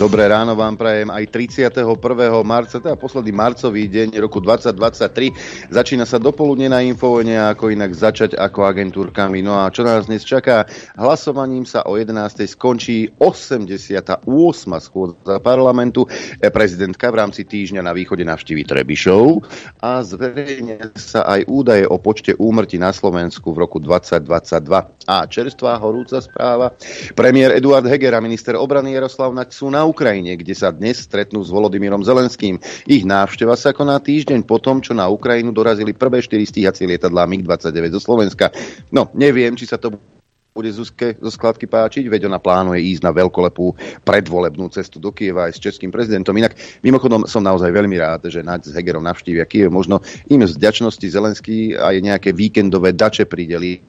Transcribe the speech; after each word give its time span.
Dobré 0.00 0.24
ráno 0.24 0.56
vám 0.56 0.80
prajem 0.80 1.12
aj 1.12 1.28
31. 1.28 1.84
marca, 2.40 2.80
teda 2.80 2.96
posledný 2.96 3.28
marcový 3.36 3.92
deň 3.92 4.16
roku 4.24 4.40
2023. 4.40 5.68
Začína 5.68 6.08
sa 6.08 6.16
dopoludne 6.16 6.72
na 6.72 6.80
Infovojne, 6.80 7.36
ako 7.52 7.68
inak 7.68 7.92
začať 7.92 8.32
ako 8.32 8.64
agentúrkami. 8.72 9.44
No 9.44 9.60
a 9.60 9.68
čo 9.68 9.84
nás 9.84 10.08
dnes 10.08 10.24
čaká? 10.24 10.64
Hlasovaním 10.96 11.68
sa 11.68 11.84
o 11.84 12.00
11. 12.00 12.48
skončí 12.48 13.12
88. 13.20 14.24
schôdza 14.80 15.36
parlamentu. 15.44 16.08
E, 16.40 16.48
prezidentka 16.48 17.12
v 17.12 17.28
rámci 17.28 17.44
týždňa 17.44 17.84
na 17.84 17.92
východe 17.92 18.24
navštíví 18.24 18.64
Trebišov 18.64 19.44
a 19.84 20.00
zverejne 20.00 20.96
sa 20.96 21.28
aj 21.28 21.44
údaje 21.52 21.84
o 21.84 22.00
počte 22.00 22.32
úmrtí 22.32 22.80
na 22.80 22.96
Slovensku 22.96 23.52
v 23.52 23.68
roku 23.68 23.76
2022. 23.76 25.04
A 25.04 25.28
čerstvá 25.28 25.76
horúca 25.76 26.16
správa. 26.24 26.72
Premiér 27.12 27.60
Eduard 27.60 27.84
Heger 27.84 28.16
a 28.16 28.24
minister 28.24 28.56
obrany 28.56 28.96
Jaroslav 28.96 29.36
Naď 29.36 29.50
sú 29.52 29.68
na 29.68 29.82
Ukrajine, 29.92 30.40
kde 30.40 30.56
sa 30.56 30.72
dnes 30.72 31.04
stretnú 31.04 31.44
s 31.44 31.52
Volodymyrom 31.52 32.00
Zelenským. 32.00 32.56
Ich 32.88 33.04
návšteva 33.04 33.52
sa 33.60 33.76
koná 33.76 34.00
týždeň 34.00 34.48
po 34.48 34.56
tom, 34.56 34.80
čo 34.80 34.96
na 34.96 35.12
Ukrajinu 35.12 35.52
dorazili 35.52 35.92
prvé 35.92 36.24
4 36.24 36.40
stíhacie 36.48 36.88
lietadlá 36.88 37.28
MiG-29 37.28 37.92
zo 37.92 38.00
Slovenska. 38.00 38.48
No, 38.88 39.12
neviem, 39.12 39.52
či 39.52 39.68
sa 39.68 39.76
to 39.76 40.00
bude 40.52 40.68
Zuzke 40.68 41.16
zo 41.16 41.32
skladky 41.32 41.64
páčiť, 41.64 42.12
veď 42.12 42.28
ona 42.28 42.36
plánuje 42.36 42.84
ísť 42.92 43.08
na 43.08 43.12
veľkolepú 43.16 43.72
predvolebnú 44.04 44.68
cestu 44.68 45.00
do 45.00 45.08
Kieva 45.08 45.48
aj 45.48 45.56
s 45.56 45.62
českým 45.64 45.88
prezidentom. 45.88 46.36
Inak 46.36 46.60
mimochodom 46.84 47.24
som 47.24 47.40
naozaj 47.40 47.72
veľmi 47.72 47.96
rád, 47.96 48.28
že 48.28 48.44
Naď 48.44 48.68
s 48.68 48.76
Hegerom 48.76 49.00
navštívia 49.00 49.48
Kiev. 49.48 49.72
Možno 49.72 50.04
im 50.28 50.44
z 50.44 50.52
vďačnosti 50.60 51.06
Zelenský 51.08 51.72
aj 51.72 51.96
nejaké 52.04 52.36
víkendové 52.36 52.92
dače 52.92 53.24
prideli, 53.24 53.80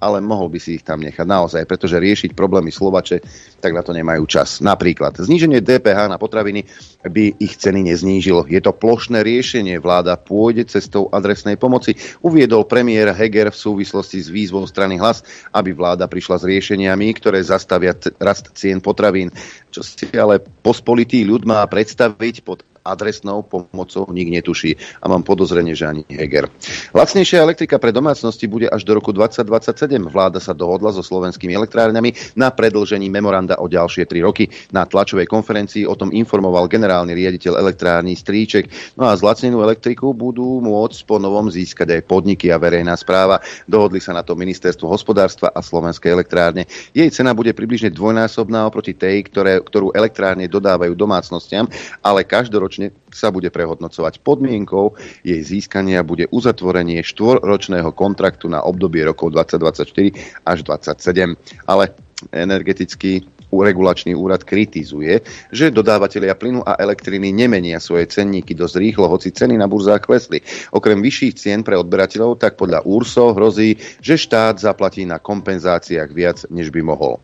ale 0.00 0.24
mohol 0.24 0.48
by 0.48 0.56
si 0.56 0.80
ich 0.80 0.84
tam 0.88 1.04
nechať 1.04 1.28
naozaj, 1.28 1.68
pretože 1.68 2.00
riešiť 2.00 2.32
problémy 2.32 2.72
Slovače, 2.72 3.20
tak 3.60 3.76
na 3.76 3.84
to 3.84 3.92
nemajú 3.92 4.24
čas. 4.24 4.64
Napríklad 4.64 5.20
zníženie 5.20 5.60
DPH 5.60 6.08
na 6.08 6.16
potraviny 6.16 6.64
by 7.08 7.38
ich 7.40 7.56
ceny 7.56 7.86
neznížilo. 7.88 8.46
Je 8.46 8.60
to 8.60 8.74
plošné 8.74 9.24
riešenie. 9.24 9.80
Vláda 9.80 10.14
pôjde 10.20 10.68
cestou 10.68 11.08
adresnej 11.10 11.56
pomoci. 11.56 11.96
Uviedol 12.20 12.68
premiér 12.68 13.16
Heger 13.16 13.50
v 13.50 13.58
súvislosti 13.58 14.20
s 14.20 14.28
výzvou 14.28 14.68
strany 14.68 15.00
hlas, 15.00 15.24
aby 15.50 15.72
vláda 15.72 16.06
prišla 16.06 16.42
s 16.42 16.44
riešeniami, 16.44 17.06
ktoré 17.16 17.40
zastavia 17.42 17.96
rast 18.20 18.52
cien 18.54 18.78
potravín. 18.78 19.32
Čo 19.72 19.80
si 19.82 20.06
ale 20.14 20.40
pospolitý 20.40 21.24
ľud 21.24 21.48
má 21.48 21.64
predstaviť 21.66 22.44
pod 22.44 22.62
adresnou 22.86 23.42
pomocou 23.42 24.06
nik 24.14 24.30
netuší 24.30 24.78
a 25.02 25.10
mám 25.10 25.26
podozrenie, 25.26 25.74
že 25.74 25.90
ani 25.90 26.02
Heger. 26.06 26.46
Lacnejšia 26.94 27.42
elektrika 27.42 27.82
pre 27.82 27.90
domácnosti 27.90 28.46
bude 28.46 28.70
až 28.70 28.86
do 28.86 28.94
roku 28.94 29.10
2027. 29.10 29.98
Vláda 30.06 30.38
sa 30.38 30.54
dohodla 30.54 30.94
so 30.94 31.02
slovenskými 31.02 31.56
elektrárňami 31.56 32.38
na 32.38 32.54
predlžení 32.54 33.10
memoranda 33.10 33.58
o 33.58 33.66
ďalšie 33.66 34.06
3 34.06 34.26
roky. 34.26 34.46
Na 34.70 34.84
tlačovej 34.84 35.26
konferencii 35.26 35.88
o 35.88 35.96
tom 35.96 36.12
informoval 36.12 36.68
generálny 36.68 37.16
riaditeľ 37.16 37.58
elektrárny 37.58 38.12
Stríček. 38.12 38.96
No 39.00 39.08
a 39.08 39.16
zlacnenú 39.16 39.64
elektriku 39.64 40.12
budú 40.12 40.60
môcť 40.60 40.98
po 41.08 41.16
novom 41.16 41.48
získať 41.48 41.96
aj 41.96 42.02
podniky 42.04 42.52
a 42.52 42.60
verejná 42.60 42.92
správa. 43.00 43.40
Dohodli 43.64 43.98
sa 44.04 44.12
na 44.12 44.20
to 44.20 44.36
ministerstvo 44.36 44.84
hospodárstva 44.84 45.48
a 45.48 45.64
slovenské 45.64 46.12
elektrárne. 46.12 46.68
Jej 46.92 47.08
cena 47.16 47.32
bude 47.32 47.56
približne 47.56 47.88
dvojnásobná 47.88 48.68
oproti 48.68 48.92
tej, 48.92 49.24
ktoré, 49.32 49.64
ktorú 49.64 49.96
elektrárne 49.96 50.44
dodávajú 50.44 50.92
domácnostiam, 50.92 51.64
ale 52.04 52.28
každoročne 52.28 52.75
ročne 52.76 52.92
sa 53.08 53.32
bude 53.32 53.48
prehodnocovať 53.48 54.20
podmienkou 54.20 55.00
jej 55.24 55.40
získania 55.40 56.04
bude 56.04 56.28
uzatvorenie 56.28 57.00
štvorročného 57.00 57.88
kontraktu 57.96 58.52
na 58.52 58.60
obdobie 58.60 59.00
rokov 59.00 59.32
2024 59.32 60.44
až 60.44 60.58
2027. 60.60 61.40
Ale 61.64 61.96
energetický 62.36 63.24
regulačný 63.48 64.12
úrad 64.12 64.44
kritizuje, 64.44 65.22
že 65.48 65.72
dodávateľia 65.72 66.36
plynu 66.36 66.60
a 66.66 66.76
elektriny 66.76 67.32
nemenia 67.32 67.80
svoje 67.80 68.10
cenníky 68.10 68.52
dosť 68.52 68.76
rýchlo, 68.76 69.06
hoci 69.08 69.32
ceny 69.32 69.56
na 69.56 69.70
burzách 69.70 70.04
klesli. 70.04 70.42
Okrem 70.74 71.00
vyšších 71.00 71.34
cien 71.38 71.60
pre 71.62 71.78
odberateľov, 71.78 72.42
tak 72.42 72.58
podľa 72.58 72.84
URSO 72.84 73.32
hrozí, 73.32 73.78
že 74.02 74.20
štát 74.20 74.60
zaplatí 74.60 75.06
na 75.08 75.22
kompenzáciách 75.22 76.10
viac, 76.12 76.44
než 76.52 76.68
by 76.74 76.80
mohol. 76.84 77.22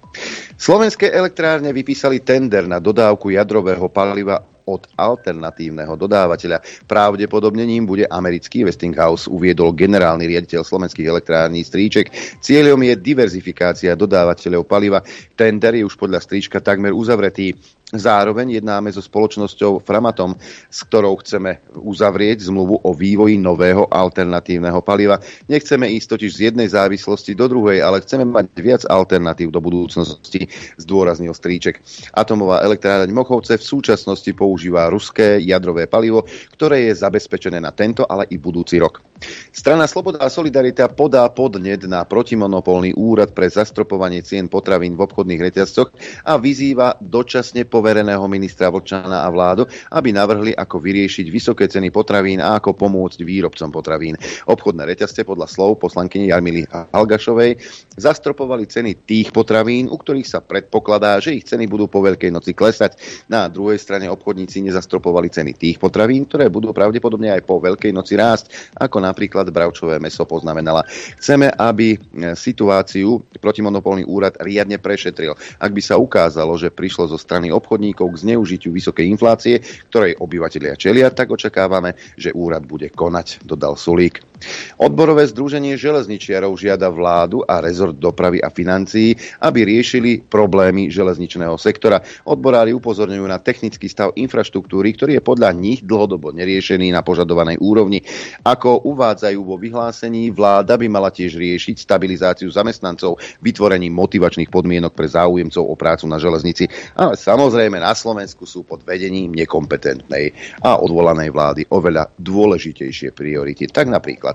Slovenské 0.57 1.11
elektrárne 1.11 1.75
vypísali 1.75 2.23
tender 2.23 2.65
na 2.71 2.79
dodávku 2.79 3.35
jadrového 3.35 3.91
paliva 3.91 4.52
od 4.67 4.87
alternatívneho 4.95 5.95
dodávateľa. 5.99 6.63
Pravdepodobne 6.87 7.67
ním 7.67 7.87
bude 7.87 8.07
americký 8.07 8.63
Westinghouse, 8.63 9.27
uviedol 9.27 9.75
generálny 9.75 10.27
riaditeľ 10.29 10.63
slovenských 10.63 11.09
elektrární 11.09 11.67
Stríček. 11.67 12.11
Cieľom 12.39 12.79
je 12.87 12.95
diverzifikácia 12.99 13.99
dodávateľov 13.99 14.67
paliva. 14.67 15.03
Tender 15.35 15.79
je 15.79 15.87
už 15.87 15.99
podľa 15.99 16.23
Stríčka 16.23 16.63
takmer 16.63 16.95
uzavretý. 16.95 17.55
Zároveň 17.93 18.57
jednáme 18.57 18.89
so 18.89 19.05
spoločnosťou 19.05 19.85
Framatom, 19.85 20.33
s 20.73 20.81
ktorou 20.81 21.21
chceme 21.21 21.61
uzavrieť 21.77 22.49
zmluvu 22.49 22.81
o 22.81 22.91
vývoji 22.97 23.37
nového 23.37 23.85
alternatívneho 23.85 24.81
paliva. 24.81 25.21
Nechceme 25.45 25.93
ísť 25.93 26.17
totiž 26.17 26.31
z 26.33 26.41
jednej 26.49 26.73
závislosti 26.73 27.37
do 27.37 27.53
druhej, 27.53 27.85
ale 27.85 28.01
chceme 28.01 28.25
mať 28.25 28.47
viac 28.57 28.83
alternatív 28.89 29.53
do 29.53 29.61
budúcnosti, 29.61 30.49
zdôraznil 30.81 31.37
Stríček. 31.37 31.85
Atomová 32.17 32.65
elektráreň 32.65 33.13
Mochovce 33.13 33.61
v 33.61 33.69
súčasnosti 33.69 34.33
používa 34.33 34.89
ruské 34.89 35.45
jadrové 35.45 35.85
palivo, 35.85 36.25
ktoré 36.57 36.89
je 36.89 36.97
zabezpečené 36.97 37.61
na 37.61 37.77
tento, 37.77 38.09
ale 38.09 38.25
i 38.33 38.41
budúci 38.41 38.81
rok. 38.81 39.05
Strana 39.53 39.85
Sloboda 39.85 40.19
a 40.25 40.33
Solidarita 40.33 40.89
podá 40.91 41.29
podnet 41.31 41.85
na 41.87 42.03
protimonopolný 42.09 42.97
úrad 42.97 43.37
pre 43.37 43.47
zastropovanie 43.53 44.25
cien 44.25 44.49
potravín 44.49 44.99
v 44.99 45.05
obchodných 45.05 45.45
reťazcoch 45.53 45.95
a 46.27 46.41
vyzýva 46.41 46.99
dočasne 46.99 47.69
povereného 47.83 48.23
ministra 48.31 48.71
Vlčana 48.71 49.25
a 49.25 49.29
vládu, 49.33 49.67
aby 49.91 50.15
navrhli, 50.15 50.53
ako 50.55 50.79
vyriešiť 50.79 51.27
vysoké 51.31 51.67
ceny 51.71 51.91
potravín 51.91 52.43
a 52.43 52.59
ako 52.59 52.75
pomôcť 52.79 53.23
výrobcom 53.23 53.71
potravín. 53.71 54.15
Obchodné 54.47 54.87
reťazce 54.95 55.23
podľa 55.27 55.47
slov 55.47 55.79
poslankyne 55.79 56.31
Jarmily 56.31 56.67
Halgašovej 56.71 57.59
zastropovali 57.97 58.67
ceny 58.67 59.07
tých 59.07 59.31
potravín, 59.31 59.87
u 59.91 59.97
ktorých 59.99 60.29
sa 60.29 60.43
predpokladá, 60.43 61.23
že 61.23 61.35
ich 61.35 61.47
ceny 61.47 61.71
budú 61.71 61.87
po 61.87 62.03
Veľkej 62.03 62.35
noci 62.35 62.55
klesať. 62.55 62.99
Na 63.31 63.47
druhej 63.47 63.79
strane 63.79 64.11
obchodníci 64.11 64.63
nezastropovali 64.67 65.31
ceny 65.31 65.55
tých 65.55 65.79
potravín, 65.79 66.27
ktoré 66.27 66.51
budú 66.51 66.75
pravdepodobne 66.75 67.31
aj 67.31 67.43
po 67.47 67.63
Veľkej 67.63 67.95
noci 67.95 68.19
rásť, 68.19 68.75
ako 68.75 68.99
na 68.99 69.13
napríklad 69.13 69.53
bravčové 69.53 70.01
meso 70.01 70.25
poznamenala. 70.25 70.89
Chceme, 71.21 71.53
aby 71.53 71.95
e, 71.95 71.99
situáciu 72.33 73.21
protimonopolný 73.45 74.09
úrad 74.09 74.41
riadne 74.41 74.81
prešetril. 74.81 75.37
Ak 75.61 75.71
by 75.77 75.83
sa 75.85 76.01
ukázalo, 76.01 76.57
že 76.57 76.73
prišlo 76.73 77.13
zo 77.13 77.21
strany 77.21 77.53
obchodníkov 77.53 77.72
k 78.09 78.21
zneužitiu 78.25 78.73
vysokej 78.73 79.07
inflácie, 79.07 79.61
ktorej 79.93 80.19
obyvateľia 80.19 80.75
čelia, 80.81 81.13
tak 81.13 81.31
očakávame, 81.31 81.95
že 82.17 82.33
úrad 82.33 82.65
bude 82.65 82.89
konať, 82.91 83.45
dodal 83.45 83.77
Sulík. 83.77 84.32
Odborové 84.79 85.27
združenie 85.29 85.75
železničiarov 85.77 86.55
žiada 86.57 86.89
vládu 86.89 87.43
a 87.45 87.61
rezort 87.61 87.97
dopravy 87.97 88.41
a 88.41 88.49
financií, 88.49 89.15
aby 89.43 89.67
riešili 89.67 90.23
problémy 90.25 90.89
železničného 90.89 91.55
sektora. 91.59 92.01
Odborári 92.25 92.73
upozorňujú 92.73 93.27
na 93.27 93.43
technický 93.43 93.91
stav 93.91 94.15
infraštruktúry, 94.17 94.95
ktorý 94.97 95.19
je 95.19 95.23
podľa 95.23 95.51
nich 95.53 95.85
dlhodobo 95.85 96.33
neriešený 96.33 96.95
na 96.95 97.05
požadovanej 97.05 97.59
úrovni. 97.61 98.03
Ako 98.47 98.87
uvádzajú 98.89 99.41
vo 99.43 99.59
vyhlásení, 99.59 100.33
vláda 100.33 100.79
by 100.79 100.87
mala 100.89 101.13
tiež 101.13 101.37
riešiť 101.37 101.83
stabilizáciu 101.83 102.49
zamestnancov 102.49 103.19
vytvorením 103.43 103.93
motivačných 103.93 104.49
podmienok 104.49 104.93
pre 104.95 105.11
záujemcov 105.11 105.63
o 105.63 105.75
prácu 105.77 106.09
na 106.09 106.17
železnici. 106.17 106.71
Ale 106.97 107.19
samozrejme 107.19 107.77
na 107.83 107.93
Slovensku 107.93 108.47
sú 108.49 108.65
pod 108.65 108.87
vedením 108.87 109.35
nekompetentnej 109.35 110.33
a 110.63 110.79
odvolanej 110.81 111.29
vlády 111.35 111.63
oveľa 111.69 112.15
dôležitejšie 112.17 113.13
priority. 113.13 113.69
Tak 113.69 113.91
napríklad 113.91 114.32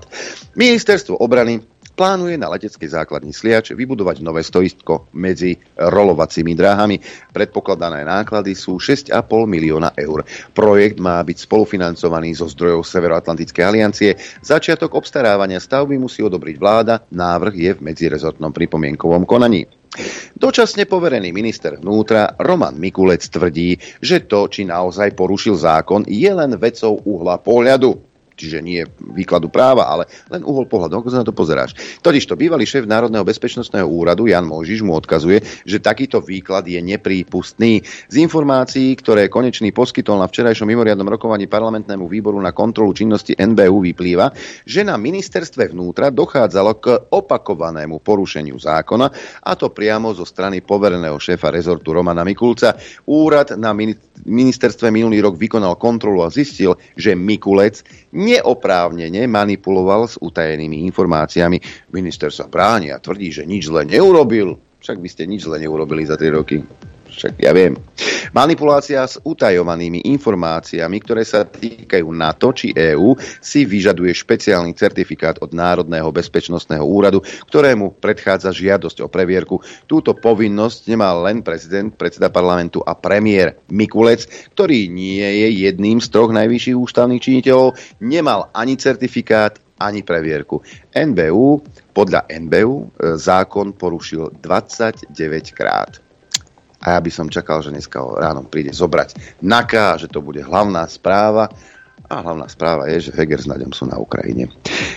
Ministerstvo 0.54 1.18
obrany 1.18 1.62
plánuje 1.98 2.38
na 2.38 2.46
leteckej 2.54 2.94
základni 2.94 3.34
Sliač 3.34 3.74
vybudovať 3.74 4.22
nové 4.22 4.46
stoisko 4.46 5.10
medzi 5.18 5.58
rolovacími 5.74 6.54
dráhami. 6.54 7.02
Predpokladané 7.34 8.06
náklady 8.06 8.54
sú 8.54 8.78
6,5 8.78 9.10
milióna 9.50 9.98
eur. 9.98 10.22
Projekt 10.54 11.02
má 11.02 11.18
byť 11.18 11.50
spolufinancovaný 11.50 12.38
zo 12.38 12.46
zdrojov 12.46 12.86
Severoatlantickej 12.86 13.64
aliancie. 13.66 14.14
Začiatok 14.46 14.94
obstarávania 14.94 15.58
stavby 15.58 15.98
musí 15.98 16.22
odobriť 16.22 16.54
vláda. 16.54 17.02
Návrh 17.10 17.54
je 17.58 17.70
v 17.74 17.82
medzirezortnom 17.90 18.54
pripomienkovom 18.54 19.26
konaní. 19.26 19.66
Dočasne 20.38 20.86
poverený 20.86 21.34
minister 21.34 21.80
vnútra 21.80 22.38
Roman 22.38 22.76
Mikulec 22.78 23.24
tvrdí, 23.26 23.74
že 23.98 24.22
to, 24.30 24.46
či 24.46 24.62
naozaj 24.68 25.16
porušil 25.18 25.58
zákon, 25.58 26.06
je 26.06 26.30
len 26.30 26.54
vecou 26.60 27.00
uhla 27.02 27.42
pohľadu. 27.42 28.07
Čiže 28.38 28.62
nie 28.62 28.86
výkladu 29.02 29.50
práva, 29.50 29.90
ale 29.90 30.06
len 30.30 30.46
uhol 30.46 30.70
pohľadu, 30.70 31.02
ako 31.02 31.08
sa 31.10 31.20
na 31.20 31.26
to 31.26 31.34
pozeráš. 31.34 31.74
Totižto 31.98 32.38
bývalý 32.38 32.62
šéf 32.62 32.86
Národného 32.86 33.26
bezpečnostného 33.26 33.90
úradu 33.90 34.30
Jan 34.30 34.46
Mojžiš 34.46 34.86
mu 34.86 34.94
odkazuje, 34.94 35.42
že 35.66 35.82
takýto 35.82 36.22
výklad 36.22 36.70
je 36.70 36.78
neprípustný. 36.78 37.82
Z 38.06 38.14
informácií, 38.22 38.94
ktoré 38.94 39.26
konečný 39.26 39.74
poskytol 39.74 40.22
na 40.22 40.30
včerajšom 40.30 40.70
mimoriadnom 40.70 41.10
rokovaní 41.10 41.50
parlamentnému 41.50 42.06
výboru 42.06 42.38
na 42.38 42.54
kontrolu 42.54 42.94
činnosti 42.94 43.34
NBU 43.34 43.90
vyplýva, 43.90 44.30
že 44.62 44.86
na 44.86 44.94
ministerstve 44.94 45.74
vnútra 45.74 46.14
dochádzalo 46.14 46.72
k 46.78 46.86
opakovanému 47.10 47.98
porušeniu 47.98 48.54
zákona, 48.54 49.06
a 49.42 49.52
to 49.58 49.72
priamo 49.72 50.14
zo 50.14 50.28
strany 50.28 50.60
povereného 50.62 51.16
šéfa 51.16 51.48
rezortu 51.48 51.96
Romana 51.96 52.22
Mikulca. 52.22 52.76
Úrad 53.08 53.56
na 53.56 53.72
ministerstve 54.28 54.92
minulý 54.92 55.24
rok 55.24 55.40
vykonal 55.40 55.80
kontrolu 55.80 56.22
a 56.22 56.28
zistil, 56.28 56.76
že 56.94 57.16
Mikulec 57.16 57.80
neoprávnene 58.28 59.24
manipuloval 59.24 60.04
s 60.04 60.20
utajenými 60.20 60.84
informáciami. 60.92 61.88
Minister 61.96 62.28
sa 62.28 62.44
bráni 62.44 62.92
a 62.92 63.00
tvrdí, 63.00 63.32
že 63.32 63.48
nič 63.48 63.72
zle 63.72 63.88
neurobil. 63.88 64.60
Však 64.84 65.00
by 65.00 65.08
ste 65.08 65.24
nič 65.24 65.48
zle 65.48 65.56
neurobili 65.58 66.04
za 66.04 66.14
3 66.14 66.36
roky 66.36 66.60
však 67.10 67.40
ja 67.40 67.52
viem. 67.56 67.76
Manipulácia 68.36 69.00
s 69.08 69.16
utajovanými 69.20 70.04
informáciami, 70.12 70.96
ktoré 71.00 71.24
sa 71.24 71.48
týkajú 71.48 72.06
NATO 72.12 72.52
či 72.52 72.76
EÚ, 72.76 73.16
si 73.40 73.64
vyžaduje 73.64 74.12
špeciálny 74.12 74.76
certifikát 74.76 75.40
od 75.40 75.56
Národného 75.56 76.12
bezpečnostného 76.12 76.84
úradu, 76.84 77.24
ktorému 77.48 77.96
predchádza 77.96 78.52
žiadosť 78.52 79.04
o 79.04 79.08
previerku. 79.08 79.60
Túto 79.88 80.12
povinnosť 80.12 80.92
nemal 80.92 81.24
len 81.24 81.40
prezident, 81.40 81.88
predseda 81.96 82.28
parlamentu 82.28 82.84
a 82.84 82.92
premiér 82.92 83.56
Mikulec, 83.72 84.28
ktorý 84.52 84.92
nie 84.92 85.24
je 85.24 85.48
jedným 85.68 85.98
z 86.04 86.08
troch 86.12 86.30
najvyšších 86.32 86.76
ústavných 86.76 87.22
činiteľov, 87.22 87.76
nemal 88.04 88.52
ani 88.52 88.76
certifikát, 88.76 89.56
ani 89.78 90.02
previerku. 90.02 90.60
NBU, 90.90 91.62
podľa 91.94 92.26
NBU 92.26 92.74
e, 92.82 92.86
zákon 93.14 93.78
porušil 93.78 94.42
29 94.42 95.14
krát. 95.54 96.07
A 96.86 96.94
ja 96.94 97.00
by 97.02 97.10
som 97.10 97.26
čakal, 97.26 97.58
že 97.58 97.74
dneska 97.74 97.98
ráno 97.98 98.46
príde 98.46 98.70
zobrať 98.70 99.40
NAKA, 99.42 99.98
že 99.98 100.08
to 100.10 100.22
bude 100.22 100.38
hlavná 100.42 100.86
správa. 100.86 101.50
A 102.08 102.24
hlavná 102.24 102.48
správa 102.48 102.88
je, 102.88 103.04
že 103.04 103.12
Heger 103.12 103.36
s 103.36 103.44
Naďom 103.44 103.76
sú 103.76 103.84
na 103.84 104.00
Ukrajine. 104.00 104.48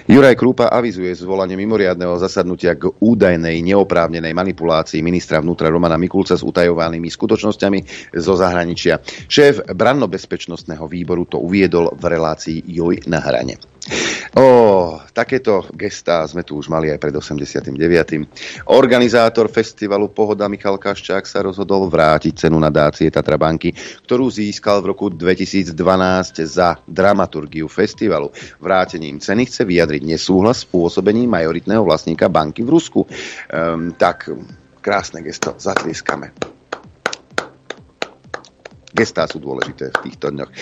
Juraj 0.08 0.40
Krúpa 0.40 0.72
avizuje 0.72 1.12
zvolanie 1.12 1.60
mimoriadného 1.60 2.16
zasadnutia 2.16 2.80
k 2.80 2.88
údajnej 2.88 3.60
neoprávnenej 3.68 4.32
manipulácii 4.32 5.04
ministra 5.04 5.44
vnútra 5.44 5.68
Romana 5.68 6.00
Mikulca 6.00 6.40
s 6.40 6.44
utajovanými 6.48 7.12
skutočnosťami 7.12 7.80
zo 8.16 8.34
zahraničia. 8.40 9.04
Šéf 9.28 9.76
brannobezpečnostného 9.76 10.88
výboru 10.88 11.28
to 11.28 11.44
uviedol 11.44 11.92
v 12.00 12.04
relácii 12.16 12.64
Joj 12.72 13.04
na 13.12 13.20
hrane. 13.20 13.60
O, 14.38 15.02
takéto 15.10 15.66
gestá 15.74 16.22
sme 16.30 16.46
tu 16.46 16.54
už 16.54 16.70
mali 16.70 16.94
aj 16.94 17.02
pred 17.02 17.12
89. 17.18 17.74
Organizátor 18.70 19.50
festivalu 19.50 20.14
Pohoda 20.14 20.46
Michal 20.46 20.78
Kaščák 20.78 21.26
sa 21.26 21.42
rozhodol 21.42 21.90
vrátiť 21.90 22.48
cenu 22.48 22.62
nadácie 22.62 23.10
Tatra 23.10 23.42
Banky, 23.42 23.74
ktorú 24.06 24.30
získal 24.30 24.86
v 24.86 24.94
roku 24.94 25.10
2012 25.10 25.74
za 26.46 26.78
dramaturgiu 27.02 27.66
festivalu. 27.66 28.30
Vrátením 28.62 29.18
ceny 29.18 29.50
chce 29.50 29.66
vyjadriť 29.66 30.06
nesúhlas 30.06 30.62
s 30.62 30.70
pôsobením 30.70 31.34
majoritného 31.34 31.82
vlastníka 31.82 32.30
banky 32.30 32.62
v 32.62 32.70
Rusku. 32.70 33.02
Um, 33.02 33.98
tak 33.98 34.30
krásne 34.86 35.26
gesto, 35.26 35.58
zatlieskame 35.58 36.61
gestá 38.92 39.26
sú 39.26 39.40
dôležité 39.40 39.92
v 39.92 39.98
týchto 40.08 40.30
dňoch. 40.32 40.52
E, 40.52 40.56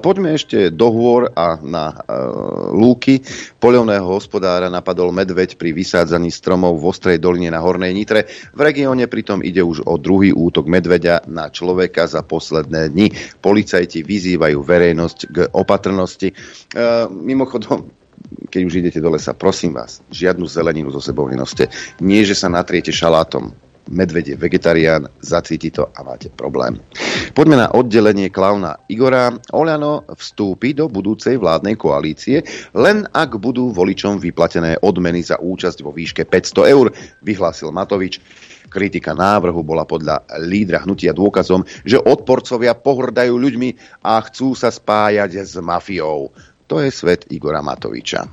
poďme 0.00 0.34
ešte 0.34 0.72
do 0.72 0.88
hôr 0.90 1.30
a 1.32 1.60
na 1.60 1.92
e, 1.92 1.96
lúky. 2.72 3.20
Poľovného 3.60 4.04
hospodára 4.08 4.72
napadol 4.72 5.12
medveď 5.12 5.56
pri 5.60 5.76
vysádzaní 5.76 6.32
stromov 6.32 6.80
v 6.80 6.88
Ostrej 6.90 7.16
doline 7.20 7.52
na 7.52 7.60
Hornej 7.60 7.92
Nitre. 7.92 8.26
V 8.56 8.60
regióne 8.60 9.06
pritom 9.06 9.44
ide 9.44 9.60
už 9.60 9.84
o 9.84 10.00
druhý 10.00 10.32
útok 10.32 10.66
medveďa 10.66 11.28
na 11.28 11.52
človeka 11.52 12.08
za 12.08 12.24
posledné 12.24 12.90
dni. 12.90 13.12
Policajti 13.40 14.00
vyzývajú 14.02 14.58
verejnosť 14.60 15.18
k 15.30 15.36
opatrnosti. 15.52 16.32
E, 16.32 16.34
mimochodom, 17.08 17.88
keď 18.48 18.60
už 18.64 18.74
idete 18.80 18.98
do 18.98 19.12
lesa, 19.12 19.36
prosím 19.36 19.76
vás, 19.76 20.00
žiadnu 20.08 20.48
zeleninu 20.48 20.88
zo 20.90 21.00
sebou 21.00 21.28
nenoste. 21.28 21.68
Nie, 22.00 22.24
že 22.24 22.34
sa 22.34 22.48
natriete 22.48 22.90
šalátom 22.90 23.63
medvedie 23.90 24.36
vegetarián, 24.38 25.08
zacíti 25.20 25.68
to 25.68 25.88
a 25.92 26.00
máte 26.00 26.32
problém. 26.32 26.80
Poďme 27.36 27.66
na 27.66 27.68
oddelenie 27.72 28.32
klauna 28.32 28.80
Igora. 28.88 29.34
Oľano 29.52 30.08
vstúpi 30.14 30.72
do 30.72 30.88
budúcej 30.88 31.36
vládnej 31.36 31.76
koalície, 31.76 32.44
len 32.72 33.04
ak 33.12 33.36
budú 33.36 33.74
voličom 33.74 34.22
vyplatené 34.22 34.80
odmeny 34.80 35.20
za 35.20 35.36
účasť 35.36 35.84
vo 35.84 35.92
výške 35.92 36.24
500 36.24 36.72
eur, 36.74 36.86
vyhlásil 37.20 37.74
Matovič. 37.74 38.20
Kritika 38.72 39.14
návrhu 39.14 39.62
bola 39.62 39.86
podľa 39.86 40.24
lídra 40.42 40.82
hnutia 40.82 41.14
dôkazom, 41.14 41.62
že 41.86 42.00
odporcovia 42.00 42.74
pohrdajú 42.74 43.36
ľuďmi 43.36 44.02
a 44.02 44.18
chcú 44.26 44.56
sa 44.58 44.72
spájať 44.72 45.46
s 45.46 45.54
mafiou. 45.62 46.34
To 46.66 46.80
je 46.80 46.90
svet 46.90 47.28
Igora 47.30 47.60
Matoviča. 47.60 48.24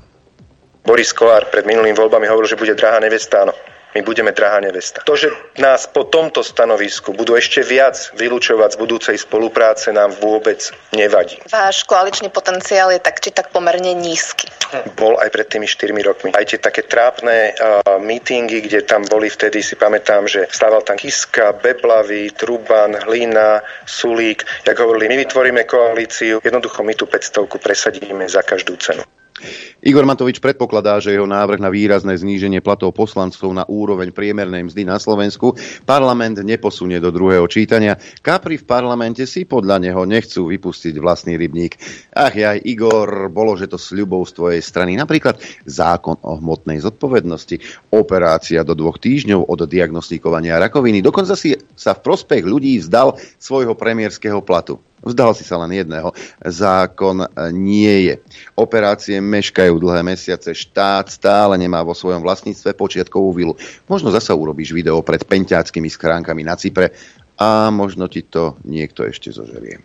Boris 0.82 1.14
Kolár 1.14 1.46
pred 1.54 1.62
minulým 1.70 1.94
voľbami 1.94 2.26
hovoril, 2.26 2.50
že 2.50 2.58
bude 2.58 2.74
drahá 2.74 2.98
nevesta. 2.98 3.54
My 3.96 4.02
budeme 4.02 4.32
drahá 4.32 4.60
nevesta. 4.64 5.04
To, 5.04 5.16
že 5.20 5.32
nás 5.60 5.88
po 5.88 6.08
tomto 6.08 6.44
stanovisku 6.44 7.12
budú 7.12 7.36
ešte 7.36 7.60
viac 7.64 8.12
vylúčovať 8.16 8.76
z 8.76 8.78
budúcej 8.80 9.16
spolupráce, 9.20 9.92
nám 9.92 10.16
vôbec 10.20 10.72
nevadí. 10.96 11.40
Váš 11.52 11.84
koaličný 11.84 12.32
potenciál 12.32 12.92
je 12.96 13.00
tak 13.04 13.20
či 13.20 13.36
tak 13.36 13.52
pomerne 13.52 13.92
nízky. 13.92 14.48
Bol 14.96 15.20
aj 15.20 15.30
pred 15.36 15.48
tými 15.52 15.68
4 15.68 15.92
rokmi. 16.08 16.32
Aj 16.32 16.48
tie 16.48 16.56
také 16.56 16.88
trápne 16.88 17.52
uh, 17.52 18.00
mítingy, 18.00 18.64
kde 18.64 18.88
tam 18.88 19.04
boli 19.04 19.28
vtedy, 19.28 19.60
si 19.60 19.76
pamätám, 19.76 20.32
že 20.32 20.48
stával 20.48 20.80
tam 20.88 20.96
Kiska, 20.96 21.60
Beblavy, 21.60 22.32
Truban, 22.32 22.96
Hlina, 23.04 23.60
Sulík. 23.84 24.48
Jak 24.64 24.80
hovorili, 24.80 25.12
my 25.12 25.18
vytvoríme 25.28 25.68
koalíciu, 25.68 26.40
jednoducho 26.40 26.84
my 26.88 26.96
tú 26.96 27.04
500 27.04 27.60
presadíme 27.60 28.24
za 28.32 28.40
každú 28.42 28.80
cenu. 28.80 29.04
Igor 29.82 30.06
Matovič 30.06 30.38
predpokladá, 30.38 31.02
že 31.02 31.18
jeho 31.18 31.26
návrh 31.26 31.58
na 31.58 31.74
výrazné 31.74 32.14
zníženie 32.14 32.62
platov 32.62 32.94
poslancov 32.94 33.50
na 33.50 33.66
úroveň 33.66 34.14
priemernej 34.14 34.70
mzdy 34.70 34.86
na 34.86 35.02
Slovensku 35.02 35.58
parlament 35.90 36.38
neposunie 36.46 37.02
do 37.02 37.10
druhého 37.10 37.50
čítania. 37.50 37.98
Kapri 38.22 38.62
v 38.62 38.70
parlamente 38.70 39.26
si 39.26 39.42
podľa 39.42 39.82
neho 39.82 40.06
nechcú 40.06 40.54
vypustiť 40.54 41.02
vlastný 41.02 41.34
rybník. 41.34 41.82
Ach 42.14 42.30
ja, 42.30 42.54
Igor, 42.54 43.34
bolo, 43.34 43.58
že 43.58 43.66
to 43.66 43.82
sľubou 43.82 44.22
z 44.22 44.38
tvojej 44.38 44.62
strany. 44.62 44.94
Napríklad 44.94 45.42
zákon 45.66 46.22
o 46.22 46.38
hmotnej 46.38 46.78
zodpovednosti, 46.78 47.90
operácia 47.90 48.62
do 48.62 48.78
dvoch 48.78 49.02
týždňov 49.02 49.50
od 49.50 49.66
diagnostikovania 49.66 50.62
rakoviny. 50.62 51.02
Dokonca 51.02 51.34
si 51.34 51.58
sa 51.74 51.98
v 51.98 52.06
prospech 52.06 52.46
ľudí 52.46 52.78
vzdal 52.86 53.18
svojho 53.42 53.74
premiérskeho 53.74 54.46
platu. 54.46 54.78
Vzdal 55.02 55.34
si 55.34 55.42
sa 55.42 55.58
len 55.58 55.74
jedného. 55.74 56.14
Zákon 56.46 57.26
nie 57.50 58.06
je. 58.06 58.16
Operácie 58.54 59.18
meškajú 59.18 59.71
dlhé 59.80 60.04
mesiace. 60.04 60.52
Štát 60.52 61.08
stále 61.08 61.56
nemá 61.56 61.86
vo 61.86 61.96
svojom 61.96 62.20
vlastníctve 62.20 62.76
počiatkovú 62.76 63.30
vilu. 63.32 63.54
Možno 63.88 64.10
zasa 64.10 64.36
urobíš 64.36 64.74
video 64.76 65.00
pred 65.06 65.24
penťáckými 65.24 65.88
skránkami 65.88 66.42
na 66.44 66.58
Cypre 66.58 66.92
a 67.40 67.70
možno 67.70 68.10
ti 68.10 68.26
to 68.26 68.60
niekto 68.68 69.08
ešte 69.08 69.32
zožerie. 69.32 69.80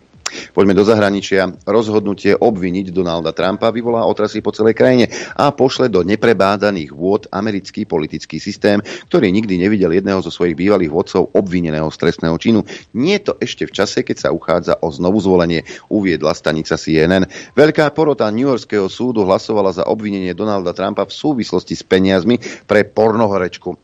Poďme 0.51 0.73
do 0.73 0.83
zahraničia. 0.83 1.53
Rozhodnutie 1.63 2.35
obviniť 2.35 2.91
Donalda 2.91 3.31
Trumpa 3.31 3.71
vyvolá 3.71 4.03
otrasy 4.05 4.43
po 4.43 4.51
celej 4.51 4.75
krajine 4.75 5.09
a 5.35 5.51
pošle 5.53 5.87
do 5.91 6.03
neprebádaných 6.03 6.91
vôd 6.91 7.29
americký 7.31 7.85
politický 7.85 8.41
systém, 8.41 8.81
ktorý 9.11 9.29
nikdy 9.29 9.59
nevidel 9.59 9.93
jedného 9.93 10.19
zo 10.23 10.31
svojich 10.33 10.57
bývalých 10.57 10.91
vodcov 10.91 11.29
obvineného 11.33 11.87
z 11.93 11.97
trestného 11.97 12.37
činu. 12.41 12.59
Nie 12.97 13.21
to 13.21 13.37
ešte 13.37 13.69
v 13.69 13.75
čase, 13.75 14.01
keď 14.03 14.17
sa 14.17 14.29
uchádza 14.33 14.79
o 14.81 14.89
znovu 14.89 15.21
zvolenie, 15.21 15.63
uviedla 15.87 16.33
stanica 16.33 16.75
CNN. 16.75 17.29
Veľká 17.53 17.91
porota 17.93 18.27
New 18.33 18.49
Yorkského 18.49 18.89
súdu 18.89 19.23
hlasovala 19.23 19.71
za 19.75 19.83
obvinenie 19.87 20.33
Donalda 20.33 20.73
Trumpa 20.73 21.05
v 21.05 21.13
súvislosti 21.13 21.77
s 21.77 21.83
peniazmi 21.85 22.41
pre 22.65 22.83
pornohorečku. 22.87 23.69
E, 23.73 23.77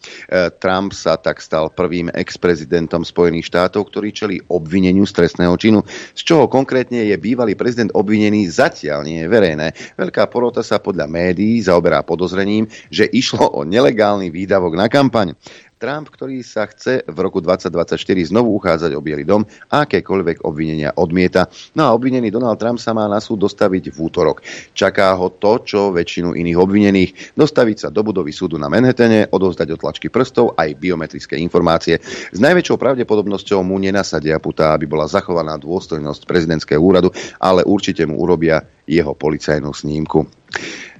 Trump 0.58 0.92
sa 0.98 1.20
tak 1.20 1.40
stal 1.40 1.70
prvým 1.70 2.10
ex-prezidentom 2.10 3.06
Spojených 3.06 3.50
štátov, 3.50 3.90
ktorý 3.94 4.10
čelí 4.10 4.38
obvineniu 4.50 5.06
z 5.06 5.14
trestného 5.14 5.56
činu, 5.60 5.86
z 6.18 6.22
čo 6.24 6.33
čoho 6.34 6.50
konkrétne 6.50 7.06
je 7.06 7.14
bývalý 7.14 7.54
prezident 7.54 7.94
obvinený, 7.94 8.50
zatiaľ 8.50 9.06
nie 9.06 9.22
je 9.22 9.30
verejné. 9.30 9.70
Veľká 9.94 10.26
porota 10.34 10.66
sa 10.66 10.82
podľa 10.82 11.06
médií 11.06 11.62
zaoberá 11.62 12.02
podozrením, 12.02 12.66
že 12.90 13.06
išlo 13.06 13.54
o 13.54 13.62
nelegálny 13.62 14.34
výdavok 14.34 14.74
na 14.74 14.90
kampaň. 14.90 15.38
Trump, 15.84 16.08
ktorý 16.08 16.40
sa 16.48 16.64
chce 16.64 17.04
v 17.04 17.18
roku 17.20 17.44
2024 17.44 18.00
znovu 18.32 18.56
uchádzať 18.56 18.96
o 18.96 19.04
Bielý 19.04 19.28
dom 19.28 19.44
akékoľvek 19.68 20.48
obvinenia 20.48 20.96
odmieta. 20.96 21.52
No 21.76 21.84
a 21.84 21.92
obvinený 21.92 22.32
Donald 22.32 22.56
Trump 22.56 22.80
sa 22.80 22.96
má 22.96 23.04
na 23.12 23.20
súd 23.20 23.44
dostaviť 23.44 23.92
v 23.92 23.98
útorok. 24.00 24.40
Čaká 24.72 25.12
ho 25.12 25.28
to, 25.36 25.60
čo 25.68 25.92
väčšinu 25.92 26.40
iných 26.40 26.56
obvinených. 26.56 27.12
Dostaviť 27.36 27.78
sa 27.84 27.88
do 27.92 28.00
budovy 28.00 28.32
súdu 28.32 28.56
na 28.56 28.72
Manhattane, 28.72 29.28
odovzdať 29.28 29.76
otlačky 29.76 30.08
prstov 30.08 30.56
aj 30.56 30.72
biometrické 30.80 31.36
informácie. 31.36 32.00
S 32.32 32.40
najväčšou 32.40 32.80
pravdepodobnosťou 32.80 33.60
mu 33.68 33.76
nenasadia 33.76 34.40
puta, 34.40 34.72
aby 34.72 34.88
bola 34.88 35.12
zachovaná 35.12 35.60
dôstojnosť 35.60 36.24
prezidentského 36.24 36.80
úradu, 36.80 37.12
ale 37.44 37.68
určite 37.68 38.08
mu 38.08 38.24
urobia 38.24 38.64
jeho 38.88 39.12
policajnú 39.12 39.76
snímku. 39.76 40.32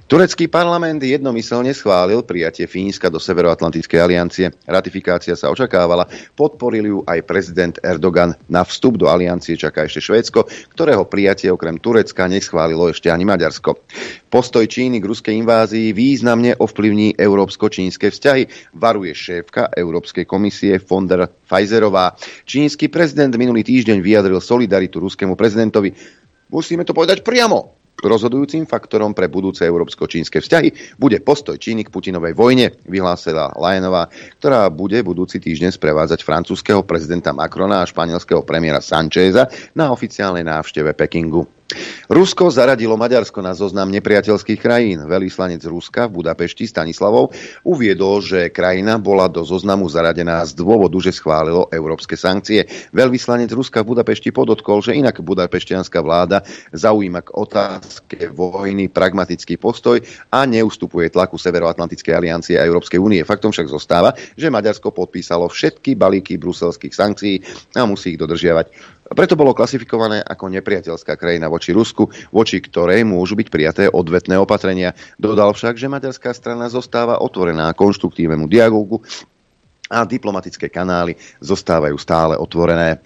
Turecký 0.04 0.52
parlament 0.52 1.00
jednomyselne 1.00 1.72
schválil 1.72 2.20
prijatie 2.28 2.68
Fínska 2.68 3.08
do 3.08 3.16
Severoatlantickej 3.16 3.96
aliancie. 4.04 4.52
Ratifikácia 4.68 5.32
sa 5.32 5.48
očakávala, 5.48 6.04
podporil 6.36 6.84
ju 6.84 6.98
aj 7.08 7.24
prezident 7.24 7.74
Erdogan. 7.80 8.36
Na 8.52 8.68
vstup 8.68 9.00
do 9.00 9.08
aliancie 9.08 9.56
čaká 9.56 9.88
ešte 9.88 10.04
Švédsko, 10.04 10.44
ktorého 10.76 11.08
prijatie 11.08 11.48
okrem 11.48 11.80
Turecka 11.80 12.28
neschválilo 12.28 12.92
ešte 12.92 13.08
ani 13.08 13.24
Maďarsko. 13.24 13.80
Postoj 14.28 14.68
Číny 14.68 15.00
k 15.00 15.08
ruskej 15.08 15.40
invázii 15.40 15.96
významne 15.96 16.52
ovplyvní 16.52 17.16
európsko-čínske 17.16 18.12
vzťahy, 18.12 18.76
varuje 18.76 19.16
šéfka 19.16 19.72
Európskej 19.72 20.28
komisie 20.28 20.84
von 20.84 21.08
der 21.08 21.32
Pfizerová. 21.48 22.12
Čínsky 22.44 22.92
prezident 22.92 23.32
minulý 23.40 23.64
týždeň 23.64 24.04
vyjadril 24.04 24.36
solidaritu 24.44 25.00
ruskému 25.00 25.32
prezidentovi. 25.32 25.96
Musíme 26.52 26.84
to 26.84 26.92
povedať 26.92 27.24
priamo, 27.24 27.83
Rozhodujúcim 28.04 28.68
faktorom 28.68 29.16
pre 29.16 29.32
budúce 29.32 29.64
európsko-čínske 29.64 30.44
vzťahy 30.44 31.00
bude 31.00 31.18
postoj 31.24 31.56
Číny 31.56 31.88
k 31.88 31.92
Putinovej 31.92 32.36
vojne, 32.36 32.76
vyhlásila 32.84 33.56
Lajenová, 33.56 34.12
ktorá 34.38 34.68
bude 34.68 35.00
budúci 35.00 35.40
týždeň 35.40 35.72
sprevádzať 35.72 36.20
francúzského 36.20 36.84
prezidenta 36.84 37.32
Macrona 37.32 37.80
a 37.80 37.88
španielského 37.88 38.44
premiéra 38.44 38.84
Sancheza 38.84 39.48
na 39.72 39.88
oficiálnej 39.90 40.44
návšteve 40.44 40.92
Pekingu. 40.92 41.63
Rusko 42.06 42.52
zaradilo 42.52 42.94
Maďarsko 43.00 43.40
na 43.40 43.56
zoznam 43.56 43.90
nepriateľských 43.90 44.60
krajín. 44.60 45.04
Veľvyslanec 45.08 45.64
Ruska 45.66 46.06
v 46.06 46.22
Budapešti 46.22 46.68
Stanislavov 46.68 47.32
uviedol, 47.64 48.20
že 48.20 48.52
krajina 48.52 49.00
bola 49.00 49.26
do 49.26 49.42
zoznamu 49.42 49.88
zaradená 49.88 50.44
z 50.44 50.54
dôvodu, 50.56 50.96
že 51.00 51.16
schválilo 51.16 51.66
európske 51.72 52.14
sankcie. 52.14 52.68
Veľvyslanec 52.94 53.50
Ruska 53.52 53.82
v 53.82 53.96
Budapešti 53.96 54.30
podotkol, 54.30 54.84
že 54.84 54.96
inak 54.96 55.24
budapeštianská 55.24 55.98
vláda 56.04 56.44
zaujíma 56.72 57.24
k 57.24 57.34
otázke 57.34 58.30
vojny 58.30 58.92
pragmatický 58.92 59.56
postoj 59.56 59.98
a 60.30 60.44
neustupuje 60.44 61.10
tlaku 61.10 61.40
Severoatlantickej 61.40 62.14
aliancie 62.14 62.54
a 62.60 62.66
Európskej 62.66 63.00
únie. 63.00 63.24
Faktom 63.26 63.50
však 63.50 63.66
zostáva, 63.66 64.14
že 64.38 64.52
Maďarsko 64.52 64.92
podpísalo 64.94 65.50
všetky 65.50 65.96
balíky 65.98 66.36
bruselských 66.38 66.94
sankcií 66.94 67.40
a 67.74 67.82
musí 67.88 68.14
ich 68.14 68.20
dodržiavať. 68.20 68.93
Preto 69.04 69.36
bolo 69.36 69.52
klasifikované 69.52 70.24
ako 70.24 70.48
nepriateľská 70.48 71.20
krajina 71.20 71.52
voči 71.52 71.76
Rusku, 71.76 72.08
voči 72.32 72.64
ktorej 72.64 73.04
môžu 73.04 73.36
byť 73.36 73.48
prijaté 73.52 73.84
odvetné 73.92 74.40
opatrenia. 74.40 74.96
Dodal 75.20 75.52
však, 75.52 75.76
že 75.76 75.92
maďarská 75.92 76.32
strana 76.32 76.72
zostáva 76.72 77.20
otvorená 77.20 77.68
konštruktívnemu 77.76 78.48
dialogu 78.48 79.04
a 79.92 80.08
diplomatické 80.08 80.72
kanály 80.72 81.20
zostávajú 81.44 82.00
stále 82.00 82.34
otvorené. 82.40 83.04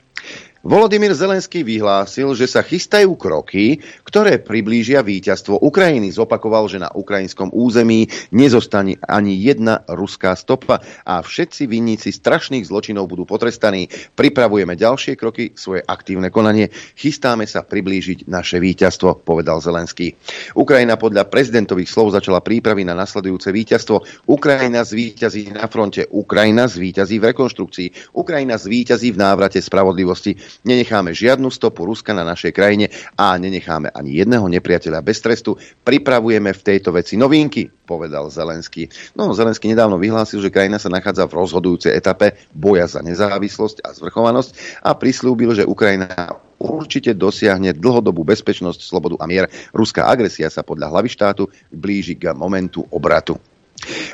Volodymyr 0.67 1.15
Zelenský 1.15 1.63
vyhlásil, 1.63 2.35
že 2.35 2.51
sa 2.51 2.67
chystajú 2.67 3.15
kroky, 3.15 3.79
ktoré 4.03 4.43
priblížia 4.43 5.07
víťazstvo 5.07 5.63
Ukrajiny. 5.63 6.11
Zopakoval, 6.11 6.67
že 6.67 6.83
na 6.83 6.91
ukrajinskom 6.91 7.55
území 7.55 8.11
nezostane 8.35 8.99
ani 9.07 9.39
jedna 9.39 9.87
ruská 9.87 10.35
stopa 10.35 10.83
a 11.07 11.23
všetci 11.23 11.71
vinníci 11.71 12.11
strašných 12.11 12.67
zločinov 12.67 13.07
budú 13.07 13.23
potrestaní. 13.23 13.87
Pripravujeme 14.19 14.75
ďalšie 14.75 15.15
kroky, 15.15 15.55
svoje 15.55 15.87
aktívne 15.87 16.27
konanie. 16.35 16.75
Chystáme 16.99 17.47
sa 17.47 17.63
priblížiť 17.63 18.27
naše 18.27 18.59
víťazstvo, 18.59 19.23
povedal 19.23 19.63
Zelenský. 19.63 20.19
Ukrajina 20.59 20.99
podľa 20.99 21.31
prezidentových 21.31 21.87
slov 21.87 22.19
začala 22.19 22.43
prípravy 22.43 22.83
na 22.83 22.99
nasledujúce 22.99 23.55
víťazstvo. 23.55 24.27
Ukrajina 24.27 24.83
zvíťazí 24.83 25.55
na 25.55 25.71
fronte, 25.71 26.03
Ukrajina 26.11 26.67
zvíťazí 26.67 27.23
v 27.23 27.31
rekonštrukcii, 27.31 28.19
Ukrajina 28.19 28.59
zvíťazí 28.59 29.15
v 29.15 29.23
návrate 29.23 29.63
spravodlivosti. 29.63 30.48
Nenecháme 30.65 31.15
žiadnu 31.15 31.49
stopu 31.53 31.85
Ruska 31.85 32.17
na 32.17 32.25
našej 32.25 32.53
krajine 32.53 32.91
a 33.15 33.37
nenecháme 33.37 33.93
ani 33.93 34.19
jedného 34.19 34.45
nepriateľa 34.49 35.01
bez 35.05 35.21
trestu. 35.23 35.57
Pripravujeme 35.85 36.51
v 36.53 36.65
tejto 36.65 36.91
veci 36.93 37.15
novinky, 37.15 37.69
povedal 37.69 38.29
Zelenský. 38.29 38.91
No, 39.15 39.33
Zelenský 39.33 39.71
nedávno 39.71 39.97
vyhlásil, 39.97 40.43
že 40.45 40.53
krajina 40.53 40.77
sa 40.77 40.93
nachádza 40.93 41.29
v 41.31 41.37
rozhodujúcej 41.39 41.93
etape 41.95 42.37
boja 42.53 42.91
za 42.91 43.01
nezávislosť 43.01 43.85
a 43.87 43.95
zvrchovanosť 43.97 44.83
a 44.85 44.93
prislúbil, 44.93 45.57
že 45.57 45.69
Ukrajina 45.69 46.39
určite 46.59 47.15
dosiahne 47.15 47.71
dlhodobú 47.73 48.27
bezpečnosť, 48.27 48.83
slobodu 48.83 49.17
a 49.23 49.25
mier. 49.31 49.47
Ruská 49.71 50.11
agresia 50.11 50.51
sa 50.51 50.67
podľa 50.67 50.91
hlavy 50.91 51.09
štátu 51.09 51.47
blíži 51.71 52.19
k 52.19 52.35
momentu 52.35 52.83
obratu. 52.91 53.39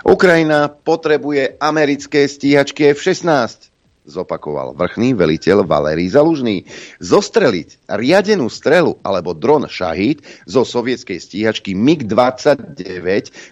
Ukrajina 0.05 0.69
potrebuje 0.69 1.57
americké 1.57 2.29
stíhačky 2.29 2.93
F-16 2.93 3.74
zopakoval 4.05 4.77
vrchný 4.77 5.17
veliteľ 5.17 5.65
Valerij 5.65 6.13
Zalužný. 6.13 6.69
Zostreliť 7.01 7.89
riadenú 7.89 8.53
strelu 8.53 9.01
alebo 9.01 9.33
dron 9.33 9.65
Shahid 9.65 10.21
zo 10.45 10.61
sovietskej 10.61 11.17
stíhačky 11.17 11.73
MiG-29, 11.73 12.85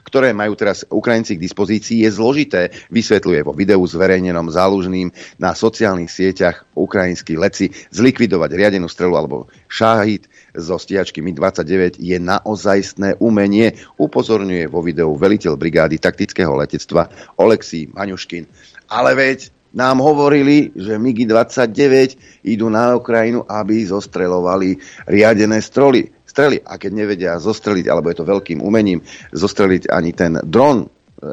ktoré 0.05 0.37
majú 0.37 0.53
teraz 0.53 0.85
Ukrajinci 0.93 1.41
k 1.41 1.45
dispozícii, 1.45 2.05
je 2.05 2.11
zložité, 2.13 2.69
vysvetľuje 2.93 3.41
vo 3.49 3.57
videu 3.57 3.81
zverejnenom 3.81 4.53
Zalužným 4.53 5.09
na 5.41 5.57
sociálnych 5.57 6.13
sieťach 6.13 6.69
ukrajinskí 6.77 7.41
leci. 7.41 7.73
Zlikvidovať 7.89 8.51
riadenú 8.53 8.93
strelu 8.93 9.17
alebo 9.17 9.49
Shahid 9.73 10.29
zo 10.53 10.77
stíhačky 10.77 11.25
MiG-29 11.25 11.97
je 11.97 12.21
naozajstné 12.21 13.17
umenie, 13.25 13.73
upozorňuje 13.97 14.69
vo 14.69 14.85
videu 14.85 15.17
veliteľ 15.17 15.57
brigády 15.57 15.97
taktického 15.97 16.53
letectva 16.61 17.09
Oleksij 17.41 17.97
Maňuškin. 17.97 18.45
Ale 18.93 19.17
veď 19.17 19.62
nám 19.73 20.05
hovorili, 20.05 20.73
že 20.77 21.01
MiG-29 21.01 22.17
idú 22.45 22.69
na 22.69 22.97
Ukrajinu, 22.97 23.45
aby 23.49 23.85
zostrelovali 23.89 24.77
riadené 25.09 25.65
stroly, 25.65 26.13
strely. 26.29 26.61
A 26.65 26.77
keď 26.77 26.91
nevedia 26.93 27.33
zostreliť, 27.41 27.89
alebo 27.89 28.13
je 28.13 28.17
to 28.21 28.29
veľkým 28.29 28.61
umením, 28.61 29.01
zostreliť 29.33 29.89
ani 29.89 30.13
ten 30.13 30.41
dron, 30.45 30.85
e, 30.85 30.87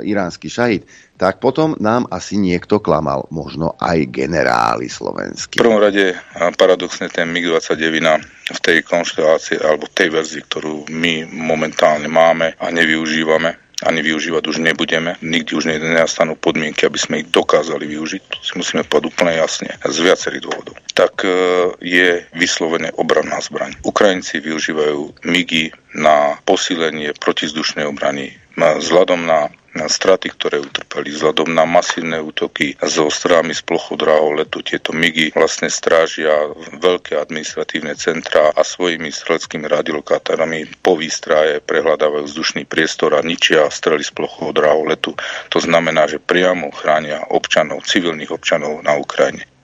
iránsky 0.07 0.47
šahid, 0.47 0.87
tak 1.19 1.43
potom 1.43 1.75
nám 1.83 2.07
asi 2.11 2.39
niekto 2.39 2.79
klamal, 2.79 3.27
možno 3.27 3.75
aj 3.75 4.07
generáli 4.07 4.87
slovenskí. 4.87 5.59
V 5.59 5.63
prvom 5.67 5.83
rade 5.83 6.15
paradoxne 6.55 7.11
ten 7.11 7.27
MiG-29 7.31 7.99
v 8.55 8.59
tej 8.63 8.77
konštelácii 8.87 9.59
alebo 9.59 9.91
tej 9.91 10.15
verzii, 10.15 10.43
ktorú 10.47 10.87
my 10.91 11.27
momentálne 11.27 12.07
máme 12.07 12.55
a 12.55 12.65
nevyužívame, 12.71 13.68
ani 13.85 14.03
využívať 14.03 14.43
už 14.47 14.57
nebudeme. 14.59 15.15
Nikdy 15.23 15.51
už 15.55 15.65
nenastanú 15.71 16.35
podmienky, 16.35 16.83
aby 16.83 16.99
sme 16.99 17.15
ich 17.23 17.31
dokázali 17.31 17.87
využiť. 17.87 18.21
To 18.27 18.37
si 18.43 18.53
musíme 18.59 18.83
povedať 18.83 19.11
úplne 19.15 19.33
jasne 19.39 19.71
z 19.79 19.97
viacerých 20.03 20.43
dôvodov. 20.43 20.75
Tak 20.95 21.13
e, 21.23 21.29
je 21.79 22.09
vyslovené 22.35 22.91
obranná 22.99 23.39
zbraň. 23.39 23.79
Ukrajinci 23.87 24.43
využívajú 24.43 25.23
MIGI 25.23 25.95
na 25.95 26.35
posílenie 26.43 27.15
protizdušnej 27.15 27.87
obrany 27.87 28.35
vzhľadom 28.59 29.23
na 29.23 29.47
na 29.79 29.87
straty, 29.87 30.35
ktoré 30.35 30.59
utrpeli 30.59 31.15
vzhľadom 31.15 31.55
na 31.55 31.63
masívne 31.63 32.19
útoky 32.19 32.75
so 32.83 33.07
strojami 33.07 33.55
z 33.55 33.63
plochodráhov 33.63 34.35
letu. 34.35 34.59
Tieto 34.59 34.91
MIGy 34.91 35.31
vlastne 35.31 35.71
strážia 35.71 36.51
veľké 36.75 37.15
administratívne 37.15 37.95
centrá 37.95 38.51
a 38.51 38.61
svojimi 38.67 39.07
streleckými 39.07 39.65
radiolokátorami 39.65 40.83
po 40.83 40.99
výstraje 40.99 41.63
prehľadávajú 41.63 42.27
vzdušný 42.27 42.67
priestor 42.67 43.15
a 43.15 43.23
ničia 43.23 43.71
strely 43.71 44.03
z 44.03 44.11
plochodráhov 44.11 44.91
letu. 44.91 45.15
To 45.49 45.59
znamená, 45.63 46.11
že 46.11 46.19
priamo 46.19 46.69
chránia 46.75 47.23
občanov, 47.31 47.87
civilných 47.87 48.35
občanov 48.35 48.83
na 48.83 48.99
Ukrajine. 48.99 49.58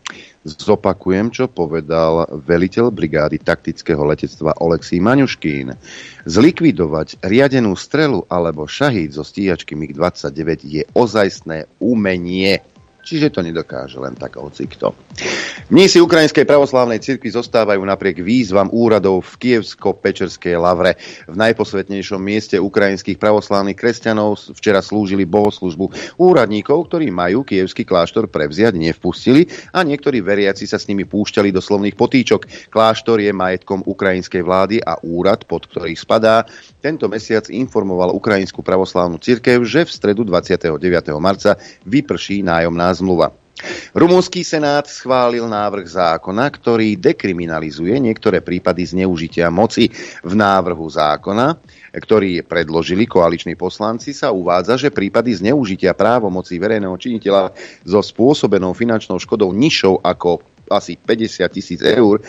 Zopakujem, 0.46 1.34
čo 1.34 1.50
povedal 1.50 2.30
veliteľ 2.30 2.94
brigády 2.94 3.42
taktického 3.42 4.06
letectva 4.06 4.54
Oleksij 4.62 5.02
Maňuškín. 5.02 5.74
Zlikvidovať 6.30 7.18
riadenú 7.26 7.74
strelu 7.74 8.22
alebo 8.30 8.70
šahíd 8.70 9.18
zo 9.18 9.26
stíhačky 9.26 9.74
MiG-29 9.74 10.50
je 10.70 10.84
ozajstné 10.94 11.66
umenie. 11.82 12.62
Čiže 13.02 13.34
to 13.34 13.42
nedokáže 13.42 13.98
len 13.98 14.14
tak 14.14 14.38
hocikto. 14.38 15.05
Mnísi 15.66 15.98
Ukrajinskej 15.98 16.46
pravoslávnej 16.46 17.02
cirkvi 17.02 17.34
zostávajú 17.34 17.82
napriek 17.82 18.22
výzvam 18.22 18.70
úradov 18.70 19.26
v 19.26 19.34
Kievsko-Pečerskej 19.42 20.54
lavre. 20.62 20.94
V 21.26 21.34
najposvetnejšom 21.34 22.22
mieste 22.22 22.62
ukrajinských 22.62 23.18
pravoslávnych 23.18 23.74
kresťanov 23.74 24.54
včera 24.54 24.84
slúžili 24.86 25.26
bohoslužbu. 25.26 26.20
Úradníkov, 26.22 26.92
ktorí 26.92 27.10
majú 27.10 27.42
kievský 27.42 27.82
kláštor 27.82 28.30
prevziať, 28.30 28.78
nevpustili 28.78 29.50
a 29.74 29.82
niektorí 29.82 30.22
veriaci 30.22 30.70
sa 30.70 30.78
s 30.78 30.86
nimi 30.86 31.02
púšťali 31.08 31.50
do 31.50 31.66
slovných 31.66 31.98
potýčok. 31.98 32.70
Kláštor 32.70 33.24
je 33.24 33.34
majetkom 33.34 33.82
ukrajinskej 33.90 34.46
vlády 34.46 34.84
a 34.86 35.02
úrad, 35.02 35.50
pod 35.50 35.66
ktorý 35.66 35.98
spadá, 35.98 36.46
tento 36.84 37.10
mesiac 37.10 37.50
informoval 37.50 38.14
Ukrajinskú 38.14 38.62
pravoslávnu 38.62 39.18
cirkev, 39.18 39.66
že 39.66 39.88
v 39.88 39.90
stredu 39.90 40.22
29. 40.22 40.78
marca 41.18 41.58
vyprší 41.90 42.46
nájomná 42.46 42.94
zmluva. 42.94 43.45
Rumúnsky 43.96 44.44
senát 44.44 44.86
schválil 44.90 45.48
návrh 45.48 45.88
zákona, 45.88 46.46
ktorý 46.52 47.00
dekriminalizuje 47.00 47.98
niektoré 47.98 48.42
prípady 48.44 48.86
zneužitia 48.86 49.48
moci. 49.54 49.90
V 50.22 50.34
návrhu 50.34 50.86
zákona, 50.88 51.58
ktorý 51.96 52.44
predložili 52.44 53.08
koaliční 53.08 53.56
poslanci, 53.56 54.12
sa 54.12 54.30
uvádza, 54.32 54.76
že 54.76 54.94
prípady 54.94 55.36
zneužitia 55.36 55.96
právomoci 55.96 56.60
verejného 56.60 56.96
činiteľa 57.00 57.56
so 57.88 58.02
spôsobenou 58.04 58.76
finančnou 58.76 59.18
škodou 59.22 59.56
nižšou 59.56 60.04
ako 60.04 60.44
asi 60.70 60.98
50 60.98 61.46
tisíc 61.54 61.80
eur 61.86 62.22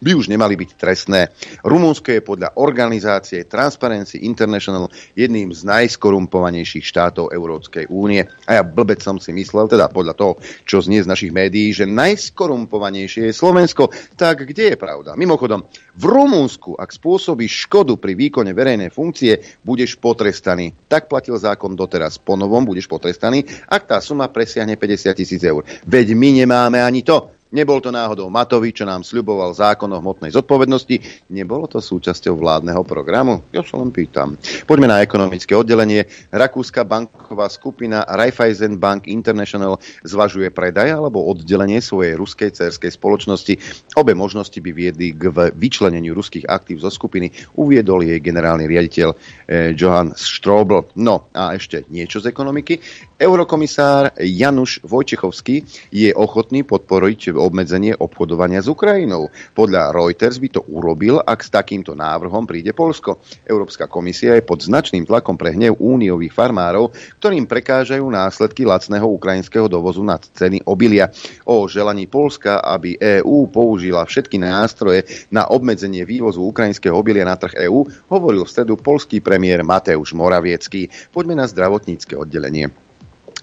by 0.00 0.16
už 0.16 0.32
nemali 0.32 0.56
byť 0.56 0.70
trestné. 0.76 1.28
Rumunsko 1.62 2.16
je 2.16 2.24
podľa 2.24 2.56
organizácie 2.56 3.44
Transparency 3.44 4.24
International 4.24 4.88
jedným 5.12 5.52
z 5.52 5.62
najskorumpovanejších 5.68 6.84
štátov 6.84 7.30
Európskej 7.30 7.86
únie. 7.92 8.24
A 8.48 8.60
ja 8.60 8.62
blbec 8.64 9.04
som 9.04 9.20
si 9.20 9.30
myslel, 9.36 9.68
teda 9.68 9.92
podľa 9.92 10.14
toho, 10.16 10.32
čo 10.64 10.80
znie 10.80 11.04
z 11.04 11.10
našich 11.10 11.32
médií, 11.32 11.70
že 11.76 11.84
najskorumpovanejšie 11.84 13.30
je 13.30 13.34
Slovensko. 13.36 13.92
Tak 14.16 14.48
kde 14.48 14.74
je 14.74 14.76
pravda? 14.80 15.14
Mimochodom, 15.14 15.68
v 15.94 16.04
Rumunsku, 16.08 16.74
ak 16.80 16.90
spôsobíš 16.90 17.68
škodu 17.68 18.00
pri 18.00 18.16
výkone 18.16 18.56
verejnej 18.56 18.88
funkcie, 18.88 19.60
budeš 19.60 20.00
potrestaný. 20.00 20.72
Tak 20.88 21.12
platil 21.12 21.36
zákon 21.36 21.76
doteraz. 21.76 22.16
Po 22.16 22.34
novom 22.40 22.64
budeš 22.64 22.88
potrestaný, 22.88 23.44
ak 23.68 23.84
tá 23.84 23.98
suma 24.00 24.32
presiahne 24.32 24.80
50 24.80 25.12
tisíc 25.12 25.42
eur. 25.44 25.62
Veď 25.84 26.16
my 26.16 26.44
nemáme 26.44 26.80
ani 26.80 27.04
to. 27.04 27.39
Nebol 27.50 27.82
to 27.82 27.90
náhodou 27.90 28.30
Matovič, 28.30 28.78
čo 28.78 28.86
nám 28.86 29.02
sľuboval 29.02 29.50
zákon 29.50 29.90
o 29.90 29.98
hmotnej 29.98 30.30
zodpovednosti. 30.30 31.26
Nebolo 31.34 31.66
to 31.66 31.82
súčasťou 31.82 32.38
vládneho 32.38 32.86
programu? 32.86 33.42
Ja 33.50 33.66
sa 33.66 33.82
len 33.82 33.90
pýtam. 33.90 34.38
Poďme 34.70 34.86
na 34.86 35.02
ekonomické 35.02 35.58
oddelenie. 35.58 36.06
Rakúska 36.30 36.86
banková 36.86 37.50
skupina 37.50 38.06
Raiffeisen 38.06 38.78
Bank 38.78 39.10
International 39.10 39.82
zvažuje 40.06 40.54
predaj 40.54 40.94
alebo 40.94 41.26
oddelenie 41.26 41.82
svojej 41.82 42.14
ruskej 42.14 42.54
cerskej 42.54 42.94
spoločnosti. 42.94 43.58
Obe 43.98 44.14
možnosti 44.14 44.62
by 44.62 44.70
viedli 44.70 45.10
k 45.10 45.50
vyčleneniu 45.50 46.14
ruských 46.14 46.46
aktív 46.46 46.86
zo 46.86 46.90
skupiny, 46.94 47.34
uviedol 47.58 48.06
jej 48.06 48.22
generálny 48.22 48.70
riaditeľ 48.70 49.08
eh, 49.10 49.74
Johan 49.74 50.14
Strobl. 50.14 50.86
No 51.02 51.26
a 51.34 51.58
ešte 51.58 51.82
niečo 51.90 52.22
z 52.22 52.30
ekonomiky. 52.30 52.78
Eurokomisár 53.18 54.14
Januš 54.22 54.86
Vojčechovský 54.86 55.66
je 55.90 56.14
ochotný 56.14 56.62
podporiť 56.62 57.39
obmedzenie 57.40 57.96
obchodovania 57.96 58.60
s 58.60 58.68
Ukrajinou. 58.68 59.32
Podľa 59.56 59.96
Reuters 59.96 60.36
by 60.36 60.48
to 60.52 60.60
urobil, 60.68 61.18
ak 61.24 61.40
s 61.40 61.50
takýmto 61.50 61.96
návrhom 61.96 62.44
príde 62.44 62.76
Polsko. 62.76 63.18
Európska 63.48 63.88
komisia 63.88 64.36
je 64.36 64.44
pod 64.44 64.60
značným 64.60 65.08
tlakom 65.08 65.40
pre 65.40 65.56
hnev 65.56 65.80
úniových 65.80 66.36
farmárov, 66.36 66.92
ktorým 67.18 67.48
prekážajú 67.48 68.04
následky 68.04 68.68
lacného 68.68 69.08
ukrajinského 69.08 69.66
dovozu 69.66 70.04
na 70.04 70.20
ceny 70.20 70.62
obilia. 70.68 71.08
O 71.48 71.64
želaní 71.64 72.04
Polska, 72.04 72.60
aby 72.60 73.00
EÚ 73.00 73.48
použila 73.48 74.04
všetky 74.04 74.36
nástroje 74.36 75.08
na 75.32 75.48
obmedzenie 75.48 76.04
vývozu 76.04 76.44
ukrajinského 76.44 76.92
obilia 76.92 77.24
na 77.24 77.40
trh 77.40 77.66
EÚ, 77.70 77.88
hovoril 78.12 78.44
v 78.44 78.52
stredu 78.52 78.74
polský 78.76 79.24
premiér 79.24 79.64
Mateusz 79.64 80.12
Moraviecký. 80.12 80.90
Poďme 81.14 81.40
na 81.40 81.46
zdravotnícke 81.48 82.18
oddelenie. 82.18 82.89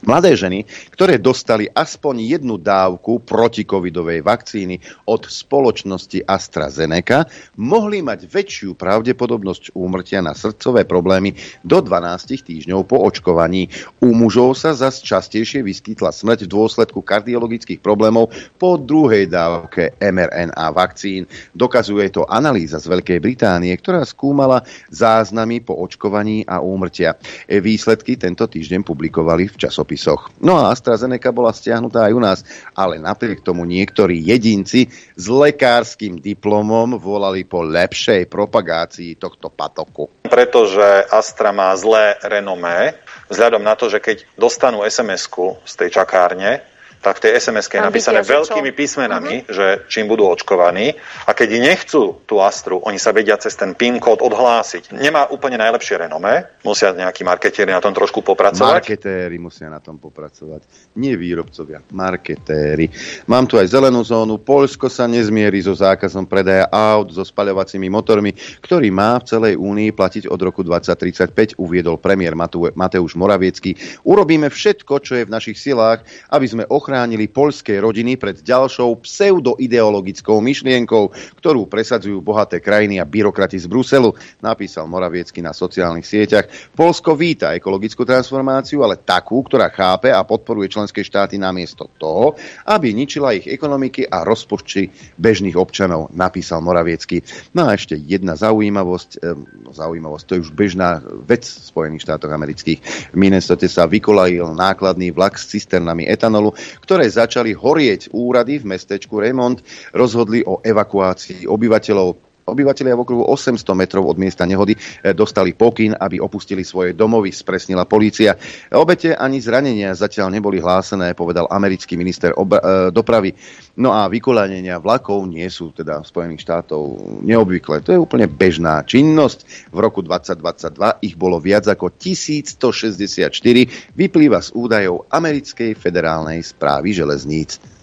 Mladé 0.05 0.37
ženy, 0.37 0.61
ktoré 0.93 1.17
dostali 1.17 1.65
aspoň 1.73 2.37
jednu 2.37 2.61
dávku 2.61 3.17
protikovidovej 3.25 4.21
vakcíny 4.21 4.77
od 5.09 5.25
spoločnosti 5.25 6.21
AstraZeneca, 6.21 7.25
mohli 7.57 8.05
mať 8.05 8.29
väčšiu 8.29 8.77
pravdepodobnosť 8.77 9.73
úmrtia 9.73 10.21
na 10.21 10.37
srdcové 10.37 10.85
problémy 10.85 11.33
do 11.65 11.81
12 11.81 12.29
týždňov 12.29 12.85
po 12.85 13.01
očkovaní. 13.09 13.73
U 13.97 14.13
mužov 14.13 14.53
sa 14.53 14.77
zas 14.77 15.01
častejšie 15.01 15.65
vyskytla 15.65 16.13
smrť 16.13 16.45
v 16.45 16.53
dôsledku 16.53 17.01
kardiologických 17.01 17.81
problémov 17.81 18.29
po 18.61 18.77
druhej 18.77 19.25
dávke 19.25 19.97
mRNA 19.97 20.77
vakcín. 20.77 21.25
Dokazuje 21.57 22.13
to 22.13 22.21
analýza 22.29 22.77
z 22.77 22.85
Veľkej 22.85 23.17
Británie, 23.17 23.73
ktorá 23.73 24.05
skúmala 24.05 24.61
záznamy 24.93 25.65
po 25.65 25.73
očkovaní 25.73 26.45
a 26.45 26.61
úmrtia. 26.61 27.17
Výsledky 27.49 28.13
tento 28.13 28.45
týždeň 28.45 28.85
publikovali 28.85 29.49
v 29.49 29.57
časopisu 29.57 29.86
časopisoch. 29.87 30.35
No 30.43 30.59
a 30.59 30.75
AstraZeneca 30.75 31.31
bola 31.31 31.55
stiahnutá 31.55 32.11
aj 32.11 32.13
u 32.13 32.21
nás, 32.21 32.39
ale 32.75 32.99
napriek 32.99 33.39
tomu 33.39 33.63
niektorí 33.63 34.19
jedinci 34.19 34.91
s 35.15 35.25
lekárskym 35.31 36.19
diplomom 36.19 36.99
volali 36.99 37.47
po 37.47 37.63
lepšej 37.63 38.27
propagácii 38.27 39.15
tohto 39.15 39.47
patoku. 39.47 40.11
Pretože 40.27 41.07
Astra 41.07 41.55
má 41.55 41.71
zlé 41.79 42.19
renomé, 42.27 42.99
vzhľadom 43.31 43.63
na 43.63 43.79
to, 43.79 43.87
že 43.87 44.03
keď 44.03 44.27
dostanú 44.35 44.83
SMS-ku 44.83 45.63
z 45.63 45.73
tej 45.79 45.89
čakárne, 46.03 46.59
tak 47.01 47.23
v 47.23 47.29
tej 47.29 47.31
sms 47.39 47.67
je 47.71 47.81
napísané 47.81 48.19
veľkými 48.25 48.71
písmenami, 48.75 49.45
uh-huh. 49.45 49.53
že 49.53 49.65
čím 49.87 50.11
budú 50.11 50.27
očkovaní 50.27 50.93
a 51.23 51.31
keď 51.31 51.49
nechcú 51.63 52.19
tú 52.27 52.43
Astru, 52.43 52.83
oni 52.83 52.99
sa 52.99 53.15
vedia 53.15 53.39
cez 53.39 53.55
ten 53.55 53.73
PIN 53.73 54.03
kód 54.03 54.19
odhlásiť. 54.19 54.91
Nemá 54.91 55.31
úplne 55.31 55.55
najlepšie 55.57 56.03
renomé, 56.03 56.59
musia 56.67 56.91
nejakí 56.91 57.23
marketieri 57.23 57.71
na 57.71 57.79
tom 57.79 57.95
trošku 57.95 58.21
popracovať. 58.21 58.83
Marketéri 58.83 59.39
musia 59.39 59.71
na 59.71 59.79
tom 59.79 59.95
popracovať, 59.97 60.93
nie 60.99 61.15
výrobcovia, 61.15 61.79
marketéri. 61.95 62.91
Mám 63.31 63.47
tu 63.47 63.55
aj 63.55 63.71
zelenú 63.71 64.03
zónu, 64.03 64.37
Polsko 64.43 64.91
sa 64.91 65.07
nezmierí 65.07 65.63
so 65.63 65.71
zákazom 65.71 66.27
predaja 66.27 66.67
aut 66.67 67.15
so 67.15 67.23
spaľovacími 67.23 67.87
motormi, 67.87 68.35
ktorý 68.59 68.91
má 68.91 69.17
v 69.23 69.27
celej 69.31 69.53
únii 69.55 69.95
platiť 69.95 70.23
od 70.27 70.39
roku 70.43 70.61
2035, 70.61 71.55
uviedol 71.55 71.95
premiér 71.95 72.35
Mateusz 72.75 73.15
Moraviecký. 73.15 74.03
Urobíme 74.03 74.51
všetko, 74.51 74.93
čo 74.99 75.13
je 75.15 75.23
v 75.23 75.33
našich 75.33 75.55
silách, 75.55 76.03
aby 76.27 76.45
sme 76.45 76.63
ochránili 76.67 76.96
ochránili 76.97 77.29
poľské 77.29 77.77
rodiny 77.77 78.17
pred 78.17 78.41
ďalšou 78.41 79.05
pseudoideologickou 79.05 80.41
myšlienkou, 80.41 81.13
ktorú 81.37 81.69
presadzujú 81.69 82.25
bohaté 82.25 82.57
krajiny 82.57 82.97
a 82.97 83.05
byrokrati 83.05 83.61
z 83.61 83.69
Bruselu, 83.69 84.17
napísal 84.41 84.89
Moraviecky 84.89 85.45
na 85.45 85.53
sociálnych 85.53 86.09
sieťach. 86.09 86.49
Polsko 86.73 87.13
víta 87.13 87.53
ekologickú 87.53 88.01
transformáciu, 88.01 88.81
ale 88.81 88.97
takú, 88.97 89.45
ktorá 89.45 89.69
chápe 89.69 90.09
a 90.09 90.25
podporuje 90.25 90.73
členské 90.73 91.05
štáty 91.05 91.37
namiesto 91.37 91.85
toho, 92.01 92.33
aby 92.65 92.97
ničila 92.97 93.37
ich 93.37 93.45
ekonomiky 93.45 94.09
a 94.09 94.25
rozpočty 94.25 94.89
bežných 95.21 95.53
občanov, 95.53 96.09
napísal 96.17 96.65
Moraviecky. 96.65 97.21
No 97.53 97.69
a 97.69 97.77
ešte 97.77 97.93
jedna 97.93 98.33
zaujímavosť, 98.33 99.21
eh, 99.21 99.37
zaujímavosť, 99.69 100.23
to 100.25 100.33
je 100.33 100.43
už 100.49 100.51
bežná 100.57 100.97
vec 101.05 101.45
v 101.45 101.61
Spojených 101.61 102.09
štátoch 102.09 102.33
amerických. 102.33 103.13
V 103.13 103.17
Minnesota 103.21 103.69
sa 103.69 103.85
vykolajil 103.85 104.49
nákladný 104.57 105.13
vlak 105.13 105.37
s 105.37 105.53
cisternami 105.53 106.09
etanolu, 106.09 106.57
ktoré 106.83 107.07
začali 107.07 107.55
horieť. 107.55 108.11
Úrady 108.11 108.61
v 108.61 108.75
mestečku 108.75 109.17
Raymond 109.17 109.63
rozhodli 109.95 110.43
o 110.43 110.59
evakuácii 110.61 111.47
obyvateľov 111.47 112.26
Obyvatelia 112.47 112.95
v 112.95 113.03
okruhu 113.03 113.27
800 113.27 113.59
metrov 113.75 114.07
od 114.07 114.15
miesta 114.15 114.47
nehody 114.47 114.79
eh, 114.79 115.11
dostali 115.11 115.51
pokyn, 115.51 115.99
aby 115.99 116.23
opustili 116.23 116.63
svoje 116.63 116.95
domovy, 116.95 117.35
spresnila 117.35 117.83
polícia. 117.83 118.39
Obete 118.71 119.11
ani 119.11 119.43
zranenia 119.43 119.91
zatiaľ 119.91 120.31
neboli 120.31 120.63
hlásené, 120.63 121.11
povedal 121.11 121.51
americký 121.51 121.99
minister 121.99 122.31
obra- 122.39 122.63
eh, 122.63 122.89
dopravy. 122.95 123.35
No 123.75 123.91
a 123.91 124.07
vykolánenia 124.07 124.79
vlakov 124.79 125.27
nie 125.27 125.45
sú 125.51 125.75
teda 125.75 126.01
v 126.01 126.07
Spojených 126.07 126.47
štátov 126.47 126.81
neobvyklé. 127.21 127.83
To 127.83 127.91
je 127.91 127.99
úplne 127.99 128.31
bežná 128.31 128.81
činnosť. 128.87 129.69
V 129.69 129.79
roku 129.83 129.99
2022 129.99 131.03
ich 131.03 131.19
bolo 131.19 131.43
viac 131.43 131.67
ako 131.67 131.91
1164, 131.93 133.91
vyplýva 133.93 134.39
z 134.39 134.49
údajov 134.55 135.05
americkej 135.11 135.75
federálnej 135.75 136.39
správy 136.41 136.95
železníc. 136.95 137.76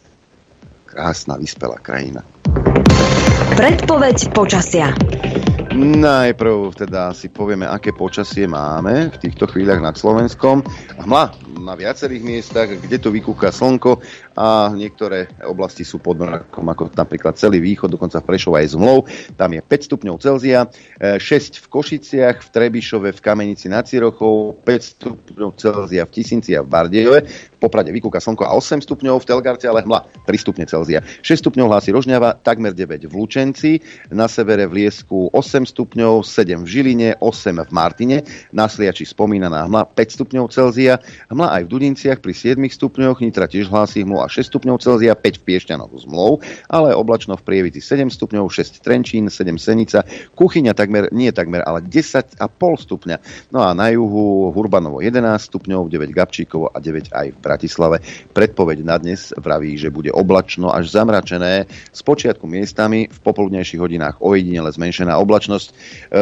Krásna 0.95 1.35
vyspelá 1.35 1.75
krajina. 1.83 2.23
Predpoveď 3.59 4.31
počasia. 4.31 4.95
Najprv 5.75 6.71
teda 6.87 7.11
si 7.11 7.27
povieme, 7.27 7.67
aké 7.67 7.91
počasie 7.91 8.47
máme 8.47 9.11
v 9.11 9.19
týchto 9.19 9.51
chvíľach 9.51 9.83
nad 9.83 9.99
Slovenskom. 9.99 10.63
Hmla 11.03 11.35
na 11.59 11.75
viacerých 11.75 12.23
miestach, 12.23 12.71
kde 12.71 12.95
to 13.03 13.11
vykúka 13.11 13.51
slnko 13.51 13.99
a 14.39 14.71
niektoré 14.71 15.31
oblasti 15.43 15.83
sú 15.83 15.99
pod 15.99 16.23
mrakom, 16.23 16.63
ako 16.67 16.95
napríklad 16.95 17.35
celý 17.35 17.59
východ, 17.59 17.91
dokonca 17.91 18.23
v 18.23 18.29
Prešove 18.31 18.63
aj 18.63 18.69
zmlov. 18.75 19.11
Tam 19.35 19.51
je 19.51 19.63
5 19.63 19.89
stupňov 19.91 20.15
Celzia, 20.23 20.71
6 21.01 21.19
e, 21.19 21.59
v 21.59 21.67
Košiciach, 21.67 22.37
v 22.43 22.49
Trebišove, 22.55 23.09
v 23.11 23.21
Kamenici 23.23 23.67
nad 23.67 23.87
Cirochou, 23.87 24.55
5 24.63 24.95
stupňov 24.95 25.51
Celzia 25.59 26.07
v 26.07 26.11
Tisinci 26.15 26.55
a 26.55 26.63
v 26.63 26.71
Bardejove, 26.71 27.21
v 27.27 27.59
Poprade 27.59 27.91
vykúka 27.91 28.23
slnko 28.23 28.47
a 28.47 28.55
8 28.55 28.85
stupňov 28.85 29.23
v 29.23 29.27
Telgarte, 29.27 29.67
ale 29.67 29.83
hmla 29.83 30.07
3 30.23 30.39
stupne 30.39 30.65
Celzia. 30.71 31.03
6 31.23 31.43
stupňov 31.43 31.67
hlási 31.71 31.91
Rožňava, 31.95 32.39
takmer 32.43 32.71
9 32.77 33.11
v 33.11 33.15
Lučenci, 33.15 33.73
na 34.13 34.31
severe 34.31 34.71
v 34.71 34.85
Liesku 34.85 35.33
8 35.33 35.64
stupňov, 35.65 36.25
7 36.25 36.65
v 36.65 36.69
Žiline, 36.69 37.09
8 37.21 37.65
v 37.65 37.71
Martine, 37.73 38.19
na 38.53 38.69
Sliači 38.69 39.09
spomínaná 39.09 39.65
hmla 39.69 39.89
5 39.93 40.17
stupňov 40.21 40.53
Celzia, 40.53 41.01
hmla 41.33 41.61
aj 41.61 41.63
v 41.65 41.71
Dudinciach 41.73 42.19
pri 42.21 42.33
7 42.37 42.61
stupňoch, 42.61 43.21
Nitra 43.25 43.49
tiež 43.49 43.69
hlási 43.69 44.05
hmlu 44.05 44.21
a 44.21 44.29
6 44.29 44.51
stupňov 44.51 44.77
Celzia, 44.83 45.17
5 45.17 45.41
v 45.41 45.43
Piešťanoch 45.45 45.93
zmlov, 46.05 46.45
ale 46.69 46.93
oblačno 46.93 47.37
v 47.39 47.43
Prievidzi 47.47 47.81
7 47.81 48.11
stupňov, 48.11 48.51
6 48.51 48.85
Trenčín, 48.85 49.31
7 49.31 49.57
Senica, 49.57 50.03
Kuchyňa 50.35 50.75
takmer, 50.75 51.09
nie 51.15 51.31
takmer, 51.31 51.63
ale 51.63 51.81
10,5 51.85 52.35
stupňa. 52.59 53.17
No 53.55 53.63
a 53.63 53.71
na 53.71 53.95
juhu 53.95 54.51
Hurbanovo 54.51 54.99
11 54.99 55.23
stupňov, 55.39 55.87
9 55.87 56.11
Gabčíkovo 56.11 56.75
a 56.75 56.83
9 56.83 57.15
aj 57.15 57.27
v 57.31 57.39
Bratislave. 57.39 57.97
Predpoveď 58.35 58.83
na 58.83 58.99
dnes 58.99 59.31
vraví, 59.39 59.79
že 59.79 59.95
bude 59.95 60.11
oblačno 60.11 60.75
až 60.75 60.91
zamračené, 60.91 61.71
s 61.71 62.01
počiatku 62.03 62.51
miestami 62.51 63.07
v 63.07 63.19
popoludnejších 63.23 63.79
hodinách 63.79 64.19
ojedinele 64.19 64.75
zmenšená 64.75 65.15
oblačnosť, 65.23 65.54
v 65.59 65.67
e, 65.67 65.73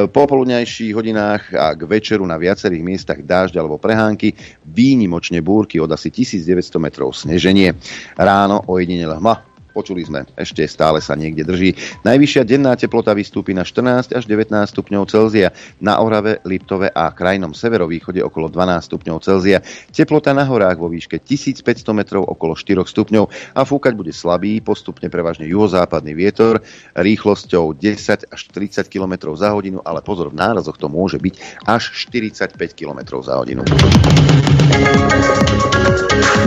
popoludnejších 0.09 0.93
hodinách 0.95 1.43
a 1.55 1.77
k 1.77 1.83
večeru 1.85 2.25
na 2.27 2.41
viacerých 2.41 2.83
miestach 2.83 3.21
dážď 3.21 3.61
alebo 3.61 3.77
prehánky, 3.79 4.33
výnimočne 4.65 5.45
búrky 5.45 5.79
od 5.79 5.93
asi 5.93 6.09
1900 6.09 6.81
metrov 6.81 7.13
sneženie. 7.13 7.77
Ráno 8.17 8.65
ojedinele 8.67 9.21
hma, 9.21 9.52
Počuli 9.73 10.05
sme, 10.05 10.29
ešte 10.37 10.61
stále 10.69 11.01
sa 11.01 11.17
niekde 11.17 11.49
drží. 11.49 11.73
Najvyššia 12.05 12.45
denná 12.45 12.77
teplota 12.77 13.17
vystúpi 13.17 13.57
na 13.57 13.65
14 13.65 14.13
až 14.13 14.25
19 14.29 14.53
stupňov 14.69 15.09
Celzia. 15.09 15.49
Na 15.81 15.97
Orave, 16.05 16.45
Liptove 16.45 16.93
a 16.93 17.09
krajnom 17.11 17.57
severovýchode 17.57 18.21
okolo 18.21 18.53
12 18.53 18.85
stupňov 18.85 19.17
Celzia. 19.25 19.65
Teplota 19.89 20.37
na 20.37 20.45
horách 20.45 20.77
vo 20.77 20.93
výške 20.93 21.17
1500 21.25 21.65
metrov 21.97 22.29
okolo 22.29 22.53
4 22.53 22.85
stupňov 22.85 23.57
a 23.57 23.61
fúkať 23.65 23.97
bude 23.97 24.13
slabý, 24.13 24.61
postupne 24.61 25.09
prevažne 25.09 25.49
juhozápadný 25.49 26.13
vietor 26.13 26.61
rýchlosťou 26.93 27.73
10 27.73 28.29
až 28.29 28.41
30 28.53 28.93
km 28.93 29.33
za 29.33 29.57
hodinu, 29.57 29.81
ale 29.81 30.05
pozor, 30.05 30.29
v 30.29 30.37
nárazoch 30.37 30.77
to 30.77 30.93
môže 30.93 31.17
byť 31.17 31.65
až 31.65 31.97
45 31.97 32.61
km 32.77 33.01
za 33.25 33.41
hodinu. 33.41 33.65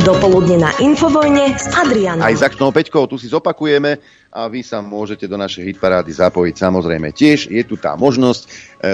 Dopoludne 0.06 0.62
na 0.62 0.72
Infovojne 0.78 1.58
s 1.58 1.66
Adrianom. 1.74 2.22
Aj 2.22 2.36
za 2.36 2.52
Peťkou 2.52 3.08
tu 3.10 3.15
si 3.18 3.28
zopakujeme 3.32 3.98
a 4.32 4.48
vy 4.52 4.64
sa 4.64 4.82
môžete 4.84 5.28
do 5.28 5.38
našej 5.40 5.64
hitparády 5.74 6.12
zapojiť 6.12 6.58
samozrejme 6.60 7.12
tiež. 7.16 7.48
Je 7.52 7.64
tu 7.68 7.78
tá 7.80 7.96
možnosť, 7.96 8.44
e, 8.46 8.50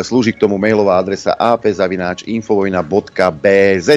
slúži 0.05 0.33
k 0.37 0.41
tomu 0.41 0.57
mailová 0.61 0.97
adresa 1.01 1.33
apzavináčinfovojna.bz 1.37 3.89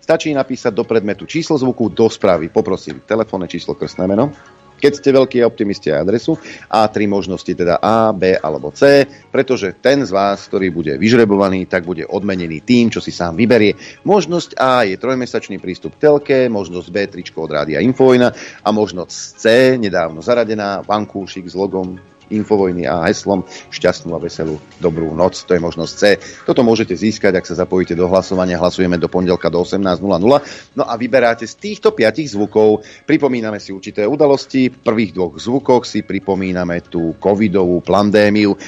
Stačí 0.00 0.32
napísať 0.34 0.74
do 0.74 0.82
predmetu 0.82 1.22
číslo 1.22 1.54
zvuku 1.54 1.86
do 1.94 2.10
správy. 2.10 2.50
Poprosím 2.50 2.98
telefónne 3.06 3.46
číslo, 3.46 3.78
krstné 3.78 4.10
meno 4.10 4.34
keď 4.80 4.92
ste 4.96 5.10
veľkí 5.12 5.38
optimisti 5.44 5.92
aj 5.92 6.08
adresu 6.08 6.34
a 6.72 6.88
tri 6.88 7.04
možnosti 7.04 7.52
teda 7.52 7.78
A, 7.78 8.16
B 8.16 8.34
alebo 8.34 8.72
C, 8.72 9.04
pretože 9.28 9.76
ten 9.78 10.02
z 10.02 10.10
vás, 10.10 10.48
ktorý 10.48 10.72
bude 10.72 10.96
vyžrebovaný, 10.96 11.68
tak 11.68 11.84
bude 11.84 12.08
odmenený 12.08 12.64
tým, 12.64 12.88
čo 12.88 12.98
si 12.98 13.12
sám 13.12 13.36
vyberie. 13.36 13.76
Možnosť 14.02 14.56
A 14.56 14.88
je 14.88 14.96
trojmesačný 14.96 15.60
prístup 15.60 16.00
telke, 16.00 16.48
možnosť 16.48 16.88
B 16.88 16.96
tričko 17.06 17.44
od 17.44 17.52
Rádia 17.52 17.84
Infovojna 17.84 18.32
a 18.64 18.68
možnosť 18.72 19.14
C, 19.36 19.44
nedávno 19.76 20.24
zaradená, 20.24 20.80
vankúšik 20.82 21.44
s 21.44 21.54
logom 21.54 22.09
Infovojny 22.30 22.86
a 22.86 23.04
heslom 23.10 23.42
šťastnú 23.74 24.14
a 24.14 24.22
veselú 24.22 24.62
dobrú 24.78 25.10
noc. 25.12 25.42
To 25.44 25.52
je 25.52 25.60
možnosť 25.60 25.92
C. 25.92 26.02
Toto 26.46 26.62
môžete 26.62 26.94
získať, 26.94 27.36
ak 27.36 27.46
sa 27.46 27.58
zapojíte 27.58 27.98
do 27.98 28.06
hlasovania. 28.06 28.56
Hlasujeme 28.56 28.96
do 28.96 29.10
pondelka 29.10 29.50
do 29.50 29.60
18.00. 29.60 30.78
No 30.78 30.82
a 30.86 30.94
vyberáte 30.94 31.44
z 31.44 31.54
týchto 31.58 31.90
piatich 31.90 32.32
zvukov. 32.32 32.86
Pripomíname 33.04 33.58
si 33.58 33.74
určité 33.74 34.06
udalosti. 34.06 34.70
V 34.70 34.78
prvých 34.78 35.12
dvoch 35.12 35.34
zvukoch 35.36 35.82
si 35.82 36.06
pripomíname 36.06 36.86
tú 36.86 37.18
covidovú 37.18 37.82
pandémiu. 37.82 38.54
E, 38.54 38.58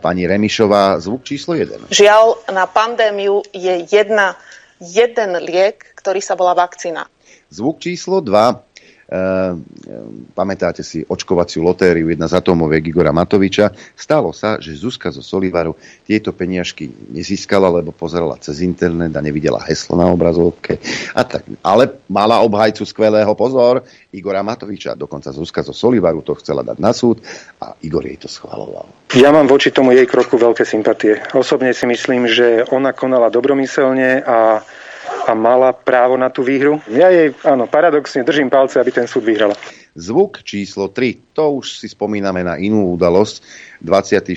pani 0.00 0.24
Remišová, 0.24 0.96
zvuk 0.98 1.22
číslo 1.28 1.52
1. 1.54 1.92
Žiaľ, 1.92 2.48
na 2.56 2.64
pandémiu 2.64 3.44
je 3.52 3.84
jedna, 3.92 4.40
jeden 4.80 5.36
liek, 5.44 5.92
ktorý 6.00 6.24
sa 6.24 6.34
volá 6.34 6.56
vakcína. 6.56 7.06
Zvuk 7.52 7.84
číslo 7.84 8.24
2. 8.24 8.71
Ehm, 9.12 9.60
pamätáte 10.32 10.80
si 10.80 11.04
očkovaciu 11.04 11.60
lotériu, 11.60 12.08
jedna 12.08 12.24
z 12.24 12.40
atomoviek 12.40 12.80
Igora 12.80 13.12
Matoviča. 13.12 13.68
Stalo 13.92 14.32
sa, 14.32 14.56
že 14.56 14.72
Zuzka 14.72 15.12
zo 15.12 15.20
Solivaru 15.20 15.76
tieto 16.08 16.32
peniažky 16.32 16.88
nezískala, 17.12 17.68
lebo 17.68 17.92
pozerala 17.92 18.40
cez 18.40 18.64
internet 18.64 19.12
a 19.12 19.20
nevidela 19.20 19.60
heslo 19.68 20.00
na 20.00 20.08
obrazovke. 20.08 20.80
A 21.12 21.28
tak, 21.28 21.44
ale 21.60 21.92
mala 22.08 22.40
obhajcu 22.40 22.88
skvelého 22.88 23.28
pozor, 23.36 23.84
Igora 24.16 24.40
Matoviča. 24.40 24.96
Dokonca 24.96 25.28
Zuzka 25.28 25.60
zo 25.60 25.76
Solivaru 25.76 26.24
to 26.24 26.32
chcela 26.40 26.64
dať 26.64 26.80
na 26.80 26.96
súd 26.96 27.20
a 27.60 27.76
Igor 27.84 28.08
jej 28.08 28.16
to 28.16 28.32
schvaloval. 28.32 28.88
Ja 29.12 29.28
mám 29.28 29.44
voči 29.44 29.68
tomu 29.68 29.92
jej 29.92 30.08
kroku 30.08 30.40
veľké 30.40 30.64
sympatie. 30.64 31.20
Osobne 31.36 31.76
si 31.76 31.84
myslím, 31.84 32.32
že 32.32 32.64
ona 32.72 32.96
konala 32.96 33.28
dobromyselne 33.28 34.24
a 34.24 34.64
a 35.26 35.34
mala 35.34 35.72
právo 35.72 36.16
na 36.18 36.28
tú 36.28 36.42
výhru. 36.42 36.82
Ja 36.90 37.10
jej, 37.10 37.34
áno, 37.46 37.66
paradoxne 37.70 38.26
držím 38.26 38.50
palce, 38.50 38.82
aby 38.82 38.90
ten 38.90 39.06
súd 39.06 39.24
vyhrala. 39.26 39.54
Zvuk 39.92 40.40
číslo 40.40 40.88
3, 40.88 41.36
to 41.36 41.60
už 41.60 41.84
si 41.84 41.86
spomíname 41.92 42.40
na 42.40 42.56
inú 42.56 42.96
udalosť, 42.96 43.44
24. 43.84 44.32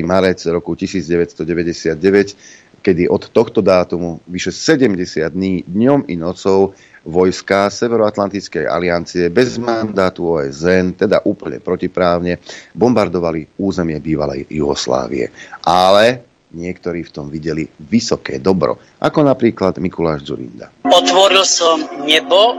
marec 0.00 0.40
roku 0.48 0.72
1999, 0.72 2.80
kedy 2.80 3.08
od 3.08 3.28
tohto 3.28 3.60
dátumu 3.60 4.20
vyše 4.28 4.52
70 4.52 5.28
dní 5.28 5.64
dňom 5.68 6.08
i 6.08 6.16
nocou 6.16 6.72
vojska 7.04 7.68
Severoatlantickej 7.68 8.64
aliancie 8.64 9.28
bez 9.28 9.60
mandátu 9.60 10.40
OSN, 10.40 10.96
teda 10.96 11.20
úplne 11.28 11.60
protiprávne, 11.60 12.40
bombardovali 12.72 13.60
územie 13.60 14.00
bývalej 14.00 14.48
Jugoslávie. 14.48 15.28
Ale 15.68 16.24
niektorí 16.54 17.02
v 17.02 17.10
tom 17.12 17.26
videli 17.26 17.66
vysoké 17.90 18.38
dobro, 18.38 18.78
ako 19.02 19.26
napríklad 19.26 19.76
Mikuláš 19.82 20.30
Zurinda. 20.30 20.70
Otvoril 20.86 21.42
som 21.42 21.82
nebo 22.06 22.56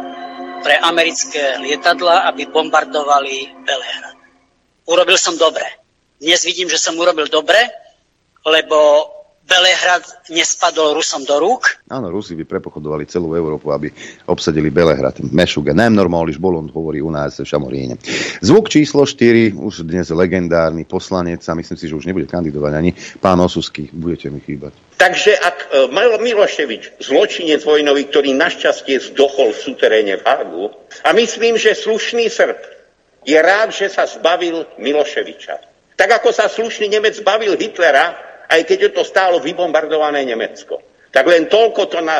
pre 0.61 0.75
americké 0.83 1.57
lietadla, 1.63 2.27
aby 2.29 2.51
bombardovali 2.51 3.53
Belehrad. 3.63 4.17
Urobil 4.85 5.17
som 5.17 5.39
dobre. 5.39 5.65
Dnes 6.19 6.43
vidím, 6.45 6.69
že 6.69 6.77
som 6.77 6.93
urobil 6.99 7.31
dobre, 7.31 7.57
lebo 8.45 9.09
Belehrad 9.45 10.01
nespadol 10.33 10.97
Rusom 10.97 11.21
do 11.21 11.37
rúk. 11.37 11.77
Áno, 11.85 12.09
Rusi 12.09 12.33
by 12.33 12.49
prepochodovali 12.49 13.05
celú 13.05 13.37
Európu, 13.37 13.69
aby 13.69 13.93
obsadili 14.25 14.73
Belehrad. 14.73 15.21
Mešuga, 15.21 15.69
najnormáliš 15.77 16.41
bolond, 16.41 16.65
hovorí 16.73 16.97
u 16.97 17.13
nás 17.13 17.37
v 17.37 17.45
Šamoríne. 17.45 18.01
Zvuk 18.41 18.73
číslo 18.73 19.05
4, 19.05 19.53
už 19.53 19.85
dnes 19.85 20.09
legendárny 20.09 20.81
poslanec 20.89 21.45
a 21.45 21.53
myslím 21.53 21.77
si, 21.77 21.85
že 21.85 21.93
už 21.93 22.09
nebude 22.09 22.25
kandidovať 22.25 22.73
ani 22.73 22.91
pán 23.21 23.37
Osusky. 23.37 23.85
Budete 23.93 24.33
mi 24.33 24.41
chýbať. 24.41 24.73
Takže 24.97 25.37
ak 25.37 25.57
e, 25.69 25.93
Miloševič, 25.93 27.05
zločinec 27.05 27.61
vojnový, 27.61 28.09
ktorý 28.09 28.33
našťastie 28.33 29.13
zdochol 29.13 29.53
v 29.53 29.61
suteréne 29.61 30.13
v 30.17 30.25
Hágu, 30.25 30.73
a 31.05 31.13
myslím, 31.13 31.61
že 31.61 31.77
slušný 31.77 32.33
Srb 32.33 32.57
je 33.21 33.37
rád, 33.37 33.69
že 33.69 33.93
sa 33.93 34.09
zbavil 34.09 34.65
Miloševiča. 34.81 35.55
Tak 35.95 36.09
ako 36.21 36.29
sa 36.33 36.49
slušný 36.49 36.89
Nemec 36.91 37.21
zbavil 37.21 37.55
Hitlera, 37.55 38.34
aj 38.49 38.61
keď 38.65 38.77
je 38.89 38.91
to 38.93 39.03
stálo 39.03 39.41
vybombardované 39.41 40.25
Nemecko. 40.25 40.81
Tak 41.11 41.25
len 41.25 41.47
toľko 41.47 41.81
to 41.87 41.99
na 42.03 42.19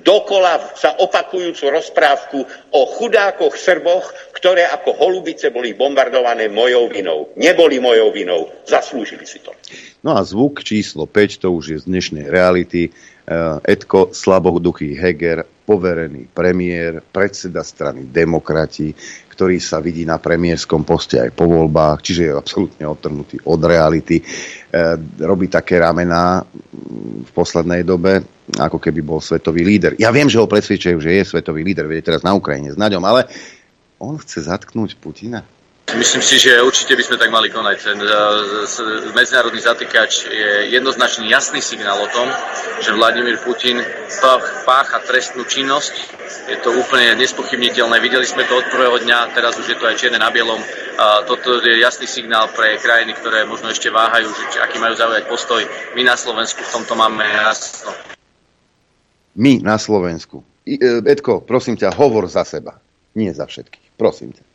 dokola 0.00 0.72
sa 0.78 0.96
opakujúcu 1.02 1.68
rozprávku 1.68 2.38
o 2.72 2.80
chudákoch 2.86 3.58
Srboch, 3.58 4.06
ktoré 4.32 4.64
ako 4.70 4.94
holubice 4.94 5.50
boli 5.50 5.74
bombardované 5.74 6.48
mojou 6.48 6.88
vinou. 6.88 7.34
Neboli 7.34 7.82
mojou 7.82 8.14
vinou, 8.14 8.48
zaslúžili 8.64 9.26
si 9.26 9.42
to. 9.42 9.52
No 10.06 10.14
a 10.16 10.22
zvuk 10.22 10.62
číslo 10.62 11.04
5, 11.04 11.42
to 11.42 11.48
už 11.52 11.64
je 11.66 11.78
z 11.82 11.84
dnešnej 11.90 12.26
reality. 12.30 12.88
Eh, 12.90 13.72
Edko 13.74 14.14
Slaboduchý 14.14 14.94
Heger, 14.94 15.42
poverený 15.66 16.30
premiér, 16.30 17.02
predseda 17.02 17.66
strany 17.66 18.06
demokrati, 18.06 18.94
ktorý 19.36 19.58
sa 19.58 19.82
vidí 19.82 20.06
na 20.06 20.22
premiérskom 20.22 20.86
poste 20.86 21.18
aj 21.18 21.34
po 21.34 21.50
voľbách, 21.50 21.98
čiže 22.00 22.22
je 22.30 22.32
absolútne 22.32 22.86
odtrhnutý 22.86 23.42
od 23.44 23.60
reality. 23.66 24.16
E, 24.16 24.24
robí 25.20 25.50
také 25.50 25.82
ramená 25.82 26.40
v 27.26 27.30
poslednej 27.34 27.82
dobe, 27.82 28.22
ako 28.54 28.78
keby 28.78 29.02
bol 29.02 29.18
svetový 29.18 29.66
líder. 29.66 29.98
Ja 29.98 30.14
viem, 30.14 30.30
že 30.30 30.38
ho 30.38 30.46
presvedčajú, 30.46 31.02
že 31.02 31.18
je 31.18 31.22
svetový 31.26 31.66
líder, 31.66 31.90
viete 31.90 32.14
teraz 32.14 32.22
na 32.22 32.32
Ukrajine 32.32 32.72
s 32.72 32.78
Naďom, 32.78 33.02
ale 33.02 33.26
on 33.98 34.16
chce 34.16 34.46
zatknúť 34.46 34.96
Putina. 35.02 35.42
Myslím 35.94 36.18
si, 36.18 36.42
že 36.42 36.58
určite 36.66 36.98
by 36.98 37.02
sme 37.06 37.14
tak 37.14 37.30
mali 37.30 37.46
konať. 37.46 37.76
Ten 37.78 37.98
uh, 38.02 39.14
medzinárodný 39.14 39.62
zatýkač 39.62 40.26
je 40.26 40.74
jednoznačný 40.74 41.30
jasný 41.30 41.62
signál 41.62 42.02
o 42.02 42.10
tom, 42.10 42.26
že 42.82 42.90
Vladimír 42.90 43.38
Putin 43.38 43.78
pácha 44.66 44.98
trestnú 45.06 45.46
činnosť. 45.46 45.94
Je 46.50 46.58
to 46.58 46.74
úplne 46.74 47.14
nespochybniteľné. 47.22 48.02
Videli 48.02 48.26
sme 48.26 48.42
to 48.50 48.58
od 48.58 48.66
prvého 48.66 48.98
dňa, 48.98 49.30
teraz 49.30 49.54
už 49.62 49.66
je 49.70 49.78
to 49.78 49.86
aj 49.86 49.94
čierne 49.94 50.18
na 50.18 50.26
bielom. 50.34 50.58
Toto 51.30 51.62
je 51.62 51.78
jasný 51.78 52.10
signál 52.10 52.50
pre 52.50 52.82
krajiny, 52.82 53.14
ktoré 53.14 53.46
možno 53.46 53.70
ešte 53.70 53.86
váhajú, 53.86 54.26
že 54.50 54.58
aký 54.58 54.82
majú 54.82 54.98
zaujať 54.98 55.30
postoj. 55.30 55.62
My 55.94 56.02
na 56.02 56.18
Slovensku 56.18 56.66
v 56.66 56.72
tomto 56.82 56.98
máme 56.98 57.22
jasno. 57.22 57.94
My 59.38 59.62
na 59.62 59.78
Slovensku. 59.78 60.42
Edko, 61.06 61.46
prosím 61.46 61.78
ťa, 61.78 61.94
hovor 61.94 62.26
za 62.26 62.42
seba. 62.42 62.82
Nie 63.14 63.30
za 63.30 63.46
všetkých. 63.46 63.94
Prosím 63.94 64.34
ťa 64.34 64.45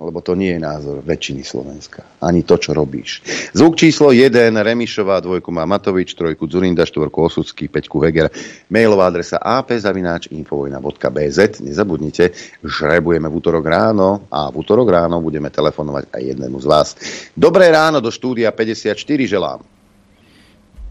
lebo 0.00 0.24
to 0.24 0.32
nie 0.34 0.56
je 0.56 0.60
názor 0.60 1.04
väčšiny 1.04 1.44
Slovenska. 1.44 2.02
Ani 2.24 2.42
to, 2.42 2.56
čo 2.56 2.72
robíš. 2.72 3.20
Zvuk 3.52 3.76
číslo 3.76 4.08
1, 4.10 4.56
Remišová, 4.56 5.20
dvojku 5.20 5.52
má 5.52 5.68
Matovič, 5.68 6.14
trojku 6.16 6.48
Zurinda, 6.48 6.88
štvorku 6.88 7.22
Osucký, 7.22 7.68
peťku 7.68 8.00
Heger, 8.00 8.32
mailová 8.72 9.06
adresa 9.12 9.36
apzavináč.infovojna.bz. 9.38 11.38
Nezabudnite, 11.60 12.32
žrebujeme 12.64 13.28
v 13.28 13.36
útorok 13.36 13.68
ráno 13.68 14.24
a 14.32 14.48
v 14.48 14.64
útorok 14.64 14.88
ráno 14.90 15.20
budeme 15.20 15.50
telefonovať 15.52 16.08
aj 16.10 16.22
jednému 16.34 16.58
z 16.58 16.66
vás. 16.66 16.96
Dobré 17.36 17.68
ráno 17.68 18.00
do 18.00 18.08
štúdia 18.08 18.48
54 18.50 18.96
želám. 19.28 19.60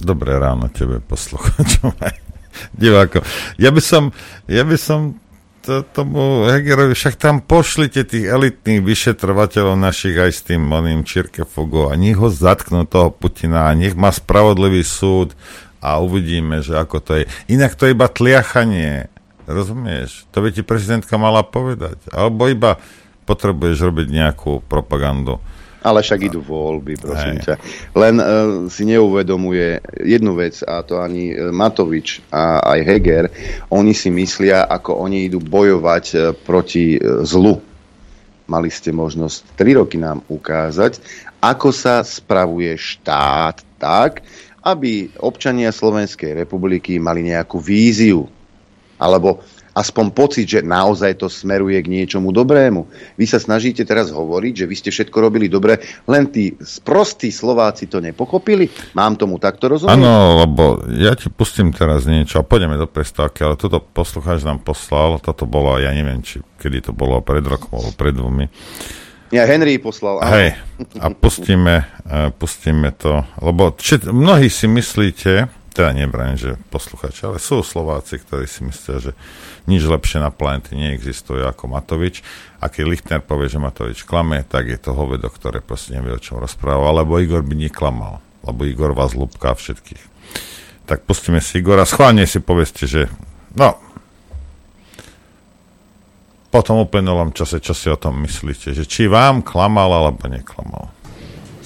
Dobré 0.01 0.33
ráno 0.37 0.69
tebe, 0.69 1.01
poslucháčom 1.01 1.93
diváko. 2.81 3.21
Ja 3.57 3.73
by 3.73 3.81
som, 3.81 4.13
ja 4.49 4.65
by 4.65 4.77
som 4.77 5.21
to, 5.62 5.86
tomu 5.86 6.50
Hegerovi, 6.50 6.97
však 6.97 7.15
tam 7.21 7.39
pošlite 7.39 8.04
tých 8.04 8.26
elitných 8.26 8.82
vyšetrovateľov 8.82 9.78
našich 9.78 10.17
aj 10.17 10.32
s 10.34 10.41
tým 10.41 10.65
oným 10.65 11.06
Čirkefogom 11.06 11.93
a 11.93 11.95
nech 11.95 12.17
ho 12.17 12.34
zatknú 12.34 12.89
toho 12.89 13.13
Putina 13.13 13.69
a 13.69 13.78
nech 13.78 13.93
má 13.93 14.10
spravodlivý 14.10 14.82
súd 14.82 15.38
a 15.82 16.02
uvidíme, 16.02 16.65
že 16.65 16.78
ako 16.78 16.97
to 17.02 17.12
je. 17.21 17.24
Inak 17.50 17.78
to 17.78 17.86
je 17.86 17.93
iba 17.93 18.10
tliachanie. 18.10 19.10
Rozumieš? 19.50 20.30
To 20.34 20.45
by 20.45 20.54
ti 20.54 20.62
prezidentka 20.62 21.17
mala 21.17 21.41
povedať. 21.41 21.97
Alebo 22.13 22.45
iba 22.45 22.78
potrebuješ 23.26 23.78
robiť 23.89 24.08
nejakú 24.10 24.62
propagandu. 24.65 25.41
Ale 25.81 26.05
však 26.05 26.29
idú 26.29 26.45
voľby, 26.45 26.93
prosím 27.01 27.41
Hej. 27.41 27.45
ťa. 27.45 27.55
Len 27.97 28.15
uh, 28.21 28.25
si 28.69 28.85
neuvedomuje 28.85 29.81
jednu 30.05 30.37
vec, 30.37 30.61
a 30.61 30.85
to 30.85 31.01
ani 31.01 31.33
e, 31.33 31.49
Matovič 31.49 32.21
a 32.29 32.61
aj 32.61 32.79
Heger, 32.85 33.25
oni 33.73 33.89
si 33.97 34.13
myslia, 34.13 34.69
ako 34.69 35.01
oni 35.01 35.25
idú 35.25 35.41
bojovať 35.41 36.05
uh, 36.13 36.19
proti 36.37 37.01
uh, 37.01 37.25
zlu. 37.25 37.57
Mali 38.45 38.69
ste 38.69 38.93
možnosť 38.93 39.57
3 39.57 39.81
roky 39.81 39.97
nám 39.97 40.21
ukázať, 40.29 41.01
ako 41.41 41.73
sa 41.73 42.05
spravuje 42.05 42.77
štát 42.77 43.65
tak, 43.81 44.21
aby 44.61 45.09
občania 45.17 45.73
Slovenskej 45.73 46.37
republiky 46.37 47.01
mali 47.01 47.25
nejakú 47.25 47.57
víziu. 47.57 48.29
Alebo 49.01 49.41
aspoň 49.71 50.05
pocit, 50.12 50.45
že 50.47 50.60
naozaj 50.60 51.19
to 51.19 51.31
smeruje 51.31 51.79
k 51.79 51.91
niečomu 51.91 52.36
dobrému. 52.36 52.88
Vy 53.15 53.25
sa 53.27 53.39
snažíte 53.39 53.88
teraz 53.88 54.12
hovoriť, 54.12 54.63
že 54.63 54.65
vy 54.67 54.75
ste 54.75 54.89
všetko 54.91 55.17
robili 55.17 55.47
dobre, 55.47 55.79
len 56.07 56.27
tí 56.27 56.55
sprostí 56.60 57.31
Slováci 57.31 57.88
to 57.88 58.03
nepochopili? 58.03 58.67
Mám 58.95 59.15
tomu 59.15 59.39
takto 59.39 59.71
rozumieť? 59.71 59.95
Áno, 59.95 60.43
lebo 60.43 60.84
ja 60.91 61.15
ti 61.15 61.31
pustím 61.31 61.71
teraz 61.71 62.03
niečo 62.03 62.43
a 62.43 62.47
pôjdeme 62.47 62.75
do 62.75 62.88
prestávky, 62.88 63.47
ale 63.47 63.55
toto 63.55 63.79
poslucháč 63.79 64.43
nám 64.43 64.60
poslal, 64.60 65.23
toto 65.23 65.47
bolo, 65.47 65.79
ja 65.79 65.95
neviem, 65.95 66.19
či 66.19 66.43
kedy 66.60 66.91
to 66.91 66.91
bolo, 66.91 67.23
pred 67.23 67.43
rokom 67.47 67.79
alebo 67.79 67.91
pred 67.95 68.13
dvomi. 68.13 68.45
Ja 69.31 69.47
Henry 69.47 69.79
poslal. 69.79 70.19
Áno. 70.19 70.27
Hej, 70.36 70.60
a 70.99 71.07
pustíme, 71.15 71.88
e, 72.03 72.36
pustíme 72.36 72.91
to, 72.91 73.23
lebo 73.39 73.71
či, 73.79 73.95
mnohí 74.03 74.51
si 74.51 74.67
myslíte, 74.67 75.47
teda 75.71 75.95
nebrajím, 75.95 76.38
že 76.38 76.51
posluchači, 76.67 77.31
ale 77.31 77.39
sú 77.39 77.63
Slováci, 77.63 78.19
ktorí 78.19 78.43
si 78.43 78.67
myslia, 78.67 78.99
že 78.99 79.12
nič 79.71 79.88
lepšie 79.88 80.19
na 80.19 80.27
planete 80.27 80.75
neexistuje 80.75 81.47
ako 81.47 81.71
Matovič. 81.71 82.19
A 82.60 82.67
keď 82.67 82.84
Lichtner 82.91 83.21
povie, 83.23 83.47
že 83.47 83.63
Matovič 83.63 84.03
klame, 84.03 84.43
tak 84.43 84.67
je 84.67 84.75
to 84.75 84.91
hovedo, 84.91 85.31
ktoré 85.31 85.63
proste 85.63 85.95
nevie, 85.95 86.12
o 86.12 86.19
čom 86.19 86.43
rozpráva, 86.43 86.91
alebo 86.91 87.17
Igor 87.23 87.39
by 87.47 87.55
neklamal, 87.55 88.19
lebo 88.43 88.67
Igor 88.67 88.91
vás 88.91 89.15
lúbka 89.15 89.55
všetkých. 89.55 90.03
Tak 90.91 91.07
pustíme 91.07 91.39
si 91.39 91.63
Igora, 91.63 91.88
schválne 91.88 92.27
si 92.27 92.43
povedzte, 92.43 92.84
že 92.84 93.07
no, 93.55 93.79
po 96.51 96.60
tom 96.60 96.84
uplynulom 96.84 97.31
čase, 97.31 97.63
čo 97.63 97.71
si 97.71 97.88
o 97.88 97.95
tom 97.95 98.19
myslíte, 98.27 98.75
že 98.75 98.84
či 98.84 99.07
vám 99.07 99.39
klamal 99.39 99.88
alebo 99.88 100.27
neklamal? 100.27 100.91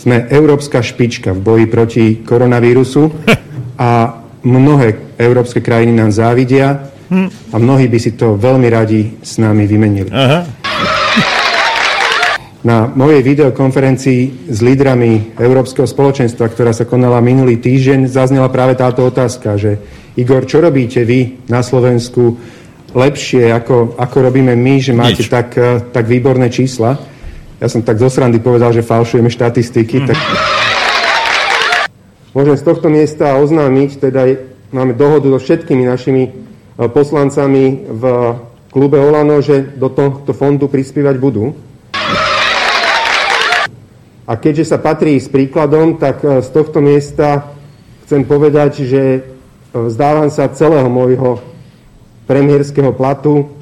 Sme 0.06 0.30
európska 0.30 0.86
špička 0.86 1.34
v 1.34 1.42
boji 1.42 1.66
proti 1.66 2.06
koronavírusu 2.22 3.10
a 3.82 4.22
mnohé 4.46 5.18
európske 5.18 5.66
krajiny 5.66 5.98
nám 5.98 6.14
závidia 6.14 6.94
hm. 7.10 7.50
a 7.50 7.56
mnohí 7.58 7.90
by 7.90 7.98
si 7.98 8.14
to 8.14 8.38
veľmi 8.38 8.70
radi 8.70 9.18
s 9.26 9.42
nami 9.42 9.66
vymenili. 9.66 10.14
Aha. 10.14 10.46
Na 12.66 12.86
mojej 12.86 13.26
videokonferencii 13.26 14.50
s 14.50 14.58
lídrami 14.62 15.38
Európskeho 15.42 15.90
spoločenstva, 15.90 16.54
ktorá 16.54 16.70
sa 16.70 16.86
konala 16.86 17.18
minulý 17.22 17.58
týždeň, 17.58 18.06
zaznela 18.06 18.50
práve 18.54 18.78
táto 18.78 19.06
otázka, 19.10 19.58
že 19.58 19.82
Igor, 20.18 20.46
čo 20.46 20.62
robíte 20.62 21.02
vy 21.02 21.50
na 21.50 21.66
Slovensku 21.66 22.38
lepšie, 22.94 23.50
ako, 23.54 23.98
ako 23.98 24.18
robíme 24.22 24.54
my, 24.54 24.76
že 24.82 24.94
máte 24.94 25.26
tak, 25.26 25.58
tak 25.90 26.06
výborné 26.06 26.54
čísla? 26.54 27.15
Ja 27.56 27.72
som 27.72 27.80
tak 27.80 27.96
zo 28.04 28.12
srandy 28.12 28.44
povedal, 28.44 28.76
že 28.76 28.84
falšujeme 28.84 29.32
štatistiky. 29.32 30.12
Tak... 30.12 30.18
Môžem 32.36 32.60
z 32.60 32.68
tohto 32.68 32.92
miesta 32.92 33.40
oznámiť, 33.40 34.04
teda 34.04 34.28
máme 34.76 34.92
dohodu 34.92 35.32
so 35.32 35.40
všetkými 35.40 35.88
našimi 35.88 36.24
e, 36.28 36.32
poslancami 36.92 37.88
v 37.88 38.04
klube 38.76 39.00
Olano, 39.00 39.40
že 39.40 39.64
do 39.64 39.88
tohto 39.88 40.36
fondu 40.36 40.68
prispievať 40.68 41.16
budú. 41.16 41.56
A 44.28 44.36
keďže 44.36 44.76
sa 44.76 44.78
patrí 44.84 45.16
s 45.16 45.32
príkladom, 45.32 45.96
tak 45.96 46.20
e, 46.28 46.44
z 46.44 46.50
tohto 46.52 46.84
miesta 46.84 47.56
chcem 48.04 48.28
povedať, 48.28 48.84
že 48.84 49.04
e, 49.16 49.20
vzdávam 49.72 50.28
sa 50.28 50.52
celého 50.52 50.92
môjho 50.92 51.40
premiérskeho 52.28 52.92
platu 52.92 53.55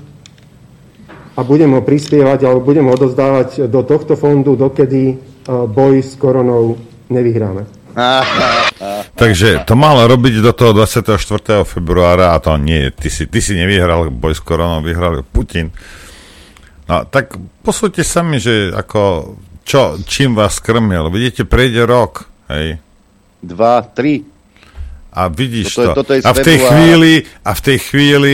a 1.34 1.40
budem 1.42 1.74
ho 1.74 1.82
prispievať 1.82 2.46
alebo 2.46 2.62
budem 2.62 2.86
ho 2.86 2.94
odozdávať 2.94 3.66
do 3.66 3.82
tohto 3.82 4.14
fondu, 4.14 4.54
dokedy 4.54 5.18
boj 5.50 6.00
s 6.00 6.14
koronou 6.16 6.78
nevyhráme. 7.10 7.66
Takže 9.22 9.70
to 9.70 9.78
mal 9.78 10.02
robiť 10.10 10.42
do 10.42 10.52
toho 10.54 10.74
24. 10.74 11.62
februára 11.62 12.34
a 12.34 12.42
to 12.42 12.58
nie, 12.58 12.90
ty 12.90 13.10
si, 13.10 13.30
ty 13.30 13.38
si 13.42 13.54
nevyhral 13.54 14.10
boj 14.10 14.34
s 14.34 14.42
koronou, 14.42 14.82
vyhral 14.82 15.22
Putin. 15.22 15.70
No 16.90 17.06
tak 17.06 17.38
posúďte 17.62 18.04
sami, 18.04 18.42
že 18.42 18.74
ako, 18.74 19.36
čo, 19.64 20.02
čím 20.04 20.36
vás 20.36 20.58
krmil. 20.60 21.08
Vidíte, 21.14 21.46
prejde 21.46 21.86
rok, 21.86 22.28
hej. 22.50 22.82
Dva, 23.44 23.86
tri. 23.86 24.26
A 25.14 25.30
vidíš 25.30 25.78
toto 25.78 25.78
to. 25.78 25.90
Je, 25.90 25.94
toto 25.94 26.12
je 26.18 26.22
a 26.26 26.32
v 26.34 26.40
tej 26.42 26.58
chvíli, 26.58 27.12
a 27.46 27.52
v 27.54 27.62
tej 27.62 27.78
chvíli 27.78 28.34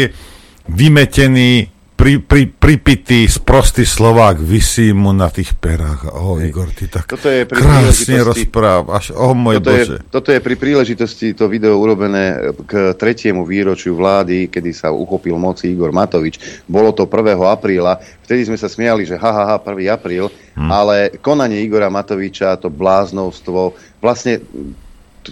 vymetený 0.71 1.78
pri, 1.99 2.23
pri, 2.23 2.47
pripitý, 2.47 3.27
sprostý 3.27 3.83
Slovák 3.83 4.39
vysí 4.39 4.95
mu 4.95 5.11
na 5.11 5.27
tých 5.27 5.51
perách. 5.59 6.07
O, 6.15 6.39
Igor, 6.39 6.71
ty 6.71 6.87
tak 6.87 7.11
toto 7.11 7.27
je 7.27 7.43
pri 7.43 7.59
krásne 7.59 8.23
rozprávaš. 8.23 9.11
O, 9.11 9.35
môj 9.35 9.59
toto 9.59 9.67
Bože. 9.67 9.95
Je, 9.99 10.07
toto 10.07 10.29
je 10.31 10.39
pri 10.39 10.55
príležitosti 10.55 11.35
to 11.35 11.51
video 11.51 11.75
urobené 11.75 12.55
k 12.63 12.95
tretiemu 12.95 13.43
výročiu 13.43 13.99
vlády, 13.99 14.47
kedy 14.47 14.71
sa 14.71 14.95
uchopil 14.95 15.35
moci 15.35 15.75
Igor 15.75 15.91
Matovič. 15.91 16.63
Bolo 16.71 16.95
to 16.95 17.03
1. 17.03 17.35
apríla. 17.35 17.99
Vtedy 18.23 18.47
sme 18.47 18.55
sa 18.55 18.71
smiali, 18.71 19.03
že 19.03 19.19
ha, 19.19 19.31
ha, 19.35 19.43
ha 19.51 19.57
1. 19.59 19.91
apríl, 19.91 20.31
hm. 20.55 20.71
ale 20.71 20.95
konanie 21.19 21.59
Igora 21.67 21.91
Matoviča, 21.91 22.55
to 22.63 22.71
bláznovstvo, 22.71 23.75
vlastne 23.99 24.39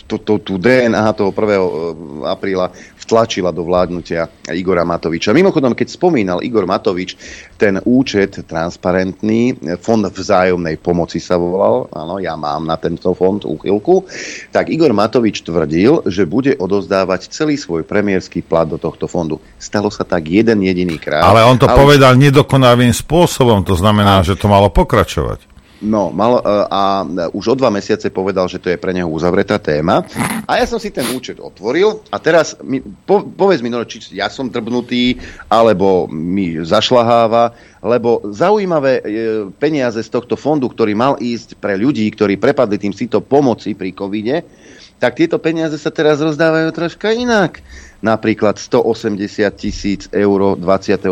tú 0.06 0.54
DNA 0.60 1.06
toho 1.16 1.32
1. 1.32 1.42
Eh, 1.42 1.62
apríla 2.30 2.70
vtlačila 3.08 3.56
do 3.56 3.64
vládnutia 3.64 4.28
Igora 4.52 4.84
Matoviča. 4.84 5.32
Mimochodom, 5.32 5.72
keď 5.72 5.88
spomínal 5.96 6.44
Igor 6.44 6.68
Matovič 6.68 7.16
ten 7.56 7.80
účet 7.88 8.44
transparentný, 8.44 9.56
fond 9.80 10.04
vzájomnej 10.04 10.76
pomoci 10.84 11.24
sa 11.24 11.40
volal, 11.40 11.88
áno, 11.96 12.20
ja 12.20 12.36
mám 12.36 12.68
na 12.68 12.76
tento 12.76 13.16
fond 13.16 13.40
úchylku, 13.40 14.04
tak 14.52 14.68
Igor 14.68 14.92
Matovič 14.92 15.48
tvrdil, 15.48 16.04
že 16.12 16.28
bude 16.28 16.60
odozdávať 16.60 17.32
celý 17.32 17.56
svoj 17.56 17.88
premiérsky 17.88 18.44
plat 18.44 18.68
do 18.68 18.76
tohto 18.76 19.08
fondu. 19.08 19.40
Stalo 19.56 19.88
sa 19.88 20.04
tak 20.04 20.28
jeden 20.28 20.60
jediný 20.68 21.00
krát. 21.00 21.24
Ale 21.24 21.48
on 21.48 21.56
to 21.56 21.72
ale... 21.72 21.80
povedal 21.80 22.20
nedokonavým 22.20 22.92
spôsobom, 22.92 23.64
to 23.64 23.80
znamená, 23.80 24.20
a... 24.20 24.26
že 24.28 24.36
to 24.36 24.52
malo 24.52 24.68
pokračovať. 24.68 25.57
No, 25.78 26.10
mal, 26.10 26.42
e, 26.42 26.66
a 26.74 27.06
už 27.38 27.54
o 27.54 27.56
dva 27.56 27.70
mesiace 27.70 28.10
povedal, 28.10 28.50
že 28.50 28.58
to 28.58 28.74
je 28.74 28.82
pre 28.82 28.98
neho 28.98 29.06
uzavretá 29.06 29.62
téma. 29.62 30.02
A 30.50 30.58
ja 30.58 30.66
som 30.66 30.82
si 30.82 30.90
ten 30.90 31.06
účet 31.14 31.38
otvoril 31.38 32.02
a 32.10 32.18
teraz 32.18 32.58
mi, 32.66 32.82
po, 32.82 33.22
povedz 33.22 33.62
mi, 33.62 33.70
no, 33.70 33.86
či 33.86 34.02
ja 34.18 34.26
som 34.26 34.50
drbnutý, 34.50 35.22
alebo 35.46 36.10
mi 36.10 36.58
zašlaháva, 36.66 37.54
lebo 37.86 38.26
zaujímavé 38.34 38.94
e, 38.98 39.02
peniaze 39.62 40.02
z 40.02 40.10
tohto 40.10 40.34
fondu, 40.34 40.66
ktorý 40.66 40.98
mal 40.98 41.14
ísť 41.22 41.62
pre 41.62 41.78
ľudí, 41.78 42.10
ktorí 42.10 42.42
prepadli 42.42 42.82
tým 42.82 42.94
si 42.98 43.06
to 43.06 43.22
pomoci 43.22 43.78
pri 43.78 43.94
covide, 43.94 44.42
tak 44.98 45.14
tieto 45.14 45.38
peniaze 45.38 45.78
sa 45.78 45.94
teraz 45.94 46.18
rozdávajú 46.18 46.74
troška 46.74 47.14
inak 47.14 47.62
napríklad 48.02 48.62
180 48.62 49.18
tisíc 49.58 50.06
eur 50.14 50.58
24. 50.58 51.06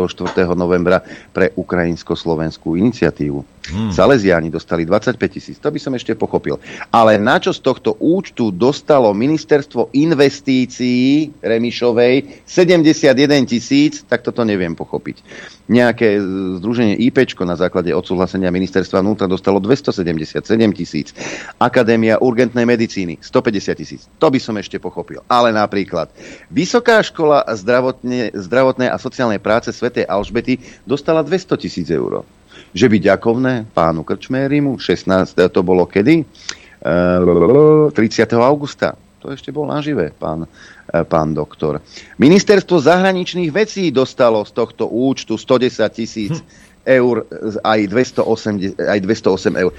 novembra 0.54 1.02
pre 1.34 1.50
ukrajinsko-slovenskú 1.54 2.78
iniciatívu. 2.78 3.55
Hmm. 3.66 3.90
Salesiáni 3.90 4.50
dostali 4.50 4.86
25 4.86 5.18
tisíc, 5.26 5.56
to 5.58 5.68
by 5.70 5.80
som 5.82 5.92
ešte 5.98 6.14
pochopil. 6.14 6.62
Ale 6.94 7.18
na 7.18 7.42
čo 7.42 7.50
z 7.50 7.60
tohto 7.62 7.98
účtu 7.98 8.54
dostalo 8.54 9.10
ministerstvo 9.10 9.90
investícií 9.96 11.34
Remišovej 11.42 12.46
71 12.46 13.50
tisíc, 13.50 14.06
tak 14.06 14.22
toto 14.22 14.46
neviem 14.46 14.74
pochopiť. 14.78 15.22
Nejaké 15.66 16.22
združenie 16.62 16.94
IP 17.02 17.26
na 17.42 17.58
základe 17.58 17.90
odsúhlasenia 17.90 18.54
ministerstva 18.54 19.02
vnútra 19.02 19.26
dostalo 19.26 19.58
277 19.58 20.46
tisíc. 20.78 21.10
Akadémia 21.58 22.22
urgentnej 22.22 22.62
medicíny 22.62 23.18
150 23.18 23.74
tisíc. 23.74 24.06
To 24.22 24.30
by 24.30 24.38
som 24.38 24.54
ešte 24.60 24.78
pochopil. 24.78 25.26
Ale 25.26 25.50
napríklad 25.50 26.12
Vysoká 26.52 27.02
škola 27.02 27.42
zdravotne, 27.50 28.30
zdravotnej 28.30 28.88
a 28.92 29.00
sociálnej 29.00 29.42
práce 29.42 29.74
svätej 29.74 30.06
Alžbety 30.06 30.62
dostala 30.86 31.26
200 31.26 31.58
tisíc 31.58 31.88
eur 31.90 32.22
že 32.76 32.92
by 32.92 32.96
ďakovné 33.00 33.72
pánu 33.72 34.04
Krčmérimu, 34.04 34.76
16. 34.76 35.32
to 35.48 35.60
bolo 35.64 35.88
kedy? 35.88 36.28
30. 36.84 37.96
Eh, 37.96 38.36
augusta. 38.36 38.92
To 39.24 39.32
ešte 39.32 39.48
bol 39.48 39.64
nažive, 39.64 40.12
pán, 40.12 40.44
eh, 40.44 41.02
pán 41.08 41.32
doktor. 41.32 41.80
Ministerstvo 42.20 42.76
zahraničných 42.76 43.48
vecí 43.48 43.88
dostalo 43.88 44.44
z 44.44 44.52
tohto 44.52 44.92
účtu 44.92 45.40
110 45.40 45.88
tisíc 45.96 46.36
eur 46.84 47.24
aj 47.64 47.80
208, 47.88 48.76
aj 48.76 48.98
208 49.00 49.56
eur 49.56 49.72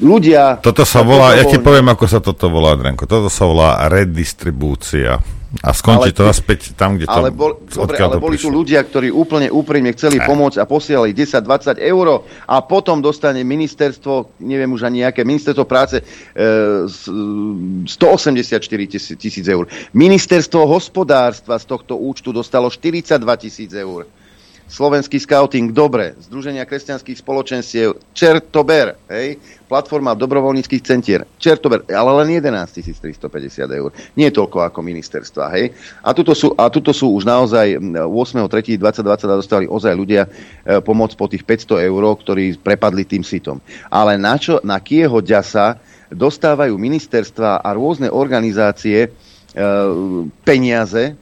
ľudia... 0.00 0.58
Toto 0.64 0.82
sa 0.88 1.04
volá, 1.04 1.36
ja 1.36 1.44
ti 1.44 1.60
poviem, 1.60 1.92
ako 1.92 2.04
sa 2.08 2.18
toto 2.24 2.48
volá, 2.48 2.72
Drenko. 2.74 3.04
Toto 3.04 3.28
sa 3.28 3.44
volá 3.44 3.84
redistribúcia. 3.86 5.20
A 5.66 5.74
skončí 5.74 6.14
ale, 6.14 6.16
to 6.16 6.22
naspäť 6.22 6.78
tam, 6.78 6.94
kde 6.94 7.10
to... 7.10 7.18
Ale, 7.18 7.34
bol, 7.34 7.58
dobre, 7.66 7.98
ale 7.98 8.22
boli 8.22 8.38
tu 8.38 8.54
ľudia, 8.54 8.86
ktorí 8.86 9.10
úplne 9.10 9.50
úprimne 9.50 9.90
chceli 9.98 10.22
pomôcť 10.22 10.62
a 10.62 10.64
posielali 10.64 11.10
10-20 11.10 11.74
eur 11.90 12.22
a 12.46 12.56
potom 12.62 13.02
dostane 13.02 13.42
ministerstvo, 13.42 14.38
neviem 14.46 14.70
už 14.70 14.86
ani 14.86 15.02
nejaké, 15.02 15.26
ministerstvo 15.26 15.66
práce 15.66 15.98
e, 15.98 16.86
184 16.86 18.62
tisíc 19.18 19.46
eur. 19.50 19.66
Ministerstvo 19.90 20.70
hospodárstva 20.70 21.58
z 21.58 21.66
tohto 21.66 21.98
účtu 21.98 22.30
dostalo 22.30 22.70
42 22.70 23.18
tisíc 23.42 23.74
eur. 23.74 24.06
Slovenský 24.70 25.18
scouting, 25.18 25.74
dobre, 25.74 26.14
Združenia 26.30 26.62
kresťanských 26.62 27.18
spoločenstiev, 27.18 28.14
Čertober, 28.14 28.94
hej, 29.10 29.34
platforma 29.66 30.14
dobrovoľníckých 30.14 30.82
centier, 30.86 31.26
Čertober, 31.42 31.82
ale 31.90 32.10
len 32.22 32.38
11 32.38 32.78
350 32.78 33.66
eur. 33.66 33.90
Nie 34.14 34.30
toľko 34.30 34.70
ako 34.70 34.78
ministerstva, 34.86 35.44
hej. 35.58 35.74
A 36.06 36.14
tuto 36.14 36.38
sú, 36.38 36.54
a 36.54 36.70
tuto 36.70 36.94
sú 36.94 37.10
už 37.18 37.26
naozaj 37.26 37.82
8.3.2020 37.82 39.42
dostali 39.42 39.66
ozaj 39.66 39.90
ľudia 39.90 40.30
e, 40.30 40.78
pomoc 40.78 41.18
po 41.18 41.26
tých 41.26 41.42
500 41.42 41.90
eur, 41.90 42.02
ktorí 42.22 42.54
prepadli 42.62 43.02
tým 43.02 43.26
sitom. 43.26 43.58
Ale 43.90 44.14
na 44.14 44.38
čo, 44.38 44.62
na 44.62 44.78
kieho 44.78 45.18
ďasa 45.18 45.82
dostávajú 46.14 46.78
ministerstva 46.78 47.58
a 47.58 47.68
rôzne 47.74 48.06
organizácie 48.06 49.06
e, 49.06 49.08
peniaze, 50.46 51.18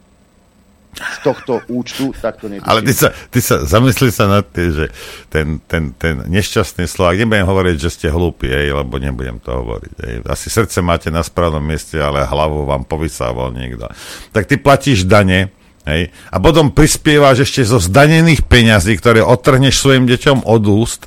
z 0.99 1.19
tohto 1.23 1.63
účtu, 1.71 2.11
tak 2.19 2.43
to 2.43 2.51
netuším. 2.51 2.67
Ale 2.67 2.81
ty 2.83 2.93
sa, 2.93 3.09
ty 3.31 3.39
sa 3.39 3.63
zamyslí 3.63 4.11
sa 4.11 4.27
nad 4.27 4.45
tým, 4.45 4.71
že 4.75 4.87
ten, 5.31 5.63
ten, 5.65 5.95
ten 5.95 6.27
nešťastný 6.27 6.91
Slovak, 6.91 7.17
nebudem 7.17 7.47
hovoriť, 7.47 7.77
že 7.79 7.91
ste 7.95 8.07
hlúpi, 8.11 8.51
ej, 8.51 8.75
lebo 8.75 8.99
nebudem 8.99 9.39
to 9.39 9.55
hovoriť. 9.55 9.95
Ej. 10.03 10.15
Asi 10.27 10.51
srdce 10.51 10.83
máte 10.83 11.09
na 11.15 11.23
správnom 11.23 11.63
mieste, 11.63 11.97
ale 11.97 12.27
hlavu 12.27 12.67
vám 12.67 12.83
povysával 12.83 13.55
niekto. 13.55 13.87
Tak 14.35 14.51
ty 14.51 14.59
platíš 14.59 15.07
dane, 15.07 15.55
hej, 15.87 16.11
a 16.35 16.37
potom 16.43 16.75
prispievaš 16.75 17.47
ešte 17.47 17.63
zo 17.63 17.79
zdanených 17.79 18.45
peňazí, 18.45 18.99
ktoré 18.99 19.23
odtrhneš 19.23 19.79
svojim 19.79 20.11
deťom 20.11 20.45
od 20.45 20.63
úst, 20.67 21.07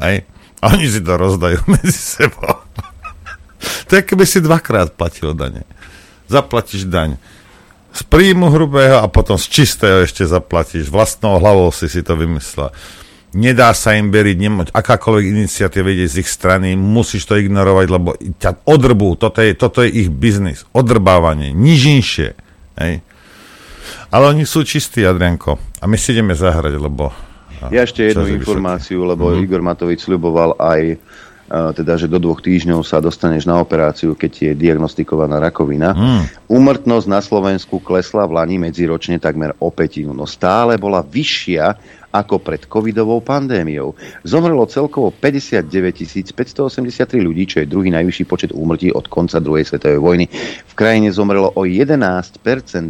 hej, 0.00 0.24
a 0.62 0.64
oni 0.72 0.86
si 0.88 1.02
to 1.04 1.12
rozdajú 1.18 1.58
medzi 1.74 2.00
sebou. 2.00 2.64
je, 3.92 4.00
keby 4.00 4.24
si 4.24 4.40
dvakrát 4.40 4.96
platil 4.96 5.36
dane. 5.36 5.68
Zaplatíš 6.32 6.88
daň 6.88 7.20
z 7.92 8.02
príjmu 8.08 8.48
hrubého 8.48 9.04
a 9.04 9.06
potom 9.06 9.36
z 9.36 9.46
čistého 9.52 10.00
ešte 10.00 10.24
zaplatíš. 10.24 10.88
Vlastnou 10.88 11.36
hlavou 11.36 11.68
si 11.70 11.92
si 11.92 12.00
to 12.00 12.16
vymyslel. 12.16 12.72
Nedá 13.32 13.72
sa 13.72 13.96
im 13.96 14.12
beriť 14.12 14.36
nemoť, 14.36 14.66
akákoľvek 14.76 15.24
iniciatíva 15.24 15.88
ide 15.88 16.04
z 16.04 16.20
ich 16.20 16.28
strany, 16.28 16.76
musíš 16.76 17.24
to 17.24 17.40
ignorovať, 17.40 17.86
lebo 17.88 18.12
ťa 18.36 18.68
odrbú, 18.68 19.16
toto 19.16 19.40
je, 19.40 19.56
toto 19.56 19.80
je 19.80 19.88
ich 19.88 20.12
biznis, 20.12 20.68
odrbávanie, 20.76 21.56
nič 21.56 21.80
inšie. 21.88 22.36
Hej. 22.76 23.00
Ale 24.12 24.24
oni 24.36 24.44
sú 24.44 24.68
čistí, 24.68 25.00
Adrianko. 25.00 25.56
A 25.80 25.88
my 25.88 25.96
si 25.96 26.12
ideme 26.12 26.36
zahrať, 26.36 26.76
lebo... 26.76 27.08
Ja 27.72 27.88
ešte 27.88 28.12
jednu 28.12 28.28
informáciu, 28.36 29.08
lebo 29.08 29.32
mm. 29.32 29.48
Igor 29.48 29.64
Matovič 29.64 30.04
sľuboval 30.04 30.60
aj 30.60 31.00
teda, 31.52 32.00
že 32.00 32.08
do 32.08 32.16
dvoch 32.16 32.40
týždňov 32.40 32.80
sa 32.80 33.04
dostaneš 33.04 33.44
na 33.44 33.60
operáciu, 33.60 34.16
keď 34.16 34.32
je 34.32 34.52
diagnostikovaná 34.56 35.36
rakovina. 35.36 35.92
Mm. 35.92 36.22
Úmrtnosť 36.48 37.06
na 37.12 37.20
Slovensku 37.20 37.76
klesla 37.84 38.24
v 38.24 38.40
Lani 38.40 38.56
medziročne 38.56 39.20
takmer 39.20 39.52
o 39.60 39.68
petinu, 39.68 40.16
no 40.16 40.24
stále 40.24 40.80
bola 40.80 41.04
vyššia 41.04 42.00
ako 42.12 42.44
pred 42.44 42.68
covidovou 42.68 43.24
pandémiou. 43.24 43.96
Zomrelo 44.20 44.68
celkovo 44.68 45.08
59 45.08 45.64
583 46.36 47.24
ľudí, 47.24 47.48
čo 47.48 47.64
je 47.64 47.66
druhý 47.66 47.88
najvyšší 47.88 48.24
počet 48.28 48.50
úmrtí 48.52 48.92
od 48.92 49.08
konca 49.08 49.40
druhej 49.40 49.64
svetovej 49.64 49.96
vojny. 49.96 50.28
V 50.68 50.74
krajine 50.76 51.08
zomrelo 51.08 51.56
o 51.56 51.64
11% 51.64 52.36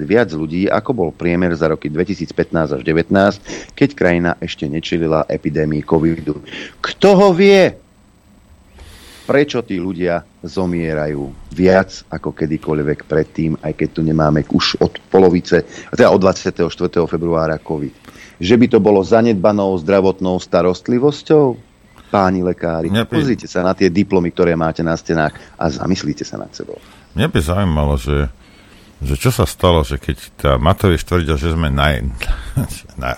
viac 0.02 0.28
ľudí, 0.34 0.66
ako 0.66 0.90
bol 0.90 1.10
priemer 1.14 1.54
za 1.54 1.70
roky 1.70 1.86
2015 1.86 2.74
až 2.74 2.80
2019, 2.82 3.78
keď 3.78 3.88
krajina 3.94 4.30
ešte 4.42 4.66
nečelila 4.66 5.22
epidémii 5.30 5.86
covidu. 5.86 6.42
Kto 6.82 7.08
ho 7.14 7.30
vie? 7.30 7.78
Prečo 9.22 9.62
tí 9.62 9.78
ľudia 9.78 10.22
zomierajú 10.42 11.54
viac 11.54 12.02
ako 12.10 12.34
kedykoľvek 12.34 13.06
predtým, 13.06 13.54
aj 13.62 13.72
keď 13.78 13.88
tu 13.94 14.00
nemáme 14.02 14.42
už 14.50 14.82
od 14.82 14.98
polovice, 15.08 15.62
teda 15.94 16.10
od 16.10 16.20
24. 16.20 16.68
februára 17.06 17.56
COVID. 17.62 17.94
Že 18.42 18.54
by 18.58 18.66
to 18.66 18.78
bolo 18.82 19.00
zanedbanou 19.06 19.78
zdravotnou 19.78 20.42
starostlivosťou? 20.42 21.54
Páni 22.12 22.44
lekári, 22.44 22.92
by... 22.92 23.08
pozrite 23.08 23.48
sa 23.48 23.64
na 23.64 23.72
tie 23.72 23.88
diplomy, 23.88 24.34
ktoré 24.34 24.52
máte 24.52 24.84
na 24.84 24.92
stenách 24.98 25.32
a 25.56 25.70
zamyslíte 25.72 26.26
sa 26.26 26.36
nad 26.36 26.52
sebou. 26.52 26.76
Mňa 27.16 27.28
by 27.32 27.38
zaujímalo, 27.40 27.94
že, 27.96 28.28
že 29.00 29.14
čo 29.16 29.32
sa 29.32 29.48
stalo, 29.48 29.80
že 29.80 29.96
keď 29.96 30.16
tá 30.36 30.50
Matovič 30.60 31.08
tvrdil, 31.08 31.40
že 31.40 31.56
sme 31.56 31.72
naj, 31.72 32.04
na, 33.00 33.16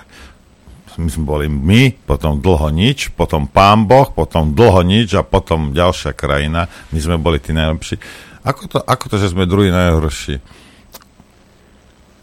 my 0.99 1.11
sme 1.11 1.25
boli 1.27 1.47
my, 1.51 1.91
potom 2.07 2.39
dlho 2.39 2.71
nič, 2.71 3.11
potom 3.15 3.51
pán 3.51 3.87
Boh, 3.89 4.07
potom 4.11 4.55
dlho 4.55 4.83
nič 4.87 5.15
a 5.19 5.27
potom 5.27 5.75
ďalšia 5.75 6.15
krajina. 6.15 6.71
My 6.95 6.99
sme 7.03 7.17
boli 7.19 7.43
tí 7.43 7.51
najlepší. 7.51 7.99
Ako 8.45 8.63
to, 8.69 8.79
ako 8.85 9.05
to 9.09 9.17
že 9.17 9.33
sme 9.33 9.49
druhý 9.49 9.73
najhorší? 9.73 10.39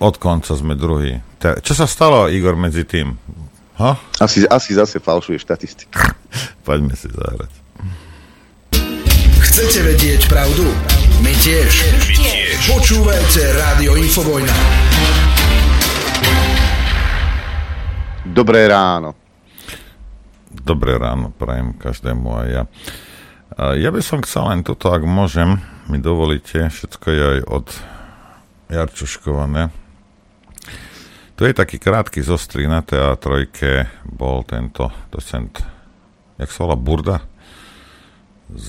Od 0.01 0.15
konca 0.17 0.53
sme 0.53 0.73
druhý. 0.77 1.21
Čo 1.41 1.73
sa 1.73 1.85
stalo, 1.89 2.29
Igor, 2.29 2.57
medzi 2.57 2.85
tým? 2.85 3.17
Ha? 3.81 3.97
Asi, 4.21 4.45
asi 4.45 4.77
zase 4.77 5.01
falšuje 5.01 5.41
štatistiky. 5.41 5.97
Poďme 6.67 6.93
si 6.93 7.09
zahrať. 7.09 7.51
Chcete 9.41 9.79
vedieť 9.83 10.21
pravdu? 10.29 10.63
My 11.25 11.33
tiež. 11.41 11.73
My 11.91 12.13
tiež. 12.13 12.57
Počúvajte 12.71 13.41
Rádio 13.57 13.97
Infovojna. 13.97 14.90
Dobré 18.21 18.69
ráno. 18.69 19.17
Dobré 20.53 20.93
ráno, 21.01 21.33
prajem 21.33 21.73
každému 21.73 22.29
aj 22.37 22.47
ja. 22.53 22.63
Ja 23.81 23.89
by 23.89 23.97
som 24.05 24.21
chcel 24.21 24.45
len 24.45 24.61
toto, 24.61 24.93
ak 24.93 25.01
môžem, 25.01 25.57
mi 25.89 25.97
dovolíte, 25.97 26.69
všetko 26.69 27.07
je 27.09 27.21
aj 27.25 27.39
od 27.49 27.67
Jarčuškované. 28.69 29.73
Tu 31.33 31.41
je 31.49 31.53
taký 31.57 31.81
krátky 31.81 32.21
zostrý 32.21 32.69
na 32.69 32.85
teatrojke, 32.85 33.89
bol 34.05 34.45
tento 34.45 34.93
docent, 35.09 35.57
jak 36.37 36.53
sa 36.53 36.69
volá, 36.69 36.77
Burda? 36.77 37.25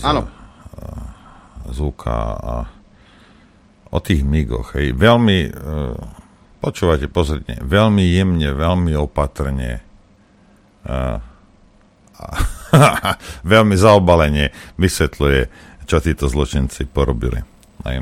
Áno. 0.01 0.33
Z 1.69 1.77
UK 1.77 2.05
a 2.41 2.73
o 3.93 3.99
tých 4.01 4.25
migoch, 4.25 4.81
hej, 4.81 4.97
veľmi 4.97 5.53
Počúvajte 6.63 7.11
pozorne, 7.11 7.59
veľmi 7.59 8.07
jemne, 8.07 8.55
veľmi 8.55 8.95
opatrne, 8.95 9.83
a, 10.87 11.19
a, 12.15 12.27
veľmi 13.53 13.75
zaobalenie 13.75 14.55
vysvetľuje, 14.79 15.41
čo 15.91 15.99
títo 15.99 16.31
zločinci 16.31 16.87
porobili. 16.87 17.43
Aj. 17.83 17.99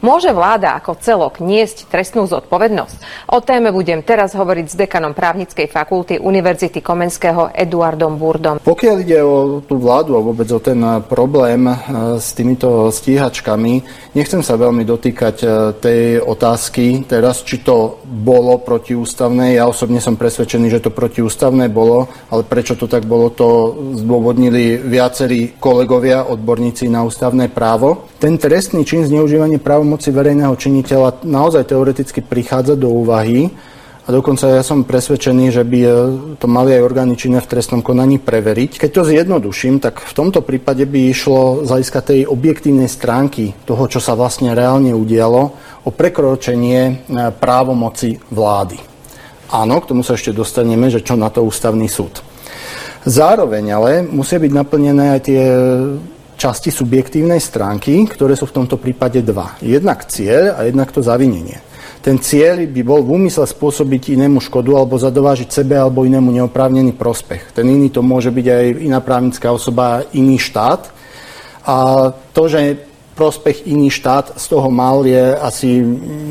Môže 0.00 0.34
vláda 0.34 0.74
ako 0.80 0.98
celok 0.98 1.38
niesť 1.38 1.86
trestnú 1.86 2.26
zodpovednosť? 2.26 3.28
O 3.30 3.38
téme 3.44 3.70
budem 3.70 4.00
teraz 4.02 4.34
hovoriť 4.34 4.66
s 4.66 4.78
dekanom 4.78 5.14
právnickej 5.14 5.70
fakulty 5.70 6.18
Univerzity 6.18 6.80
Komenského 6.80 7.52
Eduardom 7.54 8.18
Burdom. 8.18 8.56
Pokiaľ 8.64 8.96
ide 9.04 9.20
o 9.22 9.60
tú 9.62 9.78
vládu 9.78 10.16
a 10.18 10.24
vôbec 10.24 10.48
o 10.50 10.58
ten 10.58 10.80
problém 11.06 11.68
e, 11.68 11.74
s 12.18 12.32
týmito 12.32 12.88
stíhačkami, 12.90 13.82
nechcem 14.16 14.40
sa 14.42 14.58
veľmi 14.58 14.82
dotýkať 14.82 15.36
e, 15.42 15.46
tej 15.78 16.00
otázky 16.24 17.04
teraz, 17.04 17.44
či 17.44 17.60
to 17.60 18.00
bolo 18.04 18.58
protiústavné. 18.62 19.58
Ja 19.58 19.68
osobne 19.68 20.00
som 20.00 20.16
presvedčený, 20.16 20.70
že 20.70 20.82
to 20.82 20.94
protiústavné 20.94 21.68
bolo, 21.68 22.08
ale 22.30 22.42
prečo 22.46 22.78
to 22.78 22.86
tak 22.88 23.04
bolo, 23.04 23.28
to 23.34 23.74
zdôvodnili 23.98 24.78
viacerí 24.78 25.58
kolegovia, 25.58 26.26
odborníci 26.30 26.86
na 26.88 27.02
ústavné 27.02 27.50
právo. 27.50 28.08
Ten 28.22 28.40
trestný 28.40 28.86
čin 28.86 29.04
zneužívanie 29.04 29.60
právomoci 29.84 30.16
verejného 30.16 30.56
činiteľa 30.56 31.28
naozaj 31.28 31.68
teoreticky 31.68 32.24
prichádza 32.24 32.72
do 32.72 32.88
úvahy 32.88 33.52
a 34.04 34.08
dokonca 34.08 34.48
ja 34.48 34.64
som 34.64 34.80
presvedčený, 34.80 35.52
že 35.52 35.60
by 35.60 35.80
e, 35.84 35.90
to 36.40 36.48
mali 36.48 36.72
aj 36.72 36.88
orgány 36.88 37.20
činné 37.20 37.44
v 37.44 37.52
trestnom 37.52 37.84
konaní 37.84 38.16
preveriť. 38.16 38.80
Keď 38.80 38.90
to 38.96 39.04
zjednoduším, 39.04 39.84
tak 39.84 40.00
v 40.00 40.16
tomto 40.16 40.40
prípade 40.40 40.88
by 40.88 41.00
išlo 41.12 41.68
z 41.68 41.68
hľadiska 41.68 42.00
tej 42.00 42.20
objektívnej 42.24 42.88
stránky 42.88 43.52
toho, 43.68 43.84
čo 43.84 44.00
sa 44.00 44.16
vlastne 44.16 44.56
reálne 44.56 44.96
udialo, 44.96 45.52
o 45.84 45.90
prekročenie 45.92 46.80
e, 46.88 46.92
právomoci 47.36 48.16
vlády. 48.32 48.80
Áno, 49.52 49.84
k 49.84 49.88
tomu 49.92 50.00
sa 50.00 50.16
ešte 50.16 50.32
dostaneme, 50.32 50.88
že 50.88 51.04
čo 51.04 51.12
na 51.12 51.28
to 51.28 51.44
ústavný 51.44 51.92
súd. 51.92 52.24
Zároveň 53.04 53.64
ale 53.76 54.00
musia 54.00 54.40
byť 54.40 54.48
naplnené 54.48 55.12
aj 55.12 55.20
tie 55.28 55.44
časti 56.36 56.70
subjektívnej 56.70 57.40
stránky, 57.40 58.04
ktoré 58.06 58.34
sú 58.34 58.50
v 58.50 58.56
tomto 58.62 58.76
prípade 58.76 59.22
dva. 59.24 59.56
Jednak 59.62 60.06
cieľ 60.06 60.58
a 60.58 60.66
jednak 60.66 60.90
to 60.90 61.00
zavinenie. 61.00 61.58
Ten 62.04 62.20
cieľ 62.20 62.68
by 62.68 62.82
bol 62.84 63.00
v 63.00 63.16
úmysle 63.16 63.48
spôsobiť 63.48 64.12
inému 64.12 64.36
škodu 64.44 64.76
alebo 64.76 65.00
zadovážiť 65.00 65.48
sebe 65.48 65.80
alebo 65.80 66.04
inému 66.04 66.36
neoprávnený 66.36 66.92
prospech. 67.00 67.56
Ten 67.56 67.64
iný 67.64 67.88
to 67.88 68.04
môže 68.04 68.28
byť 68.28 68.46
aj 68.46 68.64
iná 68.84 69.00
právnická 69.00 69.48
osoba, 69.48 70.04
iný 70.12 70.36
štát. 70.36 70.92
A 71.64 72.12
to, 72.36 72.44
že 72.44 72.92
prospech 73.14 73.70
iný 73.70 73.88
štát 73.88 74.34
z 74.34 74.44
toho 74.50 74.68
mal, 74.68 75.06
je 75.06 75.32
asi 75.38 75.80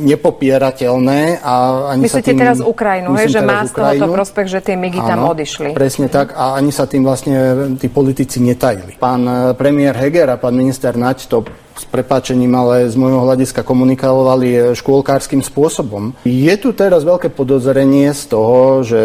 nepopierateľné. 0.03 1.39
A 1.39 1.53
ani 1.95 2.05
Myslíte 2.05 2.19
sa 2.19 2.29
tým, 2.35 2.39
teraz 2.43 2.59
Ukrajinu, 2.59 3.15
hej, 3.15 3.31
že 3.31 3.41
má 3.41 3.63
z 3.63 3.71
tohoto 3.71 4.05
prospech, 4.11 4.47
že 4.51 4.59
tie 4.59 4.75
migy 4.75 4.99
tam 4.99 5.31
odišli. 5.31 5.71
Presne 5.71 6.11
tak 6.11 6.35
a 6.35 6.59
ani 6.59 6.75
sa 6.75 6.83
tým 6.83 7.07
vlastne 7.07 7.35
tí 7.79 7.87
politici 7.87 8.43
netajili. 8.43 8.99
Pán 8.99 9.23
eh, 9.23 9.35
premiér 9.55 9.95
Heger 9.95 10.27
a 10.29 10.37
pán 10.37 10.53
minister 10.53 10.93
Naď 10.93 11.31
to 11.31 11.47
s 11.73 11.89
prepáčením, 11.89 12.53
ale 12.53 12.85
z 12.91 12.95
môjho 12.99 13.23
hľadiska 13.23 13.63
komunikovali 13.63 14.49
eh, 14.51 14.61
škôlkárským 14.75 15.41
spôsobom. 15.41 16.13
Je 16.27 16.53
tu 16.59 16.75
teraz 16.75 17.07
veľké 17.07 17.31
podozrenie 17.31 18.11
z 18.11 18.23
toho, 18.27 18.83
že 18.83 19.01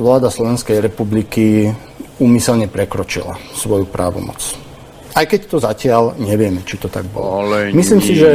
vláda 0.00 0.32
Slovenskej 0.32 0.80
republiky 0.80 1.70
úmyselne 2.18 2.70
prekročila 2.70 3.36
svoju 3.52 3.84
právomoc. 3.90 4.63
Aj 5.14 5.24
keď 5.24 5.40
to 5.46 5.58
zatiaľ 5.58 6.18
nevieme, 6.18 6.60
či 6.62 6.76
to 6.76 6.86
tak 6.86 7.06
bolo. 7.06 7.46
Ale 7.46 7.70
Myslím 7.70 8.02
nie. 8.02 8.06
si, 8.06 8.14
že 8.14 8.30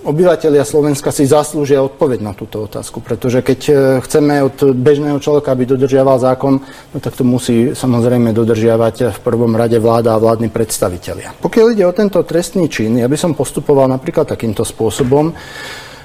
obyvateľia 0.00 0.64
Slovenska 0.64 1.12
si 1.12 1.28
zaslúžia 1.28 1.84
odpoveď 1.84 2.18
na 2.20 2.32
túto 2.32 2.64
otázku, 2.64 2.98
pretože 2.98 3.44
keď 3.44 3.60
e, 3.60 3.72
chceme 4.00 4.40
od 4.40 4.56
bežného 4.72 5.20
človeka, 5.20 5.52
aby 5.52 5.68
dodržiaval 5.68 6.16
zákon, 6.16 6.56
no 6.64 6.98
tak 6.98 7.12
to 7.12 7.20
musí 7.20 7.76
samozrejme 7.76 8.32
dodržiavať 8.32 9.12
v 9.12 9.18
prvom 9.20 9.52
rade 9.52 9.76
vláda 9.76 10.16
a 10.16 10.18
vládni 10.18 10.48
predstavitelia. 10.48 11.36
Pokiaľ 11.36 11.66
ide 11.70 11.84
o 11.84 11.92
tento 11.92 12.16
trestný 12.24 12.64
čin, 12.66 12.96
ja 12.96 13.04
by 13.04 13.16
som 13.20 13.36
postupoval 13.36 13.92
napríklad 13.92 14.24
takýmto 14.24 14.64
spôsobom, 14.64 15.36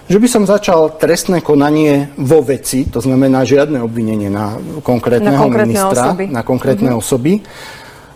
že 0.06 0.20
by 0.20 0.28
som 0.28 0.43
začal 0.43 1.00
trestné 1.00 1.39
konanie 1.39 2.14
vo 2.20 2.43
veci, 2.43 2.86
to 2.86 3.00
znamená 3.00 3.41
žiadne 3.41 3.80
obvinenie 3.80 4.28
na 4.28 4.60
konkrétneho 4.84 5.39
Na 5.39 5.46
konkrétne 5.50 5.72
ministra, 5.72 6.04
osoby. 6.12 6.24
na 6.30 6.41
konkrétne 6.43 6.91
Mhm. 6.91 7.00
osoby. 7.00 7.34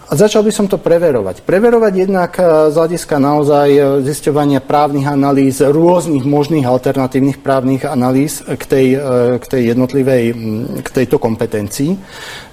A 0.10 0.18
začal 0.18 0.42
by 0.42 0.50
som 0.50 0.66
to 0.66 0.82
preverovať. 0.82 1.46
Preverovať 1.46 1.94
jednak 1.94 2.34
e, 2.42 2.74
z 2.74 2.76
hľadiska 2.82 3.22
naozaj 3.22 3.70
e, 3.70 3.82
zisťovania 4.10 4.58
právnych 4.58 5.06
analýz, 5.06 5.62
rôznych 5.62 6.26
možných 6.26 6.66
alternatívnych 6.66 7.38
právnych 7.38 7.86
analýz 7.86 8.42
k 8.42 8.64
tej, 8.66 8.88
e, 8.98 9.38
k 9.38 9.46
tej 9.46 9.62
jednotlivej, 9.70 10.24
k 10.82 10.90
tejto 10.90 11.22
kompetencii. 11.22 11.94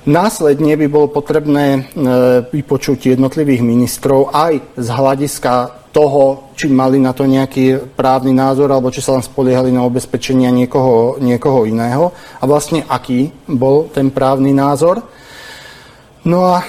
Následne 0.05 0.77
by 0.77 0.87
bolo 0.87 1.11
potrebné 1.11 1.91
vypočuť 2.55 3.19
jednotlivých 3.19 3.59
ministrov 3.59 4.31
aj 4.31 4.79
z 4.79 4.89
hľadiska 4.93 5.55
toho, 5.97 6.53
či 6.53 6.69
mali 6.69 7.01
na 7.01 7.17
to 7.17 7.25
nejaký 7.25 7.97
právny 7.97 8.37
názor, 8.37 8.69
alebo 8.69 8.93
či 8.93 9.01
sa 9.01 9.17
len 9.17 9.25
spoliehali 9.25 9.73
na 9.73 9.81
obezpečenia 9.81 10.53
niekoho, 10.53 11.17
niekoho 11.25 11.65
iného 11.65 12.13
a 12.37 12.45
vlastne 12.45 12.85
aký 12.85 13.33
bol 13.49 13.89
ten 13.89 14.13
právny 14.13 14.53
názor. 14.53 15.01
No 16.27 16.43
a 16.43 16.59
e, 16.59 16.67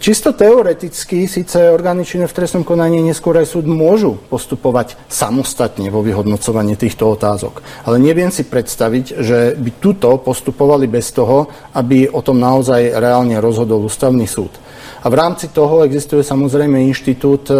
čisto 0.00 0.32
teoreticky 0.32 1.28
síce 1.28 1.60
orgány 1.68 2.08
činné 2.08 2.24
v 2.24 2.32
trestnom 2.32 2.64
konaní 2.64 3.04
neskôr 3.04 3.36
aj 3.36 3.52
súd 3.52 3.68
môžu 3.68 4.16
postupovať 4.32 4.96
samostatne 5.12 5.92
vo 5.92 6.00
vyhodnocovaní 6.00 6.80
týchto 6.80 7.12
otázok. 7.12 7.60
Ale 7.84 8.00
neviem 8.00 8.32
si 8.32 8.48
predstaviť, 8.48 9.20
že 9.20 9.38
by 9.60 9.70
tuto 9.76 10.16
postupovali 10.24 10.88
bez 10.88 11.12
toho, 11.12 11.52
aby 11.76 12.08
o 12.08 12.24
tom 12.24 12.40
naozaj 12.40 12.96
reálne 12.96 13.36
rozhodol 13.44 13.84
ústavný 13.84 14.24
súd. 14.24 14.56
A 15.04 15.12
v 15.12 15.20
rámci 15.20 15.52
toho 15.52 15.84
existuje 15.84 16.24
samozrejme 16.24 16.80
inštitút 16.80 17.52
e, 17.52 17.56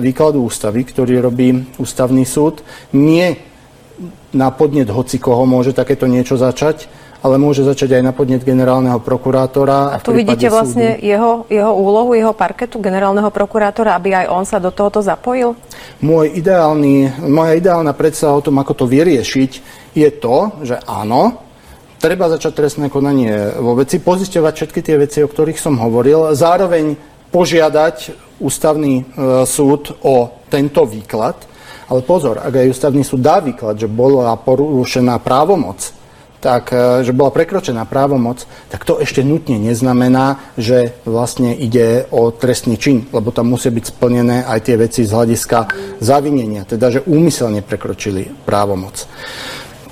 výkladu 0.00 0.48
ústavy, 0.48 0.88
ktorý 0.88 1.20
robí 1.20 1.76
ústavný 1.76 2.24
súd. 2.24 2.64
Nie 2.96 3.36
na 4.32 4.48
podnet 4.48 4.88
hoci 4.88 5.20
koho 5.20 5.44
môže 5.44 5.76
takéto 5.76 6.08
niečo 6.08 6.40
začať, 6.40 6.88
ale 7.24 7.40
môže 7.40 7.64
začať 7.64 7.96
aj 7.96 8.02
na 8.04 8.12
podnet 8.12 8.44
generálneho 8.44 9.00
prokurátora. 9.00 9.96
A 9.96 10.04
tu 10.04 10.12
vidíte 10.12 10.52
vlastne 10.52 11.00
jeho, 11.00 11.48
jeho 11.48 11.72
úlohu, 11.72 12.12
jeho 12.12 12.36
parketu 12.36 12.76
generálneho 12.84 13.32
prokurátora, 13.32 13.96
aby 13.96 14.12
aj 14.12 14.26
on 14.28 14.44
sa 14.44 14.60
do 14.60 14.68
tohoto 14.68 15.00
zapojil? 15.00 15.56
Môj 16.04 16.36
ideálny, 16.36 17.24
moja 17.24 17.56
ideálna 17.56 17.96
predstava 17.96 18.36
o 18.36 18.44
tom, 18.44 18.60
ako 18.60 18.84
to 18.84 18.84
vyriešiť, 18.84 19.50
je 19.96 20.08
to, 20.20 20.52
že 20.68 20.76
áno, 20.84 21.40
treba 21.96 22.28
začať 22.28 22.52
trestné 22.52 22.86
konanie 22.92 23.56
vo 23.56 23.72
veci, 23.72 24.04
pozisťovať 24.04 24.52
všetky 24.52 24.80
tie 24.84 24.96
veci, 25.00 25.24
o 25.24 25.30
ktorých 25.32 25.56
som 25.56 25.80
hovoril, 25.80 26.36
zároveň 26.36 26.92
požiadať 27.32 27.96
ústavný 28.44 29.00
e, 29.00 29.04
súd 29.48 29.96
o 30.04 30.44
tento 30.52 30.84
výklad, 30.84 31.40
ale 31.88 32.00
pozor, 32.04 32.44
ak 32.44 32.52
aj 32.52 32.68
ústavný 32.68 33.00
súd 33.00 33.24
dá 33.24 33.40
výklad, 33.40 33.80
že 33.80 33.88
bola 33.88 34.36
porušená 34.36 35.16
právomoc, 35.24 36.03
tak, 36.44 36.68
e, 36.76 37.00
že 37.00 37.16
bola 37.16 37.32
prekročená 37.32 37.88
právomoc, 37.88 38.44
tak 38.68 38.84
to 38.84 39.00
ešte 39.00 39.24
nutne 39.24 39.56
neznamená, 39.56 40.52
že 40.60 40.92
vlastne 41.08 41.56
ide 41.56 42.04
o 42.12 42.28
trestný 42.28 42.76
čin, 42.76 43.08
lebo 43.08 43.32
tam 43.32 43.48
musia 43.48 43.72
byť 43.72 43.84
splnené 43.88 44.44
aj 44.44 44.60
tie 44.68 44.76
veci 44.76 45.08
z 45.08 45.16
hľadiska 45.16 45.58
zavinenia, 46.04 46.68
teda 46.68 47.00
že 47.00 47.04
úmyselne 47.08 47.64
prekročili 47.64 48.28
právomoc. 48.44 49.08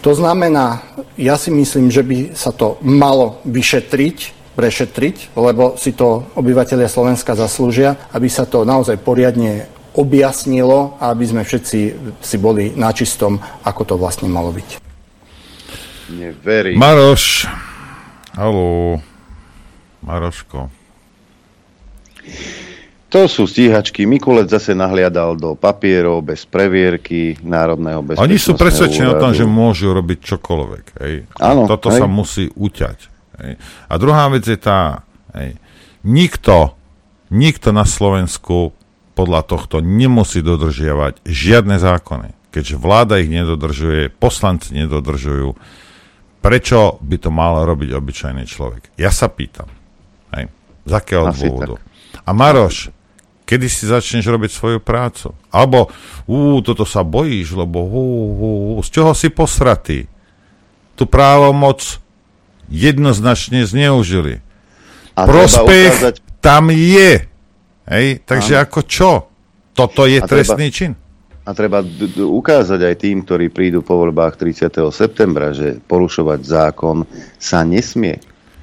To 0.04 0.12
znamená, 0.12 0.82
ja 1.16 1.40
si 1.40 1.48
myslím, 1.54 1.88
že 1.88 2.02
by 2.04 2.36
sa 2.36 2.52
to 2.52 2.76
malo 2.82 3.40
vyšetriť, 3.46 4.18
prešetriť, 4.58 5.32
lebo 5.38 5.78
si 5.80 5.96
to 5.96 6.26
obyvateľia 6.36 6.90
Slovenska 6.90 7.38
zaslúžia, 7.38 7.96
aby 8.12 8.28
sa 8.28 8.44
to 8.44 8.66
naozaj 8.66 8.98
poriadne 9.00 9.70
objasnilo 9.94 10.98
a 10.98 11.14
aby 11.14 11.24
sme 11.24 11.42
všetci 11.46 11.78
si 12.20 12.36
boli 12.36 12.74
na 12.74 12.90
čistom, 12.90 13.38
ako 13.62 13.82
to 13.86 13.94
vlastne 13.94 14.26
malo 14.26 14.50
byť. 14.50 14.81
Neverím. 16.12 16.76
Maroš. 16.78 17.48
Haló. 18.36 19.00
Maroško. 20.02 20.68
To 23.12 23.28
sú 23.28 23.44
stíhačky. 23.44 24.08
Mikulec 24.08 24.48
zase 24.48 24.72
nahliadal 24.72 25.36
do 25.36 25.52
papierov 25.52 26.24
bez 26.24 26.48
previerky 26.48 27.36
Národného 27.44 28.00
bezpečnostného 28.00 28.24
Oni 28.24 28.40
sú 28.40 28.56
presvedčení 28.56 29.08
o 29.12 29.20
tom, 29.20 29.36
že 29.36 29.44
môžu 29.44 29.92
robiť 29.92 30.18
čokoľvek. 30.32 30.84
Hej. 30.96 31.14
Áno, 31.36 31.68
Toto 31.68 31.92
hej. 31.92 32.00
sa 32.00 32.08
musí 32.08 32.48
uťať. 32.56 32.98
Hej. 33.44 33.52
A 33.92 33.94
druhá 34.00 34.32
vec 34.32 34.48
je 34.48 34.56
tá, 34.56 35.04
hej. 35.36 35.60
Nikto, 36.08 36.72
nikto 37.28 37.68
na 37.76 37.84
Slovensku 37.84 38.72
podľa 39.12 39.44
tohto 39.44 39.84
nemusí 39.84 40.40
dodržiavať 40.40 41.20
žiadne 41.28 41.76
zákony. 41.76 42.32
Keďže 42.48 42.76
vláda 42.80 43.20
ich 43.20 43.28
nedodržuje, 43.28 44.08
poslanci 44.08 44.72
nedodržujú, 44.72 45.52
prečo 46.42 46.98
by 46.98 47.16
to 47.16 47.30
mal 47.30 47.62
robiť 47.62 47.94
obyčajný 47.94 48.44
človek? 48.44 48.90
Ja 48.96 49.08
sa 49.08 49.26
pýtam. 49.26 49.70
Hej. 50.30 50.50
Z 50.82 50.92
akého 50.92 51.24
Asi 51.24 51.46
dôvodu? 51.46 51.78
A 52.20 52.30
Maroš, 52.30 52.90
kedy 53.44 53.66
si 53.66 53.86
začneš 53.86 54.26
robiť 54.26 54.50
svoju 54.50 54.78
prácu? 54.78 55.30
Alebo, 55.48 55.88
ú, 56.24 56.58
toto 56.60 56.82
sa 56.82 57.00
bojíš, 57.00 57.54
lebo 57.54 57.80
hú, 57.80 58.06
hú, 58.32 58.50
hú, 58.68 58.80
z 58.80 58.90
čoho 58.90 59.12
si 59.12 59.28
posratý? 59.28 60.10
Tu 60.92 61.04
právomoc 61.04 62.02
jednoznačne 62.66 63.62
zneužili. 63.62 64.40
A 65.12 65.20
treba 65.22 65.32
Prospech 65.38 65.92
ukázať- 65.92 66.18
tam 66.38 66.68
je. 66.68 67.28
Hej, 67.84 68.06
takže 68.22 68.54
Áno. 68.54 68.62
ako 68.62 68.80
čo? 68.82 69.10
Toto 69.72 70.04
je 70.04 70.16
A 70.16 70.24
treba- 70.24 70.30
trestný 70.32 70.68
čin. 70.68 70.92
A 71.42 71.50
treba 71.58 71.82
d- 71.82 72.06
d- 72.06 72.22
ukázať 72.22 72.80
aj 72.86 72.94
tým, 73.02 73.26
ktorí 73.26 73.50
prídu 73.50 73.82
po 73.82 73.98
voľbách 73.98 74.38
30. 74.38 74.70
septembra, 74.94 75.50
že 75.50 75.82
porušovať 75.82 76.40
zákon 76.40 77.02
sa 77.34 77.66
nesmie. 77.66 78.22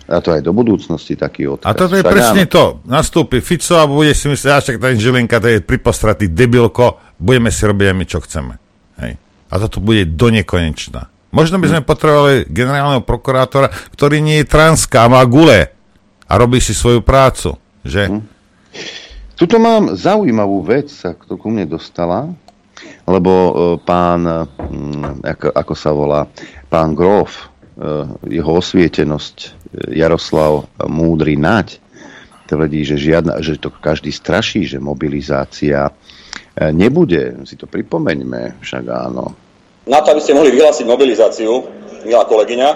A 0.09 0.23
to 0.23 0.34
aj 0.34 0.41
do 0.41 0.55
budúcnosti 0.55 1.13
taký 1.13 1.45
odkaz. 1.45 1.69
A 1.69 1.77
toto 1.77 1.93
je 1.93 2.01
Však 2.01 2.13
presne 2.15 2.43
áno. 2.47 2.51
to. 2.51 2.63
Nastúpi 2.88 3.43
Fico 3.43 3.77
a 3.77 3.86
bude 3.86 4.15
si 4.15 4.25
myslieť, 4.25 4.51
až 4.51 4.63
tak 4.73 4.77
ten 4.82 4.97
Žilinka, 4.97 5.38
to 5.38 5.53
je 5.53 5.59
pripostratý 5.61 6.32
debilko, 6.32 6.97
budeme 7.19 7.53
si 7.53 7.61
robiť 7.61 7.93
my, 7.93 8.05
čo 8.07 8.17
chceme. 8.23 8.53
Hej. 8.97 9.21
A 9.51 9.53
toto 9.59 9.77
bude 9.84 10.09
do 10.09 10.34
nekonečna. 10.34 11.11
Možno 11.30 11.61
by 11.61 11.69
sme 11.69 11.82
potrebovali 11.86 12.49
generálneho 12.49 13.05
prokurátora, 13.05 13.69
ktorý 13.93 14.17
nie 14.17 14.41
je 14.41 14.49
transka 14.49 15.05
a 15.05 15.11
má 15.13 15.21
gule 15.30 15.69
a 16.25 16.34
robí 16.34 16.57
si 16.57 16.73
svoju 16.73 17.05
prácu. 17.05 17.53
Že? 17.86 18.25
Tuto 19.38 19.61
mám 19.61 19.93
zaujímavú 19.93 20.65
vec, 20.65 20.89
sa 20.89 21.13
to 21.13 21.38
ku 21.38 21.53
mne 21.53 21.69
dostala, 21.69 22.34
lebo 23.09 23.32
e, 23.32 23.51
pán, 23.82 24.21
mm, 24.25 25.25
ako, 25.25 25.47
ako 25.53 25.73
sa 25.73 25.91
volá, 25.91 26.21
pán 26.69 26.93
Grof, 26.93 27.34
e, 27.39 27.45
jeho 28.39 28.51
osvietenosť 28.61 29.36
e, 29.39 29.47
Jaroslav 29.97 30.69
Múdry 30.86 31.36
Naď, 31.36 31.82
tvrdí, 32.45 32.82
že, 32.86 32.97
žiadna, 32.97 33.41
že 33.41 33.61
to 33.61 33.69
každý 33.69 34.09
straší, 34.09 34.65
že 34.65 34.82
mobilizácia 34.82 35.93
nebude. 36.73 37.45
Si 37.45 37.53
to 37.55 37.69
pripomeňme, 37.69 38.57
však 38.59 38.84
áno. 38.89 39.38
Na 39.86 40.01
to, 40.01 40.17
aby 40.17 40.21
ste 40.21 40.34
mohli 40.34 40.51
vyhlásiť 40.57 40.84
mobilizáciu, 40.89 41.69
milá 42.03 42.25
kolegyňa, 42.25 42.69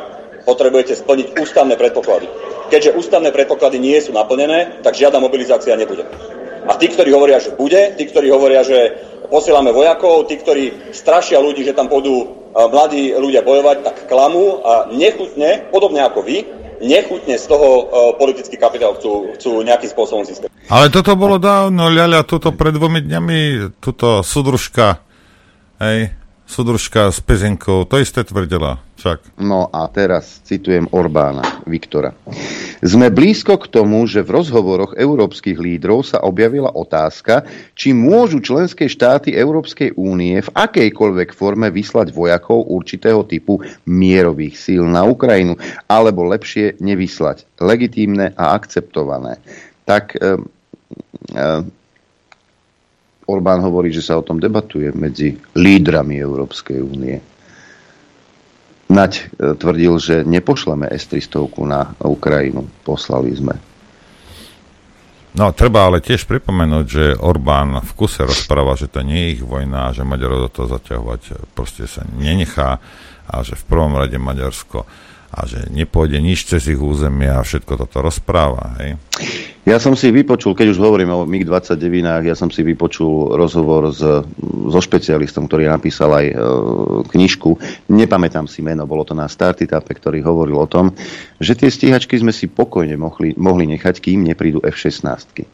potrebujete 0.46 0.94
splniť 0.94 1.42
ústavné 1.42 1.74
predpoklady. 1.76 2.30
Keďže 2.70 2.96
ústavné 2.96 3.34
predpoklady 3.34 3.82
nie 3.82 3.98
sú 3.98 4.14
naplnené, 4.14 4.80
tak 4.86 4.94
žiadna 4.94 5.18
mobilizácia 5.18 5.74
nebude. 5.74 6.06
A 6.64 6.74
tí, 6.80 6.88
ktorí 6.88 7.12
hovoria, 7.12 7.44
že 7.44 7.56
bude, 7.56 7.96
tí, 8.00 8.08
ktorí 8.08 8.32
hovoria, 8.32 8.64
že 8.64 8.96
posielame 9.28 9.74
vojakov, 9.76 10.30
tí, 10.30 10.40
ktorí 10.40 10.94
strašia 10.96 11.42
ľudí, 11.42 11.66
že 11.66 11.76
tam 11.76 11.90
pôjdu 11.90 12.14
e, 12.14 12.26
mladí 12.70 13.12
ľudia 13.18 13.44
bojovať, 13.44 13.78
tak 13.84 13.96
klamú 14.08 14.62
a 14.64 14.88
nechutne, 14.94 15.68
podobne 15.74 16.06
ako 16.06 16.24
vy, 16.24 16.46
nechutne 16.80 17.36
z 17.36 17.46
toho 17.50 17.68
e, 17.68 17.84
politický 18.16 18.56
kapitál 18.56 18.96
chcú, 18.96 19.34
chcú 19.36 19.66
nejakým 19.66 19.90
spôsobom 19.92 20.24
získať. 20.24 20.48
Ale 20.72 20.88
toto 20.88 21.20
bolo 21.20 21.42
dávno, 21.42 21.92
ľaľa, 21.92 22.24
toto 22.24 22.56
pred 22.56 22.72
dvomi 22.72 23.04
dňami, 23.04 23.40
tuto 23.84 24.24
sudružka, 24.24 25.04
hej, 25.84 26.23
sudružka 26.54 27.10
s 27.10 27.18
Pezenkou, 27.18 27.82
to 27.90 27.98
isté 27.98 28.22
tvrdila, 28.22 28.78
však. 29.02 29.42
No 29.42 29.74
a 29.74 29.90
teraz 29.90 30.38
citujem 30.46 30.86
Orbána 30.94 31.66
Viktora. 31.66 32.14
Sme 32.86 33.10
blízko 33.10 33.58
k 33.58 33.74
tomu, 33.74 34.06
že 34.06 34.22
v 34.22 34.38
rozhovoroch 34.38 34.94
európskych 34.94 35.58
lídrov 35.58 36.06
sa 36.06 36.22
objavila 36.22 36.70
otázka, 36.70 37.50
či 37.74 37.98
môžu 37.98 38.38
členské 38.38 38.86
štáty 38.86 39.34
Európskej 39.34 39.98
únie 39.98 40.38
v 40.38 40.54
akejkoľvek 40.54 41.34
forme 41.34 41.74
vyslať 41.74 42.14
vojakov 42.14 42.70
určitého 42.70 43.26
typu 43.26 43.58
mierových 43.90 44.54
síl 44.54 44.86
na 44.86 45.02
Ukrajinu, 45.10 45.58
alebo 45.90 46.30
lepšie 46.30 46.78
nevyslať. 46.78 47.50
Legitímne 47.58 48.38
a 48.38 48.54
akceptované. 48.54 49.42
Tak 49.90 50.14
um, 50.22 50.46
um, 51.34 51.66
Orbán 53.28 53.64
hovorí, 53.64 53.92
že 53.92 54.04
sa 54.04 54.20
o 54.20 54.26
tom 54.26 54.40
debatuje 54.40 54.92
medzi 54.92 55.40
lídrami 55.56 56.20
Európskej 56.20 56.80
únie. 56.84 57.18
Naď 58.92 59.12
e, 59.16 59.24
tvrdil, 59.56 59.94
že 59.98 60.16
nepošleme 60.28 60.92
S-300 60.92 61.40
na 61.64 61.96
Ukrajinu. 62.04 62.68
Poslali 62.84 63.32
sme. 63.32 63.56
No, 65.34 65.50
treba 65.50 65.90
ale 65.90 65.98
tiež 65.98 66.30
pripomenúť, 66.30 66.86
že 66.86 67.06
Orbán 67.18 67.82
v 67.82 67.92
kuse 67.98 68.22
rozpráva, 68.22 68.78
že 68.78 68.86
to 68.86 69.02
nie 69.02 69.18
je 69.18 69.42
ich 69.42 69.42
vojna 69.42 69.90
že 69.90 70.06
Maďarov 70.06 70.46
do 70.46 70.50
toho 70.54 70.68
zaťahovať 70.78 71.50
proste 71.58 71.90
sa 71.90 72.06
nenechá 72.06 72.78
a 73.26 73.42
že 73.42 73.58
v 73.58 73.66
prvom 73.66 73.98
rade 73.98 74.14
Maďarsko 74.22 74.86
a 75.34 75.40
že 75.50 75.66
nepôjde 75.74 76.22
nič 76.22 76.46
cez 76.46 76.70
ich 76.70 76.78
územie 76.78 77.26
a 77.26 77.42
všetko 77.42 77.82
toto 77.82 78.06
rozpráva. 78.06 78.78
Hej? 78.78 79.02
Ja 79.64 79.80
som 79.80 79.96
si 79.96 80.12
vypočul, 80.12 80.60
keď 80.60 80.76
už 80.76 80.80
hovorím 80.84 81.16
o 81.16 81.24
MiG-29, 81.24 82.04
ja 82.28 82.36
som 82.36 82.52
si 82.52 82.68
vypočul 82.68 83.32
rozhovor 83.40 83.96
s, 83.96 84.04
so 84.68 84.80
špecialistom, 84.84 85.48
ktorý 85.48 85.72
napísal 85.72 86.12
aj 86.12 86.26
e, 86.28 86.36
knižku. 87.08 87.56
Nepamätám 87.88 88.44
si 88.44 88.60
meno, 88.60 88.84
bolo 88.84 89.08
to 89.08 89.16
na 89.16 89.24
Startitape, 89.32 89.96
ktorý 89.96 90.20
hovoril 90.20 90.60
o 90.60 90.68
tom, 90.68 90.92
že 91.40 91.56
tie 91.56 91.72
stíhačky 91.72 92.20
sme 92.20 92.36
si 92.36 92.52
pokojne 92.52 93.00
mohli, 93.00 93.40
mohli 93.40 93.64
nechať, 93.72 94.04
kým 94.04 94.28
neprídu 94.28 94.60
F-16. 94.68 95.48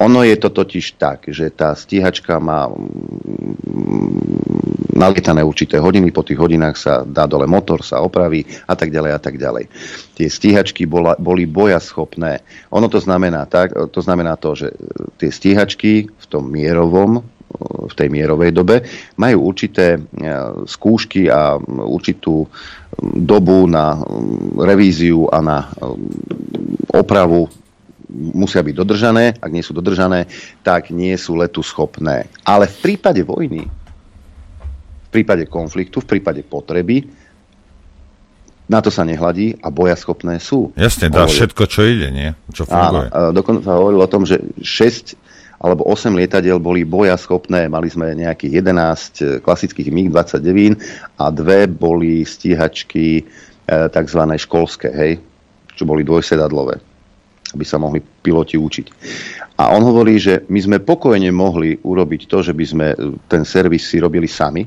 Ono 0.00 0.24
je 0.24 0.36
to 0.40 0.48
totiž 0.48 0.96
tak, 0.96 1.28
že 1.28 1.52
tá 1.52 1.76
stíhačka 1.76 2.40
má 2.40 2.64
mm, 2.64 3.60
nalietané 4.96 5.44
určité 5.44 5.76
hodiny, 5.76 6.12
po 6.12 6.24
tých 6.24 6.40
hodinách 6.40 6.76
sa 6.80 7.04
dá 7.04 7.28
dole 7.28 7.44
motor, 7.44 7.84
sa 7.84 8.00
opraví 8.00 8.44
a 8.64 8.72
tak 8.72 8.88
ďalej 8.88 9.12
a 9.16 9.20
tak 9.20 9.36
ďalej. 9.36 9.68
Tie 10.16 10.28
stíhačky 10.28 10.84
bola, 10.84 11.16
boli 11.16 11.48
bojaschopné. 11.48 12.44
Ono 12.76 12.88
to 12.92 12.99
znamená 13.00 13.48
tak, 13.48 13.72
to 13.72 14.00
znamená 14.00 14.36
to, 14.36 14.54
že 14.54 14.68
tie 15.16 15.30
stíhačky 15.32 16.06
v 16.06 16.26
tom 16.28 16.52
mierovom, 16.52 17.24
v 17.90 17.94
tej 17.98 18.08
mierovej 18.08 18.54
dobe 18.54 18.86
majú 19.18 19.50
určité 19.50 19.98
e, 19.98 20.00
skúšky 20.70 21.26
a 21.26 21.58
určitú 21.66 22.46
dobu 23.02 23.66
na 23.66 23.98
revíziu 24.54 25.26
a 25.28 25.42
na 25.42 25.58
opravu 26.94 27.50
musia 28.10 28.62
byť 28.62 28.74
dodržané. 28.74 29.24
Ak 29.38 29.50
nie 29.50 29.66
sú 29.66 29.74
dodržané, 29.74 30.26
tak 30.62 30.90
nie 30.94 31.14
sú 31.14 31.38
letu 31.38 31.62
schopné. 31.62 32.26
Ale 32.46 32.70
v 32.70 32.76
prípade 32.90 33.22
vojny, 33.22 33.66
v 35.06 35.08
prípade 35.10 35.46
konfliktu, 35.46 36.02
v 36.02 36.18
prípade 36.18 36.42
potreby, 36.46 37.06
na 38.70 38.78
to 38.78 38.94
sa 38.94 39.02
nehladí 39.02 39.58
a 39.58 39.68
bojaschopné 39.74 40.38
sú. 40.38 40.70
Jasne, 40.78 41.10
dá 41.10 41.26
všetko, 41.26 41.66
čo 41.66 41.82
ide, 41.82 42.14
nie? 42.14 42.30
Čo 42.54 42.70
funguje. 42.70 43.10
Áno, 43.10 43.34
dokonca 43.34 43.74
hovoril 43.74 43.98
o 43.98 44.06
tom, 44.06 44.22
že 44.22 44.38
6 44.62 45.18
alebo 45.60 45.84
8 45.90 46.14
lietadiel 46.14 46.62
boli 46.62 46.86
bojaschopné. 46.86 47.66
Mali 47.66 47.90
sme 47.90 48.14
nejakých 48.14 48.62
11 48.62 49.42
klasických 49.42 49.90
MiG-29 49.90 50.78
a 51.18 51.28
dve 51.34 51.66
boli 51.66 52.22
stíhačky 52.22 53.20
e, 53.20 53.22
tzv. 53.68 54.20
školské, 54.40 54.88
hej, 54.88 55.12
čo 55.74 55.82
boli 55.84 56.06
dvojsedadlové, 56.06 56.80
aby 57.52 57.64
sa 57.66 57.76
mohli 57.76 58.00
piloti 58.00 58.54
učiť. 58.56 58.86
A 59.60 59.76
on 59.76 59.84
hovorí, 59.84 60.16
že 60.16 60.48
my 60.48 60.60
sme 60.62 60.78
pokojne 60.80 61.28
mohli 61.34 61.76
urobiť 61.76 62.24
to, 62.24 62.38
že 62.40 62.56
by 62.56 62.64
sme 62.64 62.86
ten 63.28 63.44
servis 63.44 63.84
si 63.84 64.00
robili 64.00 64.30
sami, 64.30 64.64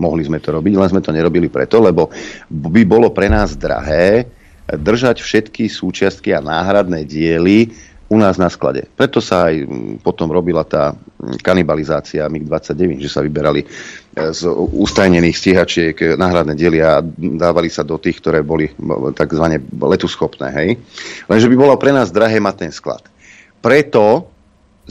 mohli 0.00 0.24
sme 0.24 0.40
to 0.40 0.56
robiť, 0.56 0.72
len 0.74 0.88
sme 0.88 1.04
to 1.04 1.12
nerobili 1.12 1.52
preto, 1.52 1.78
lebo 1.78 2.08
by 2.48 2.82
bolo 2.88 3.12
pre 3.12 3.28
nás 3.28 3.54
drahé 3.54 4.24
držať 4.70 5.20
všetky 5.20 5.68
súčiastky 5.68 6.32
a 6.32 6.40
náhradné 6.40 7.04
diely 7.04 7.70
u 8.10 8.18
nás 8.18 8.34
na 8.42 8.50
sklade. 8.50 8.90
Preto 8.98 9.22
sa 9.22 9.46
aj 9.46 9.70
potom 10.02 10.26
robila 10.34 10.66
tá 10.66 10.98
kanibalizácia 11.46 12.26
MiG-29, 12.26 12.98
že 12.98 13.06
sa 13.06 13.22
vyberali 13.22 13.62
z 14.10 14.50
ustajnených 14.74 15.38
stíhačiek 15.38 15.94
náhradné 16.18 16.58
diely 16.58 16.82
a 16.82 16.98
dávali 17.14 17.70
sa 17.70 17.86
do 17.86 18.02
tých, 18.02 18.18
ktoré 18.18 18.42
boli 18.42 18.66
tzv. 19.14 19.44
letuschopné. 19.70 20.48
Hej? 20.50 20.70
Lenže 21.30 21.46
by 21.46 21.54
bolo 21.54 21.78
pre 21.78 21.94
nás 21.94 22.10
drahé 22.10 22.42
mať 22.42 22.66
ten 22.66 22.72
sklad. 22.74 23.06
Preto 23.62 24.26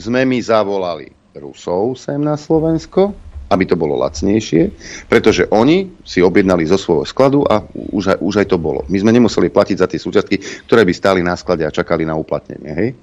sme 0.00 0.24
my 0.24 0.40
zavolali 0.40 1.12
Rusov 1.36 2.00
sem 2.00 2.16
na 2.16 2.40
Slovensko, 2.40 3.12
aby 3.50 3.66
to 3.66 3.74
bolo 3.74 3.98
lacnejšie, 3.98 4.70
pretože 5.10 5.50
oni 5.50 5.90
si 6.06 6.22
objednali 6.22 6.62
zo 6.70 6.78
svojho 6.78 7.02
skladu 7.02 7.42
a 7.42 7.66
už 7.74 8.14
aj, 8.14 8.18
už 8.22 8.34
aj 8.40 8.46
to 8.46 8.62
bolo. 8.62 8.86
My 8.86 9.02
sme 9.02 9.10
nemuseli 9.10 9.50
platiť 9.50 9.82
za 9.82 9.90
tie 9.90 9.98
súčiastky, 9.98 10.38
ktoré 10.70 10.86
by 10.86 10.94
stáli 10.94 11.20
na 11.26 11.34
sklade 11.34 11.66
a 11.66 11.74
čakali 11.74 12.06
na 12.06 12.14
uplatnenie. 12.14 12.70
Hej? 12.70 12.94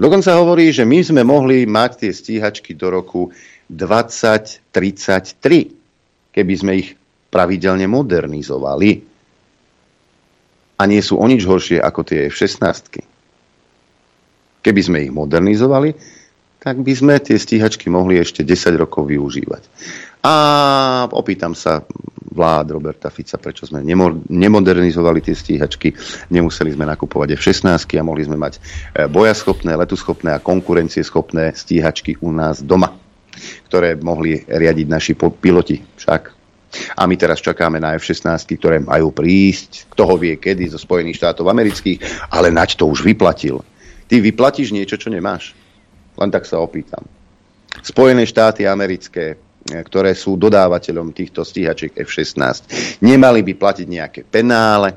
Dokonca 0.00 0.40
hovorí, 0.40 0.72
že 0.72 0.88
my 0.88 1.04
sme 1.04 1.20
mohli 1.20 1.68
mať 1.68 2.08
tie 2.08 2.16
stíhačky 2.16 2.72
do 2.72 2.88
roku 2.88 3.28
2033, 3.68 6.32
keby 6.32 6.54
sme 6.56 6.72
ich 6.80 6.96
pravidelne 7.28 7.84
modernizovali. 7.84 9.04
A 10.78 10.86
nie 10.86 11.02
sú 11.02 11.18
o 11.20 11.26
nič 11.28 11.44
horšie 11.44 11.82
ako 11.82 12.06
tie 12.06 12.30
F-16. 12.32 13.02
Keby 14.62 14.80
sme 14.80 15.02
ich 15.04 15.12
modernizovali, 15.12 15.92
tak 16.58 16.82
by 16.82 16.92
sme 16.94 17.14
tie 17.22 17.38
stíhačky 17.38 17.86
mohli 17.86 18.18
ešte 18.18 18.42
10 18.42 18.74
rokov 18.78 19.06
využívať. 19.06 19.62
A 20.26 20.34
opýtam 21.14 21.54
sa 21.54 21.86
vlád 22.34 22.74
Roberta 22.74 23.10
Fica, 23.10 23.38
prečo 23.38 23.66
sme 23.66 23.86
nemodernizovali 24.26 25.22
tie 25.22 25.34
stíhačky, 25.34 25.94
nemuseli 26.34 26.74
sme 26.74 26.86
nakupovať 26.86 27.38
F-16 27.38 27.86
a 27.98 28.02
mohli 28.02 28.26
sme 28.26 28.34
mať 28.34 28.58
bojaschopné, 29.10 29.78
letuschopné 29.78 30.34
a 30.34 30.42
konkurencieschopné 30.42 31.54
stíhačky 31.54 32.18
u 32.18 32.34
nás 32.34 32.62
doma, 32.62 32.94
ktoré 33.70 33.94
mohli 33.94 34.42
riadiť 34.42 34.86
naši 34.90 35.12
piloti 35.14 35.78
však. 35.78 36.22
A 36.98 37.06
my 37.08 37.14
teraz 37.16 37.40
čakáme 37.40 37.80
na 37.80 37.96
F-16, 37.96 38.58
ktoré 38.58 38.82
majú 38.82 39.14
prísť, 39.14 39.88
kto 39.94 40.02
ho 40.04 40.14
vie 40.18 40.36
kedy, 40.36 40.74
zo 40.74 40.78
Spojených 40.82 41.22
štátov 41.22 41.48
amerických, 41.48 42.28
ale 42.28 42.52
nať 42.52 42.76
to 42.76 42.90
už 42.90 43.06
vyplatil. 43.06 43.62
Ty 44.10 44.20
vyplatíš 44.20 44.74
niečo, 44.74 44.98
čo 45.00 45.08
nemáš? 45.08 45.56
Len 46.18 46.30
tak 46.34 46.44
sa 46.44 46.58
opýtam. 46.58 47.06
Spojené 47.80 48.26
štáty 48.26 48.66
americké 48.66 49.38
ktoré 49.68 50.16
sú 50.16 50.40
dodávateľom 50.40 51.12
týchto 51.12 51.44
stíhačiek 51.44 51.92
F-16, 51.92 52.72
nemali 53.04 53.44
by 53.44 53.52
platiť 53.52 53.86
nejaké 53.86 54.20
penále. 54.24 54.96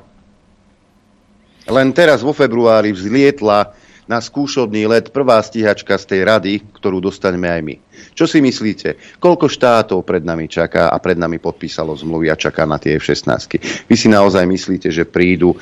Len 1.68 1.88
teraz 1.94 2.24
vo 2.24 2.32
februári 2.34 2.90
vzlietla 2.90 3.76
na 4.02 4.18
skúšobný 4.18 4.90
let 4.90 5.14
prvá 5.14 5.38
stíhačka 5.38 5.94
z 5.94 6.04
tej 6.04 6.20
rady, 6.26 6.52
ktorú 6.74 6.98
dostaneme 6.98 7.46
aj 7.46 7.62
my. 7.62 7.74
Čo 8.18 8.26
si 8.26 8.42
myslíte? 8.42 8.98
Koľko 9.22 9.46
štátov 9.46 10.02
pred 10.02 10.26
nami 10.26 10.50
čaká 10.50 10.90
a 10.90 10.98
pred 10.98 11.14
nami 11.14 11.38
podpísalo 11.38 11.94
zmluvy 11.94 12.26
a 12.28 12.36
čaká 12.36 12.66
na 12.66 12.82
tie 12.82 12.98
F-16? 12.98 13.62
Vy 13.86 13.94
si 13.94 14.10
naozaj 14.10 14.42
myslíte, 14.42 14.90
že 14.90 15.06
prídu 15.06 15.54
e, 15.54 15.58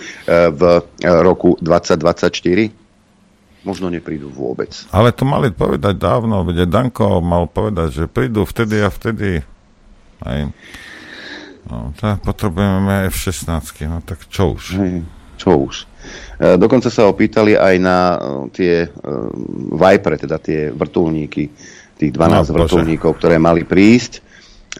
v 0.50 0.62
e, 0.80 0.82
roku 1.20 1.60
2024? 1.60 2.89
Možno 3.60 3.92
neprídu 3.92 4.32
vôbec. 4.32 4.72
Ale 4.88 5.12
to 5.12 5.28
mali 5.28 5.52
povedať 5.52 6.00
dávno, 6.00 6.48
veď 6.48 6.64
Danko 6.64 7.20
mal 7.20 7.44
povedať, 7.44 7.88
že 7.92 8.04
prídu 8.08 8.48
vtedy 8.48 8.80
a 8.80 8.88
vtedy. 8.88 9.44
Aj. 10.24 10.48
No, 11.68 11.92
tak 12.00 12.24
potrebujeme 12.24 13.12
F-16, 13.12 13.84
no 13.84 14.00
tak 14.00 14.24
čo 14.32 14.56
už? 14.56 14.80
Hej, 14.80 15.04
čo 15.36 15.50
už? 15.60 15.84
E, 16.40 16.56
dokonca 16.56 16.88
sa 16.88 17.04
opýtali 17.04 17.52
aj 17.52 17.74
na 17.76 17.98
e, 18.16 18.18
tie 18.50 18.74
e, 18.84 18.88
Viper, 19.76 20.16
teda 20.16 20.40
tie 20.40 20.72
vrtulníky, 20.72 21.52
tých 22.00 22.12
12 22.16 22.50
no, 22.50 22.64
vrtulníkov, 22.64 23.20
ktoré 23.20 23.36
mali 23.36 23.68
prísť. 23.68 24.24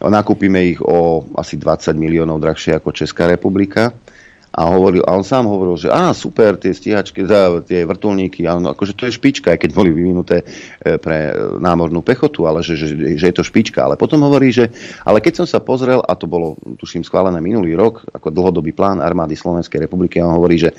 Nakúpime 0.01 0.73
ich 0.73 0.81
o 0.81 1.21
asi 1.37 1.61
20 1.61 1.93
miliónov 1.93 2.41
drahšie 2.41 2.73
ako 2.73 2.89
Česká 2.89 3.29
republika. 3.29 3.93
A, 4.51 4.67
hovoril, 4.67 4.99
a 5.07 5.15
on 5.15 5.23
sám 5.23 5.47
hovoril, 5.47 5.79
že 5.79 5.87
á, 5.87 6.11
super, 6.11 6.59
tie 6.59 6.75
stíhačky, 6.75 7.23
tie 7.63 7.87
vrtulníky, 7.87 8.43
áno, 8.43 8.75
akože 8.75 8.99
to 8.99 9.07
je 9.07 9.15
špička, 9.15 9.55
aj 9.55 9.63
keď 9.63 9.71
boli 9.71 9.95
vyvinuté 9.95 10.43
pre 10.99 11.31
námornú 11.59 12.03
pechotu, 12.03 12.43
ale 12.43 12.59
že, 12.59 12.75
že, 12.75 12.91
že 13.15 13.25
je 13.31 13.35
to 13.35 13.47
špička. 13.47 13.79
Ale 13.79 13.95
potom 13.95 14.19
hovorí, 14.27 14.51
že 14.51 14.67
ale 15.07 15.23
keď 15.23 15.43
som 15.43 15.47
sa 15.47 15.63
pozrel, 15.63 16.03
a 16.03 16.13
to 16.19 16.27
bolo, 16.27 16.59
tuším, 16.75 17.07
schválené 17.07 17.39
minulý 17.39 17.79
rok, 17.79 18.03
ako 18.11 18.27
dlhodobý 18.27 18.75
plán 18.75 18.99
armády 18.99 19.39
Slovenskej 19.39 19.87
republiky, 19.87 20.19
on 20.19 20.35
hovorí, 20.35 20.59
že 20.59 20.75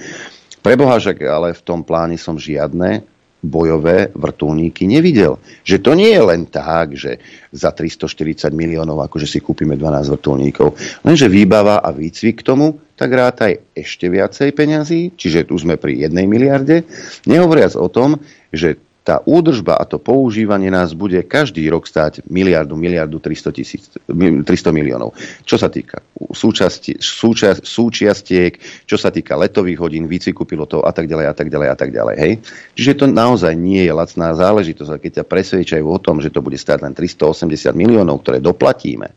Preboha, 0.62 1.02
že 1.02 1.18
ale 1.26 1.58
v 1.58 1.62
tom 1.66 1.82
pláne 1.82 2.14
som 2.14 2.38
žiadne 2.38 3.02
bojové 3.42 4.14
vrtulníky 4.14 4.86
nevidel. 4.86 5.42
Že 5.66 5.76
to 5.82 5.90
nie 5.98 6.14
je 6.14 6.22
len 6.22 6.42
tak, 6.46 6.94
že 6.94 7.18
za 7.50 7.74
340 7.74 8.54
miliónov 8.54 9.02
akože 9.02 9.26
si 9.26 9.42
kúpime 9.42 9.74
12 9.74 10.14
vrtulníkov. 10.14 10.78
Lenže 11.02 11.26
výbava 11.26 11.82
a 11.82 11.90
výcvik 11.90 12.40
k 12.40 12.46
tomu, 12.46 12.78
tak 12.94 13.10
rátaj 13.10 13.74
ešte 13.74 14.06
viacej 14.06 14.54
peňazí, 14.54 15.18
čiže 15.18 15.50
tu 15.50 15.58
sme 15.58 15.74
pri 15.74 16.06
jednej 16.06 16.30
miliarde. 16.30 16.86
Nehovoriac 17.26 17.74
o 17.74 17.90
tom, 17.90 18.22
že 18.54 18.78
tá 19.02 19.18
údržba 19.26 19.74
a 19.74 19.82
to 19.82 19.98
používanie 19.98 20.70
nás 20.70 20.94
bude 20.94 21.18
každý 21.26 21.66
rok 21.66 21.90
stáť 21.90 22.22
miliardu, 22.30 22.78
miliardu 22.78 23.18
300, 23.18 23.50
tisíc, 23.50 23.90
300 24.06 24.46
miliónov. 24.70 25.10
Čo 25.42 25.58
sa 25.58 25.66
týka 25.66 25.98
súčasti, 26.30 27.02
súča, 27.02 27.58
súčiastiek, 27.58 28.62
čo 28.86 28.94
sa 28.94 29.10
týka 29.10 29.34
letových 29.34 29.82
hodín, 29.82 30.06
výcviku 30.06 30.46
pilotov 30.46 30.86
a 30.86 30.94
tak 30.94 31.10
ďalej 31.10 31.26
a 31.26 31.34
tak 31.34 31.50
ďalej 31.50 31.68
a 31.68 31.76
tak 31.76 31.90
ďalej. 31.90 32.16
Hej? 32.22 32.32
Čiže 32.78 32.92
to 33.02 33.04
naozaj 33.10 33.58
nie 33.58 33.82
je 33.82 33.92
lacná 33.92 34.38
záležitosť. 34.38 34.90
A 34.94 35.02
keď 35.02 35.12
ťa 35.22 35.24
presvedčajú 35.26 35.82
o 35.82 35.98
tom, 35.98 36.22
že 36.22 36.30
to 36.30 36.38
bude 36.38 36.54
stáť 36.54 36.86
len 36.86 36.94
380 36.94 37.74
miliónov, 37.74 38.22
ktoré 38.22 38.38
doplatíme, 38.38 39.10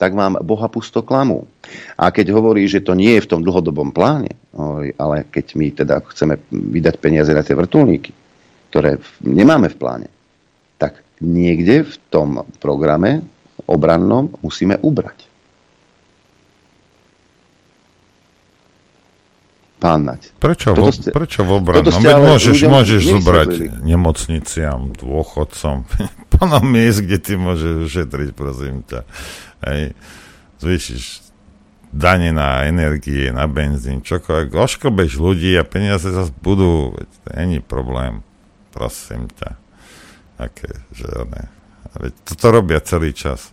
tak 0.00 0.16
vám 0.16 0.40
Boha 0.42 0.66
pusto 0.72 1.06
klamu. 1.06 1.46
A 2.00 2.10
keď 2.10 2.32
hovorí, 2.32 2.64
že 2.66 2.82
to 2.82 2.96
nie 2.96 3.20
je 3.20 3.24
v 3.28 3.30
tom 3.30 3.44
dlhodobom 3.44 3.92
pláne, 3.92 4.32
ale 4.96 5.28
keď 5.28 5.46
my 5.54 5.66
teda 5.76 6.00
chceme 6.08 6.40
vydať 6.50 6.94
peniaze 6.98 7.30
na 7.36 7.44
tie 7.44 7.52
vrtulníky, 7.52 8.16
ktoré 8.70 9.02
nemáme 9.26 9.66
v 9.66 9.76
pláne, 9.76 10.08
tak 10.78 11.02
niekde 11.18 11.84
v 11.84 11.94
tom 12.08 12.46
programe 12.62 13.26
obrannom 13.66 14.30
musíme 14.40 14.78
ubrať. 14.78 15.26
Pán 19.80 20.04
Nať. 20.04 20.36
Prečo, 20.36 20.76
vo, 20.76 20.92
ste, 20.92 21.08
prečo 21.08 21.40
v 21.40 21.56
obrannom? 21.56 21.88
Veď 21.88 22.20
môžeš, 22.20 22.56
môžeš 22.68 23.00
zobrať 23.16 23.80
nemocniciam, 23.80 24.92
dôchodcom, 24.92 25.88
plno 26.36 26.60
miest, 26.60 27.00
kde 27.02 27.18
ty 27.18 27.32
môžeš 27.40 27.88
ušetriť, 27.88 28.28
prosím 28.36 28.84
ťa. 28.84 29.00
Hej. 29.64 29.96
Zvýšiš 30.60 31.32
dane 31.96 32.28
na 32.30 32.68
energie, 32.68 33.32
na 33.32 33.48
benzín, 33.48 34.04
čokoľvek. 34.04 34.52
Oškobeš 34.52 35.16
ľudí 35.16 35.56
a 35.56 35.64
peniaze 35.64 36.12
zase 36.12 36.30
budú, 36.44 36.94
není 37.32 37.64
problém 37.64 38.20
prosím 38.70 39.28
ťa. 39.30 39.50
Aké, 40.40 40.70
že 40.94 41.06
ne. 41.28 41.52
Veď 42.00 42.12
toto 42.24 42.46
robia 42.54 42.80
celý 42.80 43.12
čas. 43.12 43.50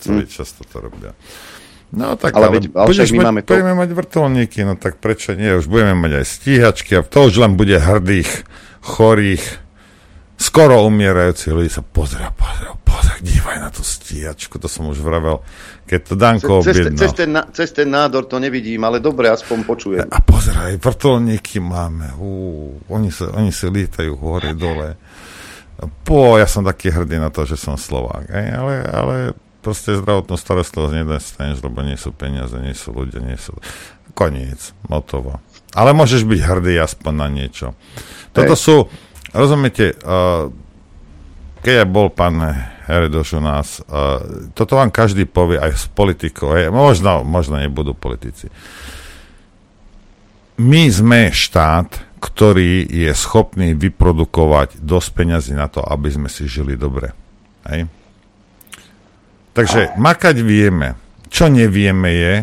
Celý 0.00 0.24
hm. 0.24 0.30
čas 0.30 0.54
toto 0.54 0.80
robia. 0.80 1.12
No 1.94 2.18
tak 2.18 2.34
ale, 2.34 2.50
ale, 2.50 2.54
veď, 2.58 2.64
ale 2.74 2.88
budeš 2.90 3.10
mať, 3.14 3.24
máme 3.30 3.40
to... 3.46 3.50
budeme 3.54 3.74
mať 3.78 3.90
vrtulníky, 3.94 4.60
no 4.66 4.74
tak 4.74 4.98
prečo 4.98 5.38
nie? 5.38 5.54
Už 5.54 5.70
budeme 5.70 5.94
mať 5.94 6.12
aj 6.18 6.26
stíhačky 6.26 6.92
a 6.98 7.06
to 7.06 7.30
už 7.30 7.38
len 7.38 7.54
bude 7.54 7.78
hrdých, 7.78 8.42
chorých, 8.82 9.44
skoro 10.36 10.84
umierajúcich 10.86 11.52
ľudí 11.52 11.70
sa 11.72 11.80
pozera, 11.80 12.28
pozera, 12.32 12.76
pozera, 12.76 13.16
dívaj 13.24 13.56
na 13.60 13.68
tú 13.72 13.80
stíhačku, 13.80 14.60
to 14.60 14.68
som 14.68 14.88
už 14.92 15.00
vravel, 15.00 15.40
keď 15.88 16.00
to 16.04 16.14
Danko 16.14 16.60
cez, 16.60 16.76
cez, 16.76 16.92
cez, 16.92 17.12
ten, 17.16 17.32
cez 17.52 17.68
ten 17.72 17.88
nádor 17.88 18.28
to 18.28 18.36
nevidím, 18.36 18.84
ale 18.84 19.00
dobre, 19.00 19.32
aspoň 19.32 19.58
počujem. 19.64 20.06
A 20.08 20.18
pozeraj, 20.20 20.76
vrtolníky 20.76 21.58
máme. 21.58 22.12
Ú, 22.20 22.30
oni, 22.92 23.08
sa, 23.08 23.32
oni 23.32 23.50
si 23.50 23.66
lítajú 23.66 24.12
hore, 24.20 24.52
dole. 24.52 25.00
Po, 26.04 26.40
ja 26.40 26.48
som 26.48 26.64
taký 26.64 26.88
hrdý 26.88 27.20
na 27.20 27.28
to, 27.28 27.44
že 27.44 27.60
som 27.60 27.76
Slovák. 27.76 28.32
Aj, 28.32 28.46
ale, 28.56 28.74
ale 28.88 29.14
proste 29.60 29.98
zdravotnú 29.98 30.38
starostlivosť 30.38 30.94
nedostaneš, 30.94 31.58
lebo 31.60 31.82
nie 31.82 31.98
sú 31.98 32.14
peniaze, 32.14 32.54
nie 32.62 32.76
sú 32.76 32.94
ľudia, 32.94 33.18
nie 33.18 33.34
sú... 33.34 33.56
Koniec, 34.16 34.72
motovo. 34.88 35.44
Ale 35.76 35.92
môžeš 35.92 36.24
byť 36.24 36.40
hrdý 36.40 36.80
aspoň 36.80 37.12
na 37.12 37.28
niečo. 37.28 37.76
Toto 38.32 38.56
sú, 38.56 38.88
rozumiete, 39.32 39.96
uh, 40.02 40.52
keď 41.64 41.86
bol 41.88 42.12
pán 42.12 42.38
Heredoš 42.86 43.38
u 43.38 43.42
nás, 43.42 43.82
uh, 43.82 44.50
toto 44.54 44.78
vám 44.78 44.94
každý 44.94 45.26
povie 45.26 45.58
aj 45.58 45.74
z 45.74 45.84
politikov, 45.90 46.54
hej, 46.54 46.70
možno, 46.70 47.26
možno 47.26 47.58
nebudú 47.58 47.96
politici. 47.96 48.46
My 50.56 50.88
sme 50.88 51.34
štát, 51.34 52.06
ktorý 52.16 52.88
je 52.88 53.12
schopný 53.12 53.76
vyprodukovať 53.76 54.80
dosť 54.80 55.08
peňazí 55.12 55.52
na 55.52 55.68
to, 55.68 55.84
aby 55.84 56.08
sme 56.08 56.28
si 56.32 56.48
žili 56.48 56.74
dobre. 56.74 57.12
Hej? 57.68 57.86
Takže 59.56 59.96
makať 59.96 60.36
vieme. 60.44 61.00
Čo 61.32 61.48
nevieme 61.48 62.12
je 62.12 62.34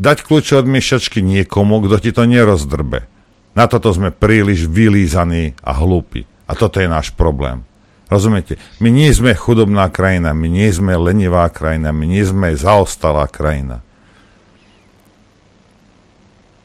dať 0.00 0.22
kľúče 0.22 0.54
od 0.62 0.66
miešačky 0.70 1.18
niekomu, 1.20 1.82
kto 1.84 1.96
ti 1.98 2.10
to 2.14 2.24
nerozdrbe. 2.24 3.10
Na 3.58 3.66
toto 3.66 3.90
sme 3.90 4.14
príliš 4.14 4.70
vylízaní 4.70 5.58
a 5.60 5.74
hlúpi. 5.74 6.29
A 6.50 6.58
toto 6.58 6.82
je 6.82 6.90
náš 6.90 7.14
problém. 7.14 7.62
Rozumiete? 8.10 8.58
My 8.82 8.90
nie 8.90 9.14
sme 9.14 9.38
chudobná 9.38 9.86
krajina, 9.86 10.34
my 10.34 10.50
nie 10.50 10.66
sme 10.74 10.98
lenivá 10.98 11.46
krajina, 11.46 11.94
my 11.94 12.10
nie 12.10 12.26
sme 12.26 12.58
zaostalá 12.58 13.30
krajina. 13.30 13.86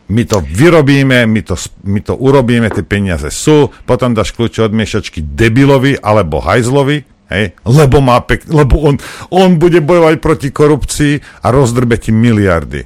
My 0.09 0.25
to 0.25 0.41
vyrobíme, 0.41 1.29
my 1.29 1.41
to, 1.45 1.53
my 1.85 2.01
to 2.01 2.17
urobíme, 2.17 2.69
tie 2.73 2.81
peniaze 2.81 3.29
sú, 3.29 3.69
potom 3.85 4.17
dáš 4.17 4.33
kľúče 4.33 4.65
od 4.65 4.73
miešačky 4.73 5.21
debilovi 5.21 5.97
alebo 6.01 6.41
hajzlovi, 6.41 7.05
hej, 7.29 7.53
lebo, 7.65 8.01
má 8.01 8.21
pek, 8.25 8.45
lebo 8.49 8.81
on, 8.81 8.97
on 9.29 9.61
bude 9.61 9.81
bojovať 9.85 10.15
proti 10.21 10.49
korupcii 10.49 11.45
a 11.45 11.53
rozdrbe 11.53 11.97
ti 12.01 12.09
miliardy. 12.09 12.85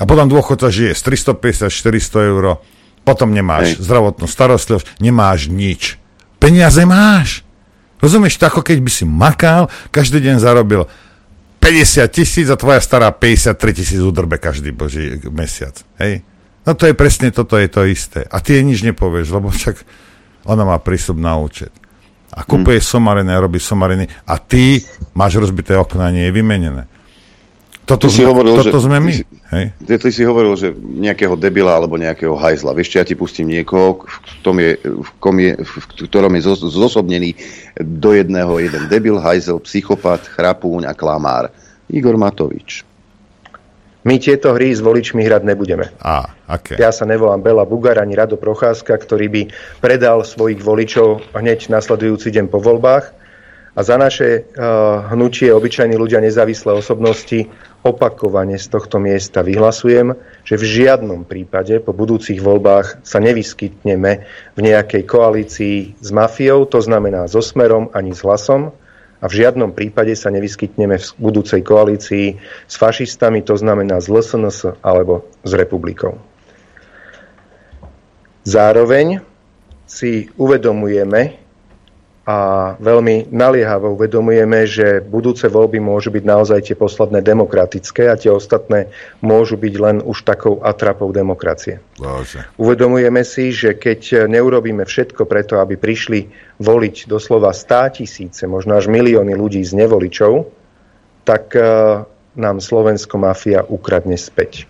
A 0.00 0.08
potom 0.08 0.28
dôchodca 0.32 0.72
žije 0.72 0.96
z 0.96 1.00
350-400 1.28 2.32
eur, 2.32 2.60
potom 3.04 3.32
nemáš 3.36 3.76
hej. 3.76 3.84
zdravotnú 3.84 4.24
starostlivosť, 4.28 5.00
nemáš 5.00 5.52
nič. 5.52 6.00
Peniaze 6.38 6.82
máš. 6.86 7.42
Rozumieš, 7.98 8.38
to 8.38 8.46
ako 8.46 8.62
keď 8.62 8.78
by 8.78 8.90
si 8.90 9.04
makal, 9.04 9.66
každý 9.90 10.22
deň 10.22 10.38
zarobil 10.38 10.86
50 11.58 12.06
tisíc 12.14 12.46
a 12.46 12.56
tvoja 12.56 12.78
stará 12.78 13.10
53 13.10 13.58
tisíc 13.74 13.98
udrbe 13.98 14.38
každý 14.38 14.70
boží 14.70 15.18
mesiac. 15.34 15.74
Hej? 15.98 16.22
No 16.62 16.78
to 16.78 16.86
je 16.86 16.94
presne 16.94 17.34
toto, 17.34 17.58
je 17.58 17.66
to 17.66 17.82
isté. 17.84 18.22
A 18.30 18.38
ty 18.38 18.60
jej 18.60 18.64
nič 18.64 18.86
nepovieš, 18.86 19.34
lebo 19.34 19.50
však 19.50 19.82
ona 20.46 20.62
má 20.62 20.78
prístup 20.78 21.18
na 21.18 21.34
účet. 21.34 21.74
A 22.30 22.46
kúpuje 22.46 22.78
hmm. 22.78 22.86
somariny 22.86 23.30
a 23.34 23.42
robí 23.42 23.58
somariny 23.58 24.06
a 24.28 24.38
ty 24.38 24.84
máš 25.16 25.42
rozbité 25.42 25.74
okna 25.74 26.08
a 26.08 26.14
nie 26.14 26.28
je 26.28 26.32
vymenené. 26.32 26.86
Toto, 27.88 28.12
si 28.12 28.20
sme, 28.20 28.28
hovoril, 28.36 28.52
toto 28.60 28.76
že, 28.76 28.84
sme 28.84 29.00
my. 29.00 29.12
Ty, 29.16 29.24
hej? 29.56 29.64
Ty, 29.80 29.94
ty 29.96 30.10
si 30.12 30.22
hovoril, 30.28 30.52
že 30.60 30.76
nejakého 30.76 31.40
debila 31.40 31.72
alebo 31.72 31.96
nejakého 31.96 32.36
hajzla. 32.36 32.76
Vieš, 32.76 33.00
ja 33.00 33.04
ti 33.08 33.16
pustím 33.16 33.48
niekoho, 33.48 34.04
v, 34.04 34.16
tom 34.44 34.60
je, 34.60 34.76
v, 34.76 35.08
kom 35.16 35.40
je, 35.40 35.56
v 35.56 35.74
ktorom 36.04 36.36
je 36.36 36.42
zosobnený 36.68 37.32
do 37.80 38.12
jedného 38.12 38.60
jeden 38.60 38.92
debil, 38.92 39.16
hajzel, 39.16 39.56
psychopat, 39.64 40.28
chrapúň 40.36 40.84
a 40.84 40.92
klamár. 40.92 41.48
Igor 41.88 42.20
Matovič. 42.20 42.84
My 44.04 44.20
tieto 44.20 44.52
hry 44.52 44.76
s 44.76 44.84
voličmi 44.84 45.24
hrať 45.24 45.48
nebudeme. 45.48 45.88
A, 46.04 46.28
okay. 46.44 46.76
Ja 46.76 46.92
sa 46.92 47.08
nevolám 47.08 47.40
Bela 47.40 47.64
Bugar 47.64 47.96
ani 47.96 48.12
Rado 48.12 48.36
Procházka, 48.36 49.00
ktorý 49.00 49.26
by 49.32 49.42
predal 49.80 50.28
svojich 50.28 50.60
voličov 50.60 51.24
hneď 51.32 51.72
nasledujúci 51.72 52.28
deň 52.36 52.52
po 52.52 52.60
voľbách 52.60 53.16
A 53.78 53.86
za 53.86 53.94
naše 53.94 54.42
uh, 54.42 55.06
hnutie 55.14 55.54
obyčajní 55.54 55.94
ľudia 55.94 56.18
nezávislé 56.18 56.74
osobnosti 56.74 57.46
opakovane 57.86 58.58
z 58.58 58.66
tohto 58.68 58.98
miesta 58.98 59.42
vyhlasujem, 59.46 60.18
že 60.42 60.54
v 60.58 60.64
žiadnom 60.64 61.22
prípade 61.22 61.78
po 61.78 61.94
budúcich 61.94 62.42
voľbách 62.42 63.06
sa 63.06 63.22
nevyskytneme 63.22 64.12
v 64.54 64.60
nejakej 64.60 65.02
koalícii 65.06 65.76
s 65.98 66.08
mafiou, 66.10 66.66
to 66.66 66.82
znamená 66.82 67.30
so 67.30 67.38
smerom 67.38 67.90
ani 67.94 68.14
s 68.14 68.26
hlasom, 68.26 68.74
a 69.18 69.26
v 69.26 69.42
žiadnom 69.42 69.74
prípade 69.74 70.14
sa 70.14 70.30
nevyskytneme 70.30 70.94
v 70.94 71.06
budúcej 71.18 71.66
koalícii 71.66 72.38
s 72.70 72.74
fašistami, 72.78 73.42
to 73.42 73.58
znamená 73.58 73.98
s 73.98 74.06
LSNS 74.06 74.78
alebo 74.78 75.26
s 75.42 75.52
republikou. 75.58 76.22
Zároveň 78.46 79.18
si 79.90 80.30
uvedomujeme, 80.38 81.47
a 82.28 82.76
veľmi 82.76 83.32
naliehavo 83.32 83.96
uvedomujeme, 83.96 84.68
že 84.68 85.00
budúce 85.00 85.48
voľby 85.48 85.80
môžu 85.80 86.12
byť 86.12 86.24
naozaj 86.28 86.60
tie 86.60 86.76
posledné 86.76 87.24
demokratické 87.24 88.04
a 88.04 88.20
tie 88.20 88.28
ostatné 88.28 88.92
môžu 89.24 89.56
byť 89.56 89.74
len 89.80 89.96
už 90.04 90.28
takou 90.28 90.60
atrapou 90.60 91.08
demokracie. 91.08 91.80
Bože. 91.96 92.44
Uvedomujeme 92.60 93.24
si, 93.24 93.48
že 93.48 93.80
keď 93.80 94.28
neurobíme 94.28 94.84
všetko 94.84 95.24
preto, 95.24 95.56
aby 95.56 95.80
prišli 95.80 96.28
voliť 96.60 97.08
doslova 97.08 97.56
100 97.56 98.04
tisíce, 98.04 98.44
možno 98.44 98.76
až 98.76 98.92
milióny 98.92 99.32
ľudí 99.32 99.64
z 99.64 99.72
nevoličov, 99.80 100.52
tak 101.24 101.56
e, 101.56 101.64
nám 102.36 102.60
Slovensko 102.60 103.16
mafia 103.16 103.64
ukradne 103.64 104.20
späť. 104.20 104.68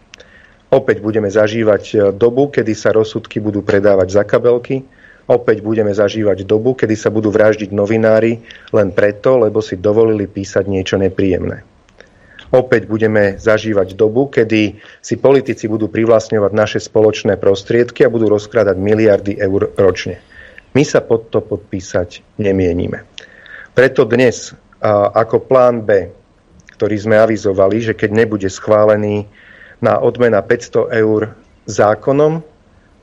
Opäť 0.71 1.03
budeme 1.03 1.27
zažívať 1.27 1.85
e, 1.91 1.97
dobu, 2.15 2.55
kedy 2.55 2.71
sa 2.79 2.95
rozsudky 2.95 3.43
budú 3.43 3.67
predávať 3.67 4.15
za 4.15 4.23
kabelky, 4.23 4.87
Opäť 5.29 5.61
budeme 5.61 5.93
zažívať 5.93 6.49
dobu, 6.49 6.73
kedy 6.73 6.97
sa 6.97 7.13
budú 7.13 7.29
vraždiť 7.29 7.69
novinári 7.69 8.41
len 8.73 8.89
preto, 8.97 9.37
lebo 9.37 9.61
si 9.61 9.77
dovolili 9.77 10.25
písať 10.25 10.65
niečo 10.65 10.97
nepríjemné. 10.97 11.69
Opäť 12.49 12.89
budeme 12.89 13.37
zažívať 13.37 13.93
dobu, 13.93 14.33
kedy 14.33 14.81
si 15.05 15.21
politici 15.21 15.69
budú 15.69 15.93
privlastňovať 15.93 16.53
naše 16.57 16.81
spoločné 16.81 17.37
prostriedky 17.37 18.09
a 18.09 18.13
budú 18.13 18.33
rozkrádať 18.33 18.81
miliardy 18.81 19.37
eur 19.37 19.69
ročne. 19.77 20.17
My 20.73 20.81
sa 20.81 21.05
pod 21.05 21.29
to 21.29 21.45
podpísať 21.45 22.41
nemienime. 22.41 23.05
Preto 23.77 24.09
dnes 24.09 24.57
ako 25.13 25.45
plán 25.45 25.85
B, 25.85 26.09
ktorý 26.81 26.97
sme 26.97 27.21
avizovali, 27.21 27.85
že 27.85 27.93
keď 27.93 28.11
nebude 28.17 28.49
schválený 28.49 29.29
na 29.85 30.01
odmena 30.01 30.41
500 30.41 30.89
eur 31.05 31.37
zákonom, 31.69 32.41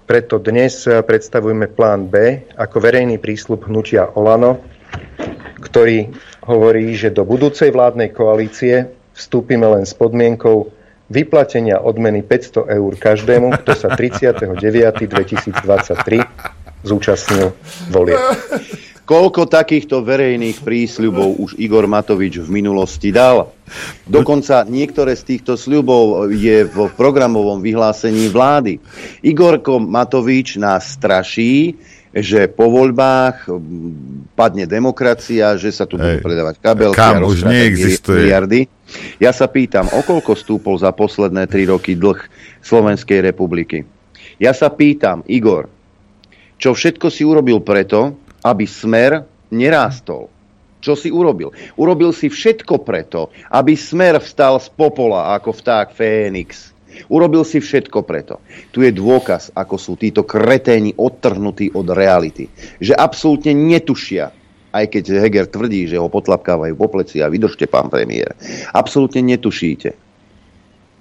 preto 0.05 0.37
dnes 0.37 0.85
eh, 0.85 1.01
predstavujeme 1.01 1.67
plán 1.67 2.07
B 2.07 2.45
ako 2.55 2.79
verejný 2.79 3.17
prísľub 3.17 3.65
hnutia 3.65 4.05
Olano, 4.13 4.61
ktorý 5.59 6.13
hovorí, 6.45 6.93
že 6.93 7.09
do 7.09 7.25
budúcej 7.25 7.73
vládnej 7.73 8.13
koalície 8.13 8.85
vstúpime 9.17 9.65
len 9.65 9.83
s 9.83 9.97
podmienkou 9.97 10.69
vyplatenia 11.09 11.81
odmeny 11.81 12.21
500 12.21 12.77
eur 12.77 12.93
každému, 12.97 13.49
kto 13.65 13.73
sa 13.73 13.89
39.2023 13.97 16.85
zúčastnil 16.85 17.49
volie. 17.89 18.13
Koľko 19.05 19.45
takýchto 19.45 20.01
verejných 20.01 20.65
prísľubov 20.65 21.37
už 21.37 21.61
Igor 21.61 21.85
Matovič 21.85 22.41
v 22.41 22.49
minulosti 22.49 23.13
dal? 23.13 23.53
Dokonca 24.09 24.65
niektoré 24.65 25.13
z 25.13 25.29
týchto 25.29 25.53
sľubov 25.53 26.33
je 26.33 26.65
v 26.65 26.89
programovom 26.97 27.61
vyhlásení 27.61 28.33
vlády. 28.33 28.81
Igorko 29.21 29.77
Matovič 29.77 30.57
nás 30.57 30.97
straší, 30.97 31.77
že 32.17 32.49
po 32.49 32.65
voľbách 32.73 33.45
padne 34.33 34.65
demokracia, 34.65 35.53
že 35.53 35.69
sa 35.69 35.85
tu 35.85 36.01
budú 36.01 36.25
predávať 36.25 36.57
kabelky 36.57 36.97
Kam 36.97 37.21
a 37.21 37.29
už 37.29 37.45
neexistuje. 37.45 38.25
miliardy. 38.25 38.65
Ja 39.21 39.29
sa 39.37 39.45
pýtam, 39.45 39.85
o 39.93 40.01
koľko 40.01 40.33
stúpol 40.33 40.81
za 40.81 40.89
posledné 40.89 41.45
tri 41.45 41.69
roky 41.69 41.93
dlh 41.93 42.17
Slovenskej 42.65 43.21
republiky? 43.21 43.85
Ja 44.41 44.57
sa 44.57 44.73
pýtam, 44.73 45.21
Igor, 45.29 45.69
čo 46.57 46.73
všetko 46.73 47.13
si 47.13 47.21
urobil 47.21 47.61
preto, 47.61 48.24
aby 48.45 48.69
smer 48.69 49.25
nerástol. 49.49 50.29
Čo 50.85 50.93
si 50.93 51.09
urobil? 51.09 51.49
Urobil 51.81 52.13
si 52.13 52.29
všetko 52.29 52.85
preto, 52.85 53.33
aby 53.49 53.73
smer 53.73 54.21
vstal 54.21 54.61
z 54.61 54.69
popola 54.69 55.33
ako 55.33 55.49
vták 55.57 55.97
Fénix. 55.97 56.69
Urobil 57.09 57.41
si 57.41 57.57
všetko 57.57 58.05
preto. 58.05 58.37
Tu 58.69 58.85
je 58.85 58.93
dôkaz, 58.93 59.49
ako 59.57 59.75
sú 59.81 59.97
títo 59.97 60.21
kreténi 60.23 60.93
odtrhnutí 60.93 61.73
od 61.73 61.89
reality. 61.89 62.47
Že 62.77 62.93
absolútne 62.95 63.57
netušia, 63.57 64.29
aj 64.71 64.85
keď 64.93 65.03
Heger 65.25 65.47
tvrdí, 65.49 65.89
že 65.89 65.99
ho 65.99 66.07
potlapkávajú 66.07 66.77
po 66.77 66.87
pleci 66.87 67.19
a 67.19 67.27
vydržte, 67.33 67.65
pán 67.65 67.89
premiér. 67.89 68.37
Absolútne 68.71 69.25
netušíte, 69.25 69.89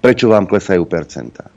prečo 0.01 0.27
vám 0.33 0.49
klesajú 0.49 0.83
percentá. 0.89 1.47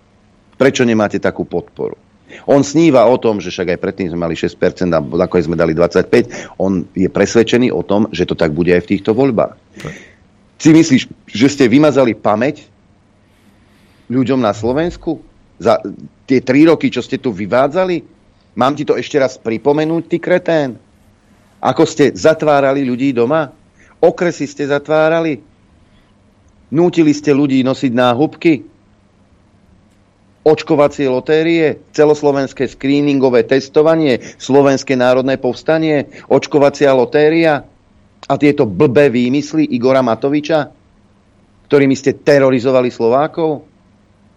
Prečo 0.59 0.83
nemáte 0.83 1.23
takú 1.23 1.47
podporu. 1.47 2.08
On 2.45 2.61
sníva 2.61 3.05
o 3.09 3.17
tom, 3.17 3.41
že 3.41 3.49
však 3.49 3.77
aj 3.77 3.79
predtým 3.81 4.09
sme 4.13 4.29
mali 4.29 4.37
6% 4.37 4.57
a 4.93 5.01
ako 5.01 5.35
sme 5.41 5.57
dali 5.57 5.73
25%. 5.73 6.61
On 6.61 6.85
je 6.93 7.09
presvedčený 7.09 7.73
o 7.73 7.81
tom, 7.85 8.09
že 8.13 8.29
to 8.29 8.37
tak 8.37 8.53
bude 8.53 8.73
aj 8.73 8.85
v 8.85 8.91
týchto 8.97 9.17
voľbách. 9.17 9.57
Si 10.59 10.75
myslíš, 10.75 11.03
že 11.31 11.49
ste 11.49 11.71
vymazali 11.71 12.19
pamäť 12.19 12.67
ľuďom 14.11 14.41
na 14.43 14.53
Slovensku? 14.53 15.23
Za 15.59 15.83
tie 16.27 16.39
tri 16.43 16.67
roky, 16.67 16.91
čo 16.91 17.03
ste 17.03 17.19
tu 17.19 17.35
vyvádzali? 17.35 18.03
Mám 18.59 18.75
ti 18.75 18.83
to 18.83 18.99
ešte 18.99 19.19
raz 19.19 19.39
pripomenúť, 19.39 20.03
ty 20.11 20.17
kretén? 20.19 20.79
Ako 21.59 21.87
ste 21.87 22.15
zatvárali 22.15 22.87
ľudí 22.87 23.11
doma? 23.15 23.51
Okresy 23.99 24.47
ste 24.47 24.67
zatvárali? 24.67 25.43
Nútili 26.71 27.11
ste 27.15 27.35
ľudí 27.35 27.63
nosiť 27.67 27.93
náhubky? 27.95 28.63
Očkovacie 30.49 31.13
lotérie, 31.13 31.85
celoslovenské 31.93 32.65
screeningové 32.65 33.45
testovanie, 33.45 34.17
Slovenské 34.41 34.97
národné 34.97 35.37
povstanie, 35.37 36.09
očkovacia 36.33 36.97
lotéria 36.97 37.69
a 38.25 38.35
tieto 38.41 38.65
blbé 38.65 39.13
výmysly 39.13 39.69
Igora 39.77 40.01
Matoviča, 40.01 40.73
ktorými 41.69 41.93
ste 41.93 42.17
terorizovali 42.17 42.89
Slovákov? 42.89 43.69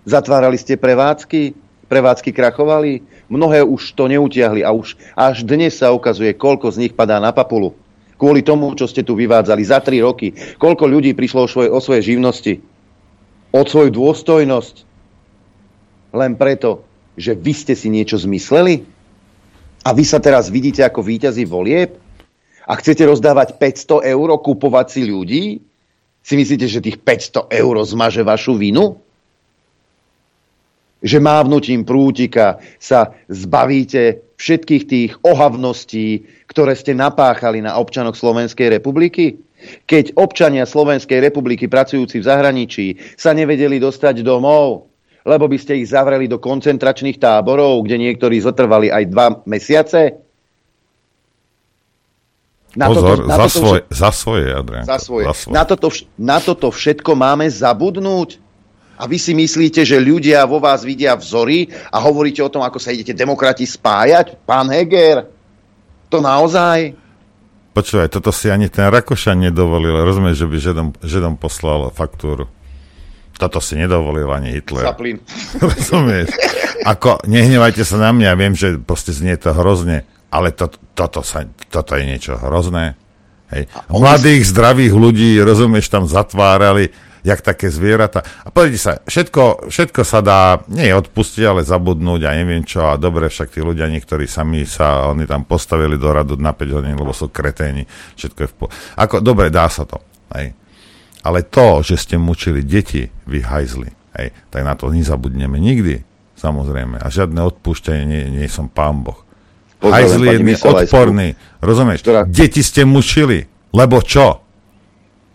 Zatvárali 0.04 0.60
ste 0.60 0.76
prevádzky, 0.76 1.56
prevádzky 1.88 2.36
krachovali, 2.36 3.00
mnohé 3.32 3.64
už 3.64 3.96
to 3.96 4.12
neutiahli 4.12 4.68
a 4.68 4.76
už 4.76 5.00
až 5.16 5.48
dnes 5.48 5.80
sa 5.80 5.96
ukazuje, 5.96 6.36
koľko 6.36 6.76
z 6.76 6.88
nich 6.88 6.94
padá 6.94 7.24
na 7.24 7.32
papulu. 7.32 7.72
Kvôli 8.20 8.46
tomu, 8.46 8.76
čo 8.78 8.86
ste 8.86 9.02
tu 9.02 9.18
vyvádzali 9.18 9.64
za 9.66 9.82
tri 9.82 9.98
roky, 10.04 10.36
koľko 10.60 10.86
ľudí 10.86 11.18
prišlo 11.18 11.46
o 11.46 11.50
svoje, 11.50 11.70
o 11.74 11.80
svoje 11.82 12.02
živnosti, 12.06 12.54
o 13.50 13.62
svoju 13.66 13.90
dôstojnosť, 13.90 14.91
len 16.12 16.36
preto, 16.36 16.84
že 17.16 17.36
vy 17.36 17.54
ste 17.56 17.74
si 17.76 17.88
niečo 17.92 18.20
zmysleli? 18.20 18.84
A 19.82 19.90
vy 19.96 20.04
sa 20.06 20.22
teraz 20.22 20.52
vidíte 20.52 20.86
ako 20.86 21.02
víťazí 21.02 21.48
volieb? 21.48 21.98
A 22.70 22.78
chcete 22.78 23.02
rozdávať 23.04 23.58
500 23.58 24.14
eur, 24.14 24.30
kupovať 24.38 24.88
si 24.94 25.02
ľudí? 25.10 25.44
Si 26.22 26.34
myslíte, 26.38 26.70
že 26.70 26.86
tých 26.86 27.02
500 27.02 27.50
eur 27.50 27.76
zmaže 27.82 28.22
vašu 28.22 28.54
vinu? 28.56 29.02
Že 31.02 31.18
mávnutím 31.18 31.82
prútika 31.82 32.62
sa 32.78 33.18
zbavíte 33.26 34.22
všetkých 34.38 34.84
tých 34.86 35.12
ohavností, 35.26 36.30
ktoré 36.46 36.78
ste 36.78 36.94
napáchali 36.94 37.66
na 37.66 37.82
občanoch 37.82 38.14
Slovenskej 38.14 38.70
republiky? 38.70 39.42
Keď 39.90 40.18
občania 40.18 40.70
Slovenskej 40.70 41.22
republiky 41.22 41.66
pracujúci 41.66 42.22
v 42.22 42.28
zahraničí 42.30 42.88
sa 43.18 43.34
nevedeli 43.34 43.82
dostať 43.82 44.22
domov, 44.22 44.91
lebo 45.26 45.46
by 45.46 45.58
ste 45.58 45.82
ich 45.82 45.90
zavreli 45.90 46.26
do 46.26 46.42
koncentračných 46.42 47.22
táborov, 47.22 47.86
kde 47.86 48.10
niektorí 48.10 48.42
zotrvali 48.42 48.90
aj 48.90 49.04
dva 49.10 49.28
mesiace? 49.46 50.18
Na 52.72 52.88
Pozor, 52.88 53.20
toto, 53.20 53.28
na 53.28 53.36
za, 53.36 53.46
toto, 53.52 53.60
svoj, 53.60 53.80
za 53.92 54.10
svoje, 54.16 54.48
Adrian. 54.48 54.86
Za 54.88 54.98
svoje. 54.98 55.26
Za 55.28 55.34
svoje. 55.36 55.54
Na, 55.54 55.64
toto, 55.68 55.88
na 56.16 56.38
toto 56.40 56.68
všetko 56.72 57.12
máme 57.20 57.46
zabudnúť? 57.52 58.40
A 59.02 59.10
vy 59.10 59.18
si 59.18 59.34
myslíte, 59.34 59.82
že 59.82 59.98
ľudia 59.98 60.46
vo 60.46 60.62
vás 60.62 60.86
vidia 60.86 61.18
vzory 61.18 61.68
a 61.90 61.98
hovoríte 61.98 62.40
o 62.46 62.54
tom, 62.54 62.62
ako 62.62 62.78
sa 62.78 62.94
idete 62.94 63.18
demokrati 63.18 63.66
spájať? 63.66 64.46
Pán 64.46 64.70
Heger, 64.70 65.26
to 66.08 66.22
naozaj? 66.22 66.94
Počúvaj, 67.74 68.14
toto 68.14 68.30
si 68.30 68.52
ani 68.52 68.70
ten 68.70 68.88
Rakošan 68.94 69.42
nedovolil. 69.42 70.06
Rozumieš, 70.06 70.46
že 70.46 70.48
by 70.48 70.56
Židom, 70.60 70.88
Židom 71.02 71.34
poslal 71.42 71.90
faktúru. 71.92 72.46
Toto 73.42 73.58
si 73.58 73.74
nedovolil 73.74 74.30
ani 74.30 74.54
Hitler. 74.54 74.86
Zaplín. 74.86 75.18
Rozumieš? 75.66 76.30
Ako, 76.86 77.26
nehnevajte 77.26 77.82
sa 77.82 77.98
na 77.98 78.14
mňa, 78.14 78.38
viem, 78.38 78.54
že 78.54 78.78
proste 78.78 79.10
znie 79.10 79.34
to 79.34 79.50
hrozne, 79.50 80.06
ale 80.30 80.54
to, 80.54 80.70
toto, 80.94 81.26
sa, 81.26 81.50
toto 81.74 81.98
je 81.98 82.06
niečo 82.06 82.38
hrozné. 82.38 82.94
Hej. 83.50 83.66
Mladých, 83.90 84.46
zdravých 84.46 84.94
ľudí, 84.94 85.42
rozumieš, 85.42 85.90
tam 85.90 86.06
zatvárali. 86.06 86.94
jak 87.22 87.42
také 87.42 87.70
zvieratá. 87.70 88.26
A 88.46 88.50
pozrite 88.50 88.82
sa, 88.82 88.98
všetko, 89.06 89.70
všetko 89.70 90.02
sa 90.02 90.26
dá, 90.26 90.58
nie 90.70 90.90
odpustiť, 90.90 91.46
ale 91.46 91.62
zabudnúť 91.62 92.22
a 92.26 92.34
neviem 92.34 92.66
čo. 92.66 92.90
A 92.90 92.98
dobre, 92.98 93.30
však 93.30 93.58
tí 93.58 93.62
ľudia, 93.62 93.90
niektorí 93.94 94.26
sami 94.26 94.66
sa, 94.66 95.10
oni 95.10 95.30
tam 95.30 95.46
postavili 95.46 96.02
do 96.02 96.10
radu 96.10 96.34
na 96.38 96.54
5 96.54 96.78
hodín, 96.78 96.98
lebo 96.98 97.14
sú 97.14 97.30
kreténi. 97.30 97.86
Všetko 98.18 98.40
je 98.42 98.50
v 98.50 98.56
po... 98.58 98.66
Ako, 98.98 99.22
dobre, 99.22 99.54
dá 99.54 99.70
sa 99.70 99.86
to. 99.86 100.02
Hej. 100.34 100.61
Ale 101.22 101.46
to, 101.46 101.86
že 101.86 102.02
ste 102.02 102.16
mučili 102.18 102.66
deti, 102.66 103.10
vy 103.30 103.46
hajzli, 103.46 103.90
hej, 104.18 104.28
tak 104.50 104.62
na 104.66 104.74
to 104.74 104.90
nezabudneme 104.90 105.62
nikdy, 105.62 106.02
samozrejme. 106.34 106.98
A 106.98 107.08
žiadne 107.14 107.38
odpúšťanie, 107.46 108.04
nie, 108.10 108.24
nie 108.42 108.48
som 108.50 108.66
pán 108.66 109.06
Boh. 109.06 109.22
Hajzli 109.82 110.38
je 110.38 110.58
odporný. 110.62 111.34
Rozumieš? 111.58 112.06
Ktorá... 112.06 112.22
Deti 112.26 112.62
ste 112.62 112.86
mučili. 112.86 113.50
Lebo 113.74 113.98
čo? 114.06 114.46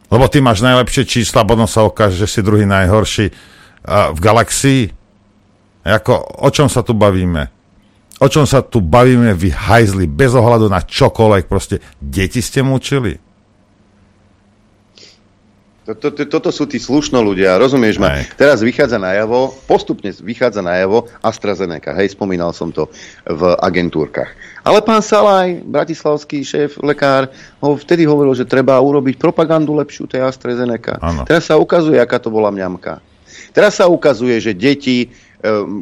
Lebo 0.06 0.30
ty 0.30 0.38
máš 0.38 0.62
najlepšie 0.62 1.02
čísla, 1.02 1.42
potom 1.42 1.66
sa 1.66 1.82
ukáže, 1.82 2.14
že 2.14 2.30
si 2.30 2.40
druhý 2.46 2.62
najhorší 2.62 3.26
uh, 3.30 4.14
v 4.14 4.18
galaxii. 4.22 4.82
Ako, 5.82 6.46
o 6.46 6.48
čom 6.54 6.70
sa 6.70 6.86
tu 6.86 6.94
bavíme? 6.94 7.50
O 8.22 8.30
čom 8.30 8.46
sa 8.46 8.62
tu 8.62 8.78
bavíme 8.78 9.34
vy 9.34 9.50
hajzli, 9.50 10.06
bez 10.06 10.30
ohľadu 10.32 10.70
na 10.70 10.78
čokoľvek, 10.78 11.44
proste 11.50 11.82
deti 11.98 12.38
ste 12.38 12.62
mučili. 12.62 13.18
Toto, 15.86 16.10
to, 16.10 16.26
toto 16.26 16.50
sú 16.50 16.66
tí 16.66 16.82
slušno 16.82 17.22
ľudia, 17.22 17.62
rozumieš 17.62 18.02
ma? 18.02 18.26
Teraz 18.34 18.58
vychádza 18.58 18.98
najavo, 18.98 19.54
postupne 19.70 20.10
vychádza 20.10 20.58
najavo 20.58 21.06
AstraZeneca, 21.22 21.94
hej, 21.94 22.10
spomínal 22.10 22.50
som 22.50 22.74
to 22.74 22.90
v 23.22 23.54
agentúrkach. 23.62 24.26
Ale 24.66 24.82
pán 24.82 24.98
Salaj, 24.98 25.62
bratislavský 25.62 26.42
šéf, 26.42 26.82
lekár, 26.82 27.30
ho 27.62 27.78
vtedy 27.78 28.02
hovoril, 28.02 28.34
že 28.34 28.42
treba 28.42 28.82
urobiť 28.82 29.14
propagandu 29.14 29.78
lepšiu 29.78 30.10
tej 30.10 30.26
AstraZeneca. 30.26 30.98
Ano. 30.98 31.22
Teraz 31.22 31.46
sa 31.46 31.54
ukazuje, 31.54 32.02
aká 32.02 32.18
to 32.18 32.34
bola 32.34 32.50
mňamka. 32.50 32.98
Teraz 33.54 33.78
sa 33.78 33.86
ukazuje, 33.86 34.42
že 34.42 34.58
deti, 34.58 35.06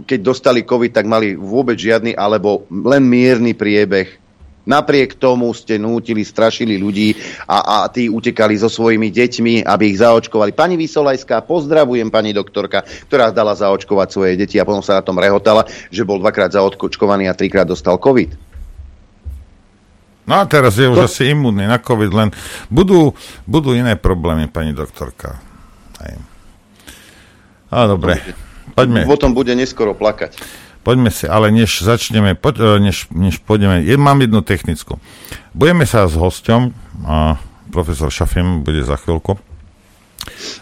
keď 0.04 0.18
dostali 0.20 0.68
COVID, 0.68 0.92
tak 0.92 1.08
mali 1.08 1.32
vôbec 1.32 1.80
žiadny 1.80 2.12
alebo 2.12 2.68
len 2.68 3.08
mierny 3.08 3.56
priebeh 3.56 4.23
Napriek 4.64 5.20
tomu 5.20 5.52
ste 5.52 5.76
nútili, 5.76 6.24
strašili 6.24 6.80
ľudí 6.80 7.12
a, 7.44 7.84
a 7.84 7.92
tí 7.92 8.08
utekali 8.08 8.56
so 8.56 8.72
svojimi 8.72 9.12
deťmi, 9.12 9.60
aby 9.60 9.84
ich 9.92 10.00
zaočkovali. 10.00 10.56
Pani 10.56 10.80
Vysolajská, 10.80 11.44
pozdravujem 11.44 12.08
pani 12.08 12.32
doktorka, 12.32 12.80
ktorá 13.04 13.28
dala 13.28 13.52
zaočkovať 13.52 14.08
svoje 14.08 14.32
deti 14.40 14.56
a 14.56 14.64
potom 14.64 14.80
sa 14.80 15.00
na 15.00 15.04
tom 15.04 15.20
rehotala, 15.20 15.68
že 15.92 16.08
bol 16.08 16.16
dvakrát 16.16 16.56
zaočkovaný 16.56 17.28
a 17.28 17.36
trikrát 17.36 17.68
dostal 17.68 18.00
COVID. 18.00 18.54
No 20.24 20.40
a 20.40 20.48
teraz 20.48 20.80
je 20.80 20.88
to... 20.88 20.96
už 20.96 21.12
asi 21.12 21.36
imúnny 21.36 21.68
na 21.68 21.76
COVID, 21.76 22.12
len 22.16 22.32
budú, 22.72 23.12
budú 23.44 23.76
iné 23.76 24.00
problémy, 24.00 24.48
pani 24.48 24.72
doktorka. 24.72 25.36
Aj. 26.00 26.16
A 27.68 27.84
dobre, 27.84 28.16
poďme. 28.72 29.04
Potom 29.04 29.36
bude 29.36 29.52
neskoro 29.52 29.92
plakať. 29.92 30.63
Poďme 30.84 31.08
si, 31.08 31.24
ale 31.24 31.48
než 31.48 31.80
začneme, 31.80 32.36
poď, 32.36 32.60
e, 32.60 32.92
než, 32.92 33.08
než 33.08 33.40
pôjdeme, 33.40 33.80
je, 33.80 33.96
mám 33.96 34.20
jednu 34.20 34.44
technickú. 34.44 35.00
Budeme 35.56 35.88
sa 35.88 36.04
s 36.04 36.12
hosťom, 36.12 36.76
a 37.08 37.40
profesor 37.72 38.12
Šafim 38.12 38.60
bude 38.60 38.84
za 38.84 39.00
chvíľku, 39.00 39.40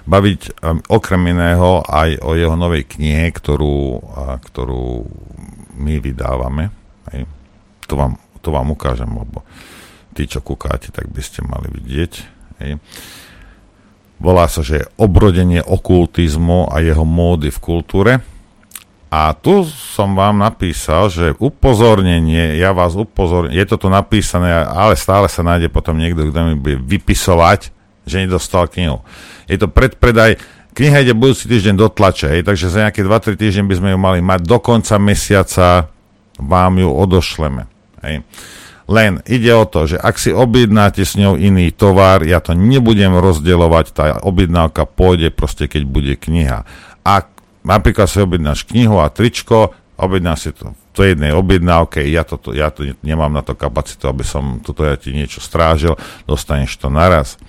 baviť 0.07 0.41
um, 0.63 0.83
okrem 0.91 1.23
iného 1.35 1.83
aj 1.87 2.19
o 2.23 2.35
jeho 2.35 2.55
novej 2.59 2.87
knihe, 2.87 3.31
ktorú, 3.31 4.03
a, 4.15 4.39
ktorú 4.39 5.07
my 5.79 5.99
vydávame. 6.03 6.71
Hej. 7.15 7.27
To, 7.91 7.95
vám, 7.95 8.19
to 8.43 8.51
vám 8.51 8.75
ukážem, 8.75 9.11
lebo 9.11 9.47
tí, 10.15 10.27
čo 10.27 10.43
kúkáte, 10.43 10.91
tak 10.91 11.11
by 11.11 11.23
ste 11.23 11.47
mali 11.47 11.71
vidieť. 11.71 12.13
Hej. 12.63 12.79
Volá 14.23 14.47
sa, 14.47 14.63
že 14.63 14.87
obrodenie 14.99 15.63
okultizmu 15.63 16.71
a 16.71 16.79
jeho 16.79 17.03
módy 17.03 17.51
v 17.51 17.59
kultúre 17.59 18.13
a 19.13 19.37
tu 19.37 19.69
som 19.69 20.17
vám 20.17 20.41
napísal, 20.41 21.13
že 21.13 21.37
upozornenie, 21.37 22.57
ja 22.57 22.73
vás 22.73 22.97
upozorňujem, 22.97 23.61
je 23.61 23.67
to 23.69 23.77
tu 23.77 23.89
napísané, 23.93 24.65
ale 24.65 24.97
stále 24.97 25.29
sa 25.29 25.45
nájde 25.45 25.69
potom 25.69 26.01
niekto, 26.01 26.33
kto 26.33 26.39
mi 26.49 26.57
bude 26.57 26.81
vypisovať, 26.81 27.69
že 28.09 28.25
nedostal 28.25 28.73
knihu. 28.73 29.05
Je 29.53 29.61
to 29.61 29.69
predpredaj, 29.69 30.41
kniha 30.73 31.05
ide 31.05 31.13
budúci 31.13 31.45
týždeň 31.45 31.75
do 31.77 31.93
tlače, 31.93 32.33
hej, 32.33 32.41
takže 32.41 32.73
za 32.73 32.89
nejaké 32.89 33.05
2-3 33.05 33.37
týždne 33.37 33.69
by 33.69 33.75
sme 33.77 33.89
ju 33.93 33.99
mali 34.01 34.25
mať, 34.25 34.49
do 34.49 34.57
konca 34.65 34.97
mesiaca 34.97 35.93
vám 36.41 36.81
ju 36.81 36.89
odošleme. 36.89 37.69
Hej. 38.01 38.25
Len 38.89 39.21
ide 39.29 39.53
o 39.53 39.69
to, 39.69 39.93
že 39.93 40.01
ak 40.01 40.17
si 40.17 40.33
objednáte 40.33 41.05
s 41.05 41.21
ňou 41.21 41.37
iný 41.37 41.69
tovar, 41.69 42.25
ja 42.25 42.41
to 42.41 42.57
nebudem 42.57 43.13
rozdielovať, 43.13 43.85
tá 43.93 44.05
objednávka 44.25 44.89
pôjde 44.89 45.29
proste, 45.29 45.69
keď 45.69 45.83
bude 45.85 46.17
kniha. 46.17 46.65
Ak 47.05 47.32
napríklad 47.63 48.07
si 48.11 48.23
objednáš 48.23 48.67
knihu 48.67 48.99
a 48.99 49.11
tričko, 49.11 49.75
objednáš 49.99 50.39
si 50.47 50.51
to 50.55 50.75
v 50.75 50.83
tej 50.93 51.09
jednej 51.17 51.33
objednávke, 51.33 52.05
ja 52.05 52.27
to, 52.27 52.37
ja 52.53 52.69
to 52.69 52.85
nemám 53.01 53.33
na 53.33 53.41
to 53.41 53.57
kapacitu, 53.57 54.11
aby 54.11 54.27
som 54.27 54.61
toto 54.61 54.85
ja 54.85 54.99
ti 55.01 55.15
niečo 55.15 55.41
strážil, 55.41 55.97
dostaneš 56.29 56.77
to 56.77 56.93
naraz. 56.93 57.41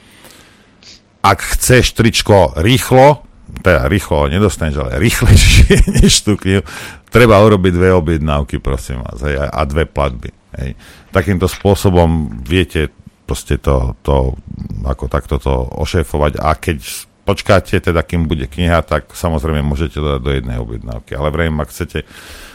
Ak 1.20 1.44
chceš 1.44 1.92
tričko 1.96 2.56
rýchlo, 2.56 3.24
teda 3.64 3.92
rýchlo 3.92 4.32
nedostaneš, 4.32 4.80
ale 4.80 5.02
rýchlejšie 5.04 5.86
než 6.00 6.24
tú 6.24 6.40
knihu, 6.40 6.64
treba 7.12 7.44
urobiť 7.44 7.72
dve 7.76 7.90
objednávky, 7.94 8.64
prosím 8.64 9.04
vás, 9.04 9.20
hej, 9.22 9.38
a 9.38 9.62
dve 9.68 9.84
platby. 9.84 10.32
Hej. 10.58 10.78
Takýmto 11.12 11.50
spôsobom 11.50 12.42
viete 12.46 12.94
proste 13.24 13.58
to, 13.58 13.96
to 14.04 14.36
ako 14.84 15.08
takto 15.08 15.40
to 15.40 15.54
ošéfovať 15.80 16.38
a 16.44 16.54
keď 16.60 16.78
počkáte, 17.24 17.80
teda 17.80 18.04
kým 18.04 18.28
bude 18.28 18.48
kniha, 18.48 18.84
tak 18.84 19.12
samozrejme 19.16 19.64
môžete 19.64 20.00
dať 20.00 20.20
do 20.20 20.32
jednej 20.32 20.58
objednávky. 20.60 21.16
Ale 21.16 21.32
vrejme, 21.32 21.64
ak 21.64 21.72
chcete 21.72 22.04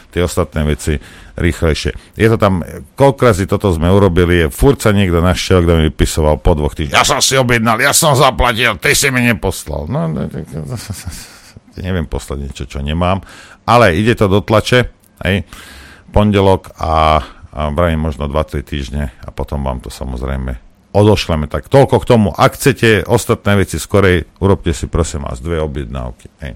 tie 0.09 0.21
ostatné 0.25 0.65
veci 0.65 0.97
rýchlejšie. 1.37 2.17
Je 2.17 2.27
to 2.33 2.37
tam, 2.41 2.65
koľko 2.97 3.29
toto 3.45 3.69
sme 3.69 3.93
urobili, 3.93 4.45
je 4.45 4.47
furt 4.49 4.81
sa 4.81 4.89
niekto 4.89 5.21
našiel, 5.21 5.61
kto 5.61 5.73
mi 5.77 5.83
vypisoval 5.93 6.41
po 6.41 6.57
dvoch 6.57 6.73
týždňoch. 6.73 6.97
Ja 6.97 7.05
som 7.05 7.21
si 7.21 7.37
objednal, 7.37 7.77
ja 7.77 7.93
som 7.93 8.17
zaplatil, 8.17 8.73
ty 8.81 8.97
si 8.97 9.13
mi 9.13 9.21
neposlal. 9.21 9.85
No, 9.85 10.09
no, 10.09 10.25
neviem 11.85 12.09
poslať 12.09 12.37
niečo, 12.41 12.63
čo 12.65 12.81
nemám. 12.81 13.21
Ale 13.69 13.93
ide 13.93 14.17
to 14.17 14.25
do 14.25 14.41
tlače, 14.41 14.89
hej, 15.21 15.45
pondelok 16.09 16.73
a, 16.81 17.21
a 17.53 17.69
vravím 17.69 18.01
možno 18.01 18.25
2-3 18.25 18.65
týždne 18.65 19.13
a 19.21 19.29
potom 19.29 19.61
vám 19.61 19.77
to 19.77 19.93
samozrejme 19.93 20.68
odošleme. 20.93 21.45
Tak 21.49 21.69
toľko 21.69 21.95
k 22.01 22.05
tomu. 22.05 22.29
Ak 22.33 22.57
chcete 22.57 23.05
ostatné 23.05 23.65
veci 23.65 23.77
skorej, 23.77 24.25
urobte 24.41 24.73
si 24.73 24.89
prosím 24.89 25.25
vás 25.25 25.41
dve 25.41 25.61
objednávky. 25.61 26.27
Hej. 26.41 26.53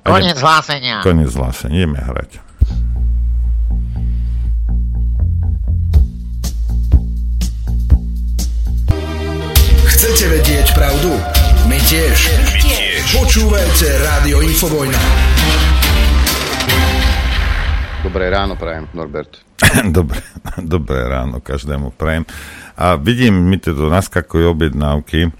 Konec 0.00 0.38
hlásenia. 0.40 1.04
Konec 1.04 1.30
hlásenia. 1.32 1.84
Ideme 1.84 2.00
hrať. 2.00 2.30
Chcete 9.90 10.24
vedieť 10.32 10.66
pravdu? 10.72 11.12
My 11.68 11.76
tiež. 11.84 12.16
My 12.40 12.56
tiež. 12.56 13.04
Počúvajte 13.20 13.86
Rádio 14.00 14.40
Infovojna. 14.40 15.79
Dobré 18.10 18.26
ráno 18.26 18.58
prajem, 18.58 18.90
Norbert. 18.90 19.38
dobré, 19.94 20.18
dobré 20.58 21.06
ráno 21.06 21.38
každému 21.38 21.94
prajem. 21.94 22.26
A 22.74 22.98
vidím, 22.98 23.38
mi 23.38 23.54
tu 23.54 23.70
naskakujú 23.70 24.50
objednávky, 24.50 25.30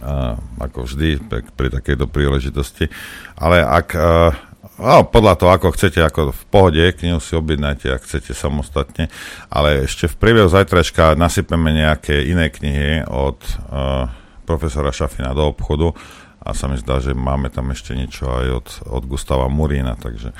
a, 0.00 0.40
ako 0.64 0.88
vždy 0.88 1.20
pri, 1.28 1.44
pri 1.52 1.68
takejto 1.68 2.08
príležitosti. 2.08 2.88
Ale 3.36 3.60
ak, 3.60 4.00
a, 4.00 4.32
a, 4.80 5.04
podľa 5.04 5.36
toho, 5.36 5.52
ako 5.52 5.76
chcete, 5.76 6.00
ako 6.00 6.32
v 6.32 6.42
pohode, 6.48 6.80
knihu 7.04 7.20
si 7.20 7.36
objednáte, 7.36 7.92
ak 7.92 8.08
chcete 8.08 8.32
samostatne, 8.32 9.12
ale 9.52 9.84
ešte 9.84 10.08
v 10.08 10.16
priebehu 10.16 10.48
zajtračka 10.48 11.20
nasypeme 11.20 11.68
nejaké 11.68 12.16
iné 12.24 12.48
knihy 12.48 13.04
od 13.04 13.44
a, 13.68 14.08
profesora 14.48 14.88
Šafina 14.88 15.36
do 15.36 15.52
obchodu 15.52 15.92
a 16.40 16.56
sa 16.56 16.64
mi 16.64 16.80
zdá, 16.80 17.04
že 17.04 17.12
máme 17.12 17.52
tam 17.52 17.68
ešte 17.76 17.92
niečo 17.92 18.24
aj 18.24 18.46
od, 18.48 18.68
od 18.88 19.04
Gustava 19.04 19.52
Murína, 19.52 20.00
takže 20.00 20.32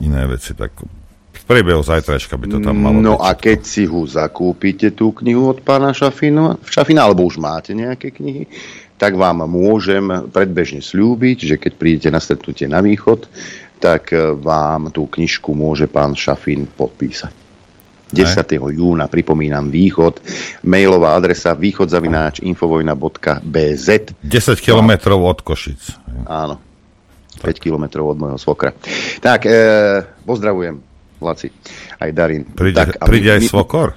iné 0.00 0.26
veci, 0.26 0.56
tak 0.56 0.72
priebehu 1.46 1.80
zajtrajška 1.80 2.34
by 2.34 2.46
to 2.50 2.58
tam 2.58 2.76
malo 2.82 2.98
No 2.98 3.14
a 3.22 3.38
keď 3.38 3.62
si 3.62 3.86
ho 3.86 4.02
zakúpite, 4.02 4.92
tú 4.92 5.14
knihu 5.22 5.46
od 5.54 5.62
pána 5.62 5.94
Šafina, 5.94 6.58
Šafina, 6.66 7.06
alebo 7.06 7.22
už 7.24 7.38
máte 7.38 7.70
nejaké 7.72 8.10
knihy, 8.10 8.50
tak 8.98 9.14
vám 9.14 9.46
môžem 9.46 10.26
predbežne 10.34 10.82
slúbiť, 10.82 11.38
že 11.46 11.56
keď 11.56 11.72
prídete 11.78 12.08
na 12.10 12.18
stretnutie 12.18 12.66
na 12.66 12.82
východ, 12.82 13.30
tak 13.78 14.10
e, 14.10 14.32
vám 14.34 14.90
tú 14.90 15.06
knižku 15.06 15.52
môže 15.54 15.86
pán 15.86 16.18
Šafín 16.18 16.66
podpísať. 16.66 17.46
10. 18.06 18.38
Aj. 18.38 18.70
júna, 18.70 19.10
pripomínam, 19.10 19.66
východ, 19.66 20.22
mailová 20.62 21.18
adresa 21.18 21.58
východzavináč 21.58 22.38
infovojna.bz 22.38 23.88
10 24.22 24.22
kilometrov 24.62 25.18
od 25.26 25.38
Košic. 25.42 25.82
Áno, 26.30 26.62
5 27.42 27.62
kilometrov 27.62 28.14
od 28.14 28.18
môjho 28.18 28.38
svokra. 28.40 28.72
Tak, 29.20 29.46
e, 29.46 29.58
pozdravujem 30.24 30.80
Laci, 31.20 31.48
aj 32.00 32.10
Darin. 32.12 32.44
Príde, 32.44 32.76
tak, 32.76 33.00
príde 33.08 33.32
aj 33.32 33.40
my, 33.40 33.48
Svokor? 33.48 33.88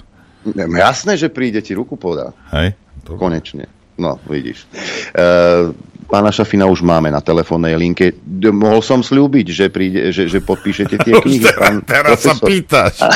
Jasné, 0.55 1.19
že 1.19 1.27
príde, 1.27 1.59
ti 1.59 1.75
ruku 1.75 1.99
podá. 1.99 2.31
Hej. 2.55 2.75
Dobre. 3.03 3.19
Konečne. 3.19 3.65
no, 3.99 4.15
vidíš. 4.23 4.63
Uh, 5.11 5.75
pána 6.07 6.31
Šafina 6.31 6.65
už 6.65 6.79
máme 6.79 7.11
na 7.11 7.19
telefónnej 7.19 7.75
linke. 7.75 8.15
Mohol 8.49 8.81
som 8.81 8.99
slúbiť, 9.03 9.47
že, 9.51 9.65
príde, 9.67 10.15
že, 10.15 10.31
že 10.31 10.39
podpíšete 10.39 10.95
tie 10.95 11.13
knihy, 11.23 11.43
teraz, 11.43 11.59
pán 11.59 11.75
teraz 11.83 12.17
sa 12.23 12.33
profesor. 12.39 12.47
pýtaš. 12.47 12.95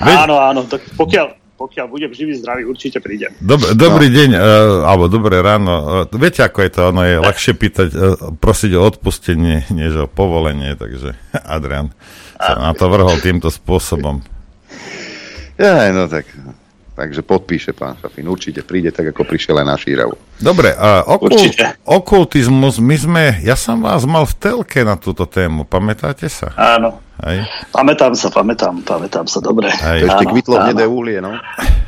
Áno, 0.00 0.40
áno, 0.40 0.64
tak 0.64 0.80
pokiaľ, 0.96 1.39
pokiaľ 1.60 1.86
budem 1.92 2.08
živý, 2.16 2.40
zdravý, 2.40 2.64
určite 2.64 3.04
prídem. 3.04 3.36
Dob- 3.36 3.76
dobrý 3.76 4.08
no. 4.08 4.16
deň, 4.16 4.30
uh, 4.32 4.40
alebo 4.88 5.12
dobré 5.12 5.44
ráno. 5.44 6.08
Uh, 6.08 6.16
viete, 6.16 6.40
ako 6.40 6.64
je 6.64 6.70
to? 6.72 6.80
Ono 6.88 7.02
je 7.04 7.16
ľahšie 7.20 7.52
pýtať, 7.52 7.88
uh, 7.92 8.32
prosiť 8.40 8.72
o 8.80 8.80
odpustenie, 8.80 9.68
než 9.76 9.92
o 10.00 10.06
povolenie, 10.08 10.72
takže 10.80 11.20
Adrian 11.36 11.92
sa 12.40 12.56
na 12.56 12.72
to 12.72 12.88
vrhol 12.88 13.20
týmto 13.20 13.52
spôsobom. 13.52 14.24
Ja, 15.60 15.92
no 15.92 16.08
tak, 16.08 16.24
takže 17.00 17.20
podpíše 17.20 17.72
pán 17.72 17.96
Šafin. 17.96 18.28
Určite 18.28 18.60
príde 18.60 18.92
tak, 18.92 19.08
ako 19.08 19.24
prišiel 19.24 19.56
aj 19.56 19.66
na 19.66 19.74
šíravu. 19.74 20.12
Dobre, 20.36 20.68
a 20.70 21.00
okul- 21.02 21.32
okultizmus, 21.82 22.76
my 22.76 22.94
sme, 22.94 23.24
ja 23.40 23.54
som 23.54 23.80
vás 23.80 24.04
mal 24.04 24.22
v 24.22 24.36
telke 24.36 24.80
na 24.82 24.94
túto 24.94 25.24
tému, 25.24 25.64
pamätáte 25.64 26.28
sa? 26.28 26.52
Áno. 26.54 27.00
Hej. 27.20 27.44
Pamätám 27.68 28.12
sa, 28.12 28.28
pamätám, 28.28 28.80
pamätám 28.80 29.24
sa, 29.24 29.40
dobre. 29.40 29.68
To 29.70 30.06
ešte 30.06 30.24
kvitlo 30.26 30.54
áno. 30.54 30.64
hnedé 30.66 30.84
uhlie, 30.84 31.18
no. 31.18 31.32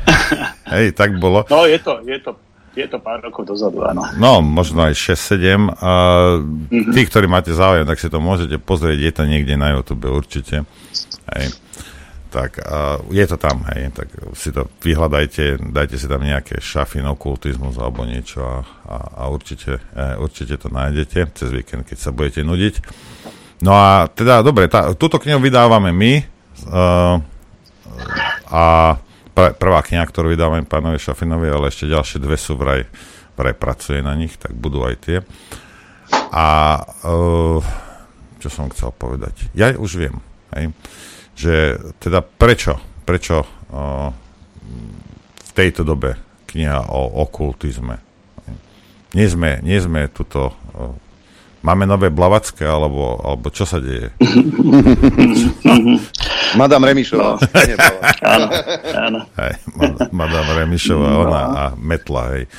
Hej, 0.73 0.93
tak 0.93 1.13
bolo. 1.15 1.45
No, 1.45 1.65
je 1.65 1.77
to, 1.77 2.01
je 2.01 2.17
to, 2.17 2.37
je 2.73 2.85
to 2.85 2.97
pár 2.97 3.17
rokov 3.19 3.45
dozadu, 3.47 3.81
áno. 3.81 4.01
No, 4.15 4.41
možno 4.41 4.81
aj 4.83 4.93
6-7. 4.93 5.73
A 5.75 5.91
Mhm. 6.69 6.89
tí, 6.89 7.01
ktorí 7.03 7.25
máte 7.25 7.49
záujem, 7.49 7.85
tak 7.85 7.97
si 7.97 8.07
to 8.07 8.17
môžete 8.17 8.57
pozrieť, 8.57 8.97
je 8.99 9.11
to 9.11 9.23
niekde 9.25 9.53
na 9.55 9.73
YouTube 9.73 10.05
určite. 10.05 10.65
Hej. 11.33 11.53
Tak 12.33 12.57
a 12.65 12.97
je 13.13 13.25
to 13.29 13.37
tam, 13.37 13.61
hej, 13.69 13.93
tak 13.93 14.09
si 14.33 14.49
to 14.49 14.65
vyhľadajte, 14.81 15.69
dajte 15.69 16.01
si 16.01 16.09
tam 16.09 16.25
nejaké 16.25 16.57
šafin, 16.57 17.05
okultizmus 17.05 17.77
alebo 17.77 18.09
niečo 18.09 18.41
a, 18.41 18.57
a, 18.89 18.95
a 19.21 19.23
určite, 19.29 19.77
e, 19.93 20.17
určite 20.17 20.57
to 20.57 20.73
nájdete 20.73 21.29
cez 21.37 21.53
víkend, 21.53 21.85
keď 21.85 21.97
sa 22.01 22.09
budete 22.09 22.41
nudiť. 22.41 22.73
No 23.61 23.77
a 23.77 24.09
teda, 24.09 24.41
dobre, 24.41 24.65
tá, 24.65 24.97
túto 24.97 25.21
knihu 25.21 25.37
vydávame 25.37 25.93
my 25.93 26.13
uh, 26.67 27.21
a 28.49 28.97
pr- 29.31 29.55
prvá 29.55 29.79
kniha, 29.85 30.03
ktorú 30.03 30.33
vydávame 30.33 30.65
pánovi 30.65 30.97
Šafinovi, 30.97 31.47
ale 31.47 31.69
ešte 31.69 31.87
ďalšie 31.87 32.17
dve 32.17 32.35
sú 32.35 32.57
vraj, 32.57 32.89
vraj 33.37 33.55
pracuje 33.55 34.01
na 34.01 34.17
nich, 34.17 34.35
tak 34.41 34.51
budú 34.57 34.83
aj 34.83 34.95
tie. 35.05 35.17
A 36.33 36.81
uh, 37.05 37.61
čo 38.41 38.49
som 38.49 38.67
chcel 38.73 38.91
povedať? 38.91 39.53
Ja 39.55 39.71
už 39.71 39.95
viem, 39.95 40.19
hej, 40.57 40.75
že 41.33 41.81
teda 41.99 42.21
prečo, 42.21 42.77
prečo 43.03 43.43
uh, 43.43 44.09
v 45.33 45.51
tejto 45.53 45.83
dobe 45.83 46.17
kniha 46.49 46.89
o 46.89 47.21
okultizme. 47.25 47.99
Nie 49.13 49.29
sme, 49.29 49.61
nie 49.61 49.77
sme 49.77 50.09
tuto 50.09 50.53
uh, 50.73 50.93
Máme 51.63 51.87
nové 51.87 52.11
Blavacké, 52.11 52.67
alebo, 52.67 53.23
alebo 53.23 53.47
čo 53.47 53.63
sa 53.63 53.79
deje? 53.79 54.11
Madame 56.59 56.91
Remišová. 56.91 57.39
Áno, 58.35 58.47
áno. 58.91 59.19
Hej, 59.39 59.63
mad- 59.79 60.11
Madame 60.11 60.51
Remišová, 60.59 61.23
ona 61.23 61.41
a 61.47 61.63
Metla, 61.79 62.35
hej. 62.35 62.51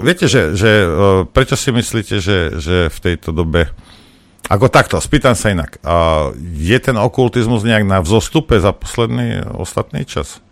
Viete, 0.00 0.32
že, 0.32 0.56
že 0.56 0.80
uh, 0.80 1.28
prečo 1.28 1.60
si 1.60 1.76
myslíte, 1.76 2.24
že, 2.24 2.56
že 2.56 2.88
v 2.88 2.98
tejto 3.04 3.36
dobe 3.36 3.68
ako 4.50 4.66
takto, 4.66 4.98
spýtam 4.98 5.38
sa 5.38 5.54
inak. 5.54 5.78
A 5.86 6.28
je 6.58 6.78
ten 6.82 6.98
okultizmus 6.98 7.62
nejak 7.62 7.86
na 7.86 8.02
vzostupe 8.02 8.58
za 8.58 8.74
posledný 8.74 9.46
ostatný 9.54 10.02
čas? 10.02 10.42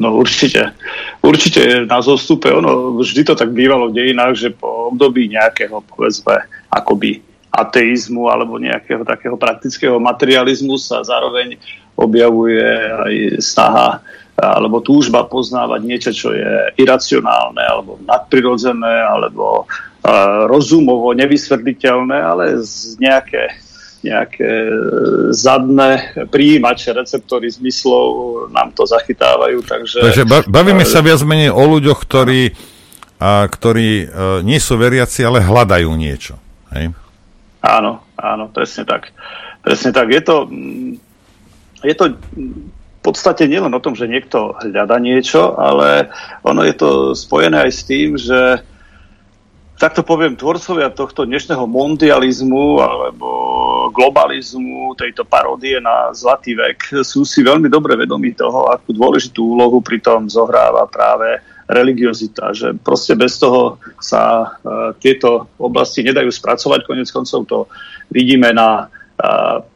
No 0.00 0.16
určite. 0.16 0.72
Určite 1.20 1.84
na 1.84 2.00
zostupe. 2.00 2.48
Ono, 2.48 2.96
vždy 2.96 3.20
to 3.28 3.34
tak 3.36 3.52
bývalo 3.52 3.92
v 3.92 4.00
dejinách, 4.00 4.32
že 4.32 4.48
po 4.48 4.88
období 4.88 5.28
nejakého, 5.28 5.84
povedzme, 5.92 6.48
akoby 6.72 7.20
ateizmu 7.52 8.32
alebo 8.32 8.56
nejakého 8.56 9.04
takého 9.04 9.36
praktického 9.36 10.00
materializmu 10.00 10.80
sa 10.80 11.04
zároveň 11.04 11.60
objavuje 11.98 12.64
aj 12.96 13.14
snaha 13.44 14.00
alebo 14.40 14.80
túžba 14.80 15.20
poznávať 15.28 15.80
niečo, 15.84 16.10
čo 16.16 16.28
je 16.32 16.72
iracionálne 16.80 17.60
alebo 17.60 18.00
nadprirodzené 18.08 19.04
alebo 19.04 19.68
rozumovo 20.48 21.12
nevysvetliteľné, 21.12 22.16
ale 22.16 22.44
z 22.64 22.96
nejaké 23.00 23.60
nejaké 24.00 24.48
e, 24.48 24.76
zadné 25.36 26.16
príjimače, 26.32 26.96
receptory 26.96 27.52
zmyslov 27.52 28.48
nám 28.48 28.72
to 28.72 28.88
zachytávajú, 28.88 29.60
takže... 29.60 30.00
Takže 30.00 30.24
ba- 30.24 30.48
bavíme 30.48 30.88
sa 30.88 31.04
viac 31.04 31.20
menej 31.20 31.52
o 31.52 31.64
ľuďoch, 31.68 32.00
ktorí, 32.08 32.56
a, 33.20 33.44
ktorí 33.44 34.08
a, 34.08 34.40
nie 34.40 34.56
sú 34.56 34.80
veriaci, 34.80 35.20
ale 35.20 35.44
hľadajú 35.44 35.90
niečo. 35.92 36.40
Hej? 36.72 36.96
Áno, 37.60 38.00
áno, 38.16 38.48
presne 38.48 38.88
tak. 38.88 39.12
Presne 39.60 39.92
tak. 39.92 40.08
Je 40.08 40.22
to, 40.24 40.48
mm, 40.48 40.96
je 41.84 41.94
to 41.96 42.04
v 43.00 43.00
podstate 43.04 43.44
nielen 43.48 43.72
o 43.72 43.84
tom, 43.84 43.92
že 43.92 44.08
niekto 44.08 44.56
hľada 44.64 44.96
niečo, 44.96 45.60
ale 45.60 46.08
ono 46.40 46.64
je 46.64 46.74
to 46.76 46.88
spojené 47.12 47.68
aj 47.68 47.72
s 47.72 47.82
tým, 47.84 48.16
že 48.16 48.64
takto 49.80 50.04
poviem, 50.04 50.36
tvorcovia 50.36 50.92
tohto 50.92 51.24
dnešného 51.24 51.64
mondializmu 51.64 52.84
alebo 52.84 53.28
globalizmu, 53.96 54.92
tejto 54.92 55.24
paródie 55.24 55.80
na 55.80 56.12
Zlatý 56.12 56.52
vek 56.52 57.00
sú 57.00 57.24
si 57.24 57.40
veľmi 57.40 57.72
dobre 57.72 57.96
vedomí 57.96 58.36
toho, 58.36 58.68
akú 58.68 58.92
dôležitú 58.92 59.40
úlohu 59.40 59.80
pri 59.80 60.04
tom 60.04 60.28
zohráva 60.28 60.84
práve 60.84 61.40
religiozita, 61.64 62.52
že 62.52 62.76
proste 62.76 63.16
bez 63.16 63.40
toho 63.40 63.80
sa 63.96 64.52
uh, 64.52 64.92
tieto 65.00 65.48
oblasti 65.56 66.04
nedajú 66.04 66.28
spracovať. 66.28 66.84
Konec 66.84 67.08
koncov 67.08 67.40
to 67.48 67.58
vidíme 68.12 68.52
na, 68.52 68.90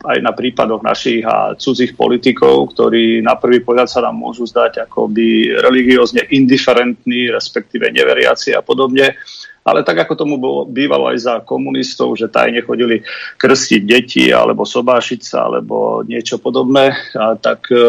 aj 0.04 0.18
na 0.24 0.32
prípadoch 0.32 0.80
našich 0.80 1.24
a 1.24 1.52
cudzích 1.54 1.92
politikov, 1.94 2.72
ktorí 2.72 3.20
na 3.20 3.36
prvý 3.36 3.60
pohľad 3.60 3.88
sa 3.88 4.00
nám 4.00 4.16
môžu 4.16 4.48
zdať 4.48 4.88
ako 4.88 5.10
by 5.12 5.60
religiózne 5.60 6.24
indiferentní, 6.32 7.28
respektíve 7.28 7.92
neveriaci 7.92 8.56
a 8.56 8.64
podobne. 8.64 9.16
Ale 9.64 9.80
tak, 9.80 10.04
ako 10.04 10.12
tomu 10.12 10.36
bolo, 10.36 10.68
bývalo 10.68 11.08
aj 11.08 11.18
za 11.24 11.34
komunistov, 11.40 12.20
že 12.20 12.28
tajne 12.28 12.60
chodili 12.60 13.00
krstiť 13.40 13.82
deti 13.88 14.28
alebo 14.28 14.68
sobášiť 14.68 15.20
sa 15.24 15.48
alebo 15.48 16.04
niečo 16.04 16.36
podobné, 16.36 16.92
a 17.16 17.32
tak 17.40 17.72
e, 17.72 17.80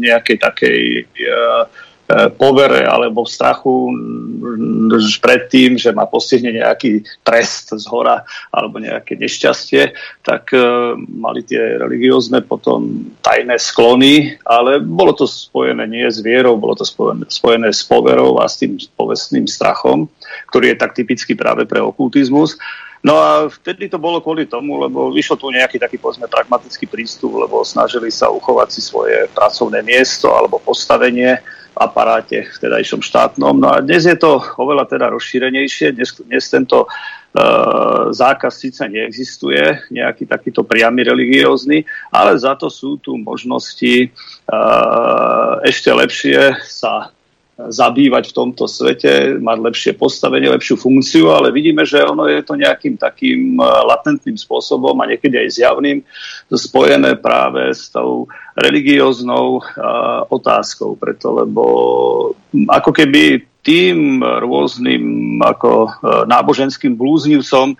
nejakej 0.00 0.36
takej 0.40 0.80
e, 0.80 1.04
povere 2.34 2.84
alebo 2.84 3.24
v 3.24 3.30
strachu 3.30 3.74
pred 5.22 5.48
tým, 5.48 5.78
že 5.78 5.94
ma 5.94 6.04
postihne 6.04 6.50
nejaký 6.52 7.06
trest 7.22 7.72
z 7.72 7.84
hora 7.88 8.26
alebo 8.50 8.82
nejaké 8.82 9.16
nešťastie, 9.16 9.94
tak 10.26 10.50
uh, 10.52 10.98
mali 10.98 11.46
tie 11.46 11.78
religiózne 11.78 12.42
potom 12.44 13.12
tajné 13.22 13.56
sklony, 13.56 14.36
ale 14.44 14.82
bolo 14.82 15.14
to 15.14 15.24
spojené 15.24 15.86
nie 15.88 16.04
s 16.04 16.20
vierou, 16.20 16.58
bolo 16.58 16.74
to 16.74 16.84
spojené, 16.84 17.24
spojené 17.30 17.70
s 17.70 17.86
poverou 17.86 18.42
a 18.42 18.50
s 18.50 18.60
tým 18.60 18.76
povestným 18.98 19.46
strachom, 19.46 20.10
ktorý 20.50 20.74
je 20.74 20.80
tak 20.80 20.92
typický 20.92 21.32
práve 21.38 21.64
pre 21.64 21.80
okultizmus. 21.80 22.58
No 23.02 23.18
a 23.18 23.50
vtedy 23.50 23.90
to 23.90 23.98
bolo 23.98 24.22
kvôli 24.22 24.46
tomu, 24.46 24.78
lebo 24.78 25.10
vyšlo 25.10 25.34
tu 25.34 25.50
nejaký 25.50 25.82
taký 25.82 25.98
povedzme 25.98 26.30
pragmatický 26.30 26.86
prístup, 26.86 27.34
lebo 27.34 27.66
snažili 27.66 28.14
sa 28.14 28.30
uchovať 28.30 28.68
si 28.70 28.78
svoje 28.78 29.26
pracovné 29.34 29.82
miesto 29.82 30.30
alebo 30.30 30.62
postavenie 30.62 31.42
aparáte 31.76 32.48
v 32.48 32.56
tedajšom 32.56 33.00
štátnom. 33.00 33.56
No 33.56 33.68
a 33.72 33.80
dnes 33.80 34.04
je 34.04 34.16
to 34.16 34.40
oveľa 34.60 34.88
teda 34.88 35.08
rozšírenejšie. 35.12 35.96
Dnes, 35.96 36.12
dnes 36.20 36.44
tento 36.48 36.84
e, 36.84 36.88
zákaz 38.12 38.52
síce 38.52 38.84
neexistuje, 38.88 39.88
nejaký 39.92 40.28
takýto 40.28 40.66
priamy 40.66 41.06
religiózny, 41.06 41.88
ale 42.12 42.36
za 42.36 42.56
to 42.56 42.68
sú 42.68 43.00
tu 43.00 43.16
možnosti 43.16 43.94
e, 44.04 44.08
ešte 45.64 45.90
lepšie 45.92 46.60
sa 46.66 47.14
zabývať 47.56 48.32
v 48.32 48.36
tomto 48.36 48.64
svete, 48.64 49.36
mať 49.36 49.58
lepšie 49.60 49.92
postavenie, 50.00 50.48
lepšiu 50.48 50.80
funkciu, 50.80 51.28
ale 51.28 51.52
vidíme, 51.52 51.84
že 51.84 52.00
ono 52.00 52.24
je 52.24 52.40
to 52.40 52.56
nejakým 52.56 52.96
takým 52.96 53.60
latentným 53.60 54.40
spôsobom 54.40 54.96
a 54.96 55.08
niekedy 55.08 55.36
aj 55.36 55.60
zjavným 55.60 56.00
spojené 56.48 57.20
práve 57.20 57.76
s 57.76 57.92
tou 57.92 58.24
religióznou 58.56 59.60
uh, 59.60 60.24
otázkou, 60.32 60.96
preto 60.96 61.32
lebo 61.32 61.64
ako 62.68 62.90
keby 62.92 63.44
tým 63.62 64.24
rôznym 64.24 65.38
ako 65.38 65.86
uh, 65.86 65.92
náboženským 66.26 66.98
blúznivcom 66.98 67.78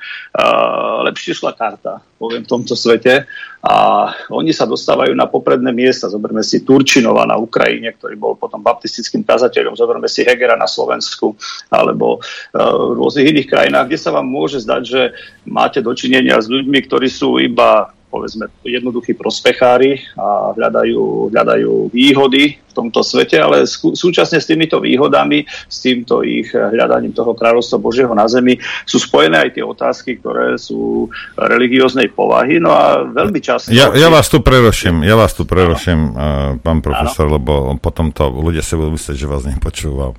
lepšie 1.03 1.35
šla 1.35 1.53
karta, 1.59 1.99
poviem, 2.21 2.47
v 2.47 2.51
tomto 2.53 2.79
svete 2.79 3.27
a 3.63 4.11
oni 4.35 4.51
sa 4.51 4.67
dostávajú 4.67 5.15
na 5.15 5.31
popredné 5.31 5.71
miesta. 5.71 6.11
Zoberme 6.11 6.43
si 6.43 6.67
Turčinova 6.67 7.23
na 7.31 7.39
Ukrajine, 7.39 7.95
ktorý 7.95 8.19
bol 8.19 8.35
potom 8.35 8.59
baptistickým 8.59 9.23
kazateľom, 9.23 9.79
zoberme 9.79 10.11
si 10.11 10.27
Hegera 10.27 10.59
na 10.59 10.67
Slovensku 10.67 11.39
alebo 11.71 12.19
uh, 12.19 12.75
v 12.91 12.93
rôznych 12.99 13.31
iných 13.31 13.51
krajinách, 13.51 13.87
kde 13.87 14.03
sa 14.03 14.11
vám 14.11 14.27
môže 14.27 14.59
zdať, 14.67 14.83
že 14.83 15.03
máte 15.47 15.79
dočinenia 15.79 16.43
s 16.43 16.51
ľuďmi, 16.51 16.79
ktorí 16.91 17.07
sú 17.07 17.39
iba 17.39 17.95
povedzme 18.13 18.53
jednoduchí 18.61 19.17
prospechári 19.17 20.05
a 20.21 20.53
hľadajú, 20.53 21.33
hľadajú 21.33 21.89
výhody 21.89 22.61
v 22.61 22.73
tomto 22.77 23.01
svete, 23.01 23.41
ale 23.41 23.65
súčasne 23.69 24.37
s 24.37 24.49
týmito 24.49 24.81
výhodami, 24.81 25.49
s 25.49 25.77
týmto 25.81 26.21
ich 26.21 26.53
hľadaním 26.53 27.17
toho 27.17 27.33
kráľovstva 27.33 27.81
Božieho 27.81 28.13
na 28.13 28.29
zemi 28.29 28.61
sú 28.85 29.01
spojené 29.01 29.49
aj 29.49 29.51
tie 29.57 29.65
otázky, 29.65 30.21
ktoré 30.21 30.61
sú 30.61 31.09
religióznej 31.37 32.13
povahy. 32.13 32.61
No 32.61 32.73
a 32.73 33.05
veľmi 33.09 33.41
často... 33.41 33.73
Ja, 33.73 33.89
ja 33.93 34.13
vás 34.13 34.29
tu 34.29 34.45
preroším, 34.45 35.05
ja 35.05 35.17
vás 35.17 35.33
tu 35.33 35.49
preroším, 35.49 36.01
uh, 36.13 36.17
pán 36.61 36.85
profesor, 36.85 37.29
ano. 37.29 37.41
lebo 37.41 37.53
potom 37.81 38.13
to 38.13 38.29
ľudia 38.29 38.65
sa 38.65 38.77
budú 38.77 38.97
myslieť, 38.97 39.17
že 39.17 39.29
vás 39.29 39.45
nepočúval. 39.49 40.17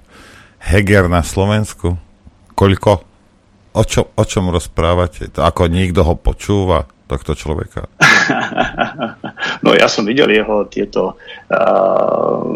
Heger 0.64 1.12
na 1.12 1.22
Slovensku? 1.22 1.98
Koľko? 2.54 3.14
O, 3.74 3.82
čo, 3.82 4.14
o 4.14 4.24
čom 4.24 4.54
rozprávate? 4.54 5.34
To 5.34 5.42
ako 5.42 5.66
niekto 5.66 6.06
ho 6.06 6.14
počúva? 6.14 6.86
Tohto 7.14 7.38
človeka? 7.38 7.86
no 9.66 9.78
ja 9.78 9.86
som 9.86 10.04
videl 10.04 10.34
jeho 10.34 10.66
tieto 10.66 11.14
uh, 11.14 12.50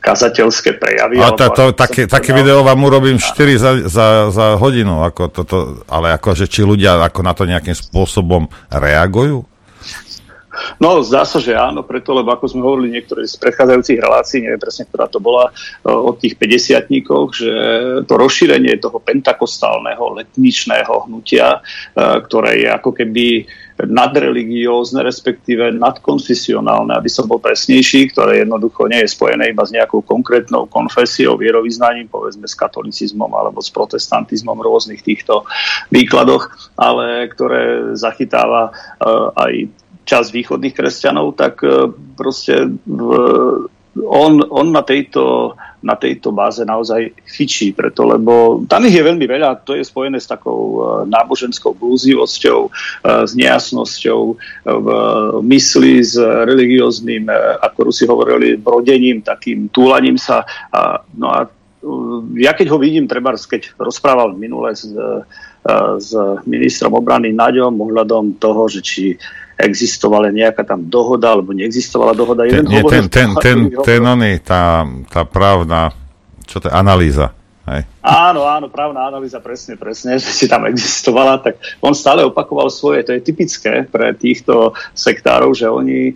kazateľské 0.00 0.80
prejavy. 0.80 1.20
A 1.20 1.36
to, 1.36 1.52
to, 1.52 1.64
také, 1.76 2.08
také 2.08 2.32
video 2.32 2.64
vám 2.64 2.80
urobím 2.80 3.20
4 3.20 3.60
za, 3.60 3.70
za, 3.84 4.06
za 4.32 4.46
hodinu, 4.56 5.04
ako 5.04 5.22
toto, 5.28 5.56
ale 5.92 6.16
akože 6.16 6.48
či 6.48 6.64
ľudia 6.64 6.96
ako 7.04 7.20
na 7.20 7.32
to 7.36 7.44
nejakým 7.44 7.76
spôsobom 7.76 8.48
reagujú? 8.72 9.44
No, 10.76 11.00
zdá 11.00 11.24
sa, 11.24 11.40
že 11.40 11.56
áno, 11.56 11.80
preto, 11.80 12.12
lebo 12.12 12.28
ako 12.36 12.44
sme 12.52 12.60
hovorili 12.60 13.00
niektoré 13.00 13.24
z 13.24 13.40
predchádzajúcich 13.40 13.98
relácií, 13.98 14.44
neviem 14.44 14.60
presne, 14.60 14.84
ktorá 14.84 15.08
to 15.08 15.18
bola 15.24 15.48
od 15.88 16.20
tých 16.20 16.36
50 16.36 16.92
že 17.32 17.52
to 18.04 18.14
rozšírenie 18.14 18.76
toho 18.76 19.00
pentakostálneho 19.00 20.20
letničného 20.20 21.08
hnutia, 21.08 21.64
ktoré 21.96 22.64
je 22.64 22.68
ako 22.68 22.90
keby 22.92 23.48
nadreligiózne, 23.86 25.06
respektíve 25.06 25.70
nadkonfesionálne, 25.78 26.98
aby 26.98 27.06
som 27.06 27.30
bol 27.30 27.38
presnejší, 27.38 28.10
ktoré 28.10 28.42
jednoducho 28.42 28.90
nie 28.90 29.06
je 29.06 29.14
spojené 29.14 29.54
iba 29.54 29.62
s 29.62 29.70
nejakou 29.70 30.02
konkrétnou 30.02 30.66
konfesiou, 30.66 31.38
vierovýznaním, 31.38 32.10
povedzme 32.10 32.50
s 32.50 32.58
katolicizmom 32.58 33.30
alebo 33.30 33.62
s 33.62 33.70
protestantizmom 33.70 34.58
v 34.58 34.66
rôznych 34.66 35.00
týchto 35.06 35.46
výkladoch, 35.94 36.74
ale 36.74 37.30
ktoré 37.30 37.94
zachytáva 37.94 38.74
uh, 38.74 39.30
aj 39.38 39.70
čas 40.08 40.32
východných 40.32 40.72
kresťanov, 40.72 41.36
tak 41.36 41.60
uh, 41.60 41.92
proste 42.16 42.72
v, 42.88 43.08
on, 44.00 44.40
on 44.48 44.72
na 44.72 44.80
tejto 44.80 45.52
na 45.82 45.94
tejto 45.94 46.34
báze 46.34 46.58
naozaj 46.66 47.14
fičí, 47.22 47.70
preto, 47.70 48.02
lebo 48.02 48.62
tam 48.66 48.82
ich 48.86 48.94
je 48.98 49.06
veľmi 49.06 49.26
veľa, 49.30 49.62
to 49.62 49.78
je 49.78 49.86
spojené 49.86 50.18
s 50.18 50.26
takou 50.26 50.58
e, 50.58 50.80
náboženskou 51.06 51.78
blúzivosťou, 51.78 52.60
e, 52.66 52.70
s 53.22 53.32
nejasnosťou 53.38 54.20
e, 54.26 54.34
v 54.66 54.88
mysli, 55.46 56.02
s 56.02 56.18
religióznym, 56.18 57.30
ako 57.62 57.78
Rusi 57.90 58.10
hovorili, 58.10 58.58
brodením, 58.58 59.22
takým 59.22 59.70
túlaním 59.70 60.18
sa. 60.18 60.42
No 61.14 61.30
a 61.30 61.46
ja 62.34 62.52
keď 62.58 62.74
ho 62.74 62.78
vidím, 62.78 63.06
treba 63.06 63.38
keď 63.38 63.78
rozprával 63.78 64.34
minule 64.34 64.74
s, 64.74 64.90
s 65.98 66.10
ministrom 66.42 66.98
obrany 66.98 67.30
Naďom 67.30 67.78
ohľadom 67.78 68.42
toho, 68.42 68.66
že 68.66 68.80
či 68.82 69.04
existovala 69.58 70.30
nejaká 70.30 70.62
tam 70.62 70.86
dohoda, 70.86 71.34
alebo 71.34 71.50
neexistovala 71.50 72.14
dohoda. 72.14 72.46
Jeden 72.46 72.66
ten, 72.66 72.78
hovoril, 72.78 72.90
ten, 72.90 73.04
ten, 73.10 73.28
ten, 73.34 73.58
ten, 73.82 74.02
ten, 74.02 74.38
tá, 74.42 74.86
tá 75.10 75.22
právna, 75.26 75.90
čo 76.46 76.62
to 76.62 76.70
je, 76.70 76.74
analýza, 76.74 77.34
Hej. 77.68 77.82
Áno, 78.00 78.48
áno, 78.48 78.72
právna 78.72 79.04
analýza, 79.04 79.36
presne, 79.42 79.76
presne, 79.76 80.16
že 80.16 80.32
si 80.32 80.48
tam 80.48 80.64
existovala, 80.64 81.44
tak 81.44 81.60
on 81.84 81.92
stále 81.92 82.24
opakoval 82.24 82.72
svoje. 82.72 83.04
To 83.04 83.12
je 83.12 83.20
typické 83.20 83.84
pre 83.84 84.16
týchto 84.16 84.72
sektárov, 84.96 85.52
že 85.52 85.68
oni 85.68 86.12
e, 86.12 86.14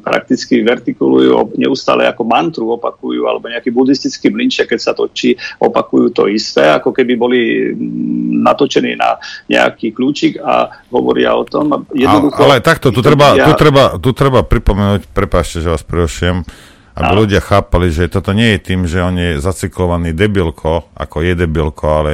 prakticky 0.00 0.64
vertikulujú, 0.64 1.58
neustále 1.60 2.08
ako 2.08 2.22
mantru 2.24 2.64
opakujú, 2.80 3.28
alebo 3.28 3.52
nejaký 3.52 3.68
buddhistický 3.68 4.32
mlinček, 4.32 4.72
keď 4.72 4.80
sa 4.80 4.92
točí, 4.96 5.36
opakujú 5.60 6.16
to 6.16 6.24
isté, 6.32 6.64
ako 6.72 6.96
keby 6.96 7.12
boli 7.18 7.40
mm, 7.76 8.40
natočení 8.40 8.96
na 8.96 9.20
nejaký 9.50 9.92
kľúčik 9.92 10.40
a 10.40 10.80
hovoria 10.88 11.36
o 11.36 11.44
tom. 11.44 11.84
Jednoducho, 11.92 12.40
ale, 12.40 12.58
ale 12.58 12.64
takto, 12.64 12.88
tu 12.88 13.04
treba, 13.04 13.36
tu, 13.36 13.52
treba, 13.52 13.84
tu 14.00 14.10
treba 14.16 14.40
pripomenúť, 14.40 15.12
prepáčte, 15.12 15.60
že 15.60 15.68
vás 15.68 15.84
prerušujem, 15.84 16.46
aby 16.94 17.10
ľudia 17.26 17.42
chápali, 17.42 17.90
že 17.90 18.06
toto 18.06 18.30
nie 18.30 18.54
je 18.54 18.60
tým, 18.62 18.86
že 18.86 19.02
on 19.02 19.18
je 19.18 19.42
zacyklovaný 19.42 20.14
debilko, 20.14 20.94
ako 20.94 21.16
je 21.26 21.34
debilko, 21.34 21.86
ale 21.90 22.10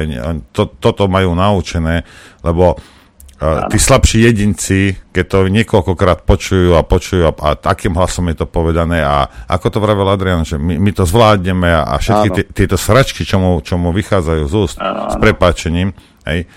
to, 0.49 0.73
toto 0.81 1.05
majú 1.05 1.37
naučené, 1.37 2.01
lebo 2.41 2.73
uh, 2.73 3.69
tí 3.69 3.77
slabší 3.77 4.25
jedinci, 4.25 4.97
keď 5.13 5.25
to 5.29 5.39
niekoľkokrát 5.53 6.25
počujú 6.25 6.73
a 6.73 6.81
počujú 6.81 7.29
a, 7.29 7.33
a 7.37 7.49
takým 7.53 7.93
hlasom 7.93 8.25
je 8.33 8.41
to 8.41 8.49
povedané 8.49 9.05
a 9.05 9.29
ako 9.45 9.69
to 9.69 9.77
vravel 9.77 10.09
Adrian, 10.09 10.41
že 10.41 10.57
my, 10.57 10.81
my 10.81 10.91
to 10.97 11.05
zvládneme 11.05 11.69
a, 11.69 11.85
a 11.85 11.95
všetky 12.01 12.29
t- 12.33 12.49
tieto 12.49 12.73
sračky, 12.73 13.21
čo 13.21 13.37
mu, 13.37 13.61
čo 13.61 13.77
mu 13.77 13.93
vychádzajú 13.93 14.43
z 14.49 14.53
úst, 14.57 14.77
áno, 14.81 15.13
s 15.13 15.15
prepáčením, 15.21 15.93
hej, 16.25 16.49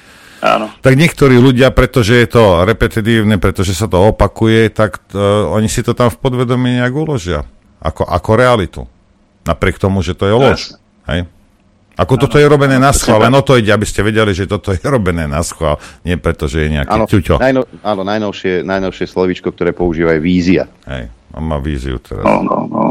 Áno. 0.44 0.68
Tak 0.84 1.00
niektorí 1.00 1.40
ľudia, 1.40 1.72
pretože 1.72 2.20
je 2.20 2.28
to 2.28 2.68
repetitívne, 2.68 3.40
pretože 3.40 3.72
sa 3.72 3.88
to 3.88 4.12
opakuje, 4.12 4.68
tak 4.68 5.00
uh, 5.16 5.48
oni 5.48 5.72
si 5.72 5.80
to 5.80 5.96
tam 5.96 6.12
v 6.12 6.20
podvedomí 6.20 6.84
nejak 6.84 6.92
uložia 6.92 7.48
ako, 7.84 8.08
ako 8.08 8.30
realitu. 8.32 8.82
Napriek 9.44 9.76
tomu, 9.76 10.00
že 10.00 10.16
to 10.16 10.24
je 10.24 10.34
lož. 10.34 10.60
Hej? 11.04 11.28
Ako 11.94 12.18
ano, 12.18 12.22
toto 12.26 12.36
je 12.42 12.46
robené 12.50 12.76
na 12.80 12.90
schvál, 12.90 13.22
len 13.22 13.34
o 13.38 13.42
to 13.44 13.54
ide, 13.54 13.70
aby 13.70 13.86
ste 13.86 14.02
vedeli, 14.02 14.34
že 14.34 14.50
toto 14.50 14.74
je 14.74 14.82
robené 14.94 15.30
na 15.30 15.44
schvál, 15.46 15.78
nie 16.02 16.18
preto, 16.18 16.50
že 16.50 16.66
je 16.66 16.68
nejaký 16.80 16.96
ano, 16.96 17.06
ťuťo. 17.06 17.34
Najno, 17.38 17.60
áno, 17.86 18.02
najnovšie, 18.02 18.66
najnovšie 18.66 19.06
slovičko, 19.06 19.54
ktoré 19.54 19.70
používa 19.70 20.16
je 20.18 20.20
vízia. 20.24 20.66
Hej, 20.90 21.06
on 21.38 21.44
má 21.46 21.62
víziu 21.62 22.02
teraz. 22.02 22.26
No, 22.26 22.42
no, 22.42 22.66
no, 22.66 22.84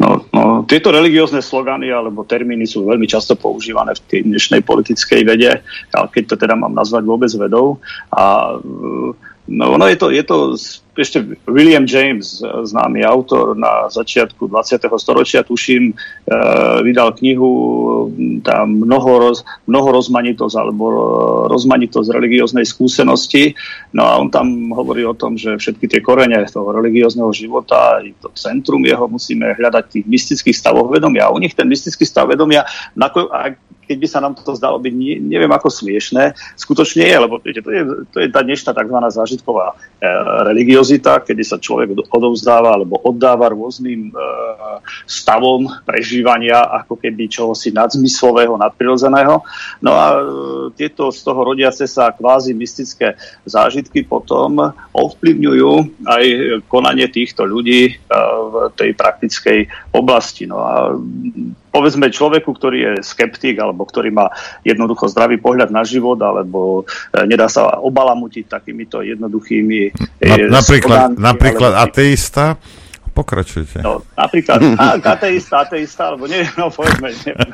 no, 0.00 0.08
no, 0.32 0.42
tieto 0.64 0.88
religiózne 0.88 1.44
slogany 1.44 1.92
alebo 1.92 2.24
termíny 2.24 2.64
sú 2.64 2.88
veľmi 2.88 3.04
často 3.04 3.36
používané 3.36 3.92
v 3.92 4.02
tej 4.08 4.20
dnešnej 4.24 4.64
politickej 4.64 5.20
vede, 5.28 5.60
keď 5.92 6.24
to 6.24 6.36
teda 6.40 6.56
mám 6.56 6.72
nazvať 6.72 7.04
vôbec 7.04 7.28
vedou. 7.36 7.76
A 8.08 8.56
no, 9.52 9.64
no 9.76 9.84
je 9.84 9.96
to, 10.00 10.08
je 10.08 10.24
to 10.24 10.56
ešte 10.98 11.22
William 11.46 11.84
James, 11.84 12.40
známy 12.42 13.04
autor 13.04 13.52
na 13.56 13.88
začiatku 13.92 14.48
20. 14.48 14.88
storočia, 14.96 15.44
tuším, 15.44 15.92
e, 15.92 15.94
vydal 16.82 17.12
knihu, 17.16 17.50
tam 18.42 18.80
mnoho, 18.80 19.10
roz, 19.18 19.38
mnoho 19.68 19.88
rozmanitosť 19.96 20.54
alebo 20.56 20.84
rozmanitosť 21.52 22.08
religióznej 22.12 22.64
skúsenosti. 22.64 23.52
No 23.92 24.08
a 24.08 24.18
on 24.18 24.28
tam 24.32 24.72
hovorí 24.72 25.04
o 25.04 25.16
tom, 25.16 25.36
že 25.36 25.56
všetky 25.56 25.86
tie 25.88 26.00
korene 26.00 26.42
toho 26.48 26.72
religiózneho 26.72 27.30
života, 27.32 28.00
to 28.22 28.32
centrum 28.34 28.82
jeho 28.84 29.06
musíme 29.08 29.56
hľadať 29.56 29.82
v 29.88 29.92
tých 30.00 30.06
mystických 30.06 30.56
stavoch 30.56 30.88
vedomia. 30.88 31.28
A 31.28 31.34
u 31.34 31.38
nich 31.38 31.52
ten 31.52 31.68
mystický 31.68 32.04
stav 32.04 32.28
vedomia, 32.28 32.64
keď 33.86 33.96
by 34.02 34.08
sa 34.10 34.18
nám 34.18 34.34
to 34.34 34.52
zdalo 34.58 34.82
byť, 34.82 34.92
neviem 35.22 35.52
ako 35.54 35.70
smiešné, 35.70 36.34
skutočne 36.58 37.06
je, 37.06 37.16
lebo 37.16 37.38
viete, 37.38 37.62
to, 37.62 37.70
je, 37.70 37.82
to 38.10 38.16
je 38.18 38.28
tá 38.34 38.42
dnešná 38.42 38.74
tzv. 38.74 38.98
zážitková 39.14 39.66
e, 39.72 39.74
religiozita, 40.86 41.18
kedy 41.26 41.42
sa 41.42 41.58
človek 41.58 41.98
odovzdáva 42.14 42.78
alebo 42.78 43.02
oddáva 43.02 43.50
rôznym 43.50 44.10
e, 44.10 44.12
stavom 45.10 45.66
prežívania 45.82 46.62
ako 46.62 46.94
keby 46.94 47.26
čohosi 47.26 47.74
nadzmyslového, 47.74 48.54
nadprirodzeného. 48.54 49.42
No 49.82 49.92
a 49.92 50.06
e, 50.14 50.18
tieto 50.78 51.10
z 51.10 51.20
toho 51.26 51.40
rodiace 51.42 51.90
sa 51.90 52.14
kvázi 52.14 52.54
mystické 52.54 53.18
zážitky 53.42 54.06
potom 54.06 54.70
ovplyvňujú 54.94 56.06
aj 56.06 56.24
konanie 56.70 57.10
týchto 57.10 57.42
ľudí 57.42 57.90
e, 57.90 57.94
v 58.46 58.54
tej 58.78 58.90
praktickej 58.94 59.58
oblasti. 59.96 60.44
No 60.44 60.60
a 60.60 60.92
povedzme 61.72 62.12
človeku, 62.12 62.52
ktorý 62.52 62.78
je 62.78 62.92
skeptik 63.04 63.56
alebo 63.60 63.84
ktorý 63.84 64.12
má 64.12 64.28
jednoducho 64.64 65.08
zdravý 65.08 65.40
pohľad 65.40 65.72
na 65.72 65.82
život 65.84 66.16
alebo 66.20 66.84
e, 67.12 67.24
nedá 67.28 67.48
sa 67.48 67.80
obalamutiť 67.80 68.44
takýmito 68.48 69.00
jednoduchými 69.04 69.80
na, 70.24 70.34
e, 70.36 70.48
napríklad, 70.48 71.16
napríklad 71.16 71.72
ateista 71.76 72.56
Pokračujte. 73.16 73.80
No, 73.80 74.04
napríklad 74.12 74.60
a, 74.76 75.00
ateista, 75.00 75.64
ateista, 75.64 76.12
alebo 76.12 76.28
nie, 76.28 76.44
no 76.60 76.68
povedzme, 76.68 77.16
neviem. 77.24 77.48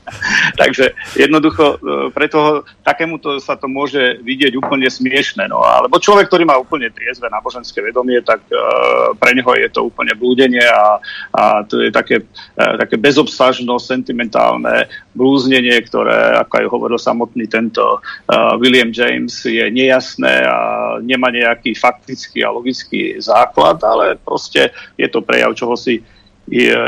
Takže 0.60 0.96
jednoducho 1.20 1.76
e, 1.76 2.08
preto 2.16 2.64
takémuto 2.80 3.36
sa 3.36 3.60
to 3.60 3.68
môže 3.68 4.24
vidieť 4.24 4.56
úplne 4.56 4.88
smiešne. 4.88 5.52
No, 5.52 5.60
alebo 5.60 6.00
človek, 6.00 6.32
ktorý 6.32 6.48
má 6.48 6.56
úplne 6.56 6.88
triezve 6.88 7.28
náboženské 7.28 7.84
vedomie, 7.84 8.24
tak 8.24 8.40
uh, 8.48 9.12
pre 9.20 9.36
neho 9.36 9.52
je 9.52 9.68
to 9.68 9.84
úplne 9.84 10.16
blúdenie 10.16 10.64
a, 10.64 10.96
a 11.36 11.42
to 11.68 11.84
je 11.84 11.92
také, 11.92 12.24
uh, 12.24 12.74
také 12.80 12.96
bezobsažno 12.96 13.76
sentimentálne 13.76 14.88
blúznenie, 15.16 15.74
ktoré, 15.88 16.36
ako 16.36 16.54
aj 16.60 16.66
hovoril 16.68 17.00
samotný 17.00 17.48
tento 17.48 17.98
uh, 17.98 18.54
William 18.60 18.92
James, 18.92 19.32
je 19.42 19.64
nejasné 19.72 20.44
a 20.44 20.58
nemá 21.00 21.32
nejaký 21.32 21.72
faktický 21.72 22.44
a 22.44 22.52
logický 22.52 23.16
základ, 23.18 23.80
ale 23.80 24.20
proste 24.20 24.70
je 25.00 25.08
to 25.08 25.24
prejav 25.24 25.56
čohosi 25.56 26.04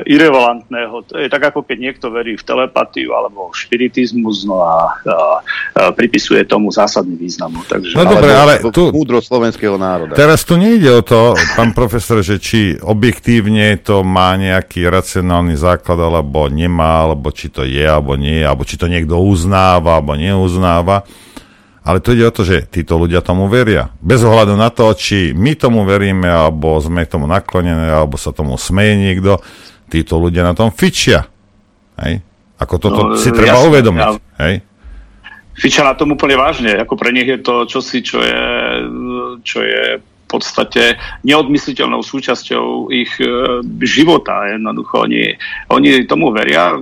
irrelevantného. 0.06 1.02
To 1.10 1.14
je 1.18 1.26
tak, 1.26 1.50
ako 1.50 1.66
keď 1.66 1.76
niekto 1.82 2.14
verí 2.14 2.38
v 2.38 2.46
telepatiu 2.46 3.10
alebo 3.18 3.50
v 3.50 3.58
špiritizmus 3.58 4.46
no 4.46 4.62
a, 4.62 4.94
a, 5.02 5.16
a 5.74 5.82
pripisuje 5.90 6.46
tomu 6.46 6.70
zásadný 6.70 7.18
význam. 7.18 7.58
Takže, 7.66 7.98
no 7.98 8.06
dobre, 8.06 8.30
ale 8.30 8.62
tu... 8.70 8.94
Múdro 8.94 9.18
slovenského 9.18 9.74
národa. 9.74 10.14
Teraz 10.14 10.46
tu 10.46 10.54
nejde 10.54 10.90
o 10.94 11.02
to, 11.02 11.34
pán 11.58 11.74
profesor, 11.74 12.22
že 12.22 12.38
či 12.38 12.78
objektívne 12.78 13.74
to 13.82 14.06
má 14.06 14.38
nejaký 14.38 14.86
racionálny 14.86 15.58
základ, 15.58 15.98
alebo 15.98 16.46
nemá, 16.46 17.10
alebo 17.10 17.34
či 17.34 17.50
to 17.50 17.66
je, 17.66 17.82
alebo 17.82 18.14
nie, 18.14 18.38
alebo 18.46 18.62
či 18.62 18.78
to 18.78 18.86
niekto 18.86 19.18
uznáva, 19.18 19.98
alebo 19.98 20.14
neuznáva. 20.14 21.02
Ale 21.88 22.04
to 22.04 22.12
ide 22.12 22.28
o 22.28 22.36
to, 22.36 22.44
že 22.44 22.68
títo 22.68 23.00
ľudia 23.00 23.24
tomu 23.24 23.48
veria. 23.48 23.88
Bez 24.04 24.20
ohľadu 24.20 24.60
na 24.60 24.68
to, 24.68 24.92
či 24.92 25.32
my 25.32 25.56
tomu 25.56 25.88
veríme, 25.88 26.28
alebo 26.28 26.76
sme 26.84 27.08
tomu 27.08 27.24
naklonené, 27.24 27.88
alebo 27.88 28.20
sa 28.20 28.28
tomu 28.28 28.60
smeje 28.60 29.00
niekto, 29.00 29.40
títo 29.88 30.20
ľudia 30.20 30.44
na 30.44 30.52
tom 30.52 30.68
fičia. 30.68 31.24
Hej? 31.96 32.20
Ako 32.60 32.76
toto 32.76 33.00
no, 33.00 33.16
si 33.16 33.32
treba 33.32 33.56
jasne, 33.56 33.68
uvedomiť. 33.72 34.04
Ja, 34.04 34.12
hej? 34.44 34.54
Fičia 35.56 35.80
na 35.88 35.96
tom 35.96 36.12
úplne 36.12 36.36
vážne. 36.36 36.76
Ako 36.76 37.00
pre 37.00 37.08
nich 37.08 37.24
je 37.24 37.40
to 37.40 37.64
čosi, 37.64 38.04
čo 38.04 38.20
je, 38.20 38.44
čo 39.40 39.64
je 39.64 39.82
v 39.96 40.26
podstate 40.28 41.00
neodmysliteľnou 41.24 42.04
súčasťou 42.04 42.92
ich 42.92 43.16
e, 43.16 43.64
života. 43.80 44.44
Jednoducho 44.52 45.08
oni, 45.08 45.40
oni 45.72 46.04
tomu 46.04 46.36
veria 46.36 46.76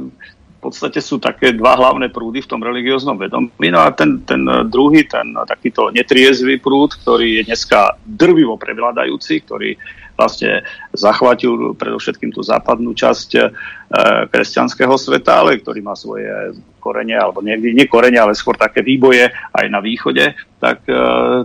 podstate 0.69 0.99
sú 0.99 1.23
také 1.23 1.55
dva 1.55 1.79
hlavné 1.79 2.11
prúdy 2.11 2.43
v 2.43 2.51
tom 2.51 2.61
religióznom 2.63 3.15
vedomí. 3.15 3.69
No 3.71 3.85
a 3.85 3.95
ten, 3.95 4.27
ten 4.27 4.43
druhý, 4.67 5.07
ten 5.07 5.35
takýto 5.47 5.95
netriezvý 5.95 6.59
prúd, 6.59 6.99
ktorý 6.99 7.41
je 7.41 7.43
dneska 7.53 7.99
drvivo 8.03 8.59
prevládajúci, 8.59 9.47
ktorý 9.47 9.79
vlastne 10.17 10.65
zachvátil 10.97 11.77
predovšetkým 11.77 12.33
tú 12.33 12.41
západnú 12.41 12.97
časť 12.97 13.29
e, 13.37 13.41
kresťanského 14.33 14.97
sveta, 14.97 15.45
ale 15.45 15.61
ktorý 15.61 15.85
má 15.85 15.93
svoje 15.93 16.57
korene, 16.81 17.15
alebo 17.21 17.45
niekdy 17.45 17.77
nie 17.77 17.87
korene, 17.87 18.17
ale 18.17 18.33
skôr 18.33 18.57
také 18.57 18.81
výboje 18.81 19.29
aj 19.53 19.67
na 19.69 19.85
východe, 19.85 20.33
tak 20.57 20.89
e, 20.89 20.97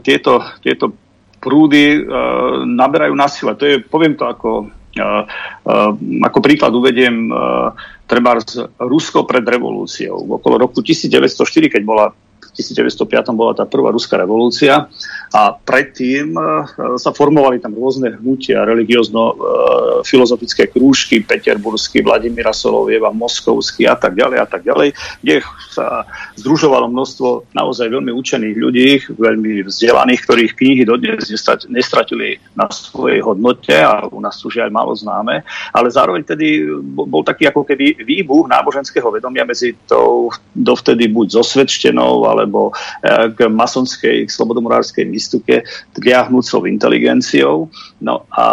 tieto, 0.08 0.40
tieto 0.64 0.96
prúdy 1.44 2.00
e, 2.00 2.02
naberajú 2.64 3.14
na 3.14 3.28
sile. 3.28 3.60
To 3.60 3.66
je, 3.68 3.84
poviem 3.84 4.16
to 4.16 4.26
ako, 4.26 4.72
ako 4.96 6.40
príklad 6.44 6.76
uvediem 6.76 7.32
treba 8.08 8.36
Rusko 8.82 9.24
pred 9.24 9.48
revolúciou. 9.48 10.20
Okolo 10.36 10.60
roku 10.60 10.84
1904, 10.84 11.72
keď 11.72 11.82
bola 11.88 12.12
1905 12.56 13.36
bola 13.36 13.56
tá 13.56 13.64
prvá 13.64 13.92
ruská 13.92 14.20
revolúcia 14.20 14.88
a 15.32 15.56
predtým 15.56 16.36
e, 16.36 16.68
sa 17.00 17.16
formovali 17.16 17.64
tam 17.64 17.72
rôzne 17.72 18.20
hnutia, 18.20 18.68
religiozno-filozofické 18.68 20.68
krúžky, 20.68 21.24
Peterburský, 21.24 22.04
Vladimíra 22.04 22.52
Solovieva, 22.52 23.16
Moskovský 23.16 23.88
a 23.88 23.96
tak 23.96 24.20
ďalej 24.20 24.38
a 24.44 24.48
tak 24.48 24.68
ďalej, 24.68 24.92
kde 25.24 25.40
sa 25.72 26.04
združovalo 26.36 26.92
množstvo 26.92 27.56
naozaj 27.56 27.88
veľmi 27.88 28.12
učených 28.12 28.58
ľudí, 28.60 28.90
veľmi 29.16 29.64
vzdelaných, 29.68 30.24
ktorých 30.28 30.56
knihy 30.60 30.84
dodnes 30.84 31.32
nestratili 31.72 32.36
na 32.56 32.68
svojej 32.68 33.24
hodnote 33.24 33.72
a 33.72 34.04
u 34.12 34.20
nás 34.20 34.36
sú 34.36 34.52
žiaľ 34.52 34.74
málo 34.74 34.92
známe, 34.92 35.48
ale 35.72 35.88
zároveň 35.88 36.28
tedy 36.28 36.68
bol 36.84 37.24
taký 37.24 37.48
ako 37.48 37.64
keby 37.64 38.04
výbuch 38.04 38.52
náboženského 38.52 39.08
vedomia 39.08 39.48
medzi 39.48 39.72
tou 39.88 40.28
dovtedy 40.52 41.08
buď 41.08 41.40
zosvedčenou, 41.40 42.28
ale 42.28 42.41
alebo 42.42 42.74
eh, 43.06 43.30
k 43.32 43.46
masonskej, 43.46 44.26
k 44.26 44.30
slobodomorárskej 44.30 45.06
výstuke 45.06 45.62
tliahnúcou 45.94 46.66
inteligenciou. 46.66 47.70
No 48.02 48.26
a 48.34 48.46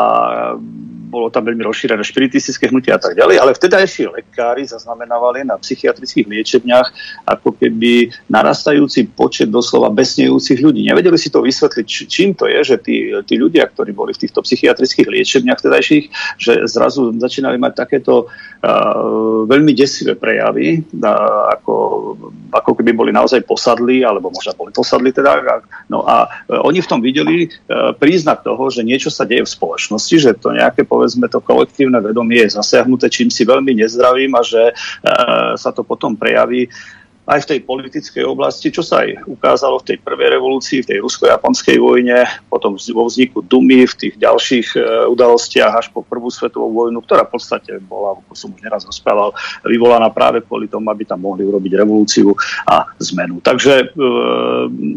bolo 1.09 1.33
tam 1.33 1.49
veľmi 1.49 1.65
rozšírené 1.65 2.05
špiritistické 2.05 2.69
hnutie 2.69 2.93
a 2.93 3.01
tak 3.01 3.17
ďalej, 3.17 3.41
ale 3.41 3.57
vtedajší 3.57 4.13
lekári 4.13 4.69
zaznamenávali 4.69 5.49
na 5.49 5.57
psychiatrických 5.57 6.29
liečebniach 6.29 6.89
ako 7.25 7.57
keby 7.57 8.13
narastajúci 8.29 9.09
počet 9.17 9.49
doslova 9.49 9.89
besnejúcich 9.89 10.61
ľudí. 10.61 10.85
Nevedeli 10.85 11.17
si 11.17 11.33
to 11.33 11.41
vysvetliť, 11.41 11.87
čím 11.89 12.37
to 12.37 12.45
je, 12.45 12.61
že 12.61 12.77
tí, 12.85 13.09
tí 13.25 13.35
ľudia, 13.41 13.65
ktorí 13.73 13.97
boli 13.97 14.13
v 14.13 14.29
týchto 14.29 14.45
psychiatrických 14.45 15.09
liečebniach 15.09 15.59
vtedajších, 15.59 16.05
že 16.37 16.53
zrazu 16.69 17.17
začínali 17.17 17.57
mať 17.57 17.73
takéto 17.75 18.29
uh, 18.29 19.49
veľmi 19.49 19.73
desivé 19.73 20.13
prejavy, 20.13 20.85
uh, 21.01 21.57
ako, 21.57 21.73
ako 22.51 22.73
keby 22.79 22.97
boli 22.97 23.13
naozaj 23.13 23.45
posadli, 23.45 24.01
alebo 24.03 24.33
možno 24.33 24.57
boli 24.57 24.73
posadli 24.73 25.13
teda. 25.13 25.61
No 25.93 26.05
a 26.05 26.27
uh, 26.29 26.65
oni 26.65 26.81
v 26.81 26.91
tom 26.91 27.01
videli 27.05 27.49
uh, 27.49 27.93
príznak 27.93 28.41
toho, 28.45 28.73
že 28.73 28.85
niečo 28.85 29.13
sa 29.13 29.29
deje 29.29 29.45
v 29.45 29.55
spoločnosti, 29.55 30.17
že 30.17 30.33
to 30.37 30.57
nejaké 30.57 30.85
povedzme 30.89 31.29
to 31.29 31.45
kolektívne 31.45 32.01
vedomie 32.01 32.45
je 32.45 32.57
zasiahnuté 32.57 33.11
čím 33.13 33.29
si 33.29 33.43
veľmi 33.45 33.75
nezdravým 33.77 34.33
a 34.37 34.43
že 34.47 34.63
e, 34.71 34.75
sa 35.59 35.71
to 35.75 35.83
potom 35.83 36.15
prejaví 36.15 36.71
aj 37.29 37.45
v 37.45 37.49
tej 37.55 37.61
politickej 37.69 38.25
oblasti, 38.25 38.73
čo 38.73 38.81
sa 38.81 39.05
aj 39.05 39.29
ukázalo 39.29 39.85
v 39.85 39.93
tej 39.93 39.99
prvej 40.01 40.41
revolúcii, 40.41 40.81
v 40.81 40.89
tej 40.97 40.99
rusko-japonskej 41.05 41.77
vojne, 41.77 42.25
potom 42.49 42.81
vo 42.81 43.05
vzniku 43.05 43.45
Dumy, 43.45 43.85
v 43.85 43.95
tých 43.95 44.15
ďalších 44.17 44.69
e, 44.81 44.81
udalostiach 45.13 45.77
až 45.77 45.87
po 45.93 46.01
prvú 46.01 46.33
svetovú 46.33 46.73
vojnu, 46.73 47.05
ktorá 47.05 47.29
v 47.29 47.37
podstate 47.37 47.77
bola, 47.85 48.17
ako 48.17 48.33
som 48.33 48.49
už 48.57 48.65
neraz 48.65 48.89
rozprával, 48.89 49.37
vyvolaná 49.61 50.09
práve 50.09 50.41
kvôli 50.41 50.73
tomu, 50.73 50.89
aby 50.89 51.05
tam 51.05 51.21
mohli 51.21 51.45
urobiť 51.45 51.73
revolúciu 51.77 52.33
a 52.65 52.89
zmenu. 52.97 53.45
Takže 53.45 53.93
e, 53.93 54.07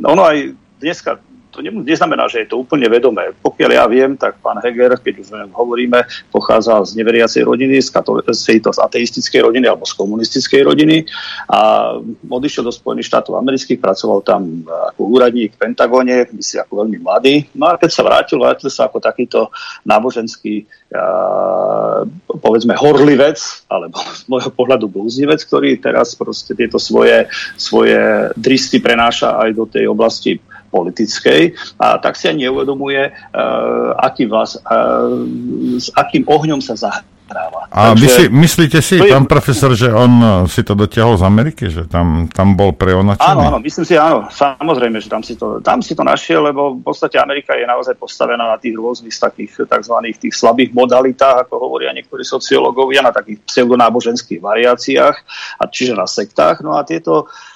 ono 0.08 0.24
aj 0.24 0.38
dneska 0.80 1.20
to 1.52 1.60
neznamená, 1.60 2.32
že 2.32 2.48
je 2.48 2.50
to 2.50 2.64
úplne 2.64 2.88
vedomé. 2.88 3.36
Pokiaľ 3.44 3.70
ja 3.76 3.86
viem, 3.92 4.16
tak 4.16 4.40
pán 4.40 4.58
Heger, 4.64 4.96
keď 4.96 5.14
už 5.20 5.30
hovoríme, 5.52 6.08
pochádza 6.32 6.80
z 6.88 6.96
neveriacej 6.96 7.44
rodiny, 7.44 7.84
z, 7.84 7.92
katol- 7.92 8.24
z 8.24 8.42
tejto 8.42 8.72
ateistickej 8.72 9.52
rodiny 9.52 9.68
alebo 9.68 9.84
z 9.84 9.94
komunistickej 10.00 10.62
rodiny 10.64 11.04
a 11.52 11.92
odišiel 12.32 12.64
do 12.64 12.72
Spojených 12.72 13.12
štátov 13.12 13.36
amerických, 13.36 13.84
pracoval 13.84 14.24
tam 14.24 14.64
ako 14.64 15.02
úradník 15.12 15.60
v 15.60 15.60
Pentagóne, 15.60 16.32
si 16.40 16.56
ako 16.56 16.88
veľmi 16.88 16.98
mladý. 17.04 17.52
No 17.54 17.68
a 17.68 17.76
keď 17.76 17.90
sa 17.92 18.08
vrátil, 18.08 18.40
vrátil 18.40 18.72
sa 18.72 18.88
ako 18.88 19.04
takýto 19.04 19.52
náboženský 19.84 20.64
a, 20.96 22.08
povedzme 22.40 22.80
horlivec, 22.80 23.38
alebo 23.68 24.00
z 24.20 24.24
môjho 24.32 24.52
pohľadu 24.56 24.88
blúznivec, 24.88 25.44
ktorý 25.44 25.76
teraz 25.84 26.16
proste 26.16 26.56
tieto 26.56 26.80
svoje, 26.80 27.28
svoje 27.60 28.32
dristy 28.40 28.80
prenáša 28.80 29.36
aj 29.36 29.50
do 29.52 29.68
tej 29.68 29.92
oblasti 29.92 30.40
politickej 30.72 31.54
a 31.78 32.00
tak 32.00 32.16
si 32.16 32.32
ani 32.32 32.48
neuvedomuje, 32.48 33.12
uh, 33.12 33.92
aký 34.00 34.26
vás, 34.26 34.56
uh, 34.56 35.28
s 35.78 35.92
akým 35.94 36.24
ohňom 36.26 36.64
sa 36.64 36.80
zahráva. 36.80 37.68
A 37.72 37.96
Takže, 37.96 38.04
vy 38.04 38.08
si, 38.08 38.24
myslíte 38.28 38.80
si, 38.84 39.00
je, 39.00 39.08
pán 39.08 39.24
profesor, 39.24 39.72
že 39.72 39.88
on 39.88 40.12
eh, 40.20 40.32
si 40.52 40.60
to 40.68 40.76
dotiahol 40.76 41.16
z 41.16 41.24
Ameriky, 41.24 41.72
že 41.72 41.88
tam, 41.88 42.28
tam 42.28 42.60
bol 42.60 42.76
preonačený? 42.76 43.24
Áno, 43.24 43.48
áno, 43.48 43.58
myslím 43.64 43.86
si, 43.88 43.96
áno, 43.96 44.28
samozrejme, 44.28 45.00
že 45.00 45.08
tam 45.08 45.24
si, 45.24 45.40
to, 45.40 45.64
tam 45.64 45.80
si 45.80 45.96
to 45.96 46.04
našiel, 46.04 46.44
lebo 46.44 46.76
v 46.76 46.84
podstate 46.84 47.16
Amerika 47.16 47.56
je 47.56 47.64
naozaj 47.64 47.96
postavená 47.96 48.44
na 48.44 48.60
tých 48.60 48.76
rôznych 48.76 49.16
takých 49.16 49.64
tzv. 49.64 49.96
tých 50.20 50.36
slabých 50.36 50.76
modalitách, 50.76 51.48
ako 51.48 51.56
hovoria 51.56 51.96
niektorí 51.96 52.28
sociológovia, 52.28 53.00
na 53.00 53.16
takých 53.16 53.40
pseudonáboženských 53.48 54.44
variáciách, 54.44 55.16
a 55.56 55.64
čiže 55.72 55.96
na 55.96 56.08
sektách. 56.08 56.60
No 56.60 56.76
a 56.76 56.84
tieto 56.84 57.32
Ehm, 57.32 57.51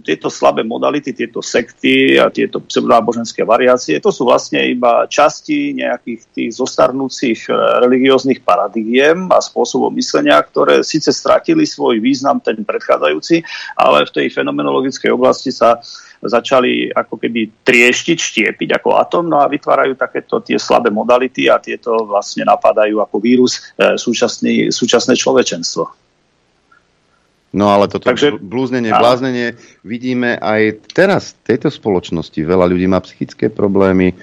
tieto 0.00 0.32
slabé 0.32 0.64
modality, 0.64 1.12
tieto 1.12 1.44
sekty 1.44 2.16
a 2.16 2.32
tieto 2.32 2.64
pseudonáboženské 2.64 3.44
variácie, 3.44 4.00
to 4.00 4.08
sú 4.08 4.24
vlastne 4.24 4.64
iba 4.64 5.04
časti 5.04 5.76
nejakých 5.76 6.20
tých 6.32 6.50
zostarnúcich 6.56 7.46
e, 7.46 7.52
religióznych 7.84 8.40
paradigiem 8.40 9.28
a 9.28 9.44
spôsobov 9.44 9.92
myslenia, 9.92 10.40
ktoré 10.40 10.80
síce 10.80 11.12
stratili 11.12 11.68
svoj 11.68 12.00
význam 12.00 12.40
ten 12.40 12.64
predchádzajúci, 12.64 13.44
ale 13.76 14.08
v 14.08 14.14
tej 14.16 14.26
fenomenologickej 14.32 15.12
oblasti 15.12 15.52
sa 15.52 15.84
začali 16.24 16.88
ako 16.88 17.20
keby 17.20 17.66
trieštiť, 17.66 18.18
štiepiť 18.18 18.80
ako 18.80 18.96
atom, 18.96 19.28
no 19.28 19.42
a 19.42 19.50
vytvárajú 19.52 19.98
takéto 19.98 20.40
tie 20.40 20.56
slabé 20.56 20.88
modality 20.88 21.52
a 21.52 21.60
tieto 21.60 22.08
vlastne 22.08 22.48
napadajú 22.48 23.04
ako 23.04 23.16
vírus 23.20 23.60
e, 23.76 24.00
súčasný, 24.00 24.72
súčasné 24.72 25.12
človečenstvo. 25.12 26.02
No 27.52 27.68
ale 27.68 27.84
toto 27.84 28.08
Takže, 28.08 28.40
blúznenie, 28.40 28.88
bláznenie 28.88 29.60
vidíme 29.84 30.40
aj 30.40 30.88
teraz 30.96 31.36
v 31.36 31.52
tejto 31.52 31.68
spoločnosti. 31.68 32.40
Veľa 32.40 32.64
ľudí 32.64 32.88
má 32.88 32.96
psychické 33.04 33.52
problémy, 33.52 34.16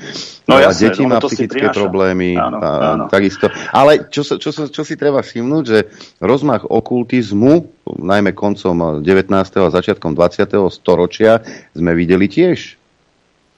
no, 0.49 0.57
veľa 0.57 0.73
jasne, 0.73 0.81
detí 0.89 1.03
no, 1.05 1.13
má 1.13 1.19
psychické 1.21 1.69
problémy. 1.69 2.33
Áno, 2.33 2.57
a, 2.57 2.69
áno. 2.97 3.03
Takisto. 3.05 3.53
Ale 3.69 4.09
čo, 4.09 4.25
čo, 4.25 4.41
čo, 4.41 4.65
čo 4.73 4.81
si 4.81 4.97
treba 4.97 5.21
všimnúť, 5.21 5.63
že 5.63 5.79
rozmach 6.17 6.65
okultizmu, 6.65 7.69
najmä 8.01 8.33
koncom 8.33 9.05
19. 9.05 9.29
a 9.37 9.69
začiatkom 9.69 10.17
20. 10.17 10.49
storočia, 10.73 11.45
sme 11.77 11.93
videli 11.93 12.25
tiež. 12.25 12.81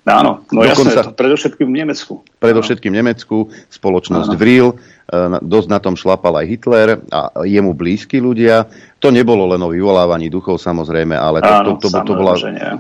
Áno, 0.02 0.42
no 0.50 0.66
Dokonca, 0.66 1.06
jasné, 1.06 1.14
predovšetkým 1.14 1.68
v 1.70 1.76
Nemecku. 1.86 2.14
Predovšetkým 2.42 2.90
v 2.90 2.98
Nemecku, 3.06 3.38
spoločnosť 3.70 4.34
Vril, 4.34 4.74
e, 4.74 4.76
dosť 5.46 5.68
na 5.70 5.78
tom 5.78 5.94
šlapal 5.94 6.42
aj 6.42 6.46
Hitler 6.50 6.98
a 7.14 7.46
jemu 7.46 7.78
blízki 7.78 8.18
ľudia. 8.18 8.66
To 8.98 9.14
nebolo 9.14 9.46
len 9.54 9.62
o 9.62 9.70
vyvolávaní 9.70 10.34
duchov 10.34 10.58
samozrejme, 10.58 11.14
ale 11.14 11.46
to, 11.46 11.54
Áno, 11.54 11.78
to, 11.78 11.86
to, 11.86 12.02
to 12.02 12.14
bola 12.18 12.34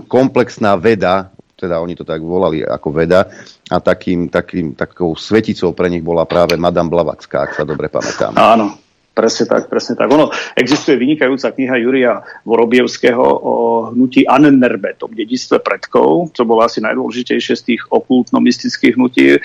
komplexná 0.10 0.74
veda, 0.82 1.30
teda 1.54 1.78
oni 1.78 1.94
to 1.94 2.02
tak 2.02 2.26
volali 2.26 2.66
ako 2.66 2.90
veda, 2.90 3.30
a 3.70 3.78
takým, 3.78 4.26
takým, 4.26 4.74
takou 4.74 5.14
sveticou 5.14 5.78
pre 5.78 5.94
nich 5.94 6.02
bola 6.02 6.26
práve 6.26 6.58
Madame 6.58 6.90
Blavacká, 6.90 7.46
ak 7.46 7.54
sa 7.54 7.64
dobre 7.70 7.86
pamätám. 7.86 8.34
Áno, 8.34 8.82
Presne 9.12 9.44
tak, 9.44 9.68
presne 9.68 10.00
tak. 10.00 10.08
Ono, 10.08 10.32
existuje 10.56 10.96
vynikajúca 10.96 11.52
kniha 11.52 11.84
Juria 11.84 12.24
Vorobievského 12.48 13.20
o 13.20 13.56
hnutí 13.92 14.24
Annerbe, 14.24 14.96
tom 14.96 15.12
dedistve 15.12 15.60
predkov, 15.60 16.32
čo 16.32 16.48
bolo 16.48 16.64
asi 16.64 16.80
najdôležitejšie 16.80 17.54
z 17.60 17.64
tých 17.76 17.82
okultno-mystických 17.92 18.96
hnutí 18.96 19.36
e, 19.36 19.40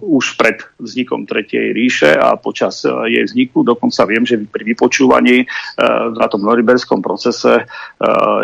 už 0.00 0.40
pred 0.40 0.64
vznikom 0.80 1.28
Tretej 1.28 1.76
ríše 1.76 2.16
a 2.16 2.40
počas 2.40 2.80
e, 2.88 2.88
jej 3.12 3.24
vzniku. 3.28 3.68
Dokonca 3.68 4.08
viem, 4.08 4.24
že 4.24 4.40
pri 4.48 4.64
vypočúvaní 4.72 5.44
e, 5.44 5.46
na 6.16 6.26
tom 6.32 6.40
Noriberskom 6.40 7.04
procese 7.04 7.60
e, 7.60 7.64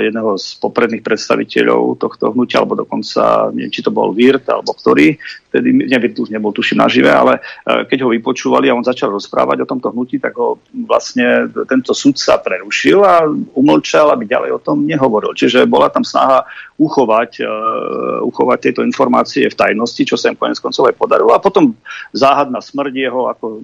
jedného 0.04 0.36
z 0.36 0.52
popredných 0.60 1.00
predstaviteľov 1.00 1.96
tohto 1.96 2.36
hnutia, 2.36 2.60
alebo 2.60 2.76
dokonca, 2.76 3.48
neviem, 3.56 3.72
či 3.72 3.80
to 3.80 3.88
bol 3.88 4.12
Wirt, 4.12 4.44
alebo 4.52 4.76
ktorý, 4.76 5.16
vtedy, 5.56 5.72
neviem, 5.72 6.12
už 6.12 6.28
nebol 6.28 6.52
tuším 6.52 6.84
nažive, 6.84 7.08
ale 7.08 7.40
e, 7.40 7.88
keď 7.88 8.04
ho 8.04 8.12
vypočúvali 8.12 8.68
a 8.68 8.76
on 8.76 8.84
začal 8.84 9.08
rozprávať 9.08 9.64
o 9.64 9.70
tomto 9.72 9.88
hnutí, 9.88 10.20
tak 10.20 10.36
ho 10.36 10.60
vlastne 10.84 11.48
tento 11.64 11.96
sudca 11.96 12.36
prerušil 12.36 13.00
a 13.00 13.24
umlčal, 13.56 14.12
aby 14.12 14.28
ďalej 14.28 14.50
o 14.52 14.60
tom 14.60 14.84
nehovoril. 14.84 15.32
Čiže 15.32 15.64
bola 15.64 15.88
tam 15.88 16.04
snaha 16.04 16.44
uchovať, 16.76 17.40
uh, 17.40 18.20
uchovať 18.24 18.58
tieto 18.68 18.80
informácie 18.84 19.48
v 19.48 19.56
tajnosti, 19.56 20.02
čo 20.04 20.16
sa 20.20 20.28
im 20.28 20.36
konec 20.36 20.60
koncov 20.60 20.92
aj 20.92 20.96
podarilo. 20.96 21.32
A 21.32 21.40
potom 21.40 21.72
záhadná 22.12 22.60
smrť 22.60 22.92
jeho, 22.92 23.32
ako 23.32 23.46
uh, 23.56 23.60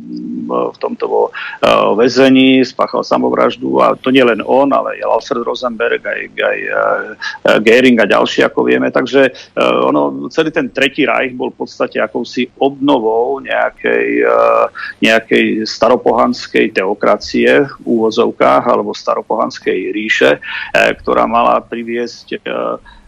v 0.73 0.77
tomto 0.81 1.05
vo, 1.07 1.23
uh, 1.29 1.93
väzení, 1.93 2.65
spáchal 2.65 3.05
samovraždu 3.05 3.69
a 3.85 3.95
to 3.95 4.09
nie 4.09 4.25
len 4.25 4.41
on, 4.41 4.73
ale 4.73 4.97
aj 4.97 5.05
Alfred 5.05 5.45
Rosenberg, 5.45 6.01
aj, 6.01 6.21
aj 6.41 6.59
uh, 6.73 7.61
Gering 7.61 8.01
a 8.01 8.09
ďalší, 8.09 8.49
ako 8.49 8.65
vieme. 8.65 8.89
Takže 8.89 9.29
uh, 9.29 9.89
ono, 9.93 10.33
celý 10.33 10.49
ten 10.49 10.73
tretí 10.73 11.05
rajch 11.05 11.37
bol 11.37 11.53
v 11.53 11.69
podstate 11.69 12.01
akousi 12.01 12.49
obnovou 12.57 13.39
nejakej, 13.45 14.09
uh, 14.25 14.67
nejakej 15.05 15.69
staropohanskej 15.69 16.73
teokracie 16.73 17.69
v 17.69 17.75
úvozovkách 17.85 18.65
alebo 18.65 18.97
staropohanskej 18.97 19.93
ríše, 19.93 20.39
eh, 20.39 20.93
ktorá 20.97 21.29
mala 21.29 21.61
priviesť 21.61 22.27
eh, 22.33 22.41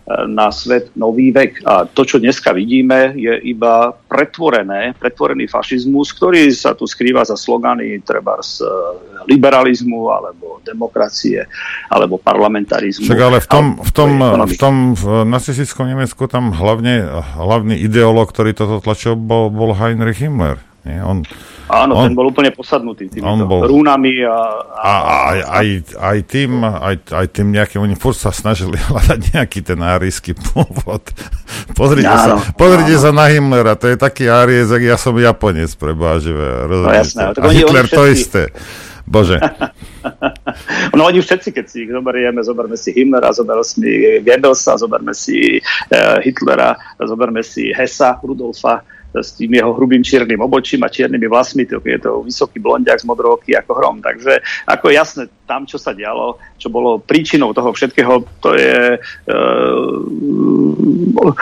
na 0.04 0.52
svet 0.52 0.92
nový 1.00 1.32
vek. 1.32 1.64
A 1.64 1.88
to, 1.88 2.04
čo 2.04 2.20
dneska 2.20 2.52
vidíme, 2.52 3.16
je 3.16 3.32
iba 3.48 3.88
pretvorené, 4.04 4.92
pretvorený 5.00 5.48
fašizmus, 5.48 6.12
ktorý 6.12 6.52
sa 6.52 6.76
tu 6.76 6.84
skrýva 6.84 7.24
za 7.24 7.40
slogany 7.40 8.04
treba 8.04 8.36
z 8.44 8.60
eh, 8.60 8.68
liberalizmu, 9.24 10.12
alebo 10.12 10.60
demokracie, 10.60 11.48
alebo 11.88 12.20
parlamentarizmu. 12.20 13.08
Však 13.08 13.20
ale 13.24 13.38
v 13.40 13.48
tom, 13.48 13.66
v 13.80 13.92
tom, 13.96 14.10
v 14.44 14.54
tom 14.60 14.74
v 14.92 15.24
nacistickom 15.24 15.88
Nemecku 15.88 16.28
tam 16.28 16.52
hlavne, 16.52 17.08
hlavný 17.40 17.80
ideológ, 17.80 18.28
ktorý 18.28 18.52
toto 18.52 18.84
tlačil, 18.84 19.16
bol, 19.16 19.48
bol 19.48 19.72
Heinrich 19.72 20.20
Himmler. 20.20 20.60
Nie? 20.84 21.00
On, 21.00 21.24
Áno, 21.64 21.96
on, 21.96 22.04
ten 22.08 22.12
bol 22.12 22.28
úplne 22.28 22.52
posadnutý 22.52 23.08
tými 23.08 23.24
bol, 23.24 23.64
rúnami 23.64 24.20
a... 24.20 24.36
A, 24.76 24.92
a 24.92 25.14
aj, 25.32 25.38
aj, 25.48 25.66
aj, 25.96 26.18
tým, 26.28 26.50
aj, 26.60 26.96
aj 27.08 27.26
tým 27.32 27.48
nejakým, 27.56 27.80
oni 27.80 27.96
furt 27.96 28.20
sa 28.20 28.36
snažili 28.36 28.76
hľadať 28.92 29.32
nejaký 29.32 29.64
ten 29.64 29.80
árijský 29.80 30.36
pôvod. 30.36 31.08
Pozrite, 31.78 32.12
áno, 32.12 32.36
sa, 32.38 32.52
pozrite 32.54 32.94
áno. 33.00 33.02
sa 33.02 33.10
na 33.10 33.26
Himmlera, 33.32 33.74
to 33.74 33.88
je 33.88 33.96
taký 33.96 34.28
áriec, 34.28 34.68
ak 34.68 34.82
ja 34.84 34.96
som 35.00 35.16
Japonec, 35.16 35.72
prebážive. 35.74 36.68
No 36.68 36.92
jasné, 36.92 37.32
a 37.32 37.48
Hitler 37.50 37.88
všetci... 37.88 37.96
to 37.96 38.02
isté. 38.12 38.42
Bože. 39.04 39.36
no 40.96 41.04
oni 41.04 41.20
všetci, 41.20 41.52
keď 41.52 41.64
si 41.68 41.84
ich 41.84 41.90
zoberieme, 41.92 42.40
zoberme 42.40 42.76
si 42.76 42.92
Himmlera, 42.96 43.36
zoberme 43.36 43.64
si 43.64 43.84
Goebbelsa, 44.24 44.80
zoberme 44.80 45.12
si 45.12 45.60
uh, 45.60 46.18
Hitlera, 46.24 46.72
zoberme 46.96 47.44
si 47.44 47.68
Hessa, 47.72 48.16
Rudolfa, 48.24 48.80
s 49.22 49.38
tým 49.38 49.54
jeho 49.54 49.70
hrubým 49.74 50.02
čiernym 50.02 50.42
obočím 50.42 50.82
a 50.82 50.90
čiernymi 50.90 51.26
vlasmi, 51.30 51.62
to 51.66 51.78
je 51.78 51.98
to 52.02 52.26
vysoký 52.26 52.58
blondiak 52.58 52.98
z 52.98 53.06
modroky 53.06 53.54
ako 53.54 53.72
hrom. 53.78 53.96
Takže 54.02 54.42
ako 54.66 54.90
jasné, 54.90 55.30
tam, 55.46 55.68
čo 55.68 55.78
sa 55.78 55.94
dialo, 55.94 56.40
čo 56.58 56.72
bolo 56.72 56.98
príčinou 56.98 57.54
toho 57.54 57.70
všetkého, 57.70 58.26
to 58.42 58.56
je... 58.58 58.98
E, 58.98 59.36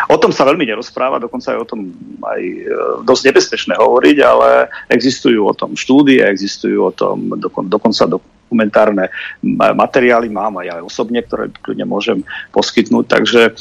o 0.08 0.16
tom 0.18 0.32
sa 0.34 0.44
veľmi 0.44 0.68
nerozpráva, 0.68 1.22
dokonca 1.22 1.54
je 1.54 1.62
o 1.62 1.68
tom 1.68 1.94
aj 2.20 2.42
e, 2.42 2.60
dosť 3.06 3.22
nebezpečné 3.32 3.74
hovoriť, 3.78 4.16
ale 4.20 4.68
existujú 4.90 5.48
o 5.48 5.56
tom 5.56 5.78
štúdie, 5.78 6.20
existujú 6.20 6.90
o 6.90 6.92
tom 6.92 7.38
dokon, 7.38 7.70
dokonca 7.70 8.04
do, 8.10 8.18
dokumentárne 8.52 9.08
materiály 9.56 10.28
mám 10.28 10.60
aj 10.60 10.66
ja 10.68 10.76
osobne, 10.84 11.24
ktoré 11.24 11.48
kľudne 11.64 11.88
môžem 11.88 12.20
poskytnúť, 12.52 13.04
takže 13.08 13.42
e, 13.48 13.52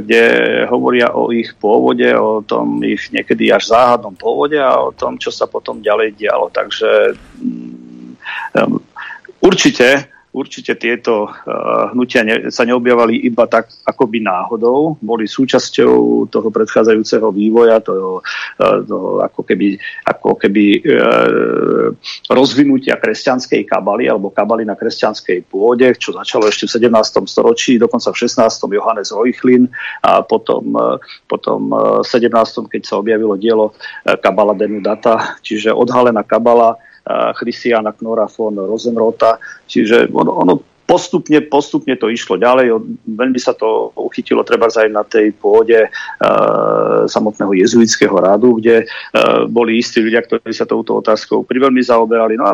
kde 0.00 0.22
hovoria 0.72 1.12
o 1.12 1.28
ich 1.28 1.52
pôvode, 1.60 2.08
o 2.16 2.40
tom 2.40 2.80
ich 2.80 3.12
niekedy 3.12 3.52
až 3.52 3.68
záhadnom 3.68 4.16
pôvode 4.16 4.56
a 4.56 4.80
o 4.80 4.96
tom, 4.96 5.20
čo 5.20 5.28
sa 5.28 5.44
potom 5.44 5.84
ďalej 5.84 6.16
dialo. 6.16 6.48
Takže 6.48 7.12
um, 8.56 8.80
určite 9.44 10.08
určite 10.32 10.76
tieto 10.76 11.28
uh, 11.28 11.92
hnutia 11.92 12.20
ne, 12.20 12.52
sa 12.52 12.68
neobjavali 12.68 13.24
iba 13.24 13.48
tak 13.48 13.72
akoby 13.84 14.20
náhodou, 14.20 15.00
boli 15.00 15.24
súčasťou 15.24 16.28
toho 16.28 16.48
predchádzajúceho 16.52 17.32
vývoja, 17.32 17.80
toho, 17.80 18.20
uh, 18.60 18.78
toho 18.84 19.24
ako 19.24 19.40
keby, 19.44 19.80
ako 20.04 20.36
keby 20.36 20.64
uh, 20.84 21.88
rozvinutia 22.28 23.00
kresťanskej 23.00 23.64
kabaly 23.64 24.08
alebo 24.08 24.28
kabaly 24.28 24.68
na 24.68 24.76
kresťanskej 24.76 25.48
pôde, 25.48 25.96
čo 25.96 26.12
začalo 26.12 26.48
ešte 26.48 26.68
v 26.68 26.92
17. 26.92 27.24
storočí, 27.24 27.80
dokonca 27.80 28.12
v 28.12 28.20
16. 28.28 28.68
Johannes 28.68 29.08
Reuchlin 29.14 29.70
a 30.04 30.20
potom, 30.20 30.76
potom 31.24 31.72
v 31.72 32.06
17. 32.06 32.68
keď 32.68 32.82
sa 32.84 33.00
objavilo 33.00 33.34
dielo 33.40 33.72
Kabala 34.04 34.52
Denudata, 34.52 35.40
čiže 35.40 35.72
odhalená 35.72 36.20
kabala 36.22 36.76
Christiana 37.36 37.96
Knora 37.96 38.28
von 38.28 38.56
Rosenrota. 38.56 39.40
Čiže 39.64 40.12
ono, 40.12 40.32
ono 40.44 40.54
postupne, 40.88 41.44
postupne 41.44 42.00
to 42.00 42.08
išlo 42.08 42.40
ďalej. 42.40 42.72
Veľmi 43.04 43.36
sa 43.36 43.52
to 43.52 43.92
uchytilo 43.92 44.40
treba 44.40 44.72
aj 44.72 44.88
na 44.88 45.04
tej 45.04 45.36
pôde 45.36 45.84
e, 45.84 45.88
samotného 47.04 47.52
jezuitského 47.52 48.16
rádu, 48.16 48.56
kde 48.56 48.82
e, 48.82 48.84
boli 49.52 49.84
istí 49.84 50.00
ľudia, 50.00 50.24
ktorí 50.24 50.48
sa 50.56 50.64
touto 50.64 50.96
otázkou 51.04 51.44
priveľmi 51.44 51.84
zaoberali. 51.84 52.40
No 52.40 52.44
a 52.48 52.52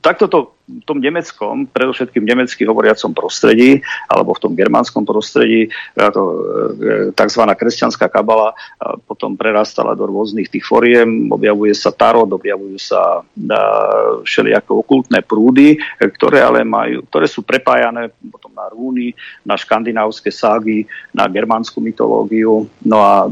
takto 0.00 0.32
to 0.32 0.56
v 0.64 0.84
tom 0.88 0.96
nemeckom, 0.96 1.68
predovšetkým 1.68 2.24
nemecky 2.24 2.64
hovoriacom 2.64 3.12
prostredí, 3.12 3.84
alebo 4.08 4.32
v 4.32 4.42
tom 4.42 4.52
germánskom 4.56 5.04
prostredí, 5.04 5.68
to 5.92 6.22
e, 6.24 6.36
tzv. 7.12 7.42
kresťanská 7.44 8.08
kabala 8.08 8.56
potom 9.04 9.36
prerastala 9.36 9.92
do 9.92 10.08
rôznych 10.08 10.48
tých 10.48 10.64
foriem, 10.64 11.28
objavuje 11.28 11.76
sa 11.76 11.92
tarot, 11.92 12.28
objavujú 12.28 12.80
sa 12.80 13.20
všeliako 14.24 14.80
okultné 14.80 15.20
prúdy, 15.20 15.76
ktoré 16.00 16.40
ale 16.40 16.64
majú, 16.64 17.04
ktoré 17.12 17.28
sú 17.28 17.44
prepájané 17.44 18.08
potom 18.32 18.52
na 18.56 18.66
rúny, 18.72 19.12
na 19.44 19.60
škandinávske 19.60 20.32
ságy, 20.32 20.88
na 21.12 21.28
germánsku 21.28 21.76
mytológiu. 21.78 22.64
No 22.80 22.98
a 23.04 23.28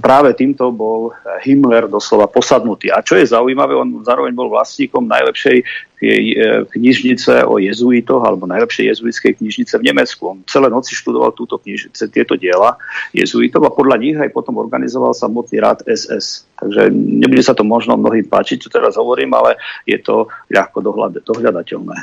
práve 0.00 0.32
týmto 0.32 0.72
bol 0.72 1.12
Himmler 1.44 1.90
doslova 1.92 2.24
posadnutý. 2.24 2.88
A 2.88 3.04
čo 3.04 3.20
je 3.20 3.28
zaujímavé, 3.28 3.76
on 3.76 4.00
zároveň 4.00 4.32
bol 4.32 4.48
vlastníkom 4.48 5.04
najlepšej 5.04 5.89
E, 6.00 6.64
knižnice 6.64 7.44
o 7.44 7.60
jezuitoch, 7.60 8.24
alebo 8.24 8.48
najlepšie 8.48 8.88
jezuitskej 8.88 9.36
knižnice 9.36 9.76
v 9.76 9.92
Nemecku. 9.92 10.32
On 10.32 10.40
celé 10.48 10.72
noci 10.72 10.96
študoval 10.96 11.36
túto 11.36 11.60
knižnice, 11.60 12.08
tieto 12.08 12.40
diela 12.40 12.80
jezuitov 13.12 13.68
a 13.68 13.76
podľa 13.76 14.00
nich 14.00 14.16
aj 14.16 14.32
potom 14.32 14.56
organizoval 14.56 15.12
samotný 15.12 15.60
rád 15.60 15.84
SS. 15.84 16.48
Takže 16.56 16.88
nebude 16.88 17.44
sa 17.44 17.52
to 17.52 17.68
možno 17.68 18.00
mnohým 18.00 18.24
páčiť, 18.32 18.64
čo 18.64 18.72
teraz 18.72 18.96
hovorím, 18.96 19.36
ale 19.36 19.60
je 19.84 20.00
to 20.00 20.24
ľahko 20.48 20.80
dohľad, 20.80 21.20
dohľadateľné. 21.20 21.96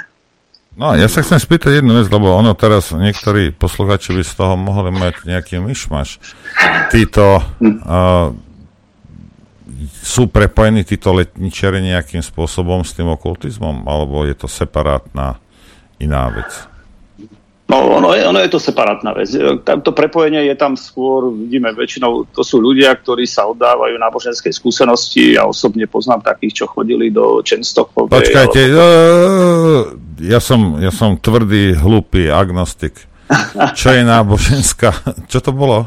No, 0.78 0.94
ja 0.94 1.10
sa 1.10 1.26
chcem 1.26 1.42
spýtať 1.42 1.82
jednu 1.82 1.98
vec, 1.98 2.06
lebo 2.14 2.38
ono 2.38 2.54
teraz 2.54 2.94
niektorí 2.94 3.50
posluchači 3.50 4.14
by 4.14 4.22
z 4.22 4.34
toho 4.38 4.54
mohli 4.54 4.94
mať 4.94 5.26
nejaký 5.26 5.58
myšmaš. 5.58 6.22
Títo 6.94 7.42
uh, 7.42 8.30
sú 10.02 10.26
prepojení 10.30 10.82
títo 10.82 11.14
letničeri 11.14 11.84
nejakým 11.86 12.26
spôsobom 12.26 12.82
s 12.82 12.98
tým 12.98 13.14
okultizmom, 13.14 13.86
alebo 13.86 14.26
je 14.26 14.34
to 14.34 14.50
separátna 14.50 15.38
iná 16.02 16.30
vec? 16.34 16.50
No, 17.68 18.00
ono 18.00 18.16
je, 18.16 18.24
ono 18.24 18.40
je 18.40 18.48
to 18.48 18.64
separátna 18.64 19.12
vec. 19.12 19.28
To 19.60 19.92
prepojenie 19.92 20.48
je 20.48 20.56
tam 20.56 20.80
skôr, 20.80 21.36
vidíme, 21.36 21.76
väčšinou 21.76 22.24
to 22.32 22.40
sú 22.40 22.64
ľudia, 22.64 22.96
ktorí 22.96 23.28
sa 23.28 23.44
oddávajú 23.52 24.00
náboženskej 24.00 24.56
skúsenosti. 24.56 25.36
Ja 25.36 25.44
osobne 25.44 25.84
poznám 25.84 26.24
takých, 26.24 26.64
čo 26.64 26.66
chodili 26.72 27.12
do 27.12 27.44
Čenstochovej. 27.44 28.24
Počkajte, 28.24 28.62
alebo... 28.72 28.80
ja, 30.24 30.40
som, 30.40 30.80
ja 30.80 30.96
som 30.96 31.20
tvrdý, 31.20 31.76
hlupý 31.76 32.32
agnostik. 32.32 33.04
Čo 33.76 33.92
je 33.92 34.08
náboženská? 34.08 34.96
Čo 35.28 35.44
to 35.44 35.52
bolo? 35.52 35.84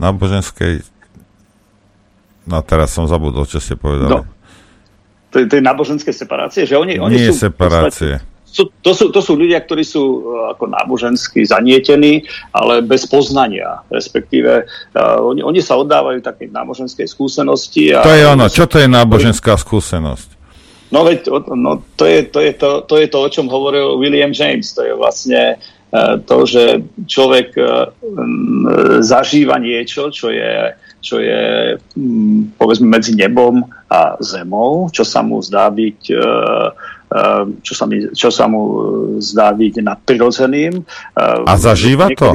Náboženskej 0.00 0.91
No 2.46 2.58
teraz 2.66 2.90
som 2.90 3.06
zabudol, 3.06 3.46
čo 3.46 3.62
ste 3.62 3.78
povedali. 3.78 4.10
No, 4.10 4.26
to, 5.32 5.40
to 5.48 5.54
je 5.58 5.64
náboženské 5.64 6.12
separácie, 6.12 6.68
že 6.68 6.76
oni, 6.76 7.00
oni 7.00 7.16
Nie 7.16 7.32
sú... 7.32 7.48
separácie. 7.48 8.20
Sú, 8.52 8.68
to, 8.84 8.92
sú, 8.92 9.08
to 9.08 9.24
sú 9.24 9.32
ľudia, 9.32 9.64
ktorí 9.64 9.80
sú 9.80 10.04
uh, 10.04 10.52
ako 10.52 10.68
nábožensky 10.68 11.40
zanietení, 11.40 12.28
ale 12.52 12.84
bez 12.84 13.08
poznania. 13.08 13.80
Respektíve 13.88 14.68
uh, 14.68 15.24
oni, 15.24 15.40
oni 15.40 15.64
sa 15.64 15.80
oddávajú 15.80 16.20
také 16.20 16.52
náboženskej 16.52 17.08
skúsenosti. 17.08 17.96
A 17.96 18.04
to 18.04 18.12
je 18.12 18.28
ono. 18.28 18.52
Čo 18.52 18.68
to 18.68 18.76
je 18.76 18.92
náboženská 18.92 19.56
skúsenosť? 19.56 20.36
No 20.92 21.08
veď 21.08 21.32
no, 21.56 21.80
to, 21.96 22.04
je, 22.04 22.28
to, 22.28 22.44
je 22.44 22.52
to, 22.52 22.84
to 22.84 23.00
je 23.00 23.08
to, 23.08 23.18
o 23.24 23.32
čom 23.32 23.48
hovoril 23.48 23.96
William 23.96 24.36
James. 24.36 24.76
To 24.76 24.84
je 24.84 24.92
vlastne 24.92 25.56
uh, 25.56 26.20
to, 26.20 26.44
že 26.44 26.84
človek 27.08 27.56
uh, 27.56 27.88
zažíva 29.00 29.56
niečo, 29.56 30.12
čo 30.12 30.28
je, 30.28 30.76
čo 31.02 31.18
je 31.18 31.76
um, 31.98 32.48
povedzme 32.54 32.86
medzi 32.86 33.12
nebom 33.18 33.66
a 33.90 34.16
zemou, 34.22 34.88
čo 34.94 35.02
sa 35.02 35.20
mu 35.20 35.42
zdá 35.42 35.68
byť 35.68 36.00
uh, 36.14 36.70
čo 37.60 37.72
sa, 37.76 37.84
mi, 37.84 38.08
čo 38.16 38.32
sa 38.32 38.48
mu 38.48 38.60
zdá 39.20 39.52
byť 39.52 39.84
nadprirodzeným. 39.84 40.80
A 41.44 41.52
zažíva 41.60 42.08
to? 42.16 42.32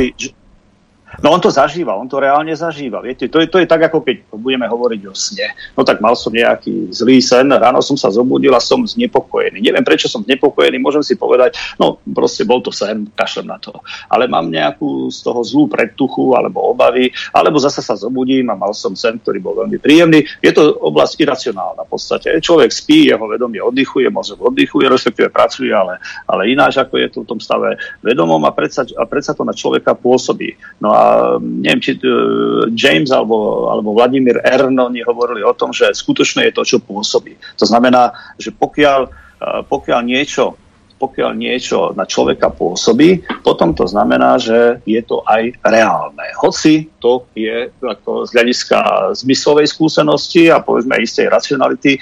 No 1.24 1.34
on 1.34 1.42
to 1.42 1.50
zažíva, 1.50 1.98
on 1.98 2.06
to 2.06 2.22
reálne 2.22 2.54
zažíva. 2.54 3.02
Viete, 3.02 3.26
to 3.26 3.42
je, 3.42 3.50
to 3.50 3.58
je 3.58 3.68
tak, 3.68 3.90
ako 3.90 4.06
keď 4.06 4.30
budeme 4.38 4.70
hovoriť 4.70 5.02
o 5.10 5.14
sne. 5.18 5.50
No 5.74 5.82
tak 5.82 5.98
mal 5.98 6.14
som 6.14 6.30
nejaký 6.30 6.94
zlý 6.94 7.18
sen, 7.24 7.50
ráno 7.50 7.82
som 7.82 7.98
sa 7.98 8.14
zobudil 8.14 8.54
a 8.54 8.62
som 8.62 8.86
znepokojený. 8.86 9.66
Neviem, 9.66 9.82
prečo 9.82 10.06
som 10.06 10.22
znepokojený, 10.22 10.78
môžem 10.78 11.02
si 11.02 11.18
povedať, 11.18 11.58
no 11.82 11.98
proste 12.14 12.46
bol 12.46 12.62
to 12.62 12.70
sen, 12.70 13.10
kašlem 13.18 13.50
na 13.50 13.58
to. 13.58 13.74
Ale 14.14 14.30
mám 14.30 14.46
nejakú 14.54 15.10
z 15.10 15.26
toho 15.26 15.42
zlú 15.42 15.66
predtuchu 15.66 16.38
alebo 16.38 16.70
obavy, 16.70 17.10
alebo 17.34 17.58
zase 17.58 17.82
sa 17.82 17.98
zobudím 17.98 18.54
a 18.54 18.60
mal 18.60 18.78
som 18.78 18.94
sen, 18.94 19.18
ktorý 19.18 19.42
bol 19.42 19.58
veľmi 19.58 19.82
príjemný. 19.82 20.22
Je 20.46 20.54
to 20.54 20.78
oblasť 20.78 21.18
iracionálna 21.18 21.82
v 21.82 21.90
podstate. 21.90 22.38
Človek 22.38 22.70
spí, 22.70 23.10
jeho 23.10 23.26
vedomie 23.26 23.64
oddychuje, 23.64 24.14
mozog 24.14 24.54
oddychuje, 24.54 24.86
respektíve 24.86 25.34
pracuje, 25.34 25.74
ale, 25.74 25.98
ale 26.30 26.54
ináč, 26.54 26.78
ako 26.78 26.94
je 27.02 27.08
to 27.10 27.20
v 27.26 27.30
tom 27.34 27.40
stave 27.42 27.80
vedomom 28.06 28.44
a 28.46 28.52
predsa, 28.54 28.86
a 28.94 29.04
predsa 29.10 29.34
to 29.34 29.42
na 29.42 29.56
človeka 29.56 29.98
pôsobí. 29.98 30.54
No 30.78 30.94
a 30.94 31.07
neviem, 31.42 31.82
či 31.82 31.98
uh, 32.00 32.68
James 32.74 33.10
alebo, 33.12 33.70
alebo 33.72 33.96
Vladimír 33.98 34.42
Erno 34.44 34.90
hovorili 34.90 35.42
o 35.44 35.54
tom, 35.54 35.74
že 35.74 35.92
skutočne 35.92 36.48
je 36.50 36.56
to, 36.56 36.64
čo 36.64 36.78
pôsobí. 36.84 37.36
To 37.58 37.66
znamená, 37.66 38.16
že 38.40 38.54
pokiaľ, 38.54 39.00
uh, 39.08 39.62
pokiaľ 39.68 40.00
niečo 40.06 40.58
pokiaľ 40.98 41.32
niečo 41.38 41.94
na 41.94 42.10
človeka 42.10 42.50
pôsobí, 42.50 43.22
potom 43.46 43.72
to 43.78 43.86
znamená, 43.86 44.42
že 44.42 44.82
je 44.84 45.02
to 45.06 45.22
aj 45.30 45.54
reálne. 45.62 46.26
Hoci 46.42 46.90
to 46.98 47.30
je 47.38 47.70
ako 47.78 48.26
z 48.26 48.30
hľadiska 48.34 48.80
zmyslovej 49.22 49.70
skúsenosti 49.70 50.50
a 50.50 50.58
povedzme 50.58 50.98
istej 50.98 51.30
racionality 51.30 51.98
e, 51.98 52.00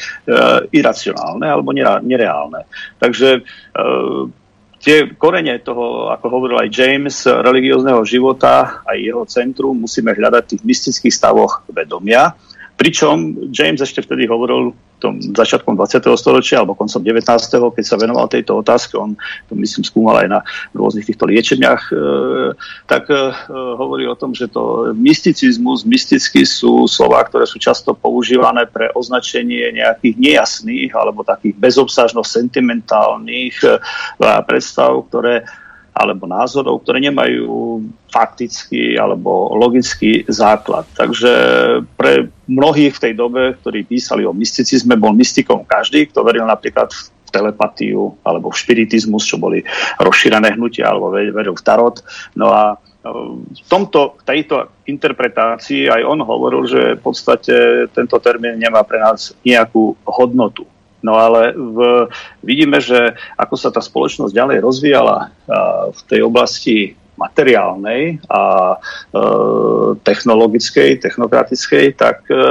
iracionálne 0.72 1.44
alebo 1.44 1.76
nereálne. 1.76 2.64
Takže 2.98 3.30
e, 3.36 3.42
tie 4.86 5.10
korene 5.18 5.58
toho, 5.66 6.14
ako 6.14 6.26
hovoril 6.30 6.62
aj 6.62 6.70
James, 6.70 7.26
religiózneho 7.26 8.06
života 8.06 8.86
aj 8.86 8.98
jeho 9.02 9.24
centrum 9.26 9.74
musíme 9.74 10.14
hľadať 10.14 10.42
v 10.46 10.52
tých 10.54 10.64
mystických 10.64 11.16
stavoch 11.18 11.66
vedomia. 11.74 12.38
Pričom 12.76 13.50
James 13.56 13.80
ešte 13.80 14.04
vtedy 14.04 14.28
hovoril 14.28 14.76
tom 15.06 15.22
začiatkom 15.22 15.78
20. 15.78 16.02
storočia 16.18 16.64
alebo 16.64 16.74
koncom 16.74 17.04
19. 17.04 17.30
keď 17.52 17.86
sa 17.86 18.00
venoval 18.02 18.26
tejto 18.26 18.58
otázke, 18.66 18.98
on 18.98 19.14
to 19.46 19.54
myslím 19.54 19.84
skúmal 19.86 20.18
aj 20.18 20.28
na 20.32 20.40
rôznych 20.74 21.06
týchto 21.06 21.30
liečeniach, 21.30 21.94
e, 21.94 21.96
tak 22.90 23.12
e, 23.14 23.30
hovorí 23.54 24.10
o 24.10 24.18
tom, 24.18 24.34
že 24.34 24.50
to 24.50 24.96
mysticizmus, 24.98 25.86
mysticky 25.86 26.48
sú 26.48 26.90
slova, 26.90 27.22
ktoré 27.28 27.46
sú 27.46 27.62
často 27.62 27.94
používané 27.94 28.66
pre 28.66 28.90
označenie 28.98 29.76
nejakých 29.76 30.16
nejasných 30.18 30.92
alebo 30.98 31.22
takých 31.22 31.54
bezobsažno 31.60 32.26
sentimentálnych 32.26 33.56
e, 33.62 33.78
predstav, 34.48 35.06
ktoré 35.12 35.46
alebo 35.96 36.28
názorov, 36.28 36.84
ktoré 36.84 37.00
nemajú 37.00 37.80
faktický 38.12 39.00
alebo 39.00 39.56
logický 39.56 40.28
základ. 40.28 40.84
Takže 40.92 41.32
pre 41.96 42.28
mnohých 42.52 43.00
v 43.00 43.04
tej 43.08 43.14
dobe, 43.16 43.56
ktorí 43.64 43.88
písali 43.88 44.28
o 44.28 44.36
mysticizme, 44.36 45.00
bol 45.00 45.16
mystikom 45.16 45.64
každý, 45.64 46.12
kto 46.12 46.28
veril 46.28 46.44
napríklad 46.44 46.92
v 46.92 47.30
telepatiu 47.32 48.20
alebo 48.28 48.52
v 48.52 48.60
špiritizmus, 48.60 49.24
čo 49.24 49.40
boli 49.40 49.64
rozšírené 50.04 50.60
hnutia, 50.60 50.92
alebo 50.92 51.16
veril 51.16 51.56
v 51.56 51.64
tarot. 51.64 52.04
No 52.36 52.52
a 52.52 52.76
e, 52.76 53.10
v 53.56 53.68
tomto, 53.72 54.20
tejto 54.28 54.84
interpretácii 54.92 55.88
aj 55.88 56.02
on 56.04 56.20
hovoril, 56.28 56.68
že 56.68 57.00
v 57.00 57.02
podstate 57.02 57.88
tento 57.96 58.20
termín 58.20 58.60
nemá 58.60 58.84
pre 58.84 59.00
nás 59.00 59.32
nejakú 59.48 59.96
hodnotu. 60.04 60.68
No 61.04 61.20
ale 61.20 61.54
v, 61.54 62.08
vidíme, 62.42 62.80
že 62.80 63.14
ako 63.36 63.56
sa 63.60 63.70
tá 63.70 63.84
spoločnosť 63.84 64.34
ďalej 64.34 64.58
rozvíjala 64.64 65.18
v 65.92 66.00
tej 66.10 66.20
oblasti 66.26 66.98
materiálnej 67.16 68.20
a 68.28 68.76
e, 68.76 68.78
technologickej, 70.04 71.00
technokratickej, 71.00 71.96
tak 71.96 72.28
e, 72.28 72.36
e, 72.36 72.44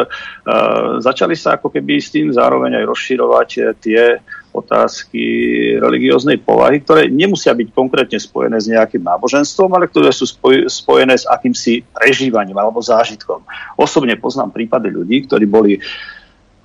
začali 1.04 1.36
sa 1.36 1.60
ako 1.60 1.68
keby 1.68 2.00
s 2.00 2.08
tým 2.12 2.32
zároveň 2.32 2.80
aj 2.80 2.84
rozširovať 2.88 3.48
tie 3.84 4.18
otázky 4.54 5.24
religióznej 5.82 6.38
povahy, 6.38 6.78
ktoré 6.80 7.10
nemusia 7.10 7.50
byť 7.52 7.68
konkrétne 7.74 8.22
spojené 8.22 8.62
s 8.62 8.70
nejakým 8.70 9.02
náboženstvom, 9.02 9.66
ale 9.74 9.90
ktoré 9.90 10.14
sú 10.14 10.30
spoj, 10.30 10.70
spojené 10.70 11.18
s 11.18 11.26
akýmsi 11.26 11.82
prežívaním 11.90 12.54
alebo 12.54 12.78
zážitkom. 12.78 13.42
Osobne 13.74 14.14
poznám 14.14 14.54
prípady 14.54 14.94
ľudí, 14.94 15.26
ktorí 15.26 15.44
boli 15.50 15.82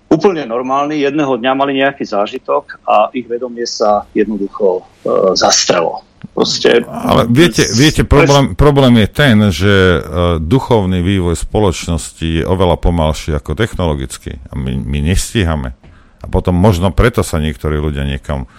úplne 0.10 0.44
normálni, 0.44 1.06
jedného 1.06 1.38
dňa 1.38 1.52
mali 1.54 1.80
nejaký 1.80 2.04
zážitok 2.04 2.82
a 2.84 3.14
ich 3.14 3.30
vedomie 3.30 3.70
sa 3.70 4.10
jednoducho 4.12 4.82
e, 4.82 5.38
zastrelo. 5.38 6.02
Proste, 6.36 6.84
Ale 6.88 7.32
viete, 7.32 7.64
viete 7.72 8.04
problém, 8.04 8.52
problém 8.56 8.92
je 9.04 9.08
ten, 9.08 9.38
že 9.56 9.74
uh, 10.00 10.00
duchovný 10.36 11.00
vývoj 11.00 11.36
spoločnosti 11.36 12.44
je 12.44 12.44
oveľa 12.44 12.76
pomalší 12.76 13.36
ako 13.40 13.56
technologický 13.56 14.40
a 14.52 14.54
my, 14.56 14.84
my 14.84 15.00
nestíhame. 15.00 15.80
A 16.20 16.26
potom 16.28 16.56
možno 16.60 16.92
preto 16.92 17.24
sa 17.24 17.40
niektorí 17.40 17.80
ľudia 17.80 18.04
niekam 18.04 18.52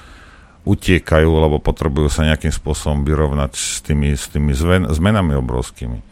utiekajú, 0.64 1.28
lebo 1.28 1.60
potrebujú 1.60 2.08
sa 2.08 2.24
nejakým 2.24 2.52
spôsobom 2.52 3.04
vyrovnať 3.04 3.52
s 3.52 3.84
tými, 3.84 4.12
s 4.16 4.28
tými 4.32 4.52
zven, 4.56 4.88
zmenami 4.88 5.36
obrovskými 5.36 6.09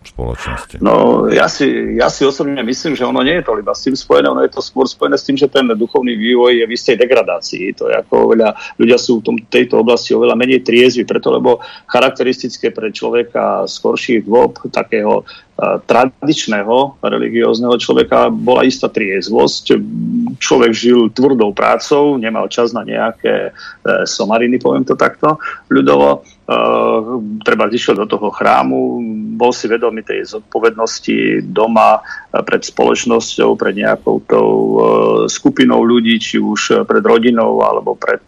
spoločnosti? 0.00 0.80
No, 0.80 1.28
ja 1.28 1.44
si, 1.46 1.96
ja 1.96 2.08
si 2.08 2.24
osobne 2.24 2.64
myslím, 2.64 2.96
že 2.96 3.04
ono 3.04 3.20
nie 3.20 3.40
je 3.40 3.44
to 3.44 3.60
iba 3.60 3.76
s 3.76 3.84
tým 3.84 3.96
spojené, 3.96 4.32
ono 4.32 4.40
je 4.44 4.52
to 4.52 4.64
skôr 4.64 4.88
spojené 4.88 5.20
s 5.20 5.26
tým, 5.28 5.36
že 5.36 5.52
ten 5.52 5.68
duchovný 5.68 6.16
vývoj 6.16 6.56
je 6.56 6.64
v 6.64 6.74
istej 6.74 6.96
degradácii. 6.96 7.76
To 7.76 7.92
je 7.92 7.94
ako 8.00 8.32
oveľa, 8.32 8.56
ľudia 8.80 8.96
sú 8.96 9.20
v 9.20 9.24
tom, 9.28 9.36
tejto 9.36 9.84
oblasti 9.84 10.16
oveľa 10.16 10.36
menej 10.40 10.64
triezvi, 10.64 11.04
preto 11.04 11.28
lebo 11.28 11.60
charakteristické 11.88 12.72
pre 12.72 12.88
človeka 12.88 13.68
skorších 13.68 14.24
dôb, 14.24 14.56
takého 14.72 15.28
tradičného 15.60 17.04
religiózneho 17.04 17.76
človeka 17.76 18.32
bola 18.32 18.64
istá 18.64 18.88
triezvosť. 18.88 19.76
Človek 20.40 20.72
žil 20.72 21.12
tvrdou 21.12 21.52
prácou, 21.52 22.16
nemal 22.16 22.48
čas 22.48 22.72
na 22.72 22.80
nejaké 22.80 23.50
e, 23.52 24.08
somariny, 24.08 24.56
poviem 24.56 24.88
to 24.88 24.96
takto 24.96 25.36
ľudovo. 25.68 26.24
Uh, 26.50 27.22
treba 27.46 27.70
išiel 27.70 27.94
do 27.94 28.10
toho 28.10 28.34
chrámu, 28.34 28.98
bol 29.38 29.54
si 29.54 29.70
vedomý 29.70 30.02
tej 30.02 30.34
zodpovednosti 30.34 31.46
doma 31.46 32.02
pred 32.34 32.66
spoločnosťou, 32.66 33.54
pred 33.54 33.78
nejakou 33.78 34.18
tou 34.26 34.50
uh, 34.50 34.78
skupinou 35.30 35.86
ľudí, 35.86 36.18
či 36.18 36.42
už 36.42 36.82
pred 36.90 37.06
rodinou, 37.06 37.62
alebo 37.62 37.94
pred, 37.94 38.26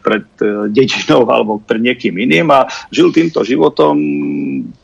pred 0.00 0.24
dedinou, 0.72 1.28
alebo 1.36 1.60
pred 1.60 1.84
niekým 1.84 2.16
iným 2.16 2.48
a 2.48 2.64
žil 2.88 3.12
týmto 3.12 3.44
životom, 3.44 3.92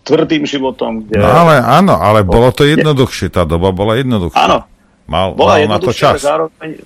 tvrdým 0.04 0.44
životom. 0.44 1.08
Kde... 1.08 1.16
No 1.16 1.48
ale 1.48 1.64
áno, 1.64 1.96
ale 1.96 2.28
bolo 2.28 2.52
to 2.52 2.68
jednoduchšie, 2.68 3.32
tá 3.32 3.48
doba 3.48 3.72
bola 3.72 3.96
jednoduchšia. 3.96 4.36
Áno. 4.36 4.68
Mal, 5.06 5.32
bola 5.38 5.62
mal 5.64 5.70
na 5.70 5.78
to 5.80 5.94
čas. 5.94 6.20
Zároveň, 6.20 6.82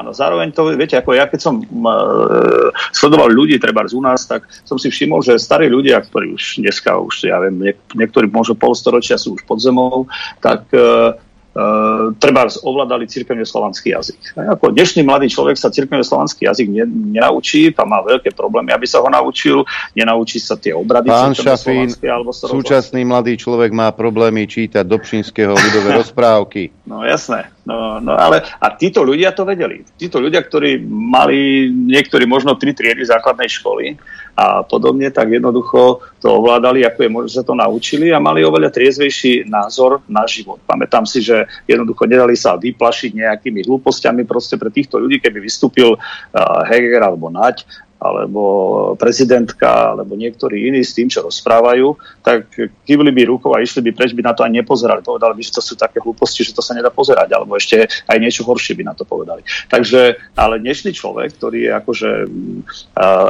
áno, 0.00 0.16
zároveň 0.16 0.48
to, 0.54 0.72
viete, 0.72 0.96
ako 0.96 1.12
ja 1.12 1.28
keď 1.28 1.40
som 1.42 1.60
uh, 1.60 2.70
sledoval 2.94 3.28
ľudí, 3.28 3.60
treba 3.60 3.84
u 3.84 4.00
nás, 4.00 4.24
tak 4.24 4.48
som 4.64 4.80
si 4.80 4.88
všimol, 4.88 5.20
že 5.20 5.36
starí 5.36 5.68
ľudia, 5.68 6.00
ktorí 6.00 6.32
už 6.32 6.62
dneska, 6.64 6.96
už 6.96 7.28
ja 7.28 7.42
viem, 7.42 7.58
niek- 7.60 7.84
niektorí 7.92 8.30
možno 8.30 8.56
polstoročia 8.56 9.20
sú 9.20 9.36
už 9.36 9.42
pod 9.44 9.60
zemou, 9.60 10.08
tak 10.40 10.64
uh, 10.72 11.18
Uh, 11.52 12.16
treba 12.16 12.48
ovládali 12.48 13.04
cirkevne 13.04 13.44
slovanský 13.44 13.92
jazyk. 13.92 14.40
A 14.40 14.56
ako 14.56 14.72
dnešný 14.72 15.04
mladý 15.04 15.28
človek 15.28 15.60
sa 15.60 15.68
cirkevne 15.68 16.00
slovanský 16.00 16.48
jazyk 16.48 16.64
ne, 16.64 16.88
nenaučí, 16.88 17.76
tam 17.76 17.92
má 17.92 18.00
veľké 18.00 18.32
problémy, 18.32 18.72
aby 18.72 18.88
sa 18.88 19.04
ho 19.04 19.08
naučil, 19.12 19.60
nenaučí 19.92 20.40
sa 20.40 20.56
tie 20.56 20.72
obrady 20.72 21.12
Pán 21.12 21.36
Šafín, 21.36 21.92
alebo 22.08 22.32
súčasný 22.32 23.04
mladý 23.04 23.36
človek 23.36 23.68
má 23.68 23.92
problémy 23.92 24.48
čítať 24.48 24.80
do 24.80 24.96
ľudové 25.52 25.88
rozprávky. 26.00 26.72
No 26.88 27.04
jasné. 27.04 27.51
No, 27.62 28.02
no 28.02 28.18
ale 28.18 28.42
a 28.58 28.74
títo 28.74 29.06
ľudia 29.06 29.30
to 29.30 29.46
vedeli. 29.46 29.86
Títo 29.94 30.18
ľudia, 30.18 30.42
ktorí 30.42 30.82
mali 30.88 31.70
niektorí 31.70 32.26
možno 32.26 32.58
tri 32.58 32.74
triedy 32.74 33.06
základnej 33.06 33.46
školy, 33.46 33.94
a 34.32 34.64
podobne, 34.64 35.12
tak 35.12 35.28
jednoducho 35.28 36.00
to 36.16 36.40
ovládali, 36.40 36.88
ako 36.88 36.98
je 37.04 37.10
možno 37.12 37.30
sa 37.36 37.44
to 37.44 37.52
naučili 37.52 38.08
a 38.08 38.22
mali 38.22 38.40
oveľa 38.40 38.72
triezvejší 38.72 39.44
názor 39.44 40.00
na 40.08 40.24
život. 40.24 40.56
Pamätám 40.64 41.04
si, 41.04 41.20
že 41.20 41.44
jednoducho 41.68 42.08
nedali 42.08 42.32
sa 42.32 42.56
vyplašiť 42.56 43.12
nejakými 43.12 43.60
hlúpostiami 43.68 44.24
proste 44.24 44.56
pre 44.56 44.72
týchto 44.72 44.96
ľudí, 44.96 45.20
keby 45.20 45.36
vystúpil 45.36 46.00
uh, 46.00 46.00
Heger 46.64 47.04
alebo 47.04 47.28
Nať, 47.28 47.68
alebo 48.02 48.42
prezidentka, 48.98 49.94
alebo 49.94 50.18
niektorí 50.18 50.66
iní 50.66 50.82
s 50.82 50.98
tým, 50.98 51.06
čo 51.06 51.22
rozprávajú, 51.22 51.94
tak 52.18 52.50
kývli 52.82 53.14
by 53.14 53.22
rukou 53.30 53.54
a 53.54 53.62
išli 53.62 53.78
by 53.86 53.90
preč, 53.94 54.10
by 54.10 54.26
na 54.26 54.34
to 54.34 54.42
ani 54.42 54.58
nepozerali. 54.58 55.06
Povedali 55.06 55.38
by, 55.38 55.42
že 55.46 55.54
to 55.54 55.62
sú 55.62 55.78
také 55.78 56.02
hlúposti, 56.02 56.42
že 56.42 56.50
to 56.50 56.60
sa 56.60 56.74
nedá 56.74 56.90
pozerať, 56.90 57.30
alebo 57.30 57.54
ešte 57.54 57.86
aj 58.10 58.18
niečo 58.18 58.42
horšie 58.42 58.74
by 58.74 58.90
na 58.90 58.94
to 58.98 59.06
povedali. 59.06 59.46
Takže, 59.70 60.34
ale 60.34 60.58
dnešný 60.58 60.90
človek, 60.90 61.38
ktorý 61.38 61.70
je 61.70 61.72
akože, 61.78 62.10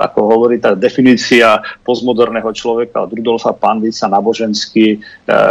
ako 0.09 0.19
hovorí 0.25 0.57
tá 0.57 0.73
definícia 0.73 1.61
postmoderného 1.85 2.49
človeka 2.57 3.05
od 3.05 3.13
Rudolfa 3.13 3.53
Pandica, 3.53 4.09
náboženský, 4.09 5.05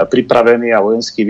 pripravený 0.10 0.73
a 0.73 0.81
vojenský 0.81 1.30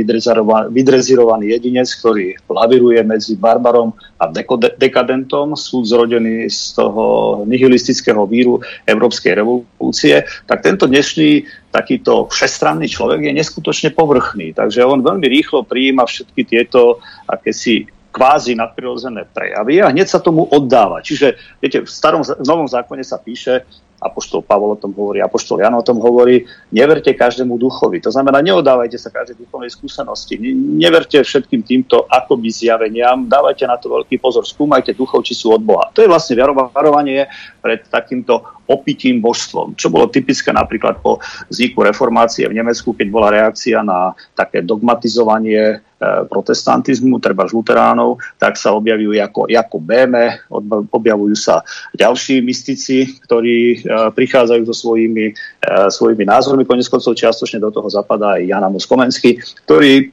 vydrezirovaný 0.72 1.46
jedinec, 1.60 1.92
ktorý 2.00 2.40
laviruje 2.48 3.04
medzi 3.04 3.36
barbarom 3.36 3.92
a 4.22 4.32
dekadentom, 4.80 5.58
sú 5.60 5.84
zrodený 5.84 6.48
z 6.48 6.78
toho 6.78 7.42
nihilistického 7.82 8.22
víru 8.30 8.62
Európskej 8.86 9.34
revolúcie, 9.34 10.22
tak 10.46 10.62
tento 10.62 10.86
dnešný 10.86 11.50
takýto 11.74 12.30
všestranný 12.30 12.86
človek 12.86 13.26
je 13.26 13.34
neskutočne 13.34 13.90
povrchný. 13.98 14.54
Takže 14.54 14.86
on 14.86 15.02
veľmi 15.02 15.26
rýchlo 15.26 15.66
prijíma 15.66 16.06
všetky 16.06 16.46
tieto 16.46 17.02
akési 17.26 17.90
kvázi 18.12 18.54
nadprirodzené 18.60 19.26
prejavy 19.34 19.82
a 19.82 19.90
hneď 19.90 20.06
sa 20.06 20.20
tomu 20.22 20.46
oddáva. 20.46 21.02
Čiže, 21.02 21.40
viete, 21.64 21.82
v, 21.82 21.90
starom, 21.90 22.22
v 22.22 22.46
novom 22.46 22.68
zákone 22.68 23.02
sa 23.02 23.18
píše, 23.18 23.66
Apoštol 24.02 24.42
Pavol 24.42 24.74
o 24.74 24.82
tom 24.82 24.98
hovorí, 24.98 25.22
Apoštol 25.22 25.62
Jan 25.62 25.78
o 25.78 25.86
tom 25.86 26.02
hovorí, 26.02 26.50
neverte 26.74 27.14
každému 27.14 27.54
duchovi. 27.62 28.02
To 28.02 28.10
znamená, 28.10 28.42
neodávajte 28.42 28.98
sa 28.98 29.14
každej 29.14 29.46
duchovnej 29.46 29.70
skúsenosti, 29.70 30.42
neverte 30.82 31.22
všetkým 31.22 31.62
týmto 31.62 32.10
akoby 32.10 32.50
zjaveniam, 32.50 33.30
dávajte 33.30 33.70
na 33.70 33.78
to 33.78 33.94
veľký 33.94 34.18
pozor, 34.18 34.42
skúmajte 34.42 34.98
duchov, 34.98 35.22
či 35.22 35.38
sú 35.38 35.54
od 35.54 35.62
Boha. 35.62 35.94
To 35.94 36.02
je 36.02 36.10
vlastne 36.10 36.34
varovanie 36.74 37.30
pred 37.62 37.86
takýmto 37.86 38.42
opitím 38.72 39.20
božstvom, 39.20 39.76
čo 39.76 39.92
bolo 39.92 40.08
typické 40.08 40.56
napríklad 40.56 41.04
po 41.04 41.20
vzniku 41.52 41.84
reformácie 41.84 42.48
v 42.48 42.56
Nemecku, 42.56 42.96
keď 42.96 43.08
bola 43.12 43.28
reakcia 43.30 43.84
na 43.84 44.16
také 44.34 44.64
dogmatizovanie 44.64 45.84
E, 46.02 46.26
protestantizmu, 46.26 47.22
treba 47.22 47.46
luteránov, 47.46 48.18
tak 48.42 48.58
sa 48.58 48.74
objavujú 48.74 49.22
ako, 49.22 49.46
ako 49.46 49.78
Béme, 49.78 50.42
objavujú 50.90 51.38
sa 51.38 51.62
ďalší 51.94 52.42
mystici, 52.42 53.22
ktorí 53.22 53.78
e, 53.78 54.10
prichádzajú 54.10 54.66
so 54.66 54.74
svojimi, 54.74 55.30
e, 55.30 55.34
svojimi 55.94 56.26
názormi, 56.26 56.66
konec 56.66 56.90
koncov 56.90 57.14
čiastočne 57.14 57.62
do 57.62 57.70
toho 57.70 57.86
zapadá 57.86 58.42
aj 58.42 58.50
Jana 58.50 58.74
Moskomenský, 58.74 59.38
ktorý 59.70 60.10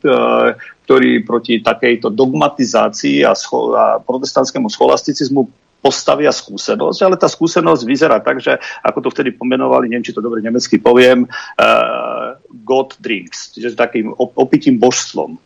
ktorý 0.89 1.21
proti 1.21 1.61
takejto 1.61 2.09
dogmatizácii 2.09 3.21
a, 3.21 3.37
scho- 3.37 3.77
a 3.77 4.01
protestantskému 4.01 4.73
scholasticizmu 4.73 5.68
postavia 5.89 6.28
skúsenosť, 6.28 7.01
ale 7.01 7.16
tá 7.16 7.24
skúsenosť 7.24 7.82
vyzerá 7.89 8.20
tak, 8.20 8.44
že 8.44 8.60
ako 8.85 9.09
to 9.09 9.12
vtedy 9.16 9.32
pomenovali, 9.32 9.89
neviem, 9.89 10.05
či 10.05 10.12
to 10.12 10.20
dobre 10.20 10.44
nemecky 10.44 10.77
poviem, 10.77 11.24
uh, 11.24 12.36
God 12.69 12.93
drinks, 13.01 13.56
čiže 13.56 13.73
takým 13.73 14.12
opitím 14.36 14.77
božstvom 14.77 15.40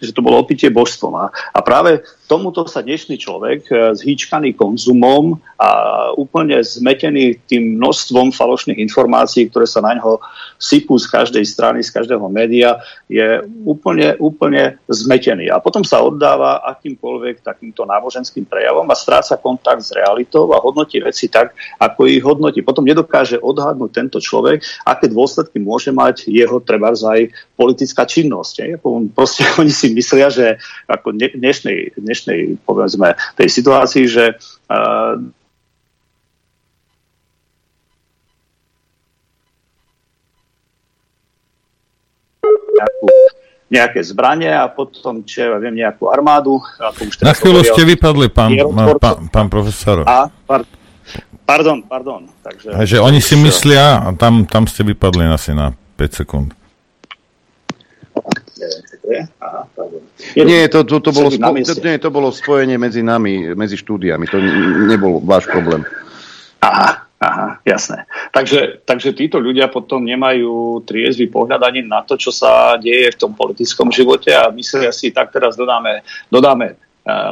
že 0.00 0.12
to 0.12 0.20
bolo 0.20 0.36
opitie 0.38 0.68
božstvom. 0.68 1.16
A, 1.16 1.26
a 1.32 1.58
práve 1.64 2.04
tomuto 2.30 2.68
sa 2.68 2.84
dnešný 2.84 3.16
človek 3.16 3.60
e, 3.66 3.74
zhýčkaný 3.96 4.54
konzumom 4.54 5.40
a 5.56 5.70
úplne 6.14 6.60
zmetený 6.62 7.42
tým 7.48 7.80
množstvom 7.80 8.30
falošných 8.30 8.78
informácií, 8.78 9.48
ktoré 9.50 9.66
sa 9.66 9.82
na 9.82 9.98
ňo 9.98 10.20
sypú 10.60 11.00
z 11.00 11.08
každej 11.08 11.44
strany, 11.48 11.80
z 11.80 11.90
každého 11.90 12.22
média, 12.28 12.78
je 13.08 13.42
úplne, 13.64 14.14
úplne 14.20 14.76
zmetený. 14.86 15.48
A 15.48 15.58
potom 15.58 15.82
sa 15.82 16.04
oddáva 16.04 16.60
akýmkoľvek 16.76 17.40
takýmto 17.40 17.88
náboženským 17.88 18.44
prejavom 18.44 18.86
a 18.86 18.96
stráca 18.96 19.40
kontakt 19.40 19.82
s 19.82 19.96
realitou 19.96 20.52
a 20.52 20.62
hodnotí 20.62 21.00
veci 21.00 21.32
tak, 21.32 21.56
ako 21.80 22.06
ich 22.06 22.20
hodnotí. 22.20 22.60
Potom 22.60 22.84
nedokáže 22.84 23.40
odhadnúť 23.40 23.90
tento 23.90 24.18
človek, 24.20 24.60
aké 24.84 25.08
dôsledky 25.08 25.56
môže 25.58 25.90
mať 25.90 26.28
jeho 26.28 26.60
treba 26.60 26.92
aj 26.92 27.30
politická 27.60 28.08
činnosť. 28.08 28.80
Proste 29.12 29.44
oni 29.60 29.68
si 29.68 29.92
myslia, 29.92 30.32
že 30.32 30.56
ako 30.88 31.12
dnešnej, 31.12 32.00
dnešnej 32.00 32.56
povedzme, 32.64 33.12
tej 33.36 33.48
situácii, 33.52 34.08
že 34.08 34.40
uh, 34.72 35.20
nejakú, 42.80 43.08
nejaké 43.68 44.00
zbranie 44.00 44.48
a 44.48 44.64
potom, 44.72 45.20
čo 45.20 45.52
ja 45.52 45.60
viem, 45.60 45.76
nejakú 45.76 46.08
armádu. 46.08 46.64
Ako 46.80 47.12
už 47.12 47.20
Na 47.20 47.36
chvíľu 47.36 47.60
ste 47.60 47.84
vypadli, 47.84 48.32
pán, 48.32 48.56
pán, 48.96 49.28
pán 49.28 49.46
profesor. 49.52 50.08
A, 50.08 50.32
pardon, 51.44 51.84
pardon. 51.84 52.24
Takže, 52.40 52.72
Takže 52.72 52.96
oni 53.04 53.20
si 53.20 53.36
myslia, 53.36 54.00
a 54.00 54.08
tam, 54.16 54.48
tam 54.48 54.64
ste 54.64 54.80
vypadli 54.80 55.28
asi 55.28 55.52
na 55.52 55.76
5 56.00 56.24
sekúnd 56.24 56.59
Aha, 59.18 59.62
nie, 60.36 60.68
to, 60.70 60.86
to, 60.86 61.00
to, 61.02 61.10
bolo 61.10 61.28
spo, 61.32 61.50
to, 61.50 61.74
nie, 61.82 61.96
to 61.98 62.10
bolo 62.12 62.28
spojenie 62.30 62.76
medzi 62.78 63.02
nami, 63.02 63.56
medzi 63.58 63.74
štúdiami. 63.80 64.28
To 64.30 64.38
nebol 64.86 65.18
váš 65.24 65.50
problém. 65.50 65.82
Aha, 66.60 67.08
aha, 67.18 67.48
jasné. 67.64 68.04
Takže, 68.30 68.84
takže 68.84 69.16
títo 69.16 69.40
ľudia 69.40 69.72
potom 69.72 70.04
nemajú 70.04 70.84
triezvy 70.84 71.26
pohľad 71.32 71.64
ani 71.64 71.82
na 71.82 72.04
to, 72.04 72.14
čo 72.20 72.30
sa 72.30 72.76
deje 72.76 73.10
v 73.10 73.20
tom 73.20 73.32
politickom 73.32 73.88
živote 73.88 74.30
a 74.30 74.52
myslia 74.52 74.92
si, 74.92 75.10
tak 75.10 75.32
teraz 75.32 75.56
dodáme, 75.56 76.04
dodáme 76.28 76.76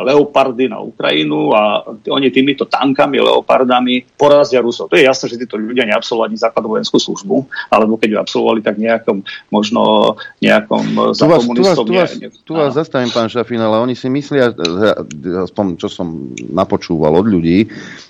leopardy 0.05 0.69
na 0.69 0.79
Ukrajinu 0.83 1.53
a 1.55 1.85
oni 2.11 2.29
týmito 2.31 2.67
tankami, 2.69 3.21
leopardami 3.21 4.05
porazia 4.17 4.63
Rusov. 4.63 4.91
To 4.93 4.97
je 4.99 5.07
jasné, 5.07 5.33
že 5.33 5.41
títo 5.41 5.57
ľudia 5.57 5.87
neabsolvovali 5.89 6.37
základnú 6.37 6.79
vojenskú 6.79 6.99
službu, 7.01 7.37
alebo 7.73 7.97
keď 7.97 8.09
ju 8.15 8.19
absolvovali, 8.19 8.61
tak 8.65 8.77
nejakom, 8.79 9.23
možno 9.53 10.15
nejakom 10.43 11.15
tu 11.15 11.27
vás, 11.27 11.43
tu 11.45 11.63
vás, 11.63 11.79
tu 11.79 11.93
vás, 11.95 12.11
tu 12.45 12.53
vás 12.55 12.71
zastavím, 12.75 13.11
pán 13.11 13.29
Šafín, 13.31 13.61
ale 13.61 13.81
oni 13.81 13.95
si 13.95 14.11
myslia, 14.11 14.53
eh, 14.53 15.45
aspoň 15.45 15.81
čo 15.81 15.89
som 15.89 16.35
napočúval 16.53 17.15
od 17.19 17.27
ľudí, 17.27 17.69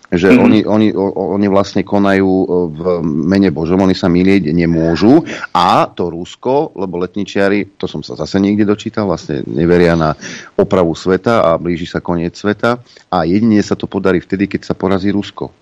že 0.09 0.32
mm-hmm. 0.32 0.44
oni, 0.44 0.59
oni, 0.64 0.89
oni 1.12 1.47
vlastne 1.52 1.85
konajú 1.85 2.24
e, 2.24 2.47
v 2.72 2.80
mene 3.05 3.52
Božom, 3.52 3.85
oni 3.85 3.93
sa 3.93 4.09
milieť 4.09 4.48
nemôžu 4.56 5.20
a 5.52 5.85
to 5.85 6.09
Rusko, 6.09 6.72
lebo 6.80 6.97
letničiari, 6.97 7.76
to 7.76 7.85
som 7.85 8.01
sa 8.01 8.16
zase 8.16 8.40
niekde 8.40 8.64
dočítal, 8.64 9.05
vlastne 9.05 9.44
neveria 9.44 9.93
na 10.01 10.16
opravu 10.56 10.97
sveta 10.97 11.44
a 11.44 11.60
blíži 11.60 11.85
sa 11.85 12.01
koniec 12.01 12.32
sveta 12.32 12.80
a 13.12 13.28
jedine 13.28 13.60
sa 13.60 13.76
to 13.76 13.85
podarí 13.85 14.24
vtedy, 14.24 14.48
keď 14.48 14.72
sa 14.72 14.72
porazí 14.72 15.12
Rusko. 15.12 15.52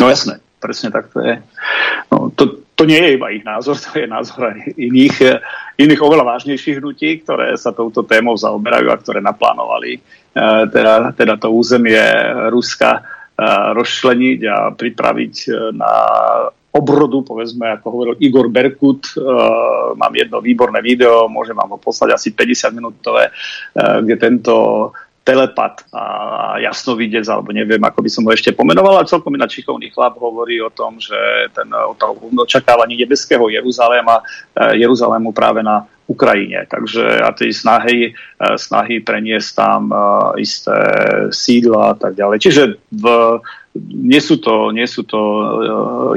No 0.00 0.08
jasné, 0.08 0.40
presne 0.56 0.88
tak 0.88 1.12
to 1.12 1.20
je. 1.20 1.36
No, 2.08 2.32
to, 2.32 2.64
to 2.72 2.88
nie 2.88 2.96
je 2.96 3.20
iba 3.20 3.28
ich 3.36 3.44
názor, 3.44 3.76
to 3.76 4.00
je 4.00 4.08
názor 4.08 4.48
aj 4.48 4.80
iných, 4.80 5.16
e, 5.20 5.32
iných 5.84 6.00
oveľa 6.00 6.24
vážnejších 6.24 6.80
hnutí, 6.80 7.20
ktoré 7.20 7.52
sa 7.60 7.76
touto 7.76 8.00
témou 8.00 8.32
zaoberajú 8.32 8.88
a 8.88 8.96
ktoré 8.96 9.20
naplánovali 9.20 10.00
e, 10.00 10.00
teda, 10.72 11.12
teda 11.12 11.36
to 11.36 11.52
územie 11.52 12.00
Ruska 12.48 13.15
rozšleniť 13.44 14.40
a 14.48 14.56
pripraviť 14.72 15.34
e, 15.44 15.48
na 15.76 15.92
obrodu, 16.72 17.24
povedzme, 17.24 17.80
ako 17.80 17.86
hovoril 17.88 18.14
Igor 18.20 18.48
Berkut. 18.48 19.12
E, 19.12 19.20
mám 19.96 20.12
jedno 20.16 20.40
výborné 20.40 20.80
video, 20.80 21.28
môžem 21.28 21.56
vám 21.56 21.76
ho 21.76 21.78
poslať 21.80 22.16
asi 22.16 22.28
50 22.32 22.76
minútové, 22.76 23.28
e, 23.28 23.32
kde 24.04 24.16
tento 24.16 24.54
telepat 25.26 25.82
a 25.90 26.04
jasnovidec, 26.62 27.26
alebo 27.26 27.50
neviem, 27.50 27.82
ako 27.82 27.98
by 27.98 28.10
som 28.10 28.22
ho 28.22 28.30
ešte 28.30 28.54
pomenoval, 28.54 29.02
ale 29.02 29.10
celkom 29.10 29.34
ináč 29.34 29.58
šikovný 29.58 29.90
chlap 29.90 30.14
hovorí 30.22 30.62
o 30.62 30.70
tom, 30.70 31.02
že 31.02 31.18
ten, 31.50 31.66
o 31.74 31.98
tom 31.98 32.14
očakávaní 32.38 32.94
nebeského 32.94 33.50
Jeruzaléma, 33.50 34.22
Jeruzalému 34.54 35.34
práve 35.34 35.66
na 35.66 35.90
Ukrajine. 36.06 36.62
Takže 36.70 37.18
a 37.18 37.34
tej 37.34 37.50
snahy, 37.50 37.98
e, 38.06 38.10
snahy 38.54 39.02
preniesť 39.02 39.50
tam 39.58 39.90
e, 39.90 39.98
isté 40.38 40.78
sídla 41.34 41.92
a 41.92 41.96
tak 41.98 42.14
ďalej. 42.14 42.38
Čiže 42.38 42.62
v, 42.94 43.04
nie 43.90 44.22
sú 44.22 44.38
to, 44.38 44.70
nie 44.70 44.86
sú 44.86 45.02
to 45.02 45.18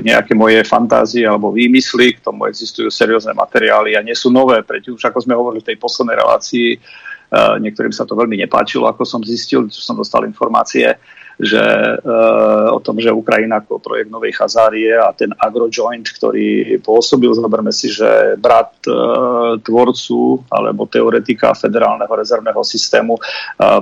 nejaké 0.05 0.37
moje 0.37 0.61
fantázie 0.61 1.25
alebo 1.25 1.49
výmysly, 1.49 2.21
k 2.21 2.23
tomu 2.23 2.45
existujú 2.45 2.93
seriózne 2.93 3.33
materiály 3.33 3.97
a 3.97 4.05
nie 4.05 4.13
sú 4.13 4.29
nové. 4.29 4.61
Preto 4.61 4.93
už 4.93 5.09
ako 5.09 5.25
sme 5.25 5.33
hovorili 5.33 5.65
v 5.65 5.73
tej 5.73 5.77
poslednej 5.81 6.21
relácii, 6.21 6.69
niektorým 7.33 7.93
sa 7.93 8.09
to 8.09 8.17
veľmi 8.17 8.37
nepáčilo, 8.41 8.89
ako 8.89 9.05
som 9.05 9.21
zistil, 9.21 9.69
čo 9.69 9.81
som 9.81 9.93
dostal 9.93 10.25
informácie, 10.25 10.97
že 11.39 11.63
uh, 12.03 12.67
o 12.75 12.83
tom, 12.83 12.99
že 12.99 13.15
Ukrajina 13.15 13.63
ako 13.63 13.79
projekt 13.79 14.11
Novej 14.11 14.35
Chazárie 14.35 14.91
a 14.91 15.15
ten 15.15 15.31
agrojoint, 15.39 16.03
ktorý 16.03 16.75
pôsobil, 16.83 17.31
zoberme 17.31 17.71
si, 17.71 17.87
že 17.87 18.35
brat 18.35 18.75
uh, 18.91 19.55
tvorcu 19.63 20.43
alebo 20.51 20.83
teoretika 20.91 21.55
federálneho 21.55 22.11
rezervného 22.11 22.59
systému 22.59 23.15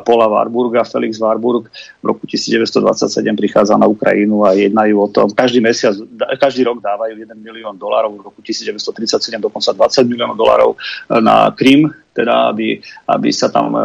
Paula 0.06 0.30
Warburga, 0.30 0.86
Felix 0.86 1.18
Warburg 1.18 1.74
v 2.02 2.06
roku 2.06 2.30
1927 2.30 3.26
prichádza 3.34 3.74
na 3.74 3.90
Ukrajinu 3.90 4.46
a 4.46 4.54
jednajú 4.54 4.96
o 5.02 5.08
tom. 5.10 5.34
Každý 5.34 5.58
mesiac, 5.58 5.98
každý 6.38 6.62
rok 6.62 6.78
dávajú 6.86 7.18
1 7.18 7.34
milión 7.42 7.74
dolárov, 7.74 8.22
v 8.22 8.26
roku 8.30 8.40
1937 8.46 9.42
dokonca 9.42 9.74
20 9.74 10.06
miliónov 10.06 10.38
dolárov 10.38 10.72
na 11.10 11.50
Krym, 11.58 11.90
teda 12.18 12.50
aby, 12.50 12.82
aby 13.14 13.30
sa 13.30 13.54
tam 13.54 13.78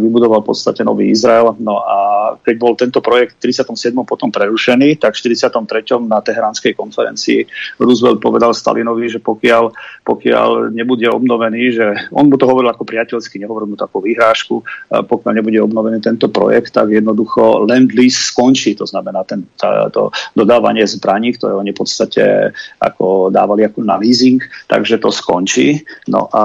vybudoval 0.00 0.40
v 0.40 0.48
podstate 0.48 0.80
nový 0.80 1.12
Izrael. 1.12 1.52
No 1.60 1.84
a 1.84 1.96
keď 2.40 2.54
bol 2.56 2.72
tento 2.72 3.04
projekt 3.04 3.36
v 3.36 3.52
37. 3.52 3.92
potom 4.08 4.32
prerušený, 4.32 4.96
tak 4.96 5.12
v 5.12 5.36
43. 5.36 6.00
na 6.08 6.24
Teheránskej 6.24 6.72
konferencii 6.72 7.44
Roosevelt 7.76 8.24
povedal 8.24 8.56
Stalinovi, 8.56 9.12
že 9.12 9.20
pokiaľ, 9.20 9.76
pokiaľ 10.08 10.72
nebude 10.72 11.04
obnovený, 11.12 11.76
že 11.76 11.86
on 12.08 12.32
mu 12.32 12.40
to 12.40 12.48
hovoril 12.48 12.72
ako 12.72 12.88
priateľsky, 12.88 13.36
nehovoril 13.36 13.68
mu 13.68 13.76
takú 13.76 14.00
výhrážku, 14.00 14.64
pokiaľ 14.88 15.32
nebude 15.36 15.60
obnovený 15.60 16.00
tento 16.00 16.32
projekt, 16.32 16.72
tak 16.72 16.88
jednoducho 16.88 17.68
Land-Lease 17.68 18.32
skončí, 18.32 18.72
to 18.78 18.88
znamená 18.88 19.26
ten, 19.28 19.44
to 19.92 20.08
dodávanie 20.32 20.86
zbraní, 20.88 21.36
ktoré 21.36 21.52
oni 21.58 21.74
v 21.74 21.80
podstate 21.84 22.54
ako 22.80 23.28
dávali 23.28 23.66
ako 23.66 23.84
na 23.84 23.98
leasing, 23.98 24.40
takže 24.70 25.02
to 25.02 25.10
skončí. 25.10 25.82
No, 26.08 26.30
a, 26.30 26.42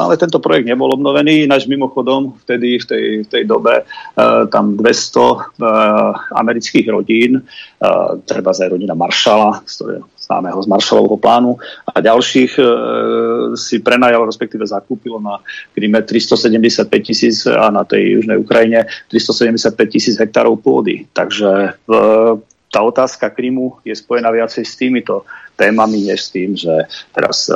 ale 0.00 0.16
tento 0.16 0.40
projekt 0.40 0.63
nebol 0.64 0.90
obnovený, 0.92 1.44
ináč 1.44 1.68
mimochodom 1.68 2.34
vtedy 2.42 2.80
v 2.80 2.84
tej, 2.84 3.04
v 3.24 3.28
tej 3.28 3.42
dobe 3.44 3.84
uh, 3.84 4.48
tam 4.48 4.76
200 4.76 4.82
uh, 4.82 5.36
e, 5.36 5.68
amerických 6.34 6.86
rodín, 6.88 7.44
uh, 7.44 8.18
treba 8.24 8.56
aj 8.56 8.72
rodina 8.72 8.96
Maršala, 8.96 9.62
z 9.68 9.72
ktorého 9.76 10.06
známeho 10.24 10.58
z 10.64 10.68
Marshallovho 10.68 11.20
plánu 11.20 11.60
a 11.84 12.00
ďalších 12.00 12.56
e, 12.56 12.64
si 13.60 13.84
prenajalo, 13.84 14.24
respektíve 14.24 14.64
zakúpilo 14.64 15.20
na 15.20 15.44
Kryme 15.76 16.00
375 16.00 16.88
tisíc 17.04 17.44
a 17.44 17.68
na 17.68 17.84
tej 17.84 18.20
južnej 18.20 18.40
Ukrajine 18.40 18.88
375 19.12 19.76
tisíc 19.92 20.16
hektárov 20.16 20.56
pôdy. 20.56 21.04
Takže 21.12 21.76
e, 21.76 22.00
tá 22.72 22.80
otázka 22.82 23.30
Krymu 23.30 23.84
je 23.84 23.94
spojená 23.94 24.32
viacej 24.32 24.64
s 24.64 24.74
týmito 24.74 25.28
témami, 25.54 26.08
než 26.08 26.26
s 26.26 26.28
tým, 26.32 26.56
že 26.56 26.88
teraz 27.12 27.52
e, 27.52 27.54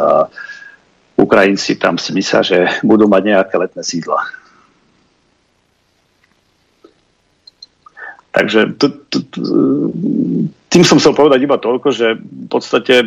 Ukrajinci 1.19 1.75
tam 1.77 1.99
si 1.99 2.15
myslia, 2.15 2.47
že 2.47 2.59
budú 2.87 3.11
mať 3.11 3.23
nejaké 3.27 3.55
letné 3.59 3.83
sídla. 3.83 4.23
Takže 8.31 8.79
t- 8.79 8.95
tým 10.69 10.85
som 10.85 11.01
chcel 11.01 11.17
povedať 11.17 11.49
iba 11.49 11.57
toľko, 11.57 11.89
že 11.91 12.21
v 12.21 12.49
podstate 12.53 13.01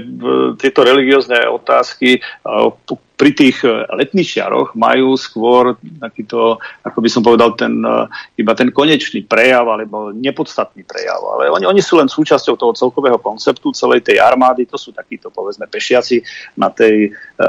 tieto 0.57 0.81
religiózne 0.81 1.45
otázky 1.45 2.17
pri 3.21 3.37
tých 3.37 3.61
e, 3.61 3.69
letničiaroch 3.69 4.73
majú 4.73 5.13
skôr 5.13 5.77
takýto, 6.01 6.57
ako 6.81 6.97
by 7.05 7.09
som 7.13 7.21
povedal, 7.21 7.53
ten, 7.53 7.77
e, 7.77 8.09
iba 8.41 8.57
ten 8.57 8.73
konečný 8.73 9.29
prejav 9.29 9.69
alebo 9.69 10.09
nepodstatný 10.09 10.81
prejav. 10.81 11.21
Ale 11.37 11.53
oni, 11.53 11.69
oni 11.69 11.81
sú 11.85 12.01
len 12.01 12.09
súčasťou 12.09 12.57
toho 12.57 12.73
celkového 12.73 13.21
konceptu 13.21 13.69
celej 13.77 14.01
tej 14.09 14.17
armády, 14.17 14.65
to 14.65 14.73
sú 14.73 14.89
takíto, 14.89 15.29
povedzme, 15.29 15.69
pešiaci 15.69 16.25
na, 16.57 16.73
tej, 16.73 17.13
e, 17.13 17.45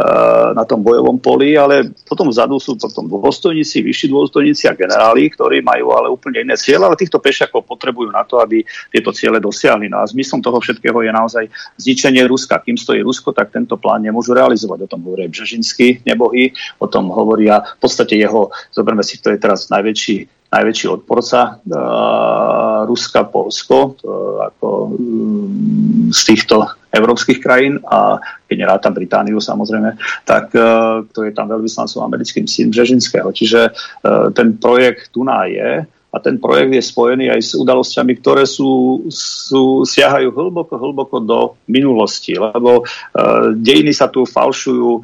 na 0.52 0.68
tom 0.68 0.84
bojovom 0.84 1.16
poli, 1.24 1.56
ale 1.56 1.88
potom 2.04 2.28
vzadu 2.28 2.60
sú 2.60 2.76
potom 2.76 3.08
dôstojníci, 3.08 3.80
vyšší 3.80 4.12
dôstojníci 4.12 4.68
a 4.68 4.76
generáli, 4.76 5.32
ktorí 5.32 5.64
majú 5.64 5.96
ale 5.96 6.12
úplne 6.12 6.44
iné 6.44 6.60
cieľe, 6.60 6.92
ale 6.92 7.00
týchto 7.00 7.16
pešiakov 7.16 7.64
potrebujú 7.64 8.12
na 8.12 8.28
to, 8.28 8.44
aby 8.44 8.60
tieto 8.92 9.08
ciele 9.16 9.40
dosiahli. 9.40 9.88
No 9.88 10.01
a 10.02 10.10
zmyslom 10.10 10.42
toho 10.42 10.58
všetkého 10.58 10.98
je 11.06 11.12
naozaj 11.14 11.44
zničenie 11.78 12.26
Ruska. 12.26 12.58
Kým 12.58 12.74
stojí 12.74 13.06
Rusko, 13.06 13.30
tak 13.30 13.54
tento 13.54 13.78
plán 13.78 14.02
nemôžu 14.02 14.34
realizovať. 14.34 14.84
O 14.84 14.90
tom 14.90 15.06
hovorí 15.06 15.30
Břežinský, 15.30 16.02
nebohy, 16.02 16.50
o 16.82 16.90
tom 16.90 17.06
hovoria 17.14 17.62
v 17.78 17.78
podstate 17.78 18.18
jeho, 18.18 18.50
zoberme 18.74 19.06
si, 19.06 19.22
to 19.22 19.30
je 19.30 19.38
teraz 19.38 19.70
najväčší 19.70 20.42
najväčší 20.52 20.86
odporca 20.88 21.64
uh, 21.64 22.84
Ruska, 22.84 23.24
Polsko, 23.24 23.96
to, 23.96 24.36
ako 24.44 24.68
um, 24.92 26.12
z 26.12 26.20
týchto 26.28 26.68
európskych 26.92 27.40
krajín 27.40 27.80
a 27.88 28.20
keď 28.44 28.56
nerátam 28.60 28.92
Britániu 28.92 29.40
samozrejme, 29.40 29.96
tak 30.28 30.52
uh, 30.52 31.08
to 31.08 31.24
je 31.24 31.32
tam 31.32 31.48
veľvyslancom 31.48 32.04
americkým 32.04 32.44
syn 32.44 32.68
Břežinského. 32.68 33.32
Čiže 33.32 33.72
uh, 33.72 34.28
ten 34.36 34.60
projekt 34.60 35.08
Dunaj 35.16 35.48
je 35.48 35.70
a 36.12 36.20
ten 36.20 36.36
projekt 36.36 36.76
je 36.76 36.84
spojený 36.84 37.32
aj 37.32 37.40
s 37.40 37.52
udalosťami, 37.56 38.12
ktoré 38.20 38.44
sú, 38.44 39.02
sú, 39.08 39.88
siahajú 39.88 40.28
hlboko, 40.28 40.76
hlboko 40.76 41.16
do 41.24 41.40
minulosti, 41.64 42.36
lebo 42.36 42.84
uh, 42.84 43.56
dejiny 43.56 43.96
sa 43.96 44.12
tu 44.12 44.28
falšujú 44.28 45.00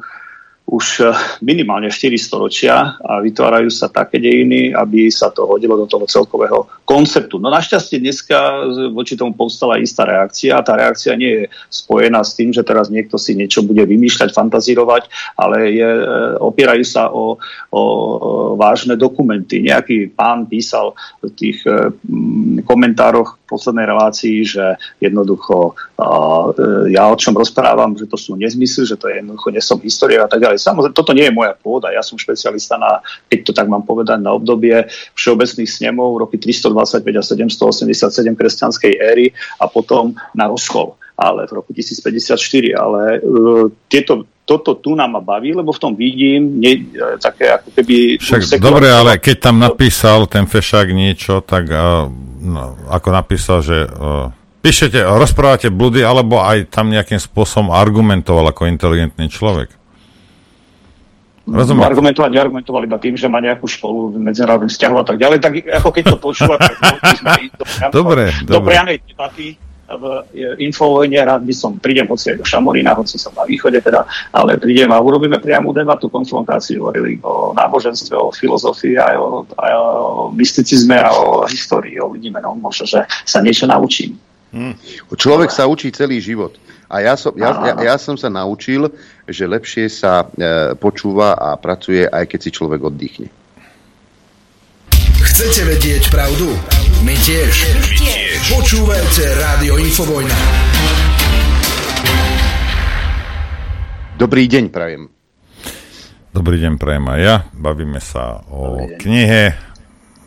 už 0.69 0.85
eh, 1.01 1.09
minimálne 1.41 1.89
4 1.89 2.13
storočia 2.21 3.01
a 3.01 3.17
vytvárajú 3.19 3.73
sa 3.73 3.89
také 3.89 4.21
dejiny, 4.21 4.71
aby 4.71 5.09
sa 5.09 5.33
to 5.33 5.49
hodilo 5.49 5.75
do 5.75 5.89
toho 5.89 6.05
celkového 6.05 6.69
konceptu. 6.85 7.41
No 7.41 7.49
našťastie 7.49 7.97
dneska 7.97 8.37
voči 8.93 9.17
tomu 9.17 9.33
povstala 9.33 9.81
istá 9.81 10.05
reakcia 10.05 10.57
a 10.57 10.65
tá 10.65 10.77
reakcia 10.77 11.17
nie 11.17 11.31
je 11.33 11.43
spojená 11.73 12.21
s 12.21 12.37
tým, 12.37 12.53
že 12.53 12.61
teraz 12.61 12.93
niekto 12.93 13.17
si 13.17 13.33
niečo 13.33 13.65
bude 13.65 13.81
vymýšľať, 13.81 14.29
fantazírovať, 14.29 15.09
ale 15.33 15.73
je, 15.73 15.89
eh, 15.89 16.05
opierajú 16.37 16.85
sa 16.85 17.09
o, 17.09 17.41
o 17.73 17.81
vážne 18.53 18.93
dokumenty. 18.93 19.65
Nejaký 19.65 20.13
pán 20.13 20.45
písal 20.45 20.93
v 21.25 21.33
tých 21.33 21.65
eh, 21.65 21.89
komentároch 22.63 23.41
v 23.41 23.57
poslednej 23.57 23.89
relácii, 23.89 24.45
že 24.45 24.77
jednoducho 25.01 25.73
ja 26.87 27.11
o 27.11 27.15
čom 27.19 27.35
rozprávam, 27.35 27.97
že 27.97 28.07
to 28.07 28.15
sú 28.15 28.39
nezmysly, 28.39 28.87
že 28.87 28.95
to 28.95 29.11
je 29.11 29.19
jednoducho 29.19 29.51
nesom 29.51 29.79
história 29.83 30.23
a 30.23 30.29
tak 30.31 30.39
ďalej 30.39 30.58
Samozrejme, 30.59 30.95
toto 30.95 31.15
nie 31.15 31.25
je 31.25 31.33
moja 31.33 31.55
pôda. 31.55 31.95
Ja 31.95 32.03
som 32.03 32.19
špecialista 32.19 32.75
na, 32.75 32.99
keď 33.31 33.39
to 33.47 33.51
tak 33.55 33.71
mám 33.71 33.87
povedať, 33.87 34.19
na 34.19 34.35
obdobie 34.35 34.85
všeobecných 35.15 35.71
snemov 35.71 36.19
roky 36.19 36.35
325 36.35 37.01
a 37.01 37.23
787 37.23 38.35
kresťanskej 38.35 38.93
éry 38.99 39.31
a 39.57 39.71
potom 39.71 40.13
na 40.35 40.51
rozchol 40.51 40.99
ale 41.19 41.51
v 41.51 41.51
roku 41.59 41.75
1054. 41.75 42.79
Ale 42.79 43.19
uh, 43.19 43.67
tieto, 43.91 44.23
toto 44.47 44.79
tu 44.79 44.95
nám 44.95 45.19
ma 45.19 45.21
baví, 45.21 45.51
lebo 45.51 45.75
v 45.75 45.79
tom 45.83 45.91
vidím 45.91 46.63
nie, 46.63 46.87
uh, 46.95 47.19
také 47.19 47.51
ako 47.51 47.75
keby... 47.75 48.23
Však 48.23 48.63
dobre, 48.63 48.87
ale 48.87 49.19
keď 49.19 49.51
tam 49.51 49.59
napísal 49.59 50.31
ten 50.31 50.47
Fešák 50.47 50.95
niečo, 50.95 51.43
tak 51.43 51.67
uh, 51.67 52.07
no, 52.39 52.79
ako 52.87 53.11
napísal, 53.11 53.59
že 53.59 53.83
uh, 53.83 54.31
píšete, 54.63 55.03
rozprávate 55.03 55.67
blúdy, 55.67 56.07
alebo 56.07 56.39
aj 56.39 56.71
tam 56.71 56.87
nejakým 56.87 57.19
spôsobom 57.19 57.75
argumentoval 57.75 58.55
ako 58.55 58.71
inteligentný 58.71 59.27
človek. 59.27 59.75
Rozumiem. 61.49 61.85
Argumentovať, 61.85 62.29
neargumentoval 62.29 62.85
iba 62.85 62.97
tým, 63.01 63.17
že 63.17 63.25
má 63.25 63.41
nejakú 63.41 63.65
školu 63.65 64.13
v 64.13 64.21
medzinárodných 64.21 64.73
vzťahoch 64.73 65.01
a 65.01 65.07
tak 65.09 65.17
ďalej, 65.17 65.37
tak 65.41 65.53
ako 65.65 65.89
keď 65.89 66.03
to 66.13 66.17
počúva, 66.21 66.55
tak 66.61 66.73
do, 67.59 67.65
dobre, 67.89 68.29
do 68.45 68.61
priamej 68.61 69.01
debaty 69.09 69.57
v 69.89 70.03
infovojne, 70.61 71.17
rád 71.17 71.41
by 71.41 71.53
som, 71.55 71.81
prídem 71.81 72.05
hoci 72.05 72.29
aj 72.33 72.37
do 72.37 72.45
Šamorína, 72.45 72.93
hoci 72.93 73.17
som 73.17 73.33
na 73.33 73.41
východe 73.49 73.81
teda, 73.81 74.05
ale 74.29 74.61
prídem 74.61 74.93
a 74.93 75.01
urobíme 75.01 75.41
priamu 75.41 75.73
debatu, 75.73 76.13
konfrontáciu 76.13 76.85
o, 76.85 76.93
o 76.93 77.33
náboženstve, 77.57 78.13
o 78.13 78.29
filozofii, 78.29 79.01
aj 79.01 79.15
o, 79.17 79.49
aj 79.57 79.71
o 79.73 79.85
mysticizme 80.37 80.93
a 80.93 81.09
o 81.09 81.49
histórii. 81.49 81.97
Uvidíme, 81.97 82.37
no 82.37 82.53
možno, 82.53 82.85
že 82.85 83.01
sa 83.25 83.41
niečo 83.41 83.65
naučím. 83.65 84.13
Hmm. 84.49 84.73
Človek 85.13 85.53
sa 85.53 85.69
učí 85.69 85.93
celý 85.93 86.17
život. 86.17 86.57
A 86.89 87.05
ja 87.05 87.13
som, 87.13 87.37
ja, 87.37 87.53
ja, 87.69 87.93
ja 87.93 87.95
som 88.01 88.17
sa 88.17 88.33
naučil, 88.33 88.89
že 89.29 89.45
lepšie 89.45 89.85
sa 89.93 90.25
e, 90.25 90.73
počúva 90.73 91.37
a 91.37 91.53
pracuje, 91.53 92.01
aj 92.01 92.25
keď 92.25 92.39
si 92.41 92.49
človek 92.49 92.81
oddychne. 92.81 93.29
Chcete 95.21 95.69
vedieť 95.69 96.09
pravdu? 96.09 96.49
My 97.05 97.13
tiež. 97.13 97.53
My 97.77 97.93
tiež. 97.93 98.41
Počúvajte 98.57 99.23
Rádio 99.37 99.77
Infovojna. 99.77 100.37
Dobrý 104.17 104.49
deň, 104.49 104.73
prajem. 104.73 105.13
Dobrý 106.33 106.57
deň, 106.57 106.73
prajem 106.81 107.05
aj 107.05 107.19
ja. 107.21 107.35
Bavíme 107.53 108.01
sa 108.01 108.41
o 108.49 108.89
knihe 108.97 109.69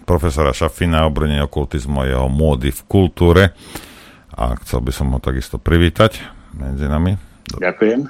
profesora 0.06 0.54
Šafina 0.54 1.06
o 1.06 1.12
okultizmu 1.12 2.02
a 2.02 2.08
jeho 2.08 2.28
módy 2.30 2.70
v 2.70 2.82
kultúre. 2.86 3.52
A 4.36 4.56
chcel 4.64 4.80
by 4.80 4.92
som 4.92 5.12
ho 5.12 5.18
takisto 5.20 5.60
privítať 5.60 6.20
medzi 6.56 6.88
nami. 6.88 7.16
Ďakujem. 7.52 8.08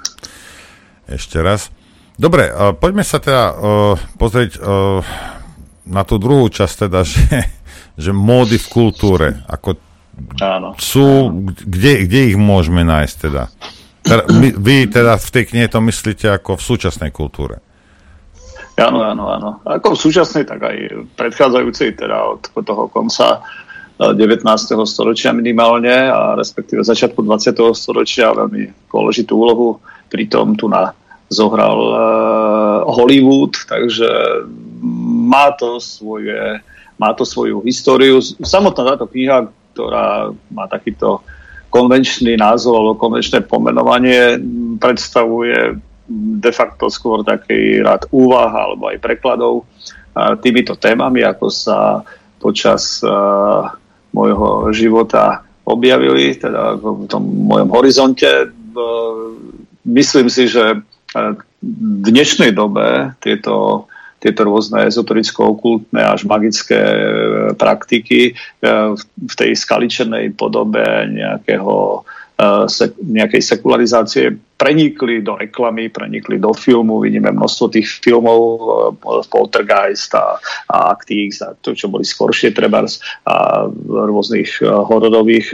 Ešte 1.11 1.43
raz. 1.43 1.69
Dobre, 2.15 2.51
uh, 2.51 2.77
poďme 2.77 3.03
sa 3.03 3.19
teda 3.19 3.45
uh, 3.51 3.55
pozrieť 4.21 4.61
uh, 4.63 5.03
na 5.89 6.03
tú 6.07 6.23
druhú 6.23 6.47
časť, 6.47 6.87
teda, 6.87 7.01
že, 7.13 7.27
že 7.99 8.11
módy 8.15 8.59
v 8.59 8.69
kultúre. 8.71 9.43
Ako 9.51 9.93
Áno. 10.45 10.77
Sú, 10.77 11.33
kde, 11.65 12.05
kde 12.05 12.21
ich 12.33 12.39
môžeme 12.39 12.85
nájsť 12.85 13.17
teda? 13.17 13.49
teda 14.03 14.23
vy 14.59 14.91
teda 14.91 15.17
v 15.17 15.29
tej 15.31 15.45
knihe 15.49 15.67
to 15.73 15.81
myslíte 15.81 16.27
ako 16.29 16.59
v 16.59 16.63
súčasnej 16.63 17.11
kultúre? 17.15 17.65
Áno, 18.77 19.05
áno, 19.05 19.25
áno. 19.29 19.51
Ako 19.65 19.95
v 19.95 20.03
súčasnej, 20.09 20.49
tak 20.49 20.65
aj 20.65 20.77
predchádzajúcej, 21.17 21.97
teda 21.97 22.37
od 22.37 22.41
toho 22.65 22.89
konca 22.89 23.45
19. 24.11 24.43
storočia 24.83 25.31
minimálne 25.31 26.11
a 26.11 26.35
respektíve 26.35 26.83
začiatku 26.83 27.23
20. 27.23 27.55
storočia 27.79 28.35
veľmi 28.35 28.91
dôležitú 28.91 29.33
úlohu. 29.39 29.79
Pritom 30.11 30.59
tu 30.59 30.67
na 30.67 30.91
zohral 31.31 31.79
uh, 31.79 31.97
Hollywood, 32.91 33.57
takže 33.65 34.09
má 35.31 35.55
to, 35.57 35.81
svoje, 35.81 36.61
má 37.01 37.17
to 37.17 37.25
svoju 37.25 37.65
históriu. 37.65 38.21
Samotná 38.21 38.97
táto 38.97 39.09
kniha, 39.09 39.49
ktorá 39.73 40.35
má 40.53 40.69
takýto 40.69 41.25
konvenčný 41.73 42.37
názov 42.37 42.77
alebo 42.77 43.01
konvenčné 43.01 43.49
pomenovanie, 43.49 44.37
predstavuje 44.77 45.81
de 46.13 46.53
facto 46.53 46.93
skôr 46.93 47.25
taký 47.25 47.81
rád 47.81 48.05
úvah 48.13 48.53
alebo 48.53 48.93
aj 48.93 49.01
prekladov 49.01 49.65
týmito 50.45 50.77
témami, 50.77 51.25
ako 51.25 51.49
sa 51.49 52.05
počas 52.37 53.01
uh, 53.01 53.73
môjho 54.13 54.73
života 54.77 55.45
objavili, 55.65 56.37
teda 56.37 56.77
v 56.79 57.09
tom 57.09 57.23
mojom 57.49 57.69
horizonte. 57.73 58.29
Myslím 59.83 60.29
si, 60.29 60.49
že 60.49 60.81
v 61.63 62.07
dnešnej 62.07 62.53
dobe 62.57 63.17
tieto 63.21 63.87
tieto 64.23 64.47
rôzne 64.47 64.87
ezotericko-okultné 64.87 65.99
až 65.99 66.23
magické 66.31 66.79
praktiky 67.59 68.39
v 69.03 69.35
tej 69.35 69.51
skaličenej 69.59 70.39
podobe 70.39 71.11
nejakého 71.11 72.07
nejakej 73.03 73.43
sekularizácie 73.43 74.39
prenikli 74.63 75.27
do 75.27 75.35
reklamy, 75.35 75.91
prenikli 75.91 76.39
do 76.39 76.55
filmu, 76.55 77.03
vidíme 77.03 77.35
množstvo 77.35 77.75
tých 77.75 77.99
filmov, 77.99 78.41
uh, 79.03 79.27
Poltergeist 79.27 80.15
a, 80.15 80.39
a 80.71 80.95
Actix 80.95 81.43
a 81.43 81.59
to, 81.59 81.75
čo 81.75 81.91
boli 81.91 82.07
skoršie 82.07 82.55
trebárs 82.55 83.03
a 83.27 83.67
rôznych 83.91 84.63
uh, 84.63 84.87
hororových, 84.87 85.51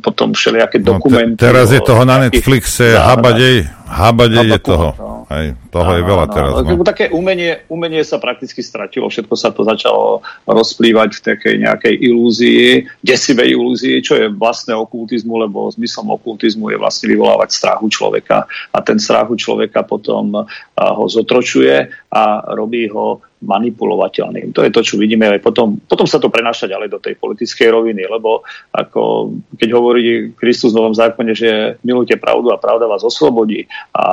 potom 0.00 0.32
všelijaké 0.32 0.80
no, 0.80 0.96
dokumenty. 0.96 1.36
Te, 1.36 1.52
teraz 1.52 1.68
je 1.76 1.80
toho 1.84 2.08
na 2.08 2.24
Netflixe, 2.24 2.96
habadej, 2.96 3.68
habadej 3.84 4.56
je 4.56 4.60
toho. 4.64 4.88
No. 4.96 5.21
Hej, 5.32 5.56
toho 5.72 5.88
áno, 5.88 5.96
je 5.96 6.02
veľa 6.04 6.26
áno, 6.28 6.34
teraz. 6.34 6.52
No. 6.60 6.84
Také 6.84 7.08
umenie, 7.08 7.64
umenie 7.72 8.04
sa 8.04 8.20
prakticky 8.20 8.60
stratilo, 8.60 9.08
všetko 9.08 9.32
sa 9.32 9.48
to 9.48 9.64
začalo 9.64 10.20
rozplývať 10.44 11.10
v 11.16 11.20
takej 11.32 11.54
nejakej 11.64 11.94
ilúzii, 12.04 12.84
desivej 13.00 13.56
ilúzii, 13.56 14.04
čo 14.04 14.20
je 14.20 14.28
vlastné 14.28 14.76
okultizmu, 14.76 15.40
lebo 15.40 15.72
zmyslom 15.72 16.12
okultizmu 16.12 16.68
je 16.68 16.76
vlastne 16.76 17.08
vyvolávať 17.08 17.48
strachu 17.48 17.88
človeka 17.88 18.44
a 18.44 18.78
ten 18.84 19.00
strachu 19.00 19.40
človeka 19.40 19.80
potom 19.88 20.44
ho 20.76 21.04
zotročuje 21.08 21.88
a 22.12 22.22
robí 22.52 22.92
ho 22.92 23.24
manipulovateľným. 23.42 24.54
To 24.54 24.62
je 24.62 24.70
to, 24.70 24.80
čo 24.86 24.94
vidíme 24.96 25.26
aj 25.26 25.42
potom. 25.42 25.76
Potom 25.82 26.06
sa 26.06 26.22
to 26.22 26.30
prenáša 26.30 26.70
ďalej 26.70 26.88
do 26.94 26.98
tej 27.02 27.18
politickej 27.18 27.68
roviny, 27.74 28.06
lebo 28.06 28.46
ako, 28.70 29.34
keď 29.58 29.68
hovorí 29.74 30.30
Kristus 30.38 30.72
v 30.72 30.78
Novom 30.78 30.94
zákone, 30.94 31.34
že 31.34 31.76
milujte 31.82 32.14
pravdu 32.16 32.54
a 32.54 32.62
pravda 32.62 32.86
vás 32.86 33.02
oslobodí 33.02 33.66
a 33.92 34.04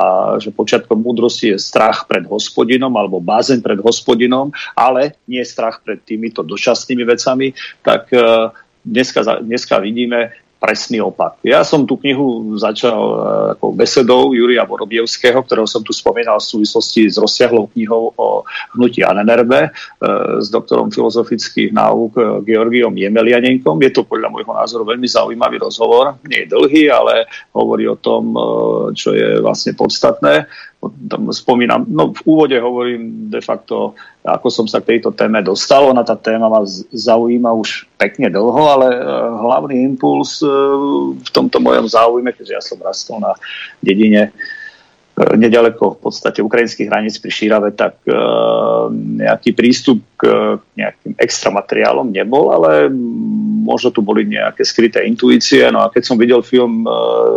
že 0.42 0.50
počiatkom 0.50 0.98
múdrosti 0.98 1.54
je 1.54 1.62
strach 1.62 2.10
pred 2.10 2.26
hospodinom 2.26 2.90
alebo 2.98 3.22
bázeň 3.22 3.62
pred 3.62 3.78
hospodinom, 3.78 4.50
ale 4.74 5.16
nie 5.30 5.40
strach 5.46 5.80
pred 5.80 6.02
týmito 6.02 6.42
dočasnými 6.42 7.06
vecami, 7.06 7.54
tak 7.86 8.10
eh, 8.10 8.50
dneska, 8.84 9.22
dneska 9.46 9.78
vidíme, 9.78 10.34
presný 10.60 11.00
opak. 11.00 11.40
Ja 11.40 11.64
som 11.64 11.88
tú 11.88 11.96
knihu 11.96 12.54
začal 12.60 13.00
ako 13.56 13.72
besedou 13.72 14.36
Júria 14.36 14.68
Vorobievského, 14.68 15.40
ktorého 15.40 15.64
som 15.64 15.80
tu 15.80 15.96
spomínal 15.96 16.36
v 16.36 16.52
súvislosti 16.52 17.08
s 17.08 17.16
rozsiahlou 17.16 17.72
knihou 17.72 18.12
o 18.12 18.44
hnutí 18.76 19.00
Anenerbe 19.00 19.66
e, 19.66 19.70
s 20.36 20.52
doktorom 20.52 20.92
filozofických 20.92 21.72
náuk 21.72 22.12
e, 22.20 22.22
Georgiom 22.44 22.92
Jemelianenkom. 22.92 23.80
Je 23.80 23.90
to 23.90 24.04
podľa 24.04 24.28
môjho 24.28 24.52
názoru 24.52 24.84
veľmi 24.84 25.08
zaujímavý 25.08 25.56
rozhovor. 25.64 26.20
Nie 26.28 26.44
je 26.44 26.52
dlhý, 26.52 26.92
ale 26.92 27.24
hovorí 27.56 27.88
o 27.88 27.96
tom, 27.96 28.36
e, 28.36 28.40
čo 28.92 29.16
je 29.16 29.40
vlastne 29.40 29.72
podstatné 29.72 30.44
tam 30.80 31.28
spomínam, 31.28 31.84
no 31.92 32.16
v 32.16 32.20
úvode 32.24 32.56
hovorím 32.56 33.28
de 33.28 33.40
facto, 33.44 33.92
ako 34.24 34.48
som 34.48 34.64
sa 34.64 34.80
k 34.80 34.96
tejto 34.96 35.12
téme 35.12 35.44
dostal. 35.44 35.84
Ona 35.92 36.00
tá 36.00 36.16
téma 36.16 36.48
ma 36.48 36.64
zaujíma 36.88 37.52
už 37.52 37.84
pekne 38.00 38.32
dlho, 38.32 38.62
ale 38.64 38.88
uh, 38.96 39.04
hlavný 39.44 39.76
impuls 39.84 40.40
uh, 40.40 40.48
v 41.12 41.30
tomto 41.36 41.60
mojom 41.60 41.84
záujme, 41.84 42.32
keďže 42.32 42.56
ja 42.56 42.62
som 42.64 42.80
rastol 42.80 43.20
na 43.20 43.36
dedine 43.84 44.32
nedaleko 45.36 45.96
v 45.96 45.98
podstate 46.00 46.40
ukrajinských 46.40 46.88
hraníc 46.88 47.20
pri 47.20 47.30
Šírave, 47.32 47.68
tak 47.76 48.00
nejaký 49.20 49.52
prístup 49.52 50.00
k 50.16 50.56
nejakým 50.76 51.16
extra 51.20 51.52
materiálom 51.52 52.08
nebol, 52.08 52.52
ale 52.52 52.88
možno 53.60 53.92
tu 53.92 54.00
boli 54.00 54.24
nejaké 54.24 54.64
skryté 54.64 55.04
intuície. 55.04 55.64
No 55.68 55.84
a 55.84 55.92
keď 55.92 56.02
som 56.08 56.16
videl 56.16 56.40
film 56.40 56.88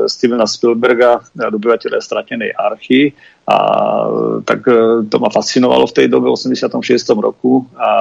Stevena 0.08 0.48
Spielberga, 0.48 1.24
Dobyvateľe 1.36 2.00
stratenej 2.00 2.56
archy, 2.56 3.12
a 3.44 3.58
tak 4.48 4.64
e, 4.72 5.04
to 5.12 5.20
ma 5.20 5.28
fascinovalo 5.28 5.84
v 5.84 5.96
tej 6.00 6.08
dobe, 6.08 6.32
v 6.32 6.40
86. 6.40 6.80
roku 7.20 7.68
a 7.76 7.92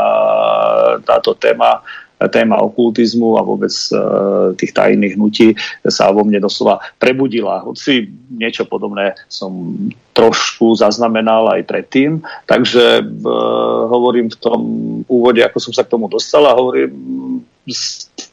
táto 1.02 1.34
téma 1.34 1.82
téma 2.28 2.60
okultizmu 2.62 3.38
a 3.38 3.42
vôbec 3.42 3.72
uh, 3.94 4.52
tých 4.54 4.74
tajných 4.76 5.16
hnutí 5.16 5.56
sa 5.88 6.12
vo 6.12 6.22
mne 6.22 6.42
doslova 6.42 6.82
prebudila. 7.00 7.64
Hoci 7.64 8.10
niečo 8.30 8.68
podobné 8.68 9.16
som 9.26 9.74
trošku 10.12 10.76
zaznamenal 10.76 11.48
aj 11.56 11.62
predtým, 11.64 12.20
takže 12.44 13.00
uh, 13.00 13.88
hovorím 13.88 14.28
v 14.28 14.38
tom 14.38 14.60
úvode, 15.08 15.40
ako 15.40 15.58
som 15.58 15.72
sa 15.72 15.82
k 15.82 15.92
tomu 15.96 16.06
dostal 16.06 16.44
a 16.44 16.58
hovorím 16.58 16.92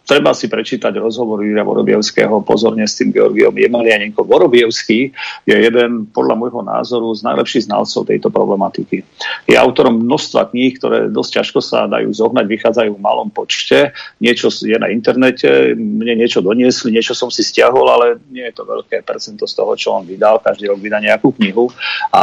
treba 0.10 0.34
si 0.34 0.50
prečítať 0.50 0.98
rozhovor 0.98 1.46
Júria 1.46 1.62
Vorobievského 1.62 2.42
pozorne 2.42 2.90
s 2.90 2.98
tým 2.98 3.14
Georgiom 3.14 3.54
Jemelianenkom. 3.54 4.26
Vorobievský 4.26 5.14
je 5.46 5.54
jeden, 5.54 6.10
podľa 6.10 6.34
môjho 6.34 6.66
názoru, 6.66 7.14
z 7.14 7.22
najlepších 7.30 7.70
znalcov 7.70 8.10
tejto 8.10 8.34
problematiky. 8.34 9.06
Je 9.46 9.54
autorom 9.54 10.02
množstva 10.02 10.50
kníh, 10.50 10.74
ktoré 10.82 11.14
dosť 11.14 11.32
ťažko 11.38 11.60
sa 11.62 11.86
dajú 11.86 12.10
zohnať, 12.10 12.46
vychádzajú 12.50 12.92
v 12.98 13.06
malom 13.06 13.30
počte. 13.30 13.94
Niečo 14.18 14.50
je 14.50 14.78
na 14.82 14.90
internete, 14.90 15.78
mne 15.78 16.26
niečo 16.26 16.42
doniesli, 16.42 16.90
niečo 16.90 17.14
som 17.14 17.30
si 17.30 17.46
stiahol, 17.46 17.86
ale 17.86 18.06
nie 18.34 18.50
je 18.50 18.58
to 18.58 18.66
veľké 18.66 19.06
percento 19.06 19.46
z 19.46 19.54
toho, 19.54 19.78
čo 19.78 19.94
on 19.94 20.10
vydal. 20.10 20.42
Každý 20.42 20.74
rok 20.74 20.82
vydá 20.82 20.98
nejakú 20.98 21.30
knihu 21.38 21.70
a 22.10 22.22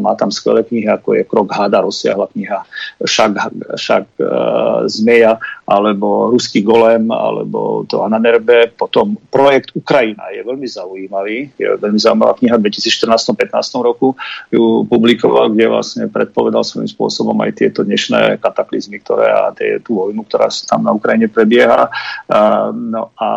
má 0.00 0.16
tam 0.16 0.32
skvelé 0.32 0.64
knihy, 0.64 0.88
ako 0.88 1.20
je 1.20 1.28
Krok 1.28 1.52
hada, 1.52 1.84
rozsiahla 1.84 2.32
kniha 2.32 2.64
Šak, 3.04 3.36
šak 3.76 4.06
uh, 4.16 4.88
Zmeja 4.88 5.36
alebo 5.68 6.32
Ruský 6.32 6.64
golem 6.64 7.12
alebo 7.12 7.84
to 7.84 8.00
Ananerbe. 8.00 8.72
Potom 8.72 9.20
projekt 9.28 9.76
Ukrajina 9.76 10.32
je 10.32 10.40
veľmi 10.40 10.64
zaujímavý. 10.64 11.52
Je 11.60 11.68
veľmi 11.76 12.00
zaujímavá 12.00 12.40
kniha 12.40 12.56
v 12.56 12.72
2014-15 12.72 13.84
roku 13.84 14.16
ju 14.48 14.88
publikoval, 14.88 15.52
kde 15.52 15.68
vlastne 15.68 16.08
predpovedal 16.08 16.64
svojím 16.64 16.88
spôsobom 16.88 17.36
aj 17.44 17.60
tieto 17.60 17.84
dnešné 17.84 18.40
kataklizmy, 18.40 19.04
ktoré 19.04 19.28
a 19.28 19.52
tie, 19.52 19.76
tú 19.84 20.00
vojnu, 20.00 20.24
ktorá 20.24 20.48
tam 20.64 20.88
na 20.88 20.96
Ukrajine 20.96 21.28
prebieha. 21.28 21.92
Uh, 22.24 22.72
no 22.72 23.12
a 23.20 23.30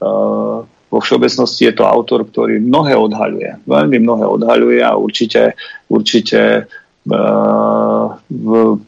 uh, 0.00 0.64
vo 0.88 0.98
všeobecnosti 1.04 1.68
je 1.68 1.74
to 1.76 1.84
autor, 1.84 2.24
ktorý 2.24 2.56
mnohé 2.64 2.96
odhaľuje. 2.96 3.68
Veľmi 3.68 4.00
mnohé 4.00 4.24
odhaľuje 4.24 4.80
a 4.80 4.96
určite, 4.96 5.52
určite 5.92 6.64
uh, 6.64 8.04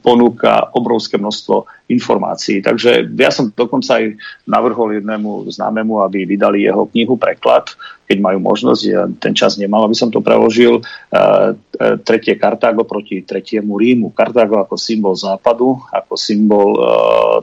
ponúka 0.00 0.72
obrovské 0.72 1.20
množstvo 1.20 1.79
informácií. 1.90 2.62
Takže 2.62 3.10
ja 3.18 3.30
som 3.34 3.50
dokonca 3.50 3.98
aj 3.98 4.14
navrhol 4.46 5.02
jednému 5.02 5.50
známemu, 5.50 6.06
aby 6.06 6.24
vydali 6.24 6.64
jeho 6.64 6.86
knihu 6.88 7.18
Preklad, 7.18 7.74
keď 8.10 8.18
majú 8.18 8.42
možnosť, 8.42 8.82
ja 8.90 9.06
ten 9.06 9.38
čas 9.38 9.54
nemal, 9.54 9.86
aby 9.86 9.94
som 9.94 10.10
to 10.10 10.18
preložil, 10.18 10.82
e, 10.82 11.14
e, 11.14 11.94
tretie 12.02 12.34
Kartágo 12.34 12.82
proti 12.82 13.22
tretiemu 13.22 13.78
Rímu. 13.78 14.10
Kartágo 14.10 14.58
ako 14.58 14.74
symbol 14.74 15.14
západu, 15.14 15.78
ako 15.94 16.18
symbol 16.18 16.74
e, 16.74 16.82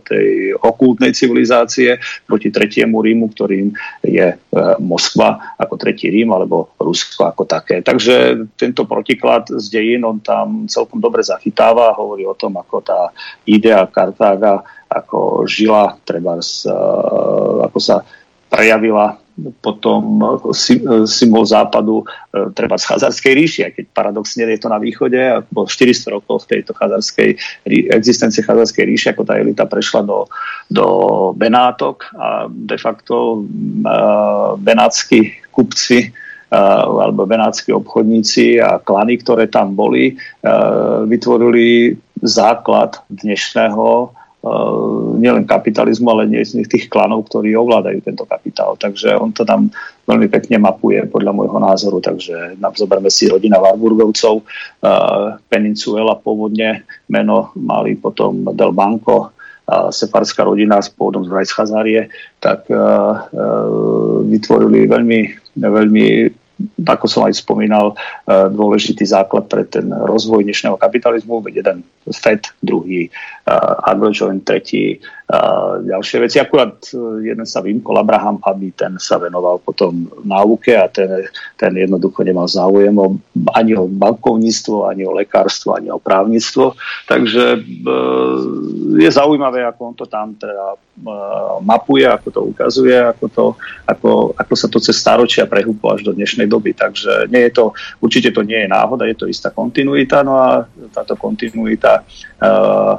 tej 0.03 0.27
okultnej 0.59 1.15
civilizácie 1.15 1.95
proti 2.27 2.51
tretiemu 2.51 2.99
Rímu, 2.99 3.31
ktorým 3.31 3.71
je 4.03 4.35
Moskva 4.81 5.53
ako 5.55 5.77
tretí 5.77 6.09
Rím 6.09 6.33
alebo 6.33 6.75
Rusko 6.81 7.29
ako 7.29 7.45
také. 7.45 7.85
Takže 7.85 8.49
tento 8.57 8.89
protiklad 8.89 9.47
z 9.53 9.69
dejín 9.69 10.01
on 10.03 10.17
tam 10.19 10.65
celkom 10.65 10.97
dobre 10.97 11.21
zachytáva 11.21 11.93
hovorí 11.93 12.25
o 12.25 12.33
tom, 12.33 12.57
ako 12.57 12.81
tá 12.81 13.13
idea 13.45 13.85
Kartága 13.85 14.36
Praga 14.37 14.61
ako 14.85 15.49
žila, 15.49 15.97
treba 16.05 16.37
z, 16.37 16.69
ako 17.65 17.79
sa 17.81 18.05
prejavila 18.53 19.17
potom 19.61 20.17
symbol 21.05 21.45
západu 21.45 22.01
e, 22.01 22.05
treba 22.57 22.73
z 22.77 22.89
Chazarskej 22.89 23.33
ríši, 23.37 23.61
aj 23.69 23.71
keď 23.77 23.85
paradoxne 23.93 24.49
je 24.49 24.57
to 24.61 24.69
na 24.69 24.81
východe, 24.81 25.17
a 25.17 25.45
po 25.45 25.69
400 25.69 26.09
rokov 26.09 26.45
v 26.45 26.57
tejto 26.57 26.73
chazarskej, 26.73 27.37
existencie 27.93 28.41
Chazarskej 28.41 28.85
ríši, 28.89 29.13
ako 29.13 29.29
tá 29.29 29.37
elita 29.37 29.69
prešla 29.69 30.01
do, 30.01 30.25
do 30.73 30.85
Benátok 31.37 32.09
a 32.17 32.49
de 32.49 32.77
facto 32.81 33.45
benátsky 34.57 35.37
kupci 35.53 36.09
alebo 36.49 37.27
benátsky 37.27 37.75
obchodníci 37.75 38.57
a 38.63 38.79
klany, 38.79 39.19
ktoré 39.19 39.51
tam 39.51 39.75
boli, 39.75 40.15
vytvorili 41.05 41.99
základ 42.23 43.03
dnešného 43.11 44.15
nielen 45.17 45.45
kapitalizmu, 45.45 46.07
ale 46.13 46.29
nie 46.29 46.45
z 46.45 46.63
tých 46.65 46.87
klanov, 46.87 47.27
ktorí 47.27 47.57
ovládajú 47.57 47.99
tento 48.05 48.23
kapitál. 48.23 48.77
Takže 48.77 49.17
on 49.17 49.33
to 49.33 49.43
tam 49.47 49.73
veľmi 50.05 50.29
pekne 50.29 50.61
mapuje 50.61 51.03
podľa 51.09 51.31
môjho 51.33 51.57
názoru. 51.59 51.97
Takže 51.99 52.59
zoberme 52.77 53.09
si 53.09 53.27
rodina 53.27 53.59
Warburgovcov, 53.59 54.43
uh, 54.43 55.41
Peninsuela 55.49 56.15
pôvodne, 56.19 56.85
meno 57.11 57.51
mali 57.57 57.97
potom 57.97 58.53
Del 58.53 58.71
Banco, 58.71 59.35
sefarská 59.67 60.47
rodina 60.47 60.79
s 60.79 60.87
pôvodom 60.87 61.27
z 61.27 61.43
Rajschazárie, 61.43 62.07
tak 62.39 62.71
vytvorili 64.23 64.87
veľmi, 64.87 65.19
veľmi 65.59 66.05
ako 66.87 67.05
som 67.11 67.27
aj 67.27 67.43
spomínal, 67.43 67.91
dôležitý 68.27 69.03
základ 69.03 69.51
pre 69.51 69.67
ten 69.67 69.91
rozvoj 69.91 70.47
dnešného 70.47 70.79
kapitalizmu. 70.79 71.43
Veď 71.43 71.67
jeden 71.67 71.77
FED, 72.11 72.51
druhý 72.63 73.11
uh, 73.47 74.11
Joint, 74.11 74.43
tretí 74.43 74.97
uh, 74.97 75.83
ďalšie 75.83 76.17
veci. 76.23 76.37
Akurát 76.39 76.75
uh, 76.95 77.19
jeden 77.19 77.43
sa 77.43 77.59
vymkol, 77.59 77.99
Abraham 77.99 78.39
aby 78.47 78.71
ten 78.71 78.95
sa 78.95 79.19
venoval 79.19 79.59
potom 79.59 80.07
náuke 80.23 80.71
a 80.75 80.87
ten, 80.87 81.27
ten 81.59 81.75
jednoducho 81.75 82.23
nemal 82.23 82.47
záujem 82.47 82.95
o, 82.95 83.19
ani 83.55 83.75
o 83.75 83.87
bankovníctvo, 83.91 84.87
ani 84.87 85.03
o 85.03 85.11
lekárstvo, 85.11 85.75
ani 85.75 85.91
o 85.91 85.99
právnictvo. 85.99 86.75
Takže 87.07 87.43
uh, 87.59 88.39
je 88.97 89.09
zaujímavé, 89.11 89.67
ako 89.67 89.81
on 89.83 89.95
to 89.95 90.05
tam 90.07 90.35
teda 90.35 90.79
uh, 90.79 91.59
mapuje, 91.59 92.07
ako 92.07 92.27
to 92.31 92.41
ukazuje, 92.47 92.95
ako, 92.95 93.25
to, 93.27 93.45
ako, 93.87 94.09
ako 94.37 94.53
sa 94.55 94.67
to 94.71 94.79
cez 94.79 94.95
staročia 94.95 95.43
prehúplo 95.47 95.95
až 95.95 96.07
do 96.07 96.11
dnešnej 96.15 96.47
doby. 96.47 96.71
Takže 96.71 97.27
nie 97.31 97.47
je 97.47 97.51
to, 97.51 97.75
určite 97.99 98.31
to 98.31 98.41
nie 98.47 98.63
je 98.63 98.69
náhoda, 98.71 99.07
je 99.07 99.17
to 99.17 99.27
istá 99.27 99.51
kontinuita, 99.51 100.23
no 100.23 100.39
a 100.39 100.67
táto 100.93 101.17
kontinuita 101.17 101.96
uh, 102.01 102.97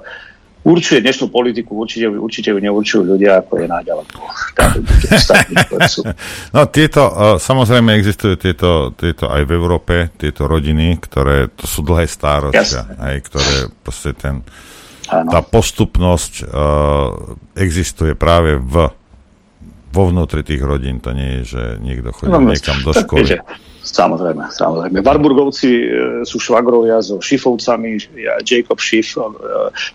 určuje 0.69 1.01
dnešnú 1.01 1.33
politiku, 1.33 1.81
určite, 1.81 2.13
určite 2.13 2.53
ju 2.53 2.59
neurčujú 2.61 3.03
ľudia, 3.07 3.41
ako 3.41 3.63
je 3.63 3.67
Náď 3.71 3.87
alebo 3.95 4.05
No 6.55 6.61
tieto, 6.69 7.03
samozrejme 7.41 7.97
existujú 7.97 8.37
tieto, 8.37 8.93
tieto 8.93 9.33
aj 9.33 9.49
v 9.49 9.53
Európe, 9.57 9.95
tieto 10.21 10.45
rodiny, 10.45 11.01
ktoré 11.01 11.49
to 11.55 11.65
sú 11.65 11.81
dlhé 11.87 12.05
stáročia, 12.05 12.85
aj 13.01 13.15
ktoré 13.25 13.57
proste 13.81 14.13
ten, 14.13 14.45
ano. 15.09 15.31
tá 15.33 15.41
postupnosť 15.41 16.33
uh, 16.45 16.49
existuje 17.57 18.13
práve 18.13 18.61
v 18.61 18.93
vo 19.89 20.13
vnútri 20.13 20.45
tých 20.45 20.61
rodín, 20.61 21.01
to 21.01 21.17
nie 21.17 21.41
je, 21.41 21.57
že 21.57 21.63
niekto 21.81 22.13
chodí 22.13 22.29
no, 22.29 22.45
niekam 22.45 22.77
do 22.85 22.93
školy. 22.97 23.25
Viete, 23.25 23.41
Samozrejme, 23.89 24.53
samozrejme. 24.53 25.01
Warburgovci 25.01 25.69
e, 25.73 25.87
sú 26.29 26.37
švagrovia 26.37 27.01
so 27.01 27.25
Šifovcami. 27.25 27.97
Jacob 28.45 28.77
Schiff 28.77 29.17
e, 29.17 29.25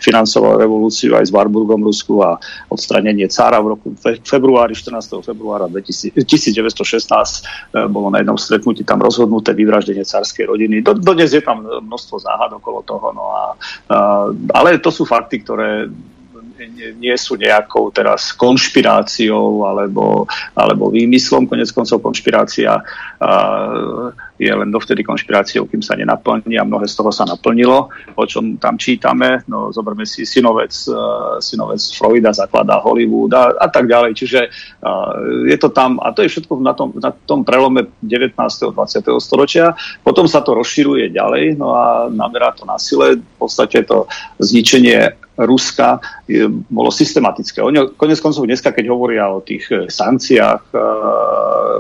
financoval 0.02 0.58
revolúciu 0.58 1.14
aj 1.14 1.30
s 1.30 1.32
Warburgom 1.32 1.86
Rusku 1.86 2.26
a 2.26 2.42
odstranenie 2.74 3.30
cára 3.30 3.62
v 3.62 3.78
roku 3.78 3.94
fe, 3.94 4.18
februári, 4.26 4.74
14. 4.74 5.22
februára 5.22 5.70
2000, 5.70 6.18
1916 6.26 6.74
e, 6.74 7.86
bolo 7.86 8.10
na 8.10 8.26
jednom 8.26 8.38
stretnutí 8.38 8.82
tam 8.82 8.98
rozhodnuté 8.98 9.54
vyvraždenie 9.54 10.02
cárskej 10.02 10.50
rodiny. 10.50 10.82
Do, 10.82 10.98
dodnes 10.98 11.30
je 11.30 11.46
tam 11.46 11.62
množstvo 11.62 12.18
záhad 12.18 12.50
okolo 12.58 12.82
toho. 12.82 13.14
No 13.14 13.26
a, 13.30 13.44
a, 13.94 13.98
ale 14.58 14.82
to 14.82 14.90
sú 14.90 15.06
fakty, 15.06 15.46
ktoré 15.46 15.86
nie, 16.72 17.16
sú 17.16 17.36
nejakou 17.36 17.92
teraz 17.92 18.32
konšpiráciou 18.36 19.66
alebo, 19.68 20.28
alebo 20.56 20.90
výmyslom. 20.90 21.48
Konec 21.48 21.70
koncov 21.72 22.02
konšpirácia 22.02 22.84
je 24.44 24.54
len 24.54 24.70
dovtedy 24.72 25.04
konšpiráciou, 25.04 25.66
kým 25.66 25.80
sa 25.80 25.96
nenaplní 25.96 26.60
a 26.60 26.68
mnohé 26.68 26.88
z 26.88 26.96
toho 27.00 27.12
sa 27.12 27.24
naplnilo. 27.24 27.88
O 28.16 28.24
čom 28.28 28.60
tam 28.60 28.76
čítame, 28.76 29.42
no 29.48 29.72
zoberme 29.72 30.04
si 30.04 30.28
synovec, 30.28 30.72
uh, 30.92 31.40
synovec 31.40 31.80
Freuda 31.96 32.36
zakladá 32.36 32.84
Hollywood 32.84 33.32
a, 33.34 33.56
a 33.58 33.68
tak 33.72 33.88
ďalej. 33.88 34.12
Čiže 34.20 34.40
uh, 34.84 35.48
je 35.48 35.58
to 35.58 35.72
tam, 35.72 35.98
a 36.04 36.12
to 36.12 36.28
je 36.28 36.32
všetko 36.32 36.60
na 36.60 36.76
tom, 36.76 36.92
na 37.00 37.16
tom 37.26 37.48
prelome 37.48 37.88
19. 38.04 38.36
a 38.36 38.72
20. 38.72 39.08
storočia. 39.24 39.72
Potom 40.04 40.28
sa 40.28 40.44
to 40.44 40.54
rozširuje 40.54 41.16
ďalej, 41.16 41.56
no 41.56 41.74
a 41.74 42.12
namerá 42.12 42.52
to 42.52 42.68
na 42.68 42.76
sile. 42.76 43.20
V 43.20 43.36
podstate 43.40 43.88
to 43.88 44.06
zničenie 44.44 45.24
Ruska 45.34 45.98
bolo 46.70 46.94
systematické. 46.94 47.58
Oni, 47.58 47.98
konec 47.98 48.22
koncov 48.22 48.46
dneska, 48.46 48.70
keď 48.70 48.86
hovoria 48.94 49.26
o 49.34 49.42
tých 49.42 49.66
sankciách, 49.90 50.62
e, 50.70 50.78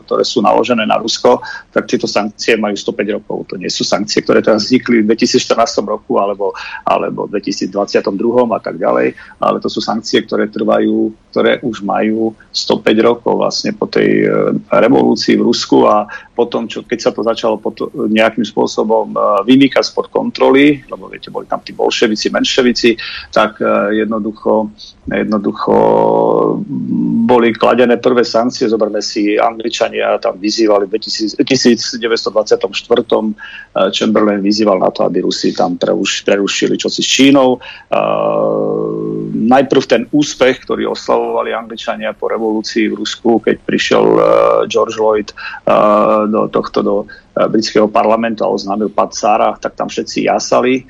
ktoré 0.10 0.24
sú 0.26 0.42
naložené 0.42 0.90
na 0.90 0.98
Rusko, 0.98 1.38
tak 1.70 1.86
tieto 1.86 2.10
sankcie 2.10 2.53
majú 2.60 2.76
105 2.76 3.16
rokov. 3.22 3.38
To 3.52 3.56
nie 3.56 3.70
sú 3.70 3.86
sankcie, 3.86 4.22
ktoré 4.22 4.44
teraz 4.44 4.68
vznikli 4.68 5.02
v 5.04 5.10
2014 5.14 5.84
roku 5.86 6.18
alebo, 6.18 6.54
alebo 6.84 7.30
v 7.30 7.40
2022 7.40 7.70
a 8.50 8.62
tak 8.62 8.76
ďalej, 8.82 9.14
ale 9.40 9.58
to 9.62 9.70
sú 9.70 9.80
sankcie, 9.80 10.24
ktoré 10.26 10.50
trvajú, 10.50 11.14
ktoré 11.34 11.62
už 11.62 11.86
majú 11.86 12.34
105 12.52 13.08
rokov 13.08 13.34
vlastne 13.40 13.72
po 13.74 13.90
tej 13.90 14.26
e, 14.26 14.30
revolúcii 14.70 15.38
v 15.38 15.46
Rusku 15.46 15.86
a 15.86 16.06
potom, 16.34 16.66
čo, 16.66 16.82
keď 16.82 17.00
sa 17.00 17.12
to 17.14 17.22
začalo 17.22 17.62
potom 17.62 17.94
nejakým 17.94 18.44
spôsobom 18.44 19.14
vymýkať 19.46 19.86
spod 19.86 20.10
kontroly, 20.10 20.82
lebo 20.90 21.06
viete, 21.08 21.30
boli 21.30 21.46
tam 21.46 21.62
tí 21.62 21.78
bolševici, 21.78 22.34
menševici, 22.34 22.98
tak 23.30 23.62
jednoducho 23.94 24.74
jednoducho 25.04 25.76
boli 27.28 27.52
kladené 27.52 28.00
prvé 28.00 28.24
sankcie, 28.24 28.72
zoberme 28.72 29.04
si, 29.04 29.36
Angličania 29.36 30.16
tam 30.24 30.40
vyzývali 30.40 30.88
v 30.88 30.96
1924. 30.96 32.00
Chamberlain 33.92 34.40
vyzýval 34.40 34.80
na 34.80 34.92
to, 34.96 35.04
aby 35.04 35.28
Rusi 35.28 35.52
tam 35.52 35.76
prerušili 35.76 36.80
čosi 36.80 37.04
s 37.04 37.10
Čínou. 37.10 37.60
Najprv 39.34 39.84
ten 39.84 40.08
úspech, 40.08 40.64
ktorý 40.64 40.88
oslavovali 40.96 41.52
Angličania 41.52 42.16
po 42.16 42.32
revolúcii 42.32 42.88
v 42.88 43.04
Rusku, 43.04 43.44
keď 43.44 43.60
prišiel 43.60 44.06
George 44.72 44.96
Lloyd 44.96 45.36
do 46.28 46.48
tohto 46.48 46.80
do 46.82 46.96
britského 47.50 47.88
parlamentu 47.88 48.46
a 48.46 48.52
oznámil 48.54 48.90
pad 48.90 49.14
Sára, 49.14 49.58
tak 49.58 49.74
tam 49.74 49.90
všetci 49.90 50.30
jasali. 50.30 50.82
E, 50.82 50.86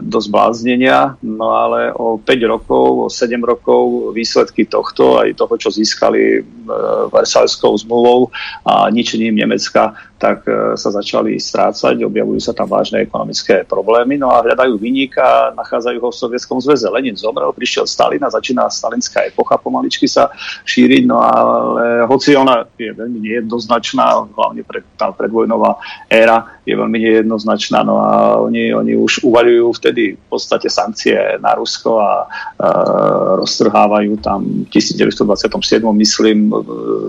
do 0.00 0.18
zbláznenia, 0.20 1.16
no 1.22 1.52
ale 1.52 1.92
o 1.92 2.18
5 2.18 2.52
rokov, 2.52 2.86
o 3.04 3.08
7 3.10 3.36
rokov 3.44 4.12
výsledky 4.16 4.64
tohto, 4.64 5.20
aj 5.20 5.36
toho, 5.36 5.54
čo 5.60 5.68
získali 5.70 6.40
e, 6.40 6.40
Versálskou 7.12 7.76
zmluvou 7.78 8.32
a 8.64 8.88
ničením 8.88 9.36
Nemecka, 9.36 9.92
tak 10.20 10.44
e, 10.44 10.76
sa 10.76 10.92
začali 10.92 11.36
strácať, 11.40 12.00
objavujú 12.04 12.40
sa 12.40 12.52
tam 12.52 12.68
vážne 12.68 13.00
ekonomické 13.04 13.64
problémy, 13.64 14.20
no 14.20 14.32
a 14.32 14.44
hľadajú 14.44 14.76
vyníka, 14.76 15.56
nachádzajú 15.56 15.98
ho 16.00 16.10
v 16.12 16.20
Sovietskom 16.20 16.60
zväze. 16.60 16.88
Lenin 16.92 17.16
zomrel, 17.16 17.52
prišiel 17.56 17.88
Stalin 17.88 18.20
a 18.24 18.32
začína 18.32 18.68
stalinská 18.68 19.28
epocha 19.28 19.56
pomaličky 19.56 20.04
sa 20.04 20.28
šíriť, 20.64 21.02
no 21.08 21.20
ale 21.20 22.04
hoci 22.04 22.36
ona 22.36 22.68
je 22.76 22.92
veľmi 22.92 23.20
nejednoznačná, 23.20 24.28
hlavne 24.32 24.64
pre, 24.64 24.84
tá 25.00 25.08
predvojnová 25.12 25.80
éra 26.12 26.60
je 26.68 26.76
veľmi 26.76 26.98
nejednoznačná, 27.00 27.80
no 27.84 27.96
a 28.00 28.36
oni, 28.44 28.76
oni 28.76 28.92
už 28.96 29.19
už 29.20 29.28
uvaľujú 29.28 29.66
vtedy 29.76 30.16
v 30.16 30.24
podstate 30.32 30.72
sankcie 30.72 31.36
na 31.44 31.52
Rusko 31.52 32.00
a 32.00 32.24
e, 32.24 32.26
roztrhávajú 33.44 34.16
tam 34.24 34.64
v 34.64 34.68
1927, 34.72 35.84
myslím, 36.00 36.48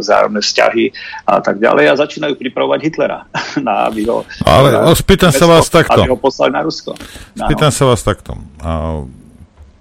zájomné 0.04 0.44
vzťahy 0.44 0.86
a 1.32 1.40
tak 1.40 1.64
ďalej 1.64 1.86
a 1.88 1.94
začínajú 1.96 2.36
pripravovať 2.36 2.80
Hitlera, 2.84 3.24
na, 3.66 3.88
aby 3.88 4.04
ho... 4.12 4.28
Ale 4.44 4.76
na, 4.76 4.92
spýtam 4.92 5.32
sa 5.32 5.48
vás 5.48 5.72
takto. 5.72 5.96
Aby 5.96 6.12
ho 6.12 6.20
poslali 6.20 6.52
na 6.52 6.62
Rusko. 6.68 6.92
No. 7.40 7.48
Spýtam 7.48 7.72
sa 7.72 7.88
vás 7.88 8.04
takto. 8.04 8.36
A 8.60 9.02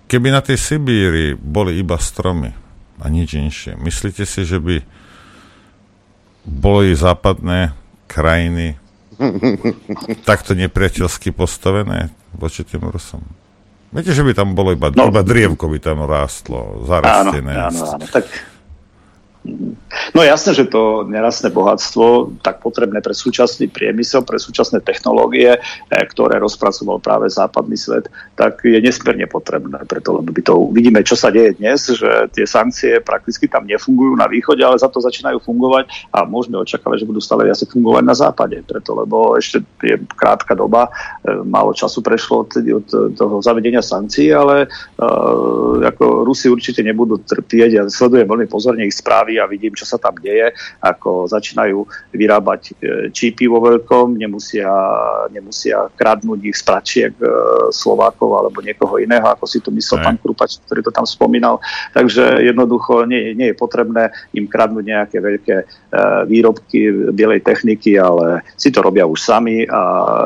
keby 0.06 0.30
na 0.30 0.38
tej 0.38 0.62
Sibíri 0.62 1.34
boli 1.34 1.82
iba 1.82 1.98
stromy 1.98 2.54
a 3.02 3.04
nič 3.10 3.34
inšie, 3.34 3.74
myslíte 3.74 4.22
si, 4.22 4.46
že 4.46 4.62
by 4.62 4.78
boli 6.46 6.94
západné 6.94 7.74
krajiny 8.06 8.78
takto 10.28 10.56
nepriateľsky 10.56 11.34
postavené 11.34 12.08
voči 12.36 12.62
tým 12.66 12.86
Rusom. 12.86 13.22
Viete, 13.90 14.14
že 14.14 14.22
by 14.22 14.32
tam 14.38 14.54
bolo 14.54 14.70
iba, 14.70 14.94
no, 14.94 15.10
iba 15.10 15.26
drievko 15.26 15.66
by 15.66 15.78
tam 15.82 16.06
rástlo, 16.06 16.86
zarastené. 16.86 17.58
Áno, 17.58 17.74
áno, 17.74 17.98
áno. 17.98 18.06
Tak 18.06 18.24
No 20.10 20.20
jasné, 20.20 20.52
že 20.52 20.68
to 20.68 21.08
nerastné 21.08 21.48
bohatstvo, 21.48 22.36
tak 22.44 22.60
potrebné 22.60 23.00
pre 23.00 23.16
súčasný 23.16 23.72
priemysel, 23.72 24.20
pre 24.20 24.36
súčasné 24.36 24.84
technológie, 24.84 25.56
e, 25.56 25.60
ktoré 25.88 26.36
rozpracoval 26.36 27.00
práve 27.00 27.32
západný 27.32 27.78
svet, 27.78 28.12
tak 28.36 28.60
je 28.60 28.76
nesmierne 28.76 29.24
potrebné. 29.24 29.80
Preto 29.88 30.20
by 30.20 30.42
to 30.44 30.68
vidíme, 30.76 31.00
čo 31.00 31.16
sa 31.16 31.32
deje 31.32 31.56
dnes, 31.56 31.88
že 31.88 32.28
tie 32.36 32.44
sankcie 32.44 33.00
prakticky 33.00 33.48
tam 33.48 33.64
nefungujú 33.64 34.12
na 34.12 34.28
východe, 34.28 34.60
ale 34.60 34.76
za 34.76 34.92
to 34.92 35.00
začínajú 35.00 35.40
fungovať 35.40 36.12
a 36.12 36.28
môžeme 36.28 36.60
očakávať, 36.60 37.06
že 37.06 37.08
budú 37.08 37.20
stále 37.24 37.48
viac 37.48 37.64
fungovať 37.64 38.04
na 38.04 38.16
západe. 38.16 38.60
Preto, 38.60 38.92
lebo 38.92 39.40
ešte 39.40 39.64
je 39.80 39.96
krátka 40.20 40.52
doba, 40.52 40.92
e, 41.24 41.32
málo 41.48 41.72
času 41.72 42.04
prešlo 42.04 42.44
od, 42.44 42.50
od 42.60 42.86
toho 43.16 43.40
zavedenia 43.40 43.80
sankcií, 43.80 44.34
ale 44.34 44.66
uh, 44.66 45.80
ako 45.86 46.26
Rusi 46.26 46.50
určite 46.50 46.82
nebudú 46.82 47.22
trpieť. 47.22 47.70
Ja 47.70 47.82
sledujem 47.86 48.26
veľmi 48.26 48.48
pozorne 48.50 48.84
ich 48.84 48.96
správy 48.96 49.29
a 49.36 49.46
vidím, 49.46 49.76
čo 49.76 49.86
sa 49.86 50.00
tam 50.00 50.16
deje, 50.18 50.50
ako 50.80 51.28
začínajú 51.28 51.84
vyrábať 52.16 52.60
e, 52.66 52.72
čípy 53.12 53.46
vo 53.46 53.60
veľkom, 53.60 54.16
nemusia, 54.16 54.70
nemusia 55.30 55.86
kradnúť 55.94 56.40
ich 56.42 56.56
z 56.56 56.62
pračiek 56.64 57.12
e, 57.20 57.26
Slovákov 57.70 58.30
alebo 58.34 58.58
niekoho 58.64 58.98
iného, 58.98 59.26
ako 59.28 59.44
si 59.46 59.60
tu 59.60 59.70
myslel 59.70 60.00
pán 60.00 60.18
Krupač, 60.18 60.58
ktorý 60.64 60.80
to 60.82 60.92
tam 60.94 61.06
spomínal. 61.06 61.60
Takže 61.92 62.42
jednoducho 62.42 63.04
nie, 63.04 63.36
nie 63.36 63.52
je 63.52 63.56
potrebné 63.56 64.10
im 64.34 64.48
kradnúť 64.48 64.84
nejaké 64.84 65.16
veľké 65.20 65.56
e, 65.60 65.64
výrobky 66.26 67.12
bielej 67.12 67.44
techniky, 67.44 68.00
ale 68.00 68.42
si 68.56 68.72
to 68.72 68.80
robia 68.80 69.04
už 69.04 69.20
sami 69.20 69.68
a 69.68 69.80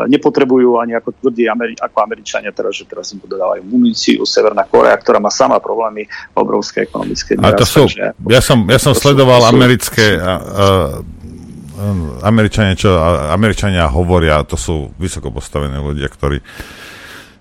nepotrebujú 0.06 0.78
ani 0.78 0.94
ako 0.94 1.10
tvrdí 1.18 1.50
Ameri- 1.50 1.78
ako 1.80 1.96
Američania 2.04 2.54
teraz, 2.54 2.78
že 2.78 2.86
teraz 2.86 3.10
im 3.10 3.20
dodávajú 3.24 3.66
muníciu 3.66 4.22
Severná 4.22 4.62
Korea, 4.68 4.94
ktorá 4.94 5.18
má 5.18 5.32
sama 5.32 5.58
problémy 5.58 6.06
obrovské 6.36 6.86
ekonomické. 6.86 7.34
A 7.40 7.52
to 7.56 7.66
sú, 7.66 7.90
ja 8.30 8.40
som, 8.40 8.62
ja 8.68 8.78
som 8.78 8.93
sledoval 8.94 9.50
americké... 9.50 10.16
A, 10.16 10.32
a, 10.32 10.34
Američania, 12.24 12.78
čo 12.78 12.96
Američania 13.34 13.84
hovoria, 13.90 14.46
to 14.46 14.56
sú 14.56 14.94
vysoko 14.96 15.28
postavení 15.34 15.74
ľudia, 15.76 16.08
ktorí 16.08 16.40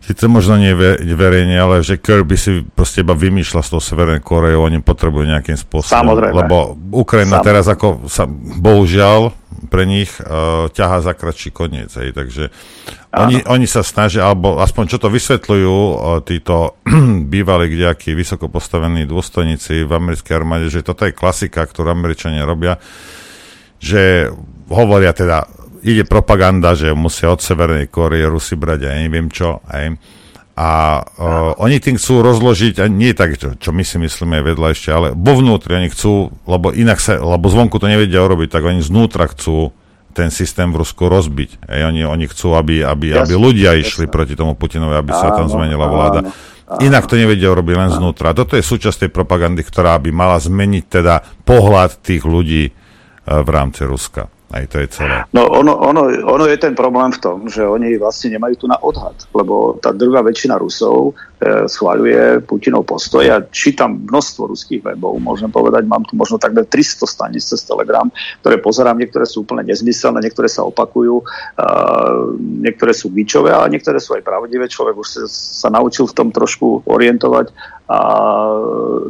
Sice 0.03 0.27
možno 0.27 0.59
nie 0.59 0.75
verejne, 1.15 1.55
ale 1.55 1.79
že 1.79 1.95
Kirby 1.95 2.35
si 2.35 2.59
proste 2.75 3.07
iba 3.07 3.15
vymýšľa 3.15 3.61
s 3.63 3.71
tou 3.71 3.79
Severnej 3.79 4.19
Koreou, 4.19 4.67
oni 4.67 4.83
potrebujú 4.83 5.23
nejakým 5.31 5.55
spôsobom. 5.55 5.95
Samozrejme. 5.95 6.35
Lebo 6.43 6.75
Ukrajina 6.91 7.39
Samozrejme. 7.39 7.47
teraz 7.47 7.65
ako 7.71 7.87
sa, 8.11 8.27
bohužiaľ, 8.59 9.31
pre 9.71 9.87
nich 9.87 10.11
uh, 10.19 10.67
ťahá 10.67 10.99
za 10.99 11.15
kratší 11.15 11.55
koniec. 11.55 11.95
Hej, 11.95 12.11
takže 12.11 12.51
oni, 13.15 13.47
oni 13.47 13.63
sa 13.63 13.79
snažia, 13.79 14.27
alebo 14.27 14.59
aspoň 14.59 14.91
čo 14.91 14.97
to 14.99 15.07
vysvetľujú 15.07 15.71
uh, 15.71 16.19
títo 16.19 16.75
bývalí 17.33 17.71
kdejakí 17.71 18.11
vysoko 18.11 18.51
postavení 18.51 19.07
dôstojníci 19.07 19.87
v 19.87 19.91
americkej 19.91 20.35
armáde, 20.35 20.67
že 20.67 20.83
toto 20.83 21.07
je 21.07 21.15
klasika, 21.15 21.63
ktorú 21.63 21.87
Američania 21.87 22.43
robia, 22.43 22.75
že 23.79 24.27
hovoria 24.67 25.15
teda, 25.15 25.47
ide 25.83 26.03
propaganda, 26.07 26.73
že 26.73 26.95
musia 26.95 27.29
od 27.29 27.43
Severnej 27.43 27.91
Kórie 27.91 28.25
Rusy 28.25 28.55
brať 28.55 28.87
a 28.87 28.89
ja 28.95 28.99
neviem 29.03 29.27
čo. 29.27 29.59
Hej. 29.69 29.99
A 30.53 31.01
uh, 31.01 31.57
oni 31.65 31.81
tým 31.81 31.97
chcú 31.97 32.21
rozložiť, 32.21 32.77
a 32.77 32.85
nie 32.85 33.17
tak, 33.17 33.41
čo, 33.41 33.57
čo 33.57 33.73
my 33.73 33.81
si 33.81 33.97
myslíme 33.97 34.37
vedľa 34.45 34.67
ešte, 34.69 34.89
ale 34.93 35.07
vo 35.17 35.33
vnútri 35.33 35.73
oni 35.73 35.89
chcú, 35.89 36.29
lebo 36.45 36.69
inak 36.69 37.01
sa, 37.01 37.17
lebo 37.17 37.49
zvonku 37.49 37.81
to 37.81 37.89
nevedia 37.89 38.21
urobiť, 38.21 38.53
tak 38.53 38.63
oni 38.69 38.85
znútra 38.85 39.25
chcú 39.33 39.73
ten 40.13 40.29
systém 40.29 40.69
v 40.69 40.85
Rusku 40.85 41.09
rozbiť. 41.09 41.65
Ej, 41.65 41.89
oni, 41.89 42.01
oni 42.05 42.25
chcú, 42.29 42.53
aby, 42.53 42.85
aby, 42.85 43.17
aby 43.17 43.33
ľudia 43.33 43.73
išli 43.73 44.05
proti 44.05 44.37
tomu 44.37 44.53
Putinovi, 44.53 44.93
aby 44.93 45.09
sa 45.09 45.33
tam 45.33 45.49
Áno, 45.49 45.53
zmenila 45.57 45.89
vláda. 45.89 46.19
áno, 46.21 46.29
Inak 46.85 47.09
to 47.09 47.17
nevedia 47.17 47.49
urobiť 47.49 47.75
len 47.75 47.89
znútra. 47.89 48.31
A 48.31 48.37
toto 48.37 48.53
je 48.53 48.61
súčasť 48.61 49.05
tej 49.05 49.11
propagandy, 49.11 49.65
ktorá 49.65 49.97
by 49.97 50.13
mala 50.13 50.37
zmeniť 50.37 50.85
teda 50.85 51.25
pohľad 51.49 51.97
tých 52.05 52.23
ľudí 52.29 52.69
uh, 52.69 53.41
v 53.41 53.49
rámci 53.49 53.89
Ruska. 53.89 54.29
Aj 54.53 54.69
to 54.69 54.77
je 54.77 54.87
celé. 54.93 55.25
No 55.33 55.49
ono, 55.49 55.73
ono, 55.81 56.13
ono 56.29 56.45
je 56.45 56.61
ten 56.61 56.77
problém 56.77 57.09
v 57.09 57.17
tom, 57.17 57.49
že 57.49 57.65
oni 57.65 57.97
vlastne 57.97 58.37
nemajú 58.37 58.61
tu 58.61 58.65
na 58.69 58.77
odhad, 58.77 59.17
lebo 59.33 59.81
tá 59.81 59.89
druhá 59.89 60.21
väčšina 60.21 60.61
Rusov 60.61 61.17
e, 61.41 61.65
schváľuje 61.65 62.45
Putinov 62.45 62.85
postoj. 62.85 63.25
Ja 63.25 63.41
čítam 63.49 64.05
množstvo 64.05 64.53
ruských 64.53 64.85
webov, 64.85 65.17
môžem 65.17 65.49
povedať, 65.49 65.89
mám 65.89 66.05
tu 66.05 66.13
možno 66.13 66.37
takmer 66.37 66.69
300 66.69 67.01
staníc 67.09 67.49
cez 67.49 67.65
Telegram, 67.65 68.05
ktoré 68.45 68.61
pozerám, 68.61 69.01
niektoré 69.01 69.25
sú 69.25 69.41
úplne 69.41 69.65
nezmyselné, 69.65 70.21
niektoré 70.21 70.45
sa 70.45 70.61
opakujú, 70.69 71.17
e, 71.17 71.25
niektoré 72.61 72.93
sú 72.93 73.09
bičové, 73.09 73.49
ale 73.49 73.73
niektoré 73.73 73.97
sú 73.97 74.13
aj 74.13 74.21
pravdivé. 74.21 74.69
Človek 74.69 75.01
už 75.01 75.07
sa, 75.09 75.21
sa 75.65 75.69
naučil 75.73 76.05
v 76.05 76.13
tom 76.13 76.29
trošku 76.29 76.85
orientovať 76.85 77.49
a 77.83 77.99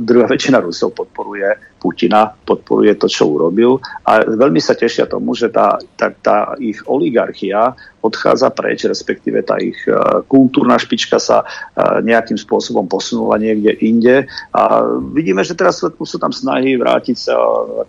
druhá 0.01 0.25
väčšina 0.25 0.57
Rusov 0.57 0.97
podporuje 0.97 1.77
Putina, 1.77 2.31
podporuje 2.31 2.95
to, 2.95 3.11
čo 3.11 3.27
urobil 3.27 3.77
a 4.07 4.23
veľmi 4.23 4.57
sa 4.57 4.73
tešia 4.73 5.05
tomu, 5.05 5.35
že 5.35 5.51
tá, 5.51 5.77
tá, 5.99 6.09
tá 6.09 6.57
ich 6.57 6.79
oligarchia 6.87 7.75
odchádza 7.99 8.49
preč, 8.55 8.87
respektíve 8.87 9.43
tá 9.43 9.59
ich 9.59 9.77
uh, 9.87 10.23
kultúrna 10.25 10.79
špička 10.79 11.19
sa 11.19 11.43
uh, 11.43 11.99
nejakým 12.03 12.35
spôsobom 12.35 12.87
posunula 12.87 13.39
niekde 13.39 13.75
inde. 13.83 14.15
A 14.51 14.83
vidíme, 15.11 15.43
že 15.43 15.55
teraz 15.55 15.79
sú, 15.79 16.17
tam 16.19 16.31
snahy 16.31 16.75
vrátiť 16.75 17.15
sa 17.15 17.35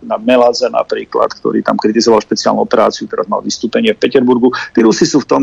na 0.02 0.18
Meladze 0.18 0.70
napríklad, 0.70 1.34
ktorý 1.34 1.62
tam 1.66 1.78
kritizoval 1.78 2.22
špeciálnu 2.22 2.62
operáciu, 2.62 3.10
teraz 3.10 3.26
mal 3.26 3.42
vystúpenie 3.42 3.94
v 3.94 4.02
Peterburgu. 4.04 4.54
Tí 4.70 4.82
Rusi 4.86 5.06
sú 5.06 5.22
v 5.22 5.28
tom 5.30 5.42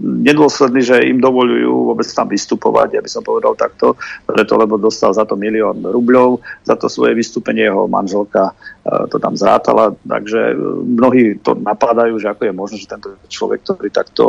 nedôslední, 0.00 0.80
že 0.80 0.96
im 1.04 1.20
dovolujú 1.20 1.92
vôbec 1.92 2.08
tam 2.08 2.26
vystupovať, 2.26 2.96
ja 2.96 3.02
by 3.04 3.10
som 3.12 3.20
povedal 3.20 3.52
takto, 3.52 4.00
preto 4.24 4.56
lebo 4.56 4.80
dostal 4.80 5.12
za 5.12 5.28
to 5.28 5.36
milión 5.36 5.84
rubľov, 5.84 6.40
za 6.64 6.74
to 6.74 6.88
svoje 6.88 7.12
vystúpenie 7.12 7.68
jeho 7.68 7.84
manželka 7.84 8.56
to 9.12 9.20
tam 9.20 9.36
zrátala, 9.36 9.92
takže 10.08 10.56
mnohí 10.88 11.36
to 11.44 11.52
napadajú, 11.52 12.16
že 12.16 12.32
ako 12.32 12.42
je 12.48 12.54
možné, 12.56 12.76
že 12.80 12.88
tento 12.88 13.12
človek, 13.28 13.60
ktorý 13.62 13.88
takto 13.92 14.24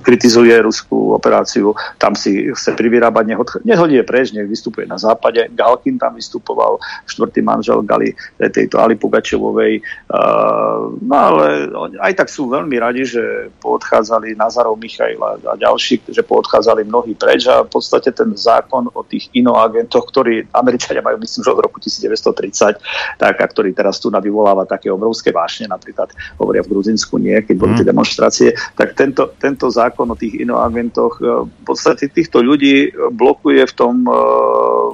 kritizuje 0.00 0.56
ruskú 0.64 1.12
operáciu, 1.12 1.76
tam 2.00 2.16
si 2.16 2.48
chce 2.56 2.72
privyrábať, 2.72 3.36
nech, 3.64 3.80
je 3.92 4.02
preč, 4.02 4.32
nech 4.32 4.48
vystupuje 4.48 4.88
na 4.88 4.96
západe. 4.96 5.44
Galkin 5.52 6.00
tam 6.00 6.16
vystupoval, 6.16 6.80
štvrtý 7.04 7.44
manžel 7.44 7.84
Gali, 7.84 8.16
tejto 8.40 8.80
Ali 8.80 8.96
Pugačevovej. 8.96 9.84
Uh, 10.08 10.96
no 11.04 11.16
ale 11.16 11.68
aj 12.00 12.12
tak 12.16 12.28
sú 12.32 12.48
veľmi 12.48 12.80
radi, 12.80 13.04
že 13.04 13.52
poodchádzali 13.60 14.38
Nazarov 14.40 14.80
Michaila 14.80 15.36
a 15.36 15.54
ďalší, 15.58 16.00
že 16.08 16.24
poodchádzali 16.24 16.88
mnohí 16.88 17.12
preč 17.12 17.44
a 17.44 17.60
v 17.60 17.70
podstate 17.70 18.16
ten 18.16 18.32
zákon 18.32 18.88
o 18.96 19.04
tých 19.04 19.28
inoagentoch, 19.36 20.08
ktorí 20.08 20.48
Američania 20.56 21.04
majú, 21.04 21.20
myslím, 21.20 21.44
že 21.44 21.50
od 21.52 21.60
roku 21.60 21.76
1930, 21.76 22.80
tak, 23.20 23.34
a 23.36 23.46
ktorý 23.46 23.76
teraz 23.76 24.00
tu 24.00 24.08
vyvoláva 24.20 24.68
také 24.68 24.92
obrovské 24.92 25.32
vášne, 25.32 25.68
napríklad 25.68 26.12
hovoria 26.36 26.60
v 26.64 26.72
Gruzinsku 26.76 27.16
nie, 27.16 27.40
keď 27.40 27.56
boli 27.56 27.72
tie 27.76 27.86
demonstrácie, 27.88 28.48
tak 28.76 28.92
ten 28.92 29.09
tento, 29.10 29.34
tento 29.42 29.66
zákon 29.66 30.06
o 30.06 30.14
tých 30.14 30.46
inoagentoch 30.46 31.18
v 31.20 31.62
podstate 31.66 32.06
týchto 32.06 32.38
ľudí 32.38 32.94
blokuje 33.10 33.66
v 33.66 33.74
tom 33.74 34.06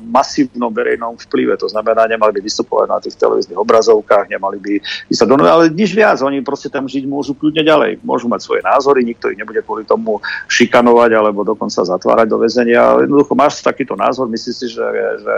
masívnom 0.09 0.73
verejnom 0.73 1.21
vplyve. 1.29 1.61
To 1.61 1.69
znamená, 1.69 2.09
nemali 2.09 2.33
by 2.33 2.41
vystupovať 2.41 2.87
na 2.89 2.99
tých 3.05 3.17
televíznych 3.21 3.61
obrazovkách, 3.61 4.33
nemali 4.33 4.57
by 4.57 4.75
sa 5.13 5.29
do 5.29 5.37
ale 5.37 5.69
nič 5.69 5.93
viac. 5.93 6.17
Oni 6.25 6.41
proste 6.41 6.73
tam 6.73 6.89
žiť 6.89 7.05
môžu 7.05 7.37
kľudne 7.37 7.61
ďalej. 7.61 8.01
Môžu 8.01 8.29
mať 8.33 8.41
svoje 8.41 8.65
názory, 8.65 9.05
nikto 9.05 9.29
ich 9.29 9.37
nebude 9.37 9.61
kvôli 9.61 9.85
tomu 9.85 10.25
šikanovať 10.49 11.11
alebo 11.13 11.45
dokonca 11.45 11.85
zatvárať 11.85 12.27
do 12.33 12.41
väzenia. 12.41 13.05
Jednoducho 13.05 13.37
máš 13.37 13.61
takýto 13.61 13.93
názor, 13.93 14.33
myslíš 14.33 14.57
si, 14.57 14.67
že, 14.73 14.87
že, 15.21 15.37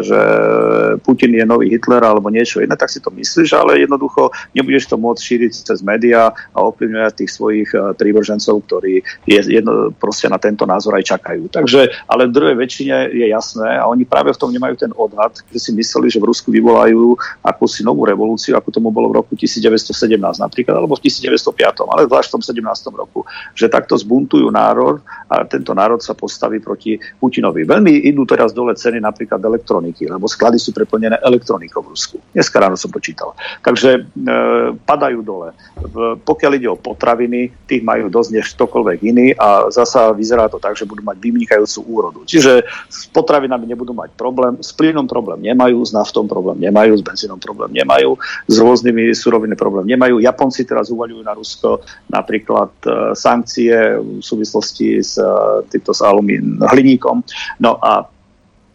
že 0.00 0.20
Putin 1.04 1.36
je 1.36 1.44
nový 1.44 1.68
Hitler 1.68 2.00
alebo 2.00 2.32
niečo 2.32 2.64
iné, 2.64 2.72
tak 2.72 2.88
si 2.88 3.04
to 3.04 3.12
myslíš, 3.12 3.52
ale 3.52 3.84
jednoducho 3.84 4.32
nebudeš 4.56 4.88
to 4.88 4.96
môcť 4.96 5.20
šíriť 5.20 5.52
cez 5.68 5.78
médiá 5.84 6.32
a 6.56 6.58
ovplyvňovať 6.64 7.12
tých 7.20 7.30
svojich 7.34 7.68
prívržencov, 8.14 8.62
ktorí 8.70 9.02
je, 9.26 9.38
jedno, 9.42 9.90
proste 9.98 10.30
na 10.30 10.38
tento 10.38 10.62
názor 10.62 10.94
aj 10.94 11.18
čakajú. 11.18 11.50
Takže, 11.50 12.06
ale 12.06 12.30
v 12.30 12.34
druhej 12.38 12.54
väčšine 12.54 13.10
je 13.10 13.26
jasné 13.34 13.66
a 13.74 13.90
oni 13.90 14.06
práve 14.06 14.30
v 14.30 14.38
tom 14.38 14.54
nemajú 14.54 14.78
ten 14.78 14.94
odhad, 14.94 15.34
že 15.50 15.58
si 15.58 15.70
mysleli, 15.74 16.06
že 16.06 16.22
v 16.22 16.30
Rusku 16.30 16.54
vyvolajú 16.54 17.18
akúsi 17.42 17.82
novú 17.82 18.06
revolúciu, 18.06 18.54
ako 18.54 18.70
tomu 18.70 18.94
bolo 18.94 19.10
v 19.10 19.18
roku 19.18 19.34
1917 19.34 20.14
napríklad, 20.38 20.78
alebo 20.78 20.94
v 20.94 21.10
1905, 21.10 21.90
ale 21.90 22.06
zvlášť 22.06 22.28
v 22.30 22.34
tom 22.38 22.42
17. 22.46 22.62
roku, 22.94 23.26
že 23.58 23.66
takto 23.66 23.98
zbuntujú 23.98 24.46
národ 24.54 25.02
a 25.26 25.42
tento 25.42 25.74
národ 25.74 25.98
sa 25.98 26.14
postaví 26.14 26.62
proti 26.62 26.94
Putinovi. 27.18 27.66
Veľmi 27.66 28.06
idú 28.06 28.22
teraz 28.22 28.54
dole 28.54 28.78
ceny 28.78 29.02
napríklad 29.02 29.42
elektroniky, 29.42 30.06
lebo 30.06 30.30
sklady 30.30 30.62
sú 30.62 30.70
preplnené 30.70 31.18
elektronikou 31.24 31.82
v 31.82 31.90
Rusku. 31.96 32.16
Dneska 32.30 32.62
ráno 32.62 32.78
som 32.78 32.92
počítal. 32.92 33.32
Takže 33.64 33.90
e, 33.98 34.00
padajú 34.84 35.24
dole. 35.24 35.56
V, 35.80 36.20
pokiaľ 36.22 36.52
ide 36.60 36.68
o 36.68 36.78
potraviny, 36.78 37.64
tých 37.64 37.80
majú 37.80 38.03
dosť 38.10 38.30
než 38.40 38.46
ktokoľvek 38.56 38.98
iný 39.04 39.26
a 39.36 39.68
zasa 39.68 40.10
vyzerá 40.12 40.48
to 40.48 40.58
tak, 40.58 40.76
že 40.76 40.88
budú 40.88 41.04
mať 41.04 41.16
vynikajúcu 41.20 41.80
úrodu. 41.86 42.20
Čiže 42.24 42.64
s 42.88 43.06
potravinami 43.12 43.68
nebudú 43.68 43.92
mať 43.92 44.16
problém, 44.16 44.58
s 44.60 44.72
plynom 44.72 45.04
problém 45.06 45.40
nemajú, 45.44 45.84
s 45.84 45.92
naftom 45.92 46.24
problém 46.26 46.60
nemajú, 46.60 46.98
s 46.98 47.02
benzínom 47.04 47.38
problém 47.38 47.70
nemajú, 47.72 48.16
s 48.48 48.56
rôznymi 48.56 49.12
suroviny 49.14 49.54
problém 49.54 49.88
nemajú. 49.90 50.20
Japonci 50.20 50.64
teraz 50.64 50.88
uvaľujú 50.88 51.22
na 51.22 51.32
Rusko 51.36 51.84
napríklad 52.10 52.72
e, 52.84 52.90
sankcie 53.12 54.00
v 54.00 54.22
súvislosti 54.24 55.00
s 55.00 55.20
e, 55.20 55.28
týmto 55.68 55.92
s 55.92 56.00
alumín 56.00 56.60
hliníkom. 56.60 57.22
No 57.60 57.78
a 57.80 58.08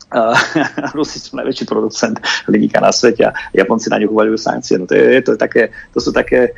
Uh, 0.10 0.34
Rusi 0.98 1.22
sú 1.22 1.38
najväčší 1.38 1.70
producent 1.70 2.18
hliníka 2.50 2.82
na 2.82 2.90
svete 2.90 3.30
a 3.30 3.32
Japonci 3.54 3.94
na 3.94 4.02
ňu 4.02 4.10
uvaľujú 4.10 4.42
sankcie. 4.42 4.82
No 4.82 4.90
to, 4.90 4.98
je, 4.98 5.06
je 5.06 5.22
to, 5.22 5.38
také, 5.38 5.70
to 5.94 6.02
sú 6.02 6.10
také 6.10 6.58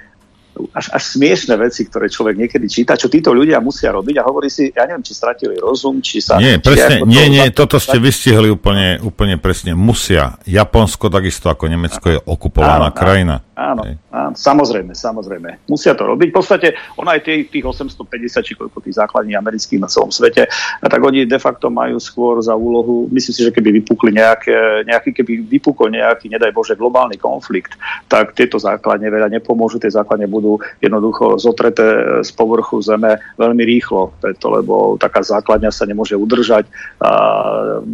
až, 0.75 0.91
až 0.91 1.03
smiešne 1.15 1.55
veci, 1.55 1.87
ktoré 1.87 2.11
človek 2.11 2.35
niekedy 2.35 2.67
číta, 2.67 2.99
čo 2.99 3.07
títo 3.07 3.31
ľudia 3.31 3.63
musia 3.63 3.91
robiť 3.95 4.15
a 4.19 4.27
hovorí 4.27 4.51
si, 4.51 4.67
ja 4.71 4.83
neviem, 4.83 5.03
či 5.03 5.15
stratili 5.15 5.55
rozum, 5.55 6.03
či 6.03 6.19
sa... 6.19 6.37
Nie, 6.37 6.59
presne, 6.59 7.03
nie, 7.07 7.25
nie, 7.31 7.45
toto 7.55 7.79
ste 7.79 7.97
vystihli 7.99 8.51
úplne, 8.51 8.99
úplne 8.99 9.39
presne. 9.39 9.75
Musia. 9.75 10.39
Japonsko, 10.43 11.07
takisto 11.07 11.47
ako 11.47 11.71
Nemecko, 11.71 12.05
je 12.11 12.19
okupovaná 12.19 12.91
áno, 12.91 12.95
krajina. 12.95 13.35
Áno, 13.55 13.83
áno, 14.09 14.33
samozrejme, 14.33 14.91
samozrejme. 14.95 15.69
Musia 15.69 15.93
to 15.93 16.09
robiť. 16.09 16.33
V 16.33 16.35
podstate, 16.35 16.67
ona 16.97 17.15
aj 17.15 17.21
tých, 17.27 17.41
tých 17.53 17.65
850, 17.67 18.47
či 18.47 18.53
koľko 18.57 18.81
tých 18.81 18.97
základní 18.97 19.37
amerických 19.37 19.79
na 19.79 19.87
celom 19.91 20.09
svete, 20.09 20.49
a 20.81 20.85
tak 20.87 21.01
oni 21.03 21.29
de 21.29 21.39
facto 21.39 21.69
majú 21.69 22.01
skôr 22.01 22.41
za 22.41 22.57
úlohu, 22.57 23.05
myslím 23.13 23.33
si, 23.35 23.41
že 23.45 23.53
keby 23.53 23.83
vypukli 23.83 24.17
nejaké, 24.17 24.87
nejaký, 24.89 25.13
keby 25.13 25.45
vypukol 25.45 25.93
nejaký, 25.93 26.27
nedaj 26.27 26.51
Bože, 26.51 26.73
globálny 26.73 27.21
konflikt, 27.21 27.77
tak 28.09 28.33
tieto 28.33 28.57
základne 28.57 29.07
veľa 29.07 29.29
nepomôžu, 29.29 29.77
tie 29.77 29.93
základne 29.93 30.25
budú 30.25 30.40
jednoducho 30.81 31.37
zotreté 31.37 32.21
z 32.25 32.31
povrchu 32.33 32.81
zeme 32.81 33.21
veľmi 33.37 33.63
rýchlo, 33.63 34.15
preto, 34.19 34.49
lebo 34.49 34.95
taká 34.97 35.21
základňa 35.21 35.71
sa 35.71 35.85
nemôže 35.85 36.17
udržať 36.17 36.67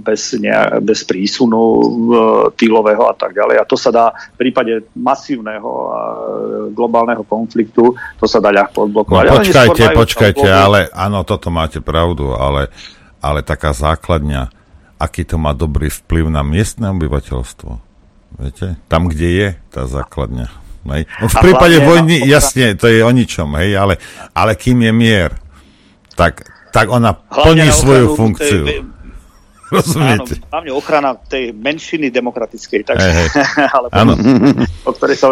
bez, 0.03 0.33
ne, 0.39 0.53
bez 0.81 1.03
prísunu 1.03 1.61
týlového 2.55 3.07
a 3.07 3.15
tak 3.15 3.35
ďalej. 3.35 3.55
A 3.61 3.69
to 3.69 3.75
sa 3.75 3.91
dá 3.91 4.05
v 4.35 4.47
prípade 4.47 4.87
masívneho 4.95 5.71
a 5.91 5.99
globálneho 6.71 7.23
konfliktu, 7.27 7.95
to 8.19 8.25
sa 8.25 8.39
dá 8.39 8.51
ľahko 8.51 8.89
odblokovať. 8.91 9.25
No, 9.27 9.39
počkajte, 9.41 9.83
počkajte, 9.95 10.47
ale 10.47 10.87
áno, 10.93 11.23
toto 11.27 11.49
máte 11.49 11.83
pravdu, 11.83 12.35
ale, 12.35 12.69
ale 13.23 13.41
taká 13.41 13.73
základňa, 13.75 14.49
aký 14.97 15.25
to 15.25 15.37
má 15.37 15.53
dobrý 15.53 15.89
vplyv 15.93 16.29
na 16.31 16.41
miestne 16.41 16.89
obyvateľstvo. 16.93 17.71
Viete? 18.37 18.75
Tam, 18.91 19.07
kde 19.07 19.27
je 19.29 19.47
tá 19.71 19.87
základňa. 19.87 20.66
Hej. 20.93 21.03
No 21.21 21.25
v 21.27 21.35
prípade 21.43 21.75
hlavne, 21.77 21.87
vojny, 21.87 22.15
no, 22.23 22.27
jasne, 22.27 22.65
to 22.75 22.87
je 22.87 22.99
o 23.03 23.11
ničom, 23.11 23.49
hej, 23.59 23.75
ale, 23.75 23.99
ale 24.31 24.55
kým 24.55 24.83
je 24.87 24.91
mier, 24.95 25.31
tak, 26.15 26.43
tak 26.71 26.87
ona 26.91 27.13
plní 27.15 27.69
svoju 27.71 28.15
funkciu. 28.15 28.63
Tej, 28.65 28.79
Rozumiete? 29.75 30.35
Áno, 30.37 30.47
hlavne 30.51 30.71
ochrana 30.75 31.11
tej 31.15 31.55
menšiny 31.55 32.11
demokratickej, 32.11 32.81
takže, 32.83 33.07
hey, 33.07 33.27
hey. 33.31 33.67
alebo 33.75 33.87
o 34.83 34.91
ktorej 34.91 35.15
sa 35.15 35.31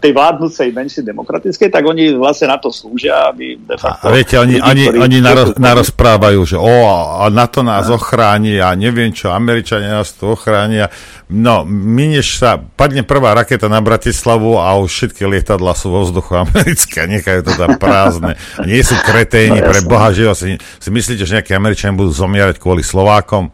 tej 0.00 0.12
vládnúcej 0.16 0.72
menšiny 0.72 1.12
demokratickej, 1.12 1.68
tak 1.68 1.82
oni 1.84 2.16
vlastne 2.16 2.48
na 2.48 2.56
to 2.56 2.72
slúžia, 2.72 3.28
aby 3.28 3.60
de 3.60 3.76
facto... 3.76 4.08
A 4.08 4.12
viete, 4.12 4.40
oni, 4.40 4.56
oni, 4.58 4.84
oni 4.96 5.18
naro, 5.20 5.52
narozprávajú, 5.54 6.40
že 6.48 6.56
o, 6.56 6.74
a 7.20 7.28
na 7.28 7.44
to 7.44 7.60
nás 7.60 7.92
ochráni 7.92 8.56
a 8.56 8.72
neviem 8.72 9.12
čo, 9.12 9.28
Američania 9.30 10.00
nás 10.00 10.16
tu 10.16 10.32
ochránia. 10.32 10.88
No, 11.30 11.62
minieš 11.68 12.42
sa, 12.42 12.58
padne 12.58 13.06
prvá 13.06 13.38
raketa 13.38 13.70
na 13.70 13.78
Bratislavu 13.78 14.58
a 14.58 14.74
už 14.82 14.90
všetky 14.90 15.22
lietadla 15.28 15.78
sú 15.78 15.94
vo 15.94 16.02
vzduchu 16.02 16.34
americké 16.34 17.06
nechajú 17.10 17.40
to 17.42 17.52
tam 17.58 17.74
prázdne. 17.76 18.38
A 18.56 18.62
nie 18.64 18.80
sú 18.80 18.94
kreténi 19.02 19.58
no, 19.58 19.66
pre 19.66 19.80
Boha, 19.82 20.14
že 20.14 20.30
si, 20.38 20.50
si 20.56 20.88
myslíte, 20.88 21.26
že 21.26 21.40
nejakí 21.40 21.52
Američania 21.52 21.98
budú 21.98 22.14
zomierať 22.14 22.62
kvôli 22.62 22.86
Slovákom? 22.86 23.50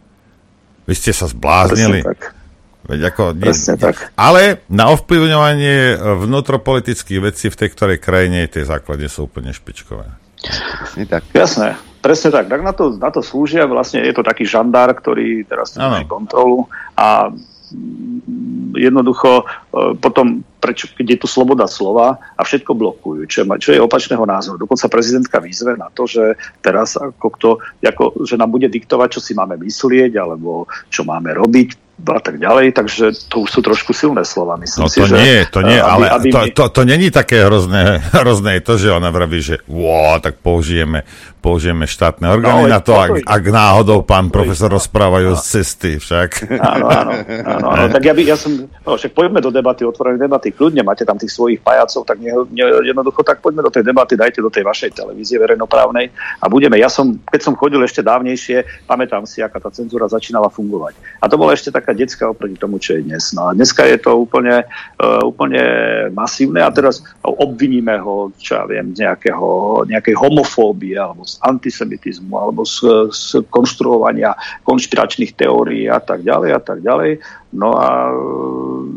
Vy 0.87 0.93
ste 0.95 1.11
sa 1.11 1.27
zbláznili. 1.27 2.01
Veď 2.87 3.11
ako, 3.11 3.35
nie, 3.35 3.51
tak. 3.75 4.15
Ale 4.15 4.63
na 4.71 4.87
ovplyvňovanie 4.95 5.99
vnútropolitických 6.23 7.19
vecí 7.19 7.51
v 7.51 7.59
tej 7.59 7.69
ktorej 7.75 7.99
krajine 7.99 8.47
tie 8.47 8.63
základy 8.63 9.11
sú 9.11 9.27
úplne 9.27 9.51
špičkové. 9.51 10.07
Presne 10.39 11.03
tak. 11.03 11.27
Jasné, 11.35 11.75
presne 11.99 12.31
tak. 12.31 12.47
Tak 12.47 12.61
na 12.63 12.71
to, 12.71 12.95
na 12.95 13.11
to 13.11 13.19
slúžia, 13.19 13.67
vlastne 13.67 13.99
je 13.99 14.15
to 14.15 14.23
taký 14.23 14.47
žandár, 14.47 14.95
ktorý 14.95 15.43
teraz 15.43 15.75
má 15.75 16.07
kontrolu 16.07 16.71
a 16.95 17.27
jednoducho 18.77 19.43
e, 19.43 19.45
potom, 19.99 20.45
prečo, 20.67 20.91
keď 20.91 21.15
je 21.15 21.21
tu 21.23 21.27
sloboda 21.31 21.63
slova 21.63 22.19
a 22.35 22.41
všetko 22.43 22.75
blokujú, 22.75 23.23
čo, 23.31 23.47
čo 23.55 23.71
je 23.71 23.79
opačného 23.79 24.27
názoru. 24.27 24.59
Dokonca 24.59 24.91
prezidentka 24.91 25.39
vyzve 25.39 25.79
na 25.79 25.87
to, 25.87 26.03
že 26.03 26.35
teraz 26.59 26.99
ako 26.99 27.27
kto, 27.39 27.49
ako, 27.79 28.27
že 28.27 28.35
nám 28.35 28.51
bude 28.51 28.67
diktovať, 28.67 29.15
čo 29.15 29.21
si 29.23 29.31
máme 29.31 29.55
myslieť, 29.55 30.19
alebo 30.19 30.67
čo 30.91 31.07
máme 31.07 31.31
robiť, 31.31 31.87
a 31.97 32.21
tak 32.21 32.37
ďalej, 32.37 32.77
takže 32.77 33.25
to 33.25 33.41
už 33.41 33.49
sú 33.49 33.59
trošku 33.65 33.89
silné 33.89 34.21
slova, 34.21 34.53
myslím 34.61 34.85
no 34.85 34.89
si, 34.89 35.01
to 35.01 35.09
že... 35.09 35.17
nie, 35.17 35.37
to 35.49 35.65
nie, 35.65 35.81
aby, 35.81 35.89
ale 35.89 36.05
aby 36.13 36.29
to, 36.29 36.39
to, 36.53 36.63
to 36.69 36.81
není 36.85 37.09
také 37.09 37.41
hrozné, 37.41 37.97
hrozné 38.21 38.61
to, 38.61 38.77
že 38.77 38.93
ona 38.93 39.09
vraví, 39.09 39.41
že 39.41 39.65
wow, 39.65 40.21
tak 40.21 40.37
použijeme, 40.37 41.09
použijeme 41.41 41.89
štátne 41.89 42.29
orgány 42.29 42.69
no, 42.69 42.73
na 42.77 42.85
to, 42.85 42.93
ak, 42.93 43.25
ak 43.25 43.43
náhodou 43.49 44.05
pán 44.05 44.29
profesor 44.29 44.69
rozprávajú 44.69 45.33
z 45.41 45.43
cesty 45.57 45.91
však. 45.97 46.53
Áno, 46.61 46.85
áno, 46.85 47.11
áno, 47.33 47.67
áno. 47.73 47.89
tak 47.97 48.03
ja, 48.05 48.13
by, 48.13 48.21
ja 48.29 48.37
som, 48.37 48.69
no, 48.69 48.93
však 48.93 49.17
poďme 49.17 49.41
do 49.41 49.49
debaty, 49.49 49.81
otvorené 49.81 50.21
debaty, 50.21 50.53
kľudne 50.57 50.85
máte 50.85 51.01
tam 51.01 51.17
tých 51.17 51.33
svojich 51.33 51.61
pajacov, 51.65 52.05
tak 52.05 52.21
ne, 52.21 52.33
ne, 52.53 52.65
jednoducho 52.85 53.25
tak 53.25 53.41
poďme 53.41 53.65
do 53.65 53.73
tej 53.73 53.81
debaty, 53.81 54.13
dajte 54.13 54.41
do 54.41 54.53
tej 54.53 54.61
vašej 54.61 54.93
televízie 54.93 55.41
verejnoprávnej 55.41 56.13
a 56.41 56.45
budeme, 56.45 56.77
ja 56.77 56.91
som, 56.91 57.17
keď 57.29 57.41
som 57.41 57.57
chodil 57.57 57.81
ešte 57.81 58.05
dávnejšie, 58.05 58.85
pamätám 58.85 59.25
si, 59.25 59.41
aká 59.41 59.57
tá 59.57 59.73
cenzúra 59.73 60.05
začínala 60.05 60.51
fungovať. 60.53 60.93
A 61.21 61.25
to 61.25 61.39
bola 61.39 61.57
ešte 61.57 61.73
tak 61.73 61.87
taká 61.87 61.95
detská 61.95 62.27
oproti 62.27 62.59
tomu, 62.59 62.83
čo 62.83 62.99
je 62.99 63.07
dnes. 63.07 63.31
No 63.31 63.47
a 63.47 63.55
dneska 63.55 63.87
je 63.87 63.95
to 63.95 64.19
úplne, 64.19 64.67
uh, 64.99 65.23
úplne 65.23 65.63
masívne 66.11 66.59
a 66.59 66.67
teraz 66.67 66.99
obviníme 67.23 67.95
ho, 68.03 68.35
čo 68.35 68.59
ja 68.59 68.63
viem, 68.67 68.91
z 68.91 69.07
nejakého, 69.07 69.87
nejakej 69.87 70.19
homofóbie 70.19 70.99
alebo 70.99 71.23
z 71.23 71.39
antisemitizmu 71.47 72.35
alebo 72.35 72.67
z, 72.67 73.07
z 73.15 73.47
konštruovania 73.47 74.35
konšpiračných 74.67 75.31
teórií 75.31 75.87
a 75.87 76.03
tak 76.03 76.27
ďalej 76.27 76.49
a 76.51 76.59
tak 76.59 76.83
ďalej. 76.83 77.23
No 77.57 77.73
a 77.73 78.13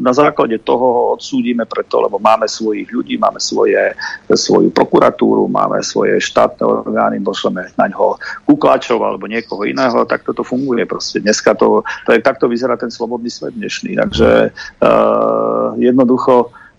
na 0.00 0.12
základe 0.12 0.60
toho 0.60 0.84
ho 0.84 1.02
odsúdime 1.16 1.64
preto, 1.64 2.04
lebo 2.04 2.20
máme 2.20 2.44
svojich 2.44 2.92
ľudí, 2.92 3.16
máme 3.16 3.40
svoje, 3.40 3.96
svoju 4.28 4.68
prokuratúru, 4.68 5.48
máme 5.48 5.80
svoje 5.80 6.20
štátne 6.20 6.64
orgány, 6.68 7.16
pošleme 7.24 7.72
na 7.80 7.88
ňo 7.88 8.20
kuklačov 8.44 9.00
alebo 9.00 9.24
niekoho 9.24 9.64
iného, 9.64 10.04
tak 10.04 10.28
toto 10.28 10.44
funguje 10.44 10.84
proste. 10.84 11.24
Dneska 11.24 11.56
to, 11.56 11.80
to 12.04 12.12
je, 12.12 12.20
takto 12.20 12.48
vyzerá 12.48 12.76
ten 12.76 12.92
slobodný 12.92 13.32
svet 13.32 13.56
dnešný. 13.56 13.96
Takže 13.96 14.52
uh, 14.84 15.76
jednoducho 15.80 16.52
Uh, 16.52 16.69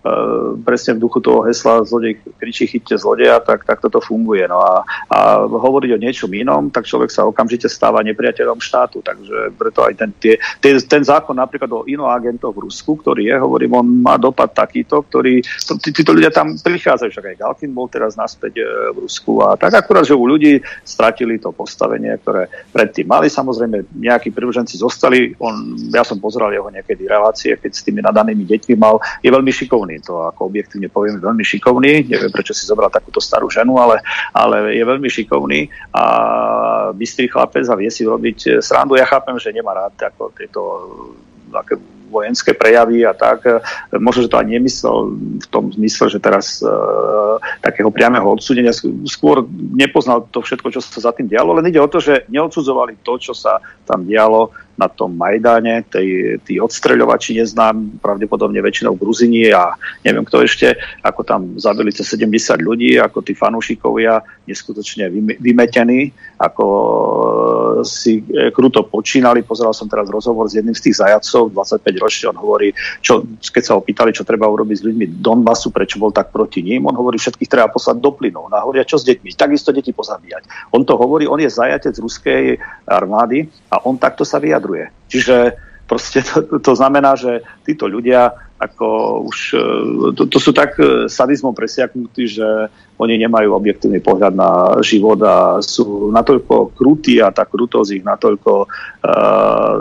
presne 0.66 0.98
v 0.98 1.02
duchu 1.06 1.22
toho 1.22 1.46
hesla 1.46 1.86
zlodej 1.86 2.18
kričí 2.36 2.66
chytte 2.66 2.98
zlodeja, 2.98 3.38
tak, 3.38 3.62
tak 3.62 3.78
toto 3.78 4.02
funguje. 4.02 4.42
No 4.50 4.58
a, 4.58 4.82
a 5.06 5.46
hovoriť 5.46 5.90
o 5.94 6.02
niečom 6.02 6.30
inom, 6.34 6.74
tak 6.74 6.90
človek 6.90 7.08
sa 7.08 7.22
okamžite 7.22 7.70
stáva 7.70 8.02
nepriateľom 8.02 8.58
štátu. 8.58 8.98
Takže 8.98 9.54
preto 9.54 9.86
aj 9.86 9.94
ten, 9.94 10.10
tie, 10.18 10.34
tie, 10.58 10.72
ten 10.82 11.02
zákon 11.06 11.38
napríklad 11.38 11.70
o 11.70 11.86
inoagentoch 11.86 12.50
v 12.50 12.66
Rusku, 12.66 12.98
ktorý 12.98 13.30
je, 13.30 13.36
hovorím, 13.38 13.78
on 13.78 13.86
má 14.02 14.18
dopad 14.18 14.50
takýto, 14.50 15.06
ktorý, 15.06 15.38
to, 15.42 15.78
tí, 15.78 15.94
títo 15.94 16.10
ľudia 16.10 16.34
tam 16.34 16.58
prichádzajú, 16.58 17.10
však 17.10 17.26
aj 17.34 17.36
Galkin 17.38 17.70
bol 17.70 17.86
teraz 17.86 18.18
naspäť 18.18 18.58
e, 18.58 18.64
v 18.90 19.06
Rusku 19.06 19.38
a 19.46 19.54
tak 19.54 19.78
akurát, 19.78 20.02
že 20.02 20.18
u 20.18 20.26
ľudí 20.26 20.58
stratili 20.82 21.38
to 21.38 21.54
postavenie, 21.54 22.10
ktoré 22.18 22.50
predtým 22.74 23.06
mali. 23.06 23.30
Samozrejme, 23.30 23.94
nejakí 23.94 24.34
privrženci 24.34 24.82
zostali. 24.82 25.38
On, 25.38 25.78
ja 25.94 26.02
som 26.02 26.18
pozeral 26.18 26.50
jeho 26.50 26.66
niekedy 26.68 27.06
relácie, 27.06 27.54
keď 27.54 27.70
s 27.70 27.84
tými 27.86 28.02
nadanými 28.02 28.42
deťmi 28.42 28.74
mal, 28.74 28.98
je 29.22 29.30
veľmi 29.30 29.52
šikovný 29.54 29.91
šikovný, 29.92 30.06
to 30.06 30.24
ako 30.24 30.48
objektívne 30.48 30.88
poviem, 30.88 31.20
veľmi 31.20 31.44
šikovný, 31.44 32.08
neviem 32.08 32.32
prečo 32.32 32.56
si 32.56 32.64
zobral 32.64 32.88
takúto 32.88 33.20
starú 33.20 33.52
ženu, 33.52 33.76
ale, 33.76 34.00
ale 34.32 34.72
je 34.72 34.84
veľmi 34.84 35.08
šikovný 35.08 35.68
a 35.92 36.04
bystrý 36.96 37.28
chlapec 37.28 37.68
a 37.68 37.76
vie 37.76 37.90
si 37.92 38.08
robiť 38.08 38.62
srandu. 38.64 38.96
Ja 38.96 39.04
chápem, 39.04 39.36
že 39.36 39.52
nemá 39.52 39.76
rád 39.76 39.92
ako 40.00 40.32
tieto 40.32 40.60
aké 41.52 41.76
vojenské 42.12 42.52
prejavy 42.52 43.08
a 43.08 43.16
tak. 43.16 43.48
Možno, 43.96 44.28
že 44.28 44.32
to 44.32 44.36
ani 44.36 44.60
nemyslel 44.60 45.16
v 45.40 45.46
tom 45.48 45.72
zmysle, 45.72 46.12
že 46.12 46.20
teraz 46.20 46.60
e, 46.60 46.68
takého 47.64 47.88
priameho 47.88 48.28
odsúdenia 48.36 48.76
skôr 49.08 49.48
nepoznal 49.72 50.28
to 50.28 50.44
všetko, 50.44 50.76
čo 50.76 50.84
sa 50.84 51.08
za 51.08 51.12
tým 51.16 51.32
dialo, 51.32 51.56
len 51.56 51.72
ide 51.72 51.80
o 51.80 51.88
to, 51.88 52.04
že 52.04 52.28
neodsudzovali 52.28 53.00
to, 53.00 53.16
čo 53.16 53.32
sa 53.32 53.64
tam 53.88 54.04
dialo 54.04 54.52
na 54.76 54.88
tom 54.88 55.12
Majdáne, 55.16 55.84
tej, 55.84 56.40
tí 56.42 56.56
odstreľovači 56.56 57.36
neznám, 57.36 58.00
pravdepodobne 58.00 58.58
väčšinou 58.64 58.96
Gruzini 58.96 59.52
a 59.52 59.76
neviem 60.00 60.24
kto 60.24 60.42
ešte, 60.42 60.74
ako 61.04 61.20
tam 61.22 61.40
zabili 61.60 61.92
cez 61.92 62.08
70 62.16 62.60
ľudí, 62.64 62.96
ako 62.96 63.20
tí 63.20 63.36
fanúšikovia 63.36 64.24
neskutočne 64.48 65.12
vymetení, 65.38 66.12
ako 66.42 66.66
e, 66.66 67.86
si 67.86 68.18
e, 68.18 68.50
kruto 68.50 68.82
počínali. 68.82 69.46
Pozeral 69.46 69.70
som 69.70 69.86
teraz 69.86 70.10
rozhovor 70.10 70.50
s 70.50 70.58
jedným 70.58 70.74
z 70.74 70.90
tých 70.90 70.98
zajacov, 70.98 71.54
25 71.54 72.02
ročný, 72.02 72.24
on 72.34 72.38
hovorí, 72.42 72.74
čo, 72.98 73.22
keď 73.38 73.62
sa 73.62 73.78
ho 73.78 73.80
pýtali, 73.86 74.10
čo 74.10 74.26
treba 74.26 74.50
urobiť 74.50 74.76
s 74.82 74.86
ľuďmi 74.90 75.06
Donbasu, 75.22 75.70
prečo 75.70 76.02
bol 76.02 76.10
tak 76.10 76.34
proti 76.34 76.66
ním, 76.66 76.90
on 76.90 76.98
hovorí, 76.98 77.14
všetkých 77.22 77.46
treba 77.46 77.70
poslať 77.70 78.02
do 78.02 78.10
plynov. 78.10 78.50
No 78.50 78.58
a 78.58 78.64
hovoria, 78.66 78.82
čo 78.82 78.98
s 78.98 79.06
deťmi? 79.06 79.38
Takisto 79.38 79.70
deti 79.70 79.94
pozabíjať. 79.94 80.74
On 80.74 80.82
to 80.82 80.98
hovorí, 80.98 81.30
on 81.30 81.38
je 81.38 81.46
zajatec 81.46 81.94
ruskej 82.02 82.58
armády 82.90 83.46
a 83.70 83.86
on 83.86 83.94
takto 83.94 84.26
sa 84.26 84.42
vyjadruje. 84.42 84.90
Čiže 85.06 85.54
proste 85.86 86.26
to, 86.26 86.58
to 86.58 86.72
znamená, 86.74 87.14
že 87.14 87.46
títo 87.62 87.86
ľudia 87.86 88.34
ako 88.58 88.86
už, 89.26 89.38
e, 89.54 89.66
to, 90.14 90.22
to 90.26 90.38
sú 90.38 90.54
tak 90.54 90.78
sadizmom 91.10 91.50
presiaknutí, 91.54 92.30
že 92.30 92.46
oni 93.02 93.18
nemajú 93.18 93.50
objektívny 93.58 93.98
pohľad 93.98 94.32
na 94.38 94.78
život 94.78 95.18
a 95.26 95.58
sú 95.58 96.14
natoľko 96.14 96.70
krutí 96.78 97.18
a 97.18 97.34
tá 97.34 97.42
krutosť 97.42 97.90
ich 97.98 98.04
natoľko 98.06 98.70
uh, 98.70 99.74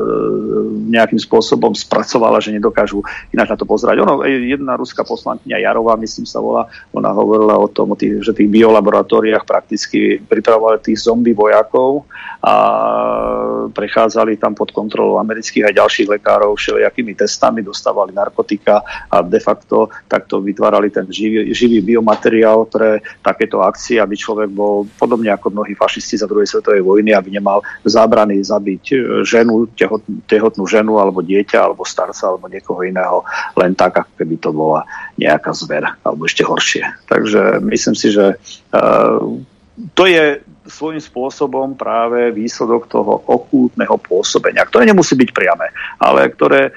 nejakým 0.90 1.22
spôsobom 1.22 1.78
spracovala, 1.78 2.42
že 2.42 2.52
nedokážu 2.52 3.06
ináč 3.30 3.54
na 3.54 3.58
to 3.62 3.70
pozerať. 3.70 4.02
Ono, 4.02 4.26
jedna 4.26 4.74
ruská 4.74 5.06
poslankyňa 5.06 5.62
Jarová, 5.62 5.96
myslím 6.02 6.26
sa 6.26 6.42
volá, 6.42 6.66
ona 6.92 7.14
hovorila 7.14 7.62
o 7.62 7.70
tom, 7.70 7.94
o 7.94 7.96
tých, 7.96 8.26
že 8.26 8.34
tých 8.34 8.50
biolaboratóriách 8.50 9.46
prakticky 9.46 10.18
pripravovali 10.18 10.82
tých 10.82 11.06
zombie 11.06 11.38
vojakov 11.38 12.10
a 12.42 12.54
prechádzali 13.70 14.42
tam 14.42 14.58
pod 14.58 14.74
kontrolou 14.74 15.22
amerických 15.22 15.70
a 15.70 15.78
ďalších 15.78 16.10
lekárov 16.10 16.58
všelijakými 16.58 17.14
testami, 17.14 17.62
dostávali 17.62 18.18
narkotika 18.18 18.82
a 19.08 19.22
de 19.22 19.38
facto 19.38 19.94
takto 20.10 20.42
vytvárali 20.42 20.90
ten 20.90 21.06
živý, 21.06 21.54
živý 21.54 21.86
biomateriál 21.86 22.66
pre 22.66 23.00
takéto 23.20 23.60
akcie, 23.60 24.00
aby 24.00 24.16
človek 24.16 24.48
bol 24.48 24.88
podobne 24.96 25.30
ako 25.36 25.52
mnohí 25.52 25.76
fašisti 25.76 26.24
za 26.24 26.30
druhej 26.32 26.48
svetovej 26.48 26.80
vojny, 26.80 27.12
aby 27.12 27.36
nemal 27.36 27.60
zábrany 27.84 28.40
zabiť 28.40 28.84
e, 28.92 28.98
ženu, 29.28 29.68
tehotnú 30.26 30.64
ženu 30.64 30.96
alebo 30.98 31.20
dieťa 31.20 31.60
alebo 31.60 31.84
starca 31.84 32.32
alebo 32.32 32.48
niekoho 32.48 32.82
iného 32.88 33.28
len 33.60 33.76
tak, 33.76 34.08
ako 34.08 34.12
keby 34.16 34.36
to 34.40 34.50
bola 34.56 34.88
nejaká 35.20 35.52
zver 35.52 35.84
alebo 36.02 36.26
ešte 36.26 36.48
horšie. 36.48 36.86
Takže 37.12 37.60
myslím 37.62 37.96
si, 37.96 38.08
že 38.12 38.40
uh, 38.74 39.20
to 39.96 40.04
je 40.06 40.44
svojím 40.68 41.02
spôsobom 41.02 41.74
práve 41.74 42.30
výsledok 42.32 42.86
toho 42.86 43.18
okultného 43.26 43.98
pôsobenia, 43.98 44.62
ktoré 44.68 44.86
nemusí 44.86 45.18
byť 45.18 45.30
priame, 45.34 45.74
ale 45.98 46.30
ktoré 46.30 46.70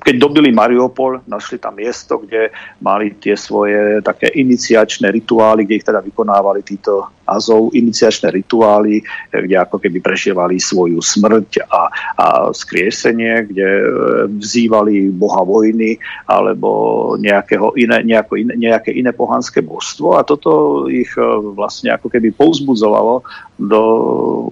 keď 0.00 0.14
dobili 0.16 0.48
Mariupol, 0.48 1.20
našli 1.28 1.60
tam 1.60 1.76
miesto, 1.76 2.16
kde 2.24 2.48
mali 2.80 3.12
tie 3.20 3.36
svoje 3.36 4.00
také 4.00 4.32
iniciačné 4.32 5.12
rituály, 5.12 5.68
kde 5.68 5.76
ich 5.76 5.86
teda 5.86 6.00
vykonávali 6.00 6.64
títo 6.64 7.12
Azov, 7.24 7.72
iniciačné 7.72 8.28
rituály, 8.32 9.00
kde 9.32 9.56
ako 9.56 9.80
keby 9.80 10.04
prežívali 10.04 10.60
svoju 10.60 11.00
smrť 11.00 11.64
a, 11.68 11.82
a 12.20 12.26
skriesenie, 12.52 13.48
kde 13.48 13.68
e, 13.80 13.84
vzývali 14.28 15.08
boha 15.08 15.40
vojny 15.40 15.96
alebo 16.28 16.68
nejakého 17.16 17.72
iné, 17.80 18.04
nejako 18.04 18.36
iné, 18.36 18.52
nejaké 18.60 18.92
iné 18.92 19.16
pohanské 19.16 19.64
božstvo 19.64 20.20
a 20.20 20.24
toto 20.24 20.84
ich 20.92 21.12
e, 21.16 21.24
vlastne 21.56 21.96
ako 21.96 22.12
keby 22.12 22.36
pouzbudzovalo 22.36 23.24
do 23.56 23.80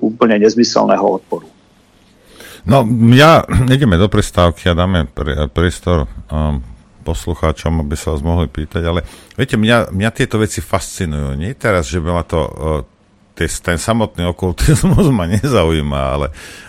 úplne 0.00 0.40
nezmyselného 0.40 1.04
odporu. 1.20 1.51
No, 2.62 2.86
ja, 3.14 3.42
ideme 3.66 3.98
do 3.98 4.06
prestávky 4.06 4.70
a 4.70 4.78
dáme 4.78 5.10
priestor 5.50 6.06
um, 6.30 6.62
poslucháčom, 7.02 7.82
aby 7.82 7.98
sa 7.98 8.14
vás 8.14 8.22
mohli 8.22 8.46
pýtať, 8.46 8.82
ale 8.86 9.02
viete, 9.34 9.58
mňa, 9.58 9.90
mňa 9.90 10.10
tieto 10.14 10.38
veci 10.38 10.62
fascinujú. 10.62 11.34
Nie 11.34 11.58
teraz, 11.58 11.90
že 11.90 11.98
by 11.98 12.08
ma 12.14 12.22
to, 12.22 12.40
uh, 12.46 12.82
ten 13.34 13.78
samotný 13.78 14.30
okultizmus 14.30 15.10
ma 15.10 15.26
nezaujíma, 15.26 16.00
ale, 16.14 16.26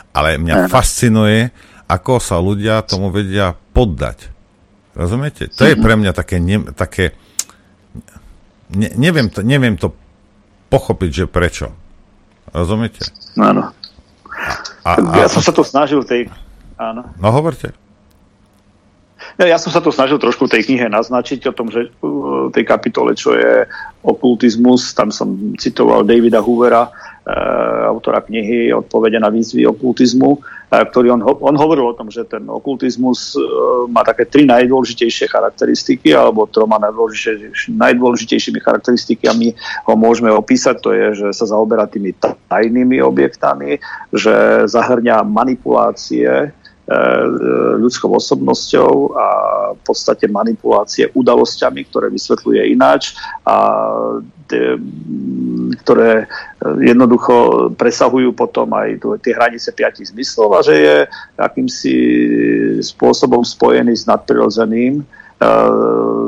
ale 0.10 0.42
mňa 0.42 0.66
fascinuje, 0.74 1.54
ako 1.86 2.18
sa 2.18 2.42
ľudia 2.42 2.82
tomu 2.82 3.14
vedia 3.14 3.54
poddať. 3.54 4.34
Rozumiete? 4.98 5.50
To 5.54 5.66
je 5.66 5.78
pre 5.78 5.94
mňa 5.94 6.12
také, 6.14 6.42
ne, 6.42 6.70
také 6.74 7.14
ne, 8.74 8.90
neviem, 8.98 9.30
to, 9.30 9.46
neviem 9.46 9.78
to 9.78 9.94
pochopiť, 10.74 11.10
že 11.14 11.26
prečo. 11.30 11.70
Rozumiete? 12.50 13.06
Áno. 13.38 13.74
A, 14.84 15.00
a, 15.00 15.18
ja 15.24 15.28
som 15.32 15.40
sa 15.40 15.56
to 15.56 15.64
snažil 15.64 16.04
tej... 16.04 16.28
Áno. 16.76 17.06
No 17.22 17.30
hovorte. 17.30 17.72
Ja, 19.40 19.50
ja 19.50 19.58
som 19.58 19.74
sa 19.74 19.82
to 19.82 19.90
snažil 19.90 20.22
trošku 20.22 20.46
tej 20.46 20.68
knihe 20.68 20.92
naznačiť 20.92 21.50
o 21.50 21.54
tom, 21.56 21.74
že 21.74 21.90
uh, 21.90 22.54
tej 22.54 22.66
kapitole, 22.68 23.18
čo 23.18 23.34
je 23.34 23.66
okultizmus, 24.04 24.94
tam 24.94 25.10
som 25.10 25.56
citoval 25.58 26.06
Davida 26.06 26.44
Hoovera, 26.44 26.92
uh, 26.92 27.90
autora 27.90 28.22
knihy 28.22 28.70
Odpovede 28.76 29.18
na 29.18 29.34
výzvy 29.34 29.66
okultizmu, 29.66 30.44
ktorý 30.74 31.14
on, 31.14 31.22
on 31.22 31.54
hovoril 31.54 31.94
o 31.94 31.98
tom, 31.98 32.10
že 32.10 32.26
ten 32.26 32.42
okultizmus 32.50 33.38
uh, 33.38 33.86
má 33.86 34.02
také 34.02 34.26
tri 34.26 34.50
najdôležitejšie 34.50 35.30
charakteristiky, 35.30 36.18
alebo 36.18 36.50
troma 36.50 36.82
najdôležitejšími, 36.82 37.78
najdôležitejšími 37.78 38.60
charakteristikami 38.64 39.54
ho 39.86 39.94
môžeme 39.94 40.34
opísať. 40.34 40.76
To 40.82 40.90
je, 40.90 41.06
že 41.14 41.28
sa 41.36 41.46
zaoberá 41.46 41.86
tými 41.86 42.18
tajnými 42.50 42.98
objektami, 43.06 43.78
že 44.10 44.66
zahrňa 44.66 45.22
manipulácie, 45.30 46.50
E, 46.84 47.00
ľudskou 47.80 48.12
osobnosťou 48.12 49.16
a 49.16 49.28
v 49.72 49.82
podstate 49.88 50.28
manipulácie 50.28 51.08
udalosťami, 51.16 51.88
ktoré 51.88 52.12
vysvetľuje 52.12 52.76
ináč 52.76 53.16
a 53.48 53.56
ktoré 55.84 56.28
jednoducho 56.84 57.70
presahujú 57.76 58.36
potom 58.36 58.72
aj 58.76 59.00
tie 59.24 59.34
hranice 59.34 59.72
piatich 59.74 60.12
zmyslov 60.12 60.50
a 60.56 60.60
že 60.62 60.76
je 60.76 60.98
akýmsi 61.40 61.96
spôsobom 62.84 63.42
spojený 63.42 63.96
s 63.96 64.06
nadprirodzeným 64.06 65.04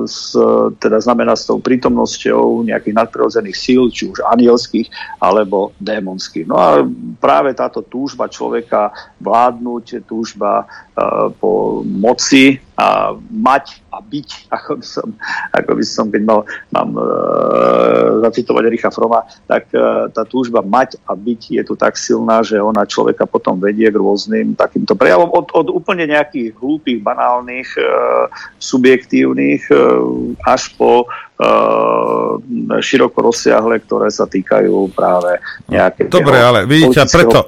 s, 0.06 0.38
teda 0.80 0.98
znamená 1.02 1.34
s 1.34 1.50
tou 1.50 1.58
prítomnosťou 1.58 2.68
nejakých 2.68 2.96
nadprirodzených 2.96 3.58
síl, 3.58 3.90
či 3.90 4.12
už 4.12 4.22
anielských 4.22 5.18
alebo 5.18 5.74
démonských. 5.82 6.46
No 6.46 6.56
a 6.60 6.86
práve 7.18 7.56
táto 7.58 7.82
túžba 7.82 8.30
človeka 8.30 8.94
vládnuť, 9.22 10.06
túžba 10.06 10.66
uh, 10.66 11.32
po 11.34 11.82
moci 11.82 12.60
a 12.76 13.16
mať 13.32 13.80
a 13.88 14.04
byť, 14.04 14.52
ako 14.52 14.72
by 14.80 14.86
som, 14.86 15.08
ako 15.56 15.72
by 15.80 15.86
som 15.88 16.06
keď 16.12 16.22
mal, 16.28 16.40
mám 16.76 16.92
uh, 17.00 18.20
zacitovať 18.28 18.64
Richa 18.68 18.92
Froma, 18.92 19.24
tak 19.48 19.72
uh, 19.72 20.12
tá 20.12 20.28
túžba 20.28 20.60
mať 20.60 21.00
a 21.08 21.16
byť 21.16 21.42
je 21.56 21.64
tu 21.64 21.74
tak 21.80 21.96
silná, 21.96 22.44
že 22.44 22.60
ona 22.60 22.84
človeka 22.84 23.24
potom 23.24 23.56
vedie 23.56 23.88
k 23.88 23.96
rôznym 23.96 24.60
takýmto 24.60 25.00
prejavom. 25.00 25.32
Od, 25.32 25.48
od 25.56 25.68
úplne 25.72 26.04
nejakých 26.12 26.52
hlúpých, 26.60 27.00
banálnych, 27.00 27.80
uh, 27.80 28.28
subjektívnych 28.60 29.72
uh, 29.72 30.36
až 30.44 30.76
po 30.76 31.08
uh, 31.08 32.40
široko 32.80 33.32
rozsiahle, 33.32 33.80
ktoré 33.84 34.12
sa 34.12 34.28
týkajú 34.28 34.92
práve 34.92 35.40
nejaké. 35.68 36.08
Dobre, 36.08 36.40
ale 36.40 36.68
vidíte, 36.68 37.08
preto, 37.08 37.44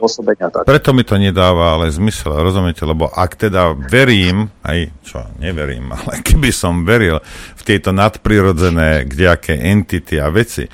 preto 0.63 0.89
mi 0.95 1.03
to 1.03 1.15
nedáva 1.19 1.75
ale 1.79 1.91
zmysel, 1.91 2.35
rozumiete, 2.35 2.83
lebo 2.83 3.07
ak 3.11 3.47
teda 3.47 3.75
verím, 3.75 4.51
aj 4.63 4.91
čo, 5.03 5.16
neverím, 5.37 5.93
ale 5.97 6.21
keby 6.21 6.49
som 6.53 6.85
veril 6.85 7.21
v 7.57 7.61
tieto 7.63 7.95
nadprirodzené 7.95 9.05
kdejaké 9.09 9.57
entity 9.57 10.21
a 10.21 10.29
veci, 10.29 10.69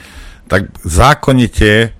tak 0.47 0.69
zákonite 0.83 1.95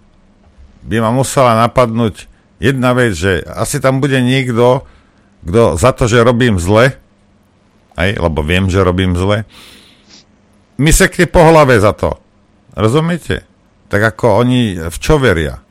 by 0.83 0.97
ma 0.99 1.11
musela 1.15 1.55
napadnúť 1.63 2.27
jedna 2.59 2.91
vec, 2.91 3.15
že 3.15 3.43
asi 3.47 3.79
tam 3.79 4.03
bude 4.03 4.19
niekto, 4.19 4.83
kto 5.47 5.79
za 5.79 5.95
to, 5.95 6.07
že 6.07 6.23
robím 6.23 6.59
zle, 6.59 6.95
aj, 7.95 8.09
lebo 8.19 8.39
viem, 8.43 8.67
že 8.67 8.83
robím 8.83 9.15
zle, 9.15 9.47
mi 10.79 10.91
sekne 10.91 11.29
po 11.29 11.45
hlave 11.45 11.77
za 11.77 11.93
to. 11.93 12.17
Rozumiete? 12.73 13.45
Tak 13.87 14.17
ako 14.17 14.41
oni 14.41 14.89
v 14.89 14.97
čo 14.97 15.21
veria? 15.21 15.61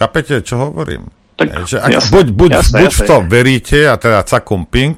Chápete, 0.00 0.40
čo 0.40 0.70
hovorím? 0.70 1.12
Tak, 1.36 1.68
že 1.68 1.76
ak, 1.76 1.90
jasne, 1.92 2.12
buď, 2.12 2.26
buď, 2.32 2.50
jasne, 2.56 2.76
buď 2.80 2.88
jasne. 2.88 3.04
v 3.04 3.08
to 3.08 3.16
veríte 3.28 3.80
a 3.84 3.94
teda 4.00 4.20
cakum 4.24 4.64
ping, 4.64 4.96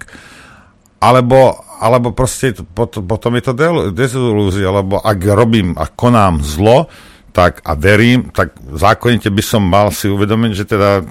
alebo, 1.02 1.58
alebo 1.82 2.14
proste 2.14 2.54
pot, 2.62 2.94
potom 3.02 3.34
je 3.34 3.42
to 3.42 3.52
dezilúzia, 3.90 4.70
lebo 4.70 5.02
ak 5.02 5.18
robím 5.26 5.74
a 5.74 5.90
konám 5.90 6.38
zlo, 6.46 6.86
tak 7.34 7.58
a 7.66 7.74
verím, 7.74 8.30
tak 8.30 8.54
zákonite 8.62 9.26
by 9.34 9.42
som 9.42 9.66
mal 9.66 9.90
si 9.90 10.06
uvedomiť, 10.06 10.52
že 10.54 10.64
teda 10.68 11.02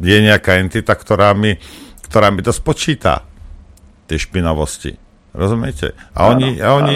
je 0.00 0.18
nejaká 0.24 0.56
entita, 0.64 0.96
ktorá 0.96 1.36
mi, 1.36 1.60
ktorá 2.08 2.32
mi 2.32 2.40
to 2.40 2.56
spočíta, 2.56 3.26
tie 4.08 4.16
špinavosti. 4.16 4.96
Rozumiete? 5.34 5.92
A 6.14 6.30
áno, 6.30 6.40
oni, 6.40 6.48
a 6.62 6.68
oni 6.78 6.94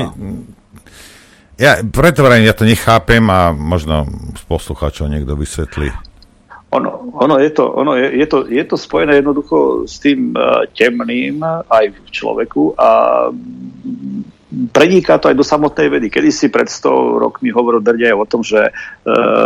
ja 1.59 1.83
preto 1.83 2.23
ja 2.23 2.55
to 2.55 2.63
nechápem 2.63 3.27
a 3.27 3.51
možno 3.51 4.07
z 4.39 4.43
poslucháčov 4.47 5.11
niekto 5.11 5.35
vysvetlí. 5.35 5.91
Ono, 6.71 7.13
ono, 7.13 7.39
je, 7.39 7.51
to, 7.51 7.65
ono 7.65 7.97
je, 7.97 8.19
je, 8.19 8.27
to, 8.27 8.45
je 8.45 8.65
to 8.65 8.77
spojené 8.77 9.25
jednoducho 9.25 9.89
s 9.89 9.97
tým 10.05 10.37
uh, 10.37 10.69
temným 10.77 11.41
aj 11.65 11.85
v 11.89 11.99
človeku 12.13 12.77
a 12.77 12.89
preniká 14.49 15.21
to 15.21 15.29
aj 15.29 15.37
do 15.37 15.45
samotnej 15.45 15.93
vedy. 15.93 16.09
Kedy 16.09 16.31
si 16.33 16.47
pred 16.49 16.73
100 16.73 17.21
rokmi 17.21 17.53
hovoril 17.53 17.85
Drďaj 17.85 18.17
o 18.17 18.25
tom, 18.25 18.41
že 18.41 18.57
e, 18.57 18.73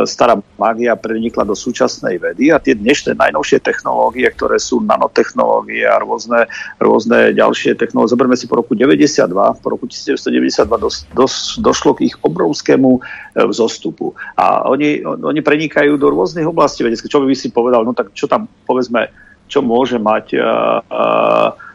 stará 0.06 0.38
magia 0.54 0.94
prenikla 0.94 1.42
do 1.42 1.58
súčasnej 1.58 2.22
vedy 2.22 2.54
a 2.54 2.62
tie 2.62 2.78
dnešné 2.78 3.18
najnovšie 3.18 3.58
technológie, 3.66 4.30
ktoré 4.30 4.62
sú 4.62 4.78
nanotechnológie 4.86 5.82
a 5.82 5.98
rôzne, 5.98 6.46
rôzne 6.78 7.34
ďalšie 7.34 7.74
technológie. 7.74 8.14
Zoberme 8.14 8.38
si 8.38 8.46
po 8.46 8.62
roku 8.62 8.78
92, 8.78 9.26
po 9.58 9.68
roku 9.74 9.90
1992 9.90 10.70
dos, 10.78 10.94
dos, 11.10 11.58
došlo 11.58 11.98
k 11.98 12.06
ich 12.06 12.14
obrovskému 12.22 12.90
e, 12.94 13.00
vzostupu. 13.42 14.14
A 14.38 14.70
oni, 14.70 15.02
oni 15.02 15.40
prenikajú 15.42 15.98
do 15.98 16.14
rôznych 16.14 16.46
oblastí 16.46 16.86
vedeckých. 16.86 17.10
Čo 17.10 17.26
by 17.26 17.34
si 17.34 17.50
povedal, 17.50 17.82
no 17.82 17.90
tak 17.90 18.14
čo 18.14 18.30
tam 18.30 18.46
povedzme, 18.70 19.10
čo 19.50 19.60
môže 19.60 20.00
mať 20.00 20.26
uh, 20.40 20.80
uh, 20.80 21.71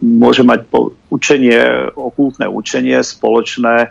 môže 0.00 0.42
mať 0.44 0.64
učenie, 1.12 1.92
okultné 1.92 2.48
učenie 2.48 3.04
spoločné 3.04 3.76
e, 3.84 3.88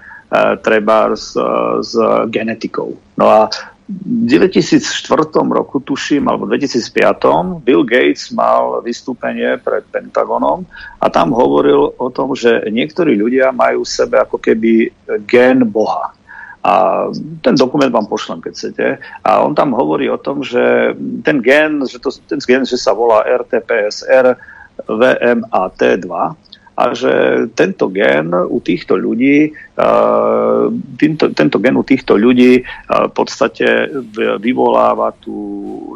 treba 0.65 1.14
s, 1.14 1.38
s 1.86 1.94
genetikou. 2.34 2.98
No 3.14 3.26
a 3.30 3.40
v 3.88 4.28
2004 4.28 5.32
roku, 5.48 5.80
tuším, 5.80 6.28
alebo 6.28 6.44
2005, 6.52 7.64
Bill 7.64 7.88
Gates 7.88 8.36
mal 8.36 8.84
vystúpenie 8.84 9.56
pred 9.64 9.88
Pentagonom 9.88 10.68
a 10.99 11.07
tam 11.07 11.32
hovoril 11.32 11.95
o 11.95 12.07
tom, 12.11 12.36
že 12.36 12.68
niektorí 12.68 13.15
ľudia 13.15 13.56
majú 13.56 13.88
v 13.88 13.94
sebe 13.95 14.19
ako 14.19 14.44
keby 14.44 14.91
gen 15.24 15.64
Boha. 15.72 16.11
A 16.68 17.07
ten 17.40 17.56
dokument 17.56 17.88
vám 17.88 18.11
pošlem, 18.11 18.44
keď 18.44 18.52
chcete. 18.52 18.86
A 19.24 19.40
on 19.40 19.56
tam 19.56 19.72
hovorí 19.72 20.11
o 20.11 20.19
tom, 20.19 20.44
že 20.44 20.91
ten 21.24 21.40
gen, 21.40 21.80
že 21.88 21.95
to, 22.03 22.11
ten 22.28 22.44
gen, 22.44 22.68
že 22.68 22.76
sa 22.76 22.91
volá 22.91 23.24
RTPSR, 23.24 24.36
VMAT2 24.85 26.09
a 26.77 26.93
že 26.93 27.13
tento 27.57 27.89
gen 27.89 28.29
u 28.29 28.61
týchto 28.61 28.93
ľudí, 28.93 29.49
tento, 30.93 31.25
tento 31.33 31.57
gen 31.57 31.73
u 31.73 31.81
týchto 31.81 32.13
ľudí 32.13 32.61
v 32.85 33.13
podstate 33.17 33.89
vyvoláva 34.37 35.09
tú 35.17 35.33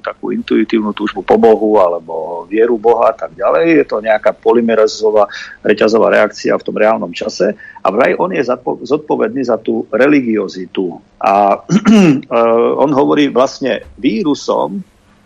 takú 0.01 0.33
intuitívnu 0.33 0.89
túžbu 0.97 1.21
po 1.21 1.37
Bohu 1.37 1.77
alebo 1.77 2.49
vieru 2.49 2.81
Boha 2.81 3.13
a 3.13 3.15
tak 3.15 3.37
ďalej. 3.37 3.77
Je 3.77 3.85
to 3.85 4.01
nejaká 4.01 4.33
polymerazová 4.33 5.29
reťazová 5.61 6.17
reakcia 6.17 6.57
v 6.57 6.65
tom 6.65 6.73
reálnom 6.73 7.13
čase 7.13 7.53
a 7.85 7.87
vraj 7.93 8.17
on 8.17 8.33
je 8.33 8.41
zodpovedný 8.81 9.45
za 9.45 9.61
tú 9.61 9.85
religiozitu. 9.93 10.97
A 11.21 11.61
on 12.83 12.89
hovorí 12.89 13.29
vlastne 13.29 13.85
vírusom, 14.01 14.81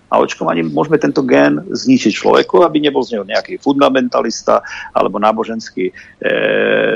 A 0.10 0.22
očkovaním 0.22 0.70
môžeme 0.70 1.02
tento 1.02 1.26
gén 1.26 1.60
zničiť 1.66 2.14
človeku, 2.14 2.62
aby 2.62 2.78
nebol 2.78 3.02
z 3.02 3.18
neho 3.18 3.26
nejaký 3.26 3.58
fundamentalista 3.58 4.62
alebo 4.94 5.18
náboženský 5.18 5.90
e, 5.90 5.94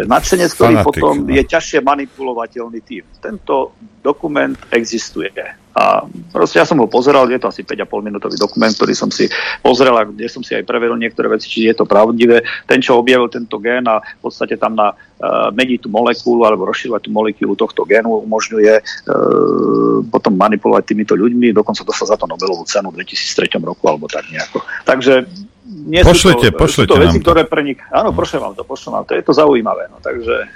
nadšenec, 0.05 0.49
ktorý 0.53 0.75
Fanatik, 0.79 0.87
potom 0.87 1.15
no. 1.25 1.33
je 1.33 1.43
ťažšie 1.43 1.79
manipulovateľný 1.81 2.79
tým. 2.85 3.03
Tento 3.17 3.73
dokument 4.05 4.55
existuje. 4.69 5.33
A 5.79 6.03
proste 6.35 6.59
ja 6.59 6.67
som 6.67 6.75
ho 6.83 6.91
pozeral, 6.91 7.31
je 7.31 7.39
to 7.39 7.47
asi 7.47 7.63
5,5 7.63 7.87
minútový 8.03 8.35
dokument, 8.35 8.67
ktorý 8.67 8.91
som 8.91 9.07
si 9.07 9.31
pozrel 9.63 9.95
a 9.95 10.03
kde 10.03 10.27
som 10.27 10.43
si 10.43 10.51
aj 10.51 10.67
preveril 10.67 10.99
niektoré 10.99 11.31
veci, 11.31 11.47
či 11.47 11.71
je 11.71 11.73
to 11.79 11.87
pravdivé. 11.87 12.43
Ten, 12.67 12.83
čo 12.83 12.99
objavil 12.99 13.31
tento 13.31 13.55
gén 13.63 13.87
a 13.87 14.03
v 14.03 14.19
podstate 14.19 14.59
tam 14.59 14.75
na 14.75 14.91
uh, 14.91 15.47
mení 15.55 15.79
tú 15.79 15.87
molekúlu 15.87 16.43
alebo 16.43 16.67
rozširovať 16.67 17.07
tú 17.07 17.11
molekúlu 17.15 17.55
tohto 17.55 17.87
génu 17.87 18.19
umožňuje 18.27 18.73
uh, 18.75 20.03
potom 20.11 20.35
manipulovať 20.35 20.83
týmito 20.83 21.15
ľuďmi, 21.15 21.55
dokonca 21.55 21.87
dostal 21.87 22.11
za 22.11 22.19
to 22.19 22.27
Nobelovú 22.27 22.67
cenu 22.67 22.91
v 22.91 22.99
2003 23.07 23.63
roku 23.63 23.87
alebo 23.87 24.11
tak 24.11 24.27
nejako. 24.27 24.59
Takže 24.83 25.23
nie 25.69 26.03
pošlite, 26.03 26.51
sú 26.51 26.55
to, 26.55 26.59
pošlite 26.59 26.91
sú 26.91 26.99
to 26.99 27.03
veci, 27.07 27.17
ktoré 27.23 27.41
pre 27.47 27.61
nich... 27.63 27.79
Áno, 27.93 28.11
pošlem 28.11 28.41
vám 28.41 28.53
to, 28.57 28.67
pošlem 28.67 28.99
vám 28.99 29.05
to. 29.07 29.15
Je 29.15 29.23
to 29.23 29.31
zaujímavé. 29.31 29.87
No, 29.87 30.03
takže... 30.03 30.49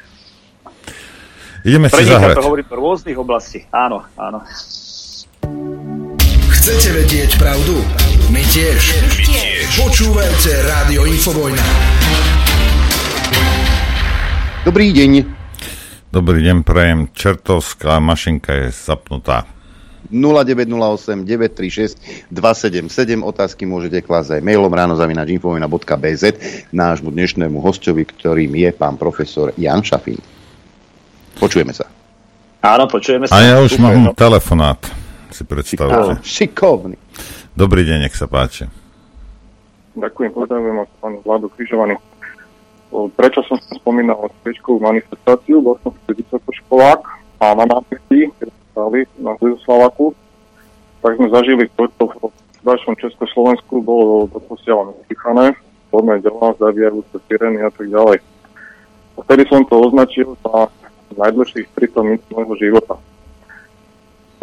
Ideme 1.64 1.88
si 1.88 2.04
zahrať. 2.04 2.36
to 2.36 2.44
hovorím 2.44 2.68
o 2.68 2.76
rôznych 2.76 3.16
oblasti. 3.16 3.64
Áno, 3.72 4.04
áno. 4.20 4.44
Chcete 6.64 6.96
vedieť 6.96 7.36
pravdu? 7.36 7.76
My 8.32 8.40
tiež. 8.48 8.80
My 9.04 9.20
tiež. 9.20 9.68
Počúvajte 9.84 10.52
Rádio 10.64 11.04
Infovojna. 11.04 11.60
Dobrý 14.64 14.96
deň. 14.96 15.12
Dobrý 16.08 16.40
deň, 16.40 16.64
prajem. 16.64 17.12
Čertovská 17.12 18.00
mašinka 18.00 18.56
je 18.64 18.68
zapnutá. 18.72 19.44
0908 20.08 21.28
936 21.28 22.32
277. 22.32 23.20
Otázky 23.20 23.68
môžete 23.68 24.00
klásť 24.00 24.40
aj 24.40 24.42
mailom 24.48 24.72
ráno 24.72 24.96
zavinač 24.96 25.36
infovina.bz 25.36 26.24
nášmu 26.72 27.12
dnešnému 27.12 27.60
hostovi, 27.60 28.08
ktorým 28.08 28.56
je 28.56 28.72
pán 28.72 28.96
profesor 28.96 29.52
Jan 29.60 29.84
Šafín. 29.84 30.24
Počujeme 31.36 31.76
sa. 31.76 31.92
Áno, 32.64 32.88
počujeme 32.88 33.28
sa. 33.28 33.36
A 33.36 33.44
ja 33.44 33.56
už 33.60 33.76
mám 33.84 34.16
telefonát 34.16 35.03
si 35.34 35.44
predstavte. 35.44 36.22
Šikovný. 36.22 36.96
Dobrý 37.58 37.82
deň, 37.84 38.06
nech 38.06 38.16
sa 38.16 38.30
páči. 38.30 38.70
Ďakujem, 39.98 40.32
pozdravujem 40.34 40.76
vás, 40.78 40.90
pán 41.02 41.18
Vlado 41.26 41.50
Križovaný. 41.54 41.98
Prečo 42.94 43.42
som 43.50 43.58
sa 43.58 43.74
spomínal 43.78 44.18
o 44.22 44.30
sviečkovú 44.42 44.78
manifestáciu? 44.78 45.62
Bol 45.62 45.82
som 45.82 45.94
vtedy 46.06 46.22
vysokoškolák 46.26 47.02
a 47.42 47.46
na 47.58 47.66
námestí, 47.66 48.30
keď 48.38 48.48
sme 48.54 48.64
stali 48.74 49.00
na 49.18 49.32
Zlizoslavaku, 49.42 50.14
tak 51.02 51.18
sme 51.18 51.28
zažili 51.34 51.66
to, 51.74 51.90
čo 51.90 52.06
v 52.30 52.62
ďalšom 52.62 52.94
Československu 53.02 53.82
bolo 53.82 54.30
doposiaľ 54.30 54.94
nestychané, 54.94 55.58
podné 55.90 56.22
delá, 56.22 56.54
zaviajúce 56.58 57.18
sireny 57.30 57.66
a 57.66 57.70
tak 57.74 57.90
ďalej. 57.90 58.18
A 59.14 59.20
vtedy 59.26 59.44
som 59.50 59.66
to 59.66 59.78
označil 59.78 60.38
za 60.42 60.70
najdlhších 61.14 61.70
300 61.78 62.02
minút 62.02 62.24
môjho 62.34 62.56
života 62.58 62.98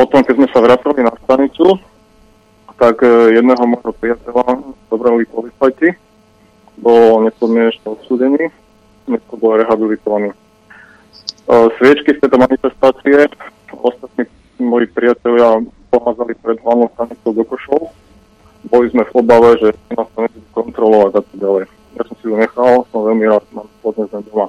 potom, 0.00 0.24
keď 0.24 0.34
sme 0.40 0.48
sa 0.48 0.64
vracali 0.64 1.04
na 1.04 1.12
stanicu, 1.20 1.76
tak 2.80 3.04
e, 3.04 3.36
jedného 3.36 3.60
môjho 3.68 3.92
priateľa 3.92 4.64
zobrali 4.88 5.28
policajti, 5.28 5.92
bol 6.80 7.28
nepodmienečne 7.28 7.84
odsúdený, 7.84 8.48
dnesko 9.04 9.36
bol 9.36 9.60
rehabilitovaný. 9.60 10.32
E, 10.32 10.36
sviečky 11.76 12.16
z 12.16 12.20
tejto 12.24 12.40
manifestácie 12.40 13.28
ostatní 13.76 14.24
moji 14.56 14.88
priatelia 14.88 15.60
pomazali 15.92 16.32
pred 16.40 16.56
hlavnou 16.64 16.88
stanicou 16.96 17.36
do 17.36 17.44
košov. 17.44 17.92
Boli 18.72 18.88
sme 18.88 19.04
v 19.04 19.12
obave, 19.20 19.60
že 19.60 19.68
nás 19.92 20.08
to 20.16 20.24
nebudú 20.24 20.48
kontrolovať 20.56 21.12
a 21.12 21.20
tak 21.20 21.36
ďalej. 21.36 21.64
Ja 22.00 22.02
som 22.08 22.16
si 22.16 22.24
to 22.24 22.36
nechal, 22.40 22.72
som 22.88 23.04
veľmi 23.04 23.24
rád, 23.28 23.44
mám 23.52 23.68
podnesť 23.84 24.24
doma. 24.32 24.48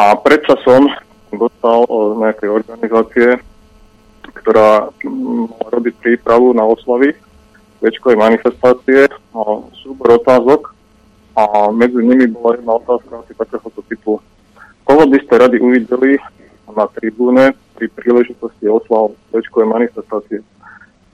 A 0.00 0.16
predčasom 0.16 0.88
dostal 1.28 1.84
od 1.92 2.24
nejakej 2.24 2.48
organizácie 2.48 3.49
ktorá 4.34 4.90
mm, 5.02 5.70
robiť 5.70 5.94
prípravu 6.00 6.54
na 6.54 6.64
oslavy 6.66 7.14
väčkovej 7.80 8.18
manifestácie, 8.20 9.08
súbor 9.80 10.20
otázok 10.20 10.76
a 11.32 11.72
medzi 11.72 12.04
nimi 12.04 12.28
bola 12.28 12.60
jedna 12.60 12.76
otázka 12.76 13.24
asi 13.24 13.32
takéhoto 13.32 13.80
typu. 13.88 14.20
Koho 14.84 15.04
by 15.08 15.18
ste 15.24 15.34
radi 15.40 15.56
uvideli 15.56 16.20
na 16.70 16.84
tribúne 16.92 17.56
pri 17.74 17.88
príležitosti 17.88 18.68
oslav 18.68 19.16
väčkovej 19.32 19.68
manifestácie? 19.72 20.44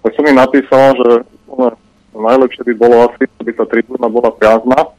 Tak 0.03 0.11
som 0.19 0.27
mi 0.27 0.35
napísal, 0.35 0.99
že 0.99 1.11
no, 1.47 1.71
najlepšie 2.15 2.63
by 2.67 2.75
bolo 2.75 3.11
asi, 3.11 3.31
aby 3.43 3.51
tá 3.55 3.65
tribúna 3.67 4.11
bola 4.11 4.35
prázdna 4.35 4.91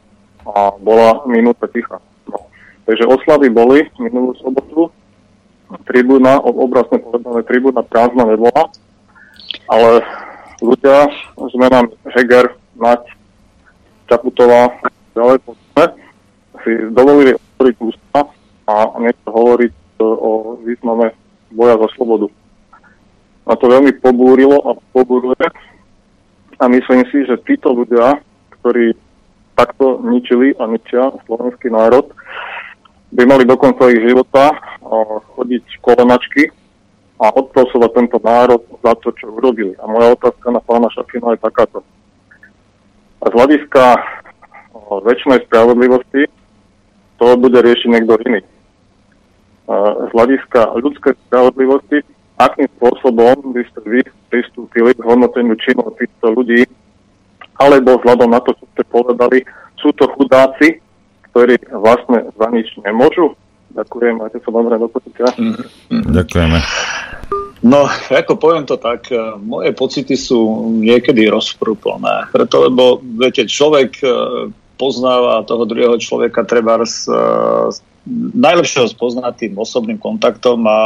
a 0.48 0.72
bola 0.80 1.28
minúta 1.28 1.68
ticha. 1.68 2.00
No. 2.28 2.48
Takže 2.88 3.04
oslavy 3.04 3.52
boli 3.52 3.84
minulú 4.00 4.32
sobotu, 4.40 4.88
tribúna, 5.84 6.40
obrazne 6.40 6.98
povedané, 7.00 7.44
tribúna 7.44 7.84
prázdna 7.84 8.24
nebola, 8.24 8.72
ale 9.68 10.00
ľudia, 10.64 11.12
nám 11.54 11.92
Heger, 12.16 12.56
Nať, 12.78 13.04
Čaputová, 14.08 14.72
ďalej 15.12 15.38
poďme, 15.44 15.84
si 16.64 16.70
dovolili 16.94 17.32
otvoriť 17.36 17.76
ústa 17.82 18.20
a 18.68 18.74
niečo 19.02 19.28
hovoriť 19.28 19.74
e, 19.74 20.04
o 20.04 20.30
význame 20.62 21.12
boja 21.52 21.76
za 21.76 21.88
slobodu. 21.96 22.28
A 23.48 23.56
to 23.56 23.66
veľmi 23.68 23.92
pobúrilo 24.04 24.60
a 24.64 24.70
pobúruje. 24.92 25.46
A 26.60 26.64
myslím 26.68 27.02
si, 27.08 27.24
že 27.24 27.40
títo 27.48 27.72
ľudia, 27.72 28.20
ktorí 28.60 28.92
takto 29.56 29.98
ničili 30.04 30.54
a 30.60 30.68
ničia 30.68 31.10
slovenský 31.26 31.72
národ, 31.72 32.12
by 33.08 33.22
mali 33.24 33.44
do 33.48 33.56
konca 33.56 33.88
ich 33.88 34.04
života 34.04 34.52
chodiť 35.36 35.64
kolenačky 35.80 36.52
a 37.18 37.34
odprosovať 37.34 37.90
tento 37.96 38.18
národ 38.22 38.62
za 38.84 38.94
to, 39.02 39.10
čo 39.16 39.32
urobili. 39.32 39.74
A 39.82 39.88
moja 39.90 40.14
otázka 40.14 40.54
na 40.54 40.60
pána 40.62 40.86
Šafina 40.92 41.34
je 41.34 41.40
takáto. 41.42 41.82
A 43.18 43.24
z 43.26 43.34
hľadiska 43.34 43.82
väčšinej 45.02 45.42
spravodlivosti 45.50 46.30
to 47.18 47.26
bude 47.34 47.58
riešiť 47.58 47.88
niekto 47.90 48.14
iný. 48.28 48.40
Z 50.06 50.10
hľadiska 50.14 50.78
ľudskej 50.78 51.18
spravodlivosti, 51.26 52.06
akým 52.38 52.70
spôsobom 52.78 53.50
by 53.50 53.62
ste 53.66 53.80
vy 53.82 54.00
pristúpili 54.30 54.94
k 54.94 55.02
hodnoteniu 55.02 55.58
činov 55.58 55.98
týchto 55.98 56.30
ľudí, 56.30 56.62
alebo 57.58 57.98
vzhľadom 57.98 58.30
na 58.30 58.38
to, 58.38 58.54
čo 58.54 58.64
ste 58.70 58.86
povedali, 58.86 59.42
sú 59.82 59.90
to 59.98 60.06
chudáci, 60.14 60.78
ktorí 61.38 61.70
vlastne 61.70 62.34
za 62.34 62.48
nič 62.50 62.66
nemôžu. 62.82 63.38
Ďakujem, 63.70 64.18
máte 64.18 64.42
sa 64.42 64.50
dobre 64.50 64.74
do 64.74 64.90
počutia. 64.90 65.30
Mm-hmm. 65.38 66.10
Ďakujeme. 66.10 66.58
No, 67.62 67.86
ako 68.10 68.34
poviem 68.34 68.66
to 68.66 68.74
tak, 68.74 69.06
eh, 69.14 69.38
moje 69.38 69.70
pocity 69.70 70.18
sú 70.18 70.66
niekedy 70.82 71.30
rozprúplné. 71.30 72.34
Preto, 72.34 72.66
lebo, 72.66 72.98
viete, 72.98 73.46
človek 73.46 74.02
eh, 74.02 74.10
poznáva 74.74 75.46
toho 75.46 75.62
druhého 75.62 75.94
človeka 76.02 76.42
treba 76.42 76.82
z, 76.82 77.06
najlepšie 78.34 78.80
ho 78.80 78.88
spoznať 78.88 79.32
tým 79.36 79.52
osobným 79.60 80.00
kontaktom 80.00 80.64
a 80.64 80.80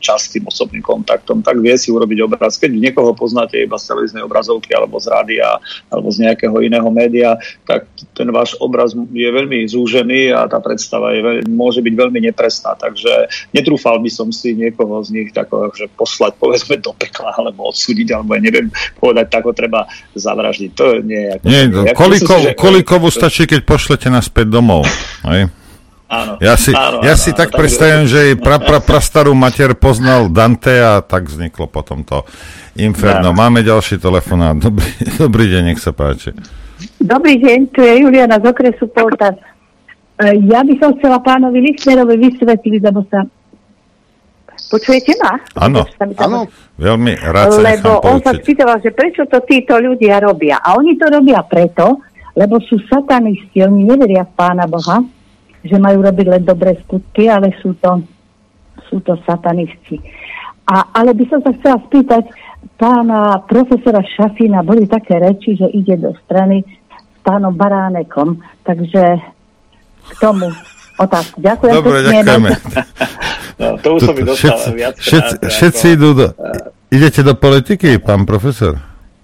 častým 0.00 0.48
osobným 0.48 0.80
kontaktom, 0.80 1.44
tak 1.44 1.60
vie 1.60 1.76
si 1.76 1.92
urobiť 1.92 2.24
obraz. 2.24 2.56
Keď 2.56 2.72
niekoho 2.72 3.12
poznáte 3.12 3.60
iba 3.60 3.76
z 3.76 3.92
televíznej 3.92 4.24
obrazovky 4.24 4.72
alebo 4.72 4.96
z 4.96 5.12
rádia 5.12 5.60
alebo 5.92 6.08
z 6.08 6.24
nejakého 6.24 6.56
iného 6.64 6.88
média, 6.88 7.36
tak 7.68 7.84
ten 8.16 8.28
váš 8.32 8.56
obraz 8.62 8.96
je 8.96 9.28
veľmi 9.28 9.68
zúžený 9.68 10.32
a 10.32 10.48
tá 10.48 10.56
predstava 10.62 11.12
je, 11.12 11.44
môže 11.52 11.84
byť 11.84 11.94
veľmi 11.94 12.20
nepresná. 12.32 12.72
Takže 12.80 13.28
netrúfal 13.52 14.00
by 14.00 14.08
som 14.08 14.32
si 14.32 14.56
niekoho 14.56 15.04
z 15.04 15.12
nich 15.12 15.28
tako, 15.36 15.68
že 15.76 15.92
poslať 15.92 16.40
povedzme 16.40 16.80
do 16.80 16.96
pekla 16.96 17.36
alebo 17.36 17.68
odsúdiť, 17.68 18.16
alebo 18.16 18.32
ja 18.32 18.40
neviem 18.40 18.72
povedať, 18.96 19.26
tak 19.28 19.44
ho 19.44 19.52
treba 19.52 19.84
zavraždiť. 20.16 20.70
To 20.80 20.84
nie 21.04 21.20
je 21.20 21.30
ako... 21.36 21.44
Nie, 21.44 21.62
koliko, 21.92 22.34
kolikovu 22.56 23.08
stačí, 23.12 23.44
keď 23.44 23.68
pošlete 23.68 24.08
naspäť 24.08 24.48
domov. 24.48 24.88
Hej? 25.28 25.65
Áno, 26.06 26.38
ja 26.38 26.54
si, 26.54 26.70
áno, 26.70 27.02
ja 27.02 27.18
áno, 27.18 27.22
si 27.22 27.34
áno, 27.34 27.38
tak 27.42 27.50
predstavím, 27.50 28.06
že 28.06 28.18
jej 28.30 28.36
pra, 28.38 28.62
pra, 28.62 28.78
prastarú 28.78 29.34
mater 29.34 29.74
poznal 29.74 30.30
Dante 30.30 30.78
a 30.78 31.02
tak 31.02 31.26
vzniklo 31.26 31.66
potom 31.66 32.06
to 32.06 32.22
Inferno. 32.78 33.34
Áno. 33.34 33.38
Máme 33.38 33.66
ďalší 33.66 33.98
telefonát. 33.98 34.54
Dobrý, 34.54 34.86
dobrý 35.22 35.50
deň, 35.50 35.62
nech 35.74 35.82
sa 35.82 35.90
páči. 35.90 36.30
Dobrý 37.02 37.42
deň, 37.42 37.58
tu 37.74 37.82
je 37.82 38.06
Juliana 38.06 38.38
z 38.38 38.46
okresu 38.46 38.86
Poltas. 38.86 39.34
E, 40.22 40.38
ja 40.46 40.62
by 40.62 40.74
som 40.78 40.94
chcela 41.00 41.18
pánovi 41.18 41.58
Lichnerovi 41.74 42.14
vysvetliť, 42.22 42.80
lebo 42.86 43.02
sa 43.10 43.26
Počujete 44.66 45.14
ma? 45.22 45.38
Áno, 45.62 45.86
áno, 46.18 46.50
veľmi 46.74 47.14
rád 47.22 47.54
sa 47.54 47.62
Lebo 47.62 48.02
on 48.02 48.18
sa 48.18 48.34
spýtoval, 48.34 48.82
že 48.82 48.90
prečo 48.90 49.22
to 49.30 49.38
títo 49.46 49.78
ľudia 49.78 50.18
robia. 50.18 50.58
A 50.58 50.74
oni 50.74 50.98
to 50.98 51.06
robia 51.06 51.38
preto, 51.46 52.02
lebo 52.34 52.58
sú 52.58 52.74
satanisti, 52.90 53.62
oni 53.62 53.86
neveria 53.86 54.26
v 54.26 54.32
Pána 54.34 54.66
Boha 54.66 55.06
že 55.66 55.78
majú 55.78 56.02
robiť 56.02 56.26
len 56.26 56.42
dobré 56.42 56.78
skutky, 56.86 57.28
ale 57.30 57.54
sú 57.60 57.74
to, 57.78 58.02
sú 58.88 59.02
to 59.02 59.18
satanisti. 59.26 59.98
A, 60.66 60.94
ale 60.98 61.14
by 61.14 61.24
som 61.30 61.40
sa 61.42 61.54
chcela 61.54 61.78
spýtať 61.86 62.24
pána 62.74 63.42
profesora 63.46 64.02
Šafína, 64.02 64.66
boli 64.66 64.90
také 64.90 65.18
reči, 65.22 65.54
že 65.54 65.70
ide 65.70 65.94
do 65.98 66.10
strany 66.26 66.66
s 66.66 67.18
pánom 67.22 67.54
Baránekom, 67.54 68.42
takže 68.66 69.02
k 70.06 70.12
tomu 70.18 70.50
otázku. 70.98 71.38
Ďakujem. 71.42 71.74
Dobre, 71.74 71.98
ďakujeme. 72.10 72.50
No, 73.56 73.80
to 73.80 73.96
už 73.96 74.00
som 74.04 74.12
mi 74.12 74.20
dostal 74.20 74.52
viac. 74.76 75.00
Všetci, 75.00 75.34
všetci 75.48 75.86
idú 75.96 76.12
do... 76.12 76.28
Idete 76.92 77.24
do 77.24 77.32
politiky, 77.40 77.96
pán 77.96 78.28
profesor? 78.28 78.76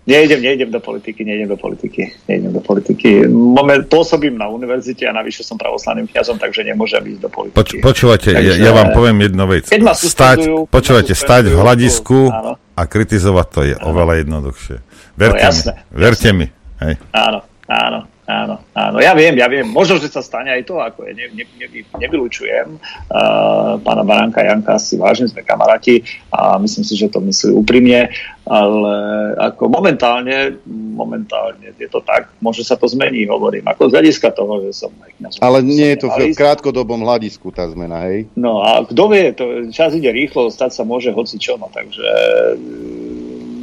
Nejdem, 0.03 0.43
nejdem 0.43 0.71
do 0.75 0.83
politiky, 0.83 1.23
nejdem 1.23 1.49
do 1.49 1.55
politiky, 1.55 2.11
nejdem 2.27 2.51
do 2.51 2.59
politiky. 2.59 3.23
Moment, 3.31 3.87
pôsobím 3.87 4.35
na 4.35 4.51
univerzite 4.51 5.07
a 5.07 5.15
navyše 5.15 5.47
som 5.47 5.55
pravoslavným 5.55 6.11
kňazom, 6.11 6.43
takže 6.43 6.67
nemôžem 6.67 7.07
ísť 7.07 7.21
do 7.23 7.31
politiky. 7.31 7.55
Poč, 7.55 7.69
počúvate, 7.79 8.35
takže, 8.35 8.59
ja, 8.59 8.67
ja 8.67 8.71
vám 8.75 8.91
poviem 8.91 9.31
jednu 9.31 9.47
vec. 9.47 9.71
Keď 9.71 9.83
ma 9.87 9.95
stať, 9.95 10.67
počúvate, 10.67 11.15
stať 11.15 11.55
v 11.55 11.57
hľadisku 11.57 12.19
áno. 12.35 12.59
a 12.59 12.83
kritizovať 12.83 13.47
to 13.55 13.61
je 13.63 13.75
áno. 13.79 13.95
oveľa 13.95 14.27
jednoduchšie. 14.27 14.77
Verte 15.15 15.39
no, 15.39 15.47
jasné, 15.47 15.73
mi, 15.79 15.95
verte 15.95 16.29
jasné. 16.35 16.39
mi. 16.39 16.47
Hej. 16.83 16.95
Áno, 17.15 17.39
áno. 17.71 17.99
Áno, 18.23 18.63
áno, 18.71 19.03
ja 19.03 19.19
viem, 19.19 19.35
ja 19.35 19.51
viem. 19.51 19.67
Možno, 19.67 19.99
že 19.99 20.07
sa 20.07 20.23
stane 20.23 20.55
aj 20.55 20.63
to, 20.63 20.79
ako 20.79 21.11
je, 21.11 21.13
ne, 21.19 21.27
ne, 21.35 21.43
ne, 21.43 21.67
nevylučujem. 21.99 22.79
Uh, 23.11 23.83
pána 23.83 24.07
Baránka 24.07 24.47
Janka 24.47 24.79
si 24.79 24.95
vážne, 24.95 25.27
sme 25.27 25.43
kamaráti 25.43 26.07
a 26.31 26.55
myslím 26.63 26.87
si, 26.87 26.95
že 26.95 27.11
to 27.11 27.19
myslí 27.19 27.51
úprimne, 27.51 28.15
ale 28.47 28.95
ako 29.43 29.67
momentálne, 29.67 30.55
momentálne 30.71 31.75
je 31.75 31.89
to 31.91 31.99
tak, 32.07 32.31
môže 32.39 32.63
sa 32.63 32.79
to 32.79 32.87
zmení, 32.87 33.27
hovorím, 33.27 33.67
ako 33.67 33.91
z 33.91 33.99
hľadiska 33.99 34.31
toho, 34.39 34.71
že 34.71 34.87
som 34.87 34.95
aj 35.03 35.43
Ale 35.43 35.59
nie 35.67 35.91
je 35.99 36.07
to 36.07 36.09
v 36.15 36.31
krátkodobom 36.31 37.03
hľadisku 37.03 37.51
tá 37.51 37.67
zmena, 37.75 38.07
hej? 38.07 38.31
No 38.39 38.63
a 38.63 38.87
kto 38.87 39.03
vie, 39.11 39.35
to, 39.35 39.67
čas 39.75 39.99
ide 39.99 40.15
rýchlo, 40.15 40.47
stať 40.47 40.79
sa 40.79 40.87
môže 40.87 41.11
hoci 41.11 41.43
čo, 41.43 41.59
no 41.59 41.67
takže 41.75 42.07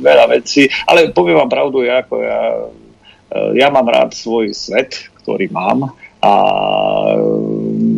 veľa 0.03 0.35
vecí, 0.35 0.67
ale 0.83 1.15
poviem 1.15 1.39
vám 1.39 1.51
pravdu, 1.51 1.87
ja 1.87 2.03
ako 2.03 2.15
ja 2.19 2.39
ja 3.31 3.67
mám 3.69 3.85
rád 3.85 4.17
svoj 4.17 4.53
svet, 4.53 5.09
ktorý 5.21 5.49
mám 5.53 5.93
a 6.19 6.33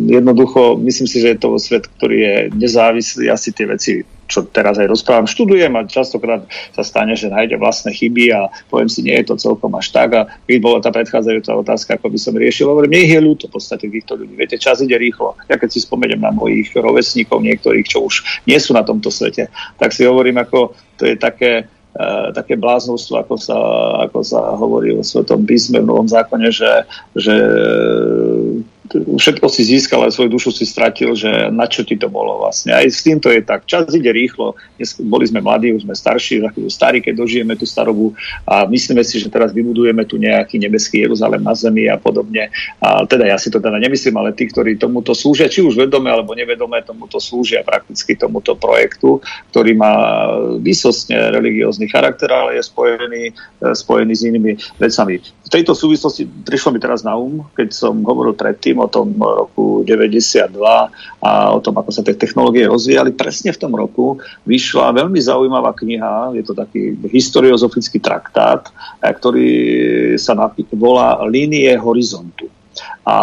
jednoducho 0.06 0.78
myslím 0.78 1.08
si, 1.10 1.18
že 1.24 1.34
je 1.34 1.40
to 1.41 1.58
svet, 1.58 1.90
ktorý 1.98 2.18
je 2.22 2.36
nezávislý. 2.53 3.34
Asi 3.34 3.49
tie 3.49 3.66
veci, 3.66 4.06
čo 4.30 4.45
teraz 4.45 4.78
aj 4.78 4.86
rozprávam, 4.86 5.26
študujem 5.26 5.74
a 5.74 5.90
častokrát 5.90 6.45
sa 6.76 6.86
stane, 6.86 7.18
že 7.18 7.34
nájde 7.34 7.58
vlastné 7.58 7.98
chyby 7.98 8.30
a 8.30 8.53
poviem 8.70 8.94
si, 8.94 9.02
nie 9.02 9.18
je 9.18 9.34
to 9.34 9.41
celkom 9.41 9.74
až 9.74 9.90
tak. 9.90 10.10
A 10.14 10.22
keď 10.45 10.58
bola 10.62 10.78
tá 10.86 10.94
predchádzajúca 10.94 11.52
otázka, 11.66 11.90
ako 11.98 12.14
by 12.14 12.20
som 12.22 12.38
riešil, 12.38 12.70
hovorím, 12.70 12.94
mne 12.94 13.02
ich 13.10 13.14
je 13.18 13.26
ľúto 13.26 13.49
v 13.49 13.53
podstate 13.58 13.90
týchto 13.90 14.14
ľudí. 14.22 14.38
Viete, 14.38 14.62
čas 14.62 14.86
ide 14.86 15.02
rýchlo. 15.02 15.34
Ja 15.49 15.58
keď 15.58 15.74
si 15.74 15.82
spomeniem 15.82 16.22
na 16.22 16.30
mojich 16.30 16.70
rovesníkov, 16.78 17.41
niektorých, 17.41 17.90
čo 17.90 18.06
už 18.06 18.45
nie 18.45 18.62
sú 18.62 18.78
na 18.78 18.86
tomto 18.86 19.10
svete, 19.10 19.49
tak 19.82 19.98
si 19.98 20.06
hovorím, 20.06 20.45
ako 20.45 20.78
to 21.02 21.10
je 21.10 21.18
také, 21.18 21.66
také 22.31 22.55
bláznostvo, 22.55 23.19
ako 23.19 23.35
sa, 23.35 23.57
ako 24.07 24.19
sa 24.23 24.55
hovorí 24.55 24.95
o 24.95 25.03
Svetom 25.03 25.43
písme 25.43 25.84
v 25.84 25.91
Novom 25.91 26.07
zákone, 26.07 26.47
že, 26.47 26.88
že 27.19 27.35
všetko 28.91 29.45
si 29.45 29.62
získal, 29.62 30.02
ale 30.03 30.12
svoju 30.12 30.34
dušu 30.34 30.49
si 30.52 30.66
stratil, 30.66 31.14
že 31.14 31.53
na 31.53 31.70
čo 31.70 31.86
ti 31.86 31.95
to 31.95 32.10
bolo 32.10 32.41
vlastne. 32.41 32.74
Aj 32.74 32.84
s 32.84 33.06
týmto 33.06 33.30
je 33.30 33.45
tak. 33.45 33.70
Čas 33.70 33.94
ide 33.94 34.10
rýchlo. 34.10 34.58
Dnes 34.76 34.98
boli 34.99 35.30
sme 35.30 35.40
mladí, 35.40 35.72
už 35.72 35.86
sme 35.86 35.94
starší, 35.94 36.44
starí, 36.68 36.99
keď 36.99 37.22
dožijeme 37.24 37.53
tú 37.56 37.70
starobu 37.70 38.18
a 38.44 38.66
myslíme 38.68 39.06
si, 39.06 39.22
že 39.22 39.32
teraz 39.32 39.53
vybudujeme 39.56 40.03
tu 40.10 40.18
nejaký 40.18 40.58
nebeský 40.60 41.06
Jeruzalém 41.08 41.40
na 41.40 41.53
zemi 41.53 41.88
a 41.88 41.95
podobne. 42.02 42.49
A 42.82 43.06
teda 43.06 43.30
ja 43.30 43.38
si 43.38 43.53
to 43.53 43.62
teda 43.62 43.78
nemyslím, 43.78 44.18
ale 44.18 44.34
tí, 44.34 44.49
ktorí 44.49 44.76
tomuto 44.82 45.14
slúžia, 45.14 45.45
či 45.45 45.62
už 45.62 45.78
vedome 45.78 46.10
alebo 46.10 46.34
nevedome, 46.34 46.82
tomuto 46.82 47.22
slúžia 47.22 47.62
prakticky 47.62 48.18
tomuto 48.18 48.58
projektu, 48.58 49.22
ktorý 49.53 49.78
má 49.78 49.94
vysostne 50.58 51.32
religiózny 51.32 51.86
charakter, 51.86 52.34
ale 52.34 52.58
je 52.58 52.66
spojený, 52.66 53.24
spojený 53.62 54.14
s 54.18 54.24
inými 54.26 54.52
vecami. 54.82 55.22
V 55.22 55.49
tejto 55.49 55.78
súvislosti 55.78 56.26
prišlo 56.26 56.74
mi 56.74 56.80
teraz 56.82 57.06
na 57.06 57.14
um, 57.14 57.45
keď 57.53 57.70
som 57.76 58.02
hovoril 58.02 58.34
predtým 58.34 58.81
o 58.82 58.90
tom 58.90 59.14
roku 59.16 59.86
92 59.86 60.58
a 61.22 61.32
o 61.53 61.60
tom, 61.62 61.78
ako 61.78 61.90
sa 61.94 62.02
tie 62.02 62.18
technológie 62.18 62.66
rozvíjali. 62.66 63.14
Presne 63.14 63.53
v 63.53 63.62
tom 63.62 63.74
roku 63.78 64.18
vyšla 64.49 64.98
veľmi 64.98 65.20
zaujímavá 65.22 65.78
kniha, 65.78 66.34
je 66.36 66.44
to 66.44 66.58
taký 66.58 66.98
historiozofický 67.10 68.02
traktát, 68.02 68.68
ktorý 69.02 69.49
sa 70.18 70.34
volá 70.74 71.22
Línie 71.30 71.72
horizontu. 71.78 72.49
A 73.02 73.16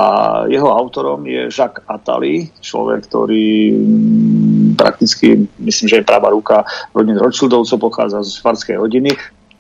jeho 0.50 0.68
autorom 0.68 1.24
je 1.24 1.48
Jacques 1.48 1.80
Attali, 1.88 2.50
človek, 2.60 3.08
ktorý 3.08 3.72
mm, 3.72 4.76
prakticky, 4.76 5.48
myslím, 5.62 5.86
že 5.88 5.96
je 6.02 6.08
pravá 6.08 6.28
ruka 6.34 6.66
rodiny 6.92 7.16
Rothschildovcov, 7.16 7.78
pochádza 7.80 8.20
z 8.26 8.42
farskej 8.42 8.76
rodiny. 8.76 9.14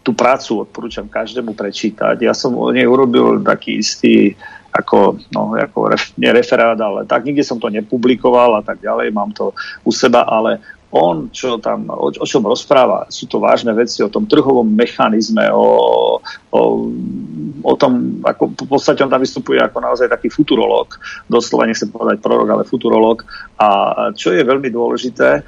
Tú 0.04 0.12
prácu 0.12 0.66
odporúčam 0.66 1.08
každému 1.08 1.54
prečítať. 1.56 2.20
Ja 2.20 2.34
som 2.36 2.58
o 2.58 2.68
nej 2.68 2.84
urobil 2.84 3.40
taký 3.40 3.80
istý 3.80 4.36
ako, 4.72 5.18
no, 5.32 5.56
ako 5.56 5.96
ref, 5.96 6.12
nie 6.20 6.30
referát, 6.30 6.76
ale 6.76 7.08
tak 7.08 7.24
nikde 7.24 7.42
som 7.42 7.56
to 7.56 7.72
nepublikoval 7.72 8.60
a 8.60 8.62
tak 8.62 8.84
ďalej, 8.84 9.10
mám 9.10 9.32
to 9.32 9.56
u 9.84 9.90
seba, 9.90 10.28
ale 10.28 10.60
on, 10.88 11.28
čo 11.28 11.60
tam, 11.60 11.84
o, 11.92 12.08
o 12.08 12.26
čom 12.26 12.48
rozpráva, 12.48 13.04
sú 13.12 13.28
to 13.28 13.36
vážne 13.36 13.76
veci 13.76 14.00
o 14.00 14.08
tom 14.08 14.24
trhovom 14.24 14.64
mechanizme, 14.64 15.44
o, 15.52 16.16
o, 16.48 16.60
o 17.60 17.72
tom, 17.76 18.24
ako 18.24 18.56
v 18.56 18.68
podstate 18.72 19.04
on 19.04 19.12
tam 19.12 19.20
vystupuje 19.20 19.60
ako 19.60 19.84
naozaj 19.84 20.08
taký 20.08 20.32
futurológ, 20.32 20.96
doslova 21.28 21.68
nechcem 21.68 21.92
povedať 21.92 22.24
prorok, 22.24 22.48
ale 22.48 22.64
futurológ. 22.64 23.20
A 23.60 23.68
čo 24.16 24.32
je 24.32 24.40
veľmi 24.40 24.72
dôležité, 24.72 25.28
e, 25.36 25.40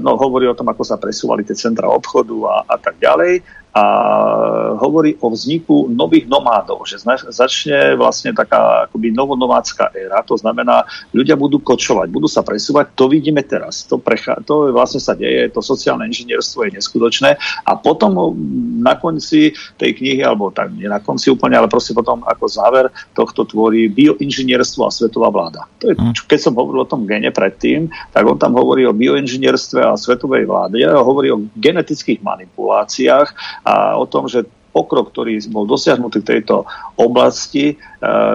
no 0.00 0.16
hovorí 0.16 0.48
o 0.48 0.56
tom, 0.56 0.72
ako 0.72 0.80
sa 0.80 0.96
presúvali 0.96 1.44
tie 1.44 1.58
centra 1.58 1.92
obchodu 1.92 2.36
a, 2.48 2.54
a 2.64 2.76
tak 2.80 2.96
ďalej 2.96 3.44
a 3.76 3.84
hovorí 4.80 5.20
o 5.20 5.28
vzniku 5.28 5.92
nových 5.92 6.24
nomádov, 6.24 6.88
že 6.88 6.96
začne 7.28 7.92
vlastne 7.92 8.32
taká 8.32 8.88
akoby 8.88 9.12
novonomádska 9.12 9.92
éra, 9.92 10.24
to 10.24 10.32
znamená, 10.40 10.88
ľudia 11.12 11.36
budú 11.36 11.60
kočovať, 11.60 12.08
budú 12.08 12.24
sa 12.24 12.40
presúvať, 12.40 12.96
to 12.96 13.04
vidíme 13.12 13.44
teraz, 13.44 13.84
to, 13.84 14.00
prechá, 14.00 14.40
to 14.48 14.72
vlastne 14.72 14.96
sa 14.96 15.12
deje, 15.12 15.52
to 15.52 15.60
sociálne 15.60 16.08
inžinierstvo 16.08 16.64
je 16.64 16.80
neskutočné 16.80 17.36
a 17.68 17.72
potom 17.76 18.32
na 18.80 18.96
konci 18.96 19.52
tej 19.76 19.92
knihy, 19.92 20.24
alebo 20.24 20.48
tak 20.48 20.72
nie 20.72 20.88
na 20.88 21.04
konci 21.04 21.28
úplne, 21.28 21.60
ale 21.60 21.68
proste 21.68 21.92
potom 21.92 22.24
ako 22.24 22.48
záver 22.48 22.88
tohto 23.12 23.44
tvorí 23.44 23.92
bioinžinierstvo 23.92 24.88
a 24.88 24.94
svetová 24.94 25.28
vláda. 25.28 25.68
To 25.84 25.92
je, 25.92 25.94
hm. 26.00 26.16
keď 26.24 26.38
som 26.48 26.56
hovoril 26.56 26.88
o 26.88 26.88
tom 26.88 27.04
gene 27.04 27.28
predtým, 27.28 27.92
tak 28.16 28.24
on 28.24 28.40
tam 28.40 28.56
hovorí 28.56 28.88
o 28.88 28.96
bioinžinierstve 28.96 29.84
a 29.84 30.00
svetovej 30.00 30.48
vláde, 30.48 30.80
hovorí 30.88 31.28
o 31.28 31.44
genetických 31.60 32.24
manipuláciách 32.24 33.28
a 33.66 33.98
o 33.98 34.06
tom, 34.06 34.30
že 34.30 34.46
pokrok, 34.76 35.08
ktorý 35.08 35.40
bol 35.48 35.64
dosiahnutý 35.64 36.20
v 36.20 36.30
tejto 36.36 36.68
oblasti, 37.00 37.72
e, 37.72 37.74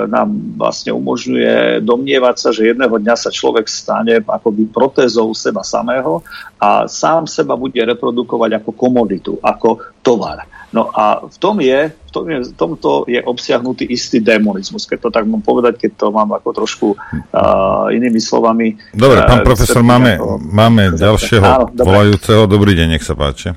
nám 0.09 0.57
vlastne 0.57 0.89
umožňuje 0.89 1.85
domnievať 1.85 2.35
sa, 2.41 2.49
že 2.49 2.73
jedného 2.73 2.97
dňa 2.97 3.13
sa 3.13 3.29
človek 3.29 3.69
stane 3.69 4.25
akoby 4.25 4.65
protézou 4.73 5.29
seba 5.37 5.61
samého 5.61 6.25
a 6.57 6.89
sám 6.89 7.29
seba 7.29 7.53
bude 7.53 7.77
reprodukovať 7.77 8.57
ako 8.57 8.69
komoditu, 8.73 9.37
ako 9.37 9.85
tovar. 10.01 10.49
No 10.71 10.89
a 10.89 11.27
v 11.27 11.37
tom 11.37 11.59
je, 11.59 11.91
v, 11.91 12.11
tom 12.15 12.25
je, 12.31 12.37
v 12.47 12.53
tomto 12.55 13.03
je 13.05 13.19
obsiahnutý 13.19 13.85
istý 13.91 14.23
demonizmus, 14.23 14.87
keď 14.87 14.97
to 15.03 15.09
tak 15.11 15.27
mám 15.27 15.43
povedať, 15.43 15.77
keď 15.77 15.91
to 15.99 16.07
mám 16.15 16.31
ako 16.31 16.49
trošku 16.55 16.87
uh, 16.95 17.91
inými 17.91 18.23
slovami. 18.23 18.79
Dobre, 18.95 19.19
pán 19.27 19.43
uh, 19.43 19.47
profesor, 19.51 19.83
máme, 19.83 20.15
ako... 20.15 20.39
máme 20.39 20.95
ďalšieho 20.95 21.43
Áno, 21.43 21.65
volajúceho. 21.75 22.47
Dobrý 22.47 22.71
deň, 22.71 22.87
nech 22.95 23.03
sa 23.03 23.19
páči. 23.19 23.51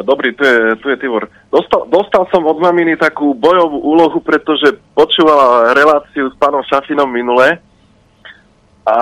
Dobrý, 0.00 0.32
tu 0.32 0.40
je, 0.44 0.76
tu 0.80 0.88
je 0.88 0.96
Tibor. 0.96 1.28
Dostal, 1.52 1.84
dostal 1.92 2.24
som 2.32 2.48
od 2.48 2.56
maminy 2.56 2.96
takú 2.96 3.36
bojovú 3.36 3.76
úlohu, 3.84 4.18
pretože 4.24 4.80
počúvala 4.96 5.76
reláciu 5.76 6.32
s 6.32 6.36
pánom 6.40 6.64
Šafinom 6.64 7.12
minule 7.12 7.60
a 8.88 8.96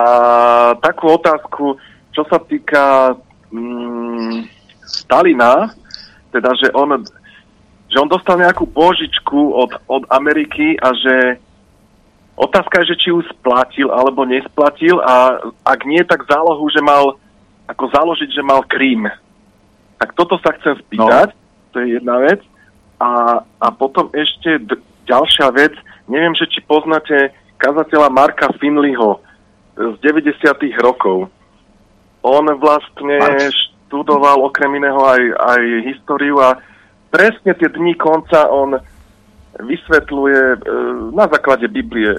takú 0.83 1.15
otázku, 1.15 1.79
čo 2.11 2.27
sa 2.27 2.37
týka 2.43 3.15
mm, 3.55 4.45
Stalina, 4.83 5.71
teda, 6.35 6.51
že 6.59 6.67
on, 6.75 6.99
že 7.87 7.97
on 7.97 8.11
dostal 8.11 8.35
nejakú 8.35 8.67
božičku 8.67 9.55
od, 9.55 9.71
od 9.87 10.03
Ameriky 10.11 10.75
a 10.75 10.91
že 10.91 11.39
otázka 12.35 12.83
je, 12.83 12.95
že 12.95 12.99
či 12.99 13.07
ju 13.15 13.23
splatil 13.31 13.87
alebo 13.89 14.27
nesplatil 14.27 14.99
a 15.01 15.39
ak 15.63 15.79
nie, 15.87 16.03
tak 16.03 16.27
zálohu, 16.27 16.67
že 16.67 16.83
mal 16.83 17.15
ako 17.71 17.87
založiť, 17.89 18.29
že 18.35 18.43
mal 18.43 18.67
Krím. 18.67 19.07
Tak 20.01 20.17
toto 20.17 20.41
sa 20.41 20.49
chcem 20.57 20.81
spýtať, 20.81 21.29
no. 21.29 21.37
to 21.69 21.75
je 21.85 22.01
jedna 22.01 22.17
vec. 22.25 22.41
A, 22.97 23.41
a 23.45 23.67
potom 23.69 24.09
ešte 24.17 24.57
d- 24.65 24.81
ďalšia 25.05 25.53
vec, 25.53 25.77
neviem, 26.09 26.33
že 26.33 26.49
či 26.49 26.57
poznáte 26.65 27.29
kazateľa 27.61 28.09
Marka 28.09 28.49
Finleyho 28.57 29.21
z 29.77 29.95
90. 30.01 30.41
rokov. 30.81 31.29
On 32.25 32.45
vlastne 32.57 33.21
Marč. 33.21 33.53
študoval 33.53 34.41
okrem 34.41 34.81
iného 34.81 35.01
aj, 35.05 35.21
aj 35.37 35.61
históriu 35.85 36.41
a 36.41 36.57
presne 37.13 37.53
tie 37.53 37.69
dní 37.69 37.93
konca 37.93 38.49
on 38.49 38.81
vysvetľuje 39.61 40.41
e, 40.41 40.57
na 41.13 41.29
základe 41.29 41.69
Biblie, 41.69 42.09
e, 42.09 42.17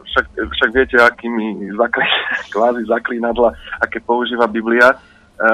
však, 0.00 0.26
však 0.32 0.70
viete, 0.72 0.96
akými 0.96 1.76
zakli, 1.76 2.08
kvázi 2.56 2.88
zaklínadla, 2.88 3.52
aké 3.84 4.00
používa 4.00 4.48
Biblia, 4.48 4.96
E, 5.42 5.50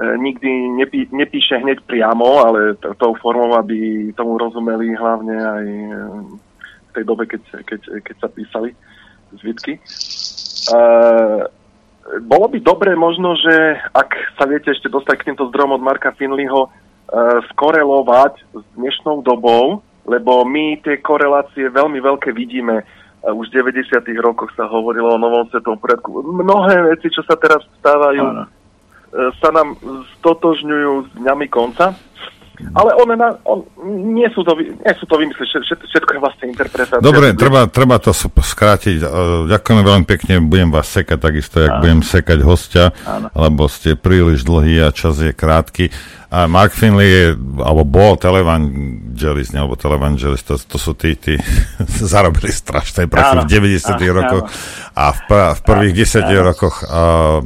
nikdy 0.00 0.80
nepí, 0.80 1.08
nepíše 1.12 1.60
hneď 1.60 1.84
priamo, 1.84 2.40
ale 2.40 2.78
tou 2.96 3.12
formou, 3.20 3.52
aby 3.60 4.08
tomu 4.16 4.40
rozumeli 4.40 4.96
hlavne 4.96 5.36
aj 5.36 5.66
v 6.90 6.90
tej 6.96 7.04
dobe, 7.04 7.28
keď, 7.28 7.42
keď, 7.68 7.80
keď 8.02 8.16
sa 8.16 8.28
písali 8.32 8.72
zvitky. 9.38 9.78
Uh, 10.70 11.46
bolo 12.26 12.50
by 12.50 12.58
dobré 12.60 12.92
možno, 12.98 13.38
že 13.38 13.78
ak 13.94 14.10
sa 14.34 14.44
viete 14.50 14.74
ešte 14.74 14.90
dostať 14.90 15.14
k 15.20 15.26
týmto 15.30 15.46
zdrojom 15.52 15.78
od 15.78 15.82
Marka 15.84 16.10
Finleyho, 16.16 16.66
uh, 16.66 16.70
skorelovať 17.54 18.40
s 18.50 18.64
dnešnou 18.74 19.22
dobou, 19.22 19.84
lebo 20.08 20.42
my 20.42 20.82
tie 20.82 20.98
korelácie 20.98 21.70
veľmi 21.70 22.02
veľké 22.02 22.34
vidíme. 22.34 22.82
Uh, 23.22 23.36
už 23.36 23.52
v 23.54 23.70
90. 23.78 24.02
rokoch 24.18 24.50
sa 24.58 24.66
hovorilo 24.66 25.14
o 25.14 25.22
novom 25.22 25.46
svetom 25.52 25.78
poriadku. 25.78 26.24
Mnohé 26.24 26.96
veci, 26.96 27.12
čo 27.14 27.22
sa 27.22 27.38
teraz 27.38 27.62
stávajú, 27.78 28.24
uh, 28.26 28.59
sa 29.12 29.48
nám 29.50 29.74
stotožňujú 30.18 30.92
s 31.06 31.08
dňami 31.18 31.46
konca. 31.50 31.98
Ale 32.76 32.92
one 32.92 33.16
na, 33.16 33.34
on, 33.48 33.64
nie, 34.14 34.28
sú 34.36 34.44
to, 34.44 34.52
nie 34.60 34.94
sú 35.00 35.08
to 35.08 35.16
vymysly, 35.16 35.48
všetko, 35.48 36.10
je 36.12 36.20
vlastne 36.20 36.44
interpretácia. 36.52 37.02
Dobre, 37.02 37.32
treba, 37.32 37.66
treba 37.66 37.96
to 37.96 38.12
skrátiť. 38.12 39.00
E, 39.00 39.06
ďakujeme 39.48 39.82
veľmi 39.82 40.06
pekne, 40.06 40.44
budem 40.44 40.68
vás 40.68 40.86
sekať 40.92 41.18
takisto, 41.18 41.56
jak 41.64 41.80
budem 41.80 42.04
sekať 42.04 42.38
hostia, 42.44 42.92
Áno. 43.08 43.32
lebo 43.32 43.64
ste 43.66 43.96
príliš 43.96 44.44
dlhý 44.44 44.86
a 44.86 44.94
čas 44.94 45.18
je 45.18 45.32
krátky. 45.32 45.88
A 46.30 46.46
Mark 46.46 46.70
Finley 46.70 47.10
je, 47.10 47.26
alebo 47.58 47.82
bol 47.82 48.14
televangelist, 48.14 49.50
alebo 49.56 49.74
televangelist, 49.74 50.46
to, 50.46 50.54
to 50.60 50.78
sú 50.78 50.94
tí, 50.94 51.16
tí 51.16 51.40
zarobili 52.12 52.52
strašné 52.52 53.08
prachy 53.10 53.40
v 53.40 53.50
90 53.50 53.98
Áno. 53.98 54.14
rokoch 54.20 54.44
a 54.94 55.04
v, 55.10 55.20
v 55.56 55.60
prvých 55.64 55.94
10 56.06 56.28
rokoch 56.44 56.86
uh, 56.86 57.42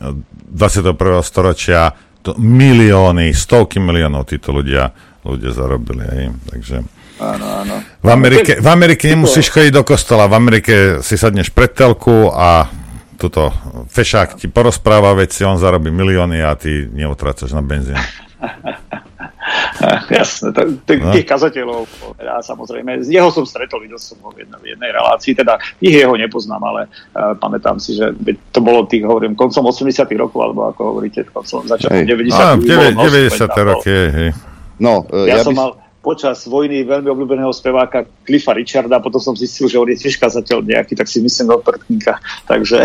21. 0.00 0.96
storočia 1.22 1.94
to 2.24 2.32
milióny, 2.40 3.36
stovky 3.36 3.78
miliónov 3.78 4.24
títo 4.24 4.50
ľudia, 4.50 4.90
ľudia 5.22 5.50
zarobili. 5.52 6.04
Hej. 6.08 6.26
Takže 6.48 6.76
Áno, 7.14 7.46
áno. 7.62 7.74
V 8.02 8.10
Amerike, 8.10 8.58
v 8.58 8.68
Amerike 8.68 9.06
nemusíš 9.06 9.46
chodiť 9.54 9.70
do 9.70 9.86
kostola, 9.86 10.26
v 10.26 10.34
Amerike 10.34 10.74
si 10.98 11.14
sadneš 11.14 11.54
pred 11.54 11.70
telku 11.70 12.26
a 12.34 12.66
tuto 13.14 13.54
fešák 13.86 14.34
ti 14.34 14.50
porozpráva 14.50 15.14
veci, 15.14 15.46
on 15.46 15.54
zarobí 15.54 15.94
milióny 15.94 16.42
a 16.42 16.58
ty 16.58 16.90
neutrácaš 16.90 17.54
na 17.54 17.62
benzín. 17.62 17.94
Jasné, 20.18 20.48
tých, 20.86 21.00
no. 21.02 21.12
tých 21.12 21.26
kazateľov, 21.26 21.86
ja 22.22 22.38
samozrejme, 22.40 23.02
z 23.02 23.18
jeho 23.18 23.28
som 23.34 23.42
stretol, 23.42 23.82
videl 23.82 23.98
som 23.98 24.18
ho 24.22 24.30
v 24.30 24.46
jednej, 24.46 24.58
v 24.62 24.66
jednej 24.76 24.90
relácii, 24.94 25.32
teda 25.34 25.58
ich 25.82 25.94
jeho 25.94 26.14
nepoznám, 26.14 26.62
ale 26.62 26.86
uh, 26.86 27.34
pamätám 27.34 27.82
si, 27.82 27.98
že 27.98 28.14
to 28.54 28.60
bolo 28.62 28.86
tých, 28.86 29.02
hovorím, 29.02 29.34
koncom 29.34 29.70
80 29.70 30.06
rokov, 30.14 30.38
alebo 30.40 30.70
ako 30.70 30.80
hovoríte, 30.94 31.26
koncom 31.26 31.66
začiatkom 31.66 32.06
90 32.06 32.62
90 32.64 33.70
roky, 33.70 33.90
hej. 33.90 34.30
No, 34.78 35.06
uh, 35.10 35.26
ja, 35.26 35.38
ja 35.38 35.46
som 35.46 35.54
by... 35.54 35.58
mal 35.58 35.70
počas 36.04 36.44
vojny 36.44 36.84
veľmi 36.84 37.08
obľúbeného 37.08 37.48
speváka 37.56 38.04
Cliffa 38.28 38.52
Richarda, 38.52 39.00
potom 39.00 39.16
som 39.16 39.32
zistil, 39.32 39.72
že 39.72 39.80
on 39.80 39.88
je 39.88 39.96
tiež 39.96 40.20
kazateľ 40.20 40.60
nejaký, 40.60 40.92
tak 40.92 41.08
si 41.08 41.24
myslím 41.24 41.56
do 41.56 41.64
prtníka. 41.64 42.20
Takže 42.44 42.84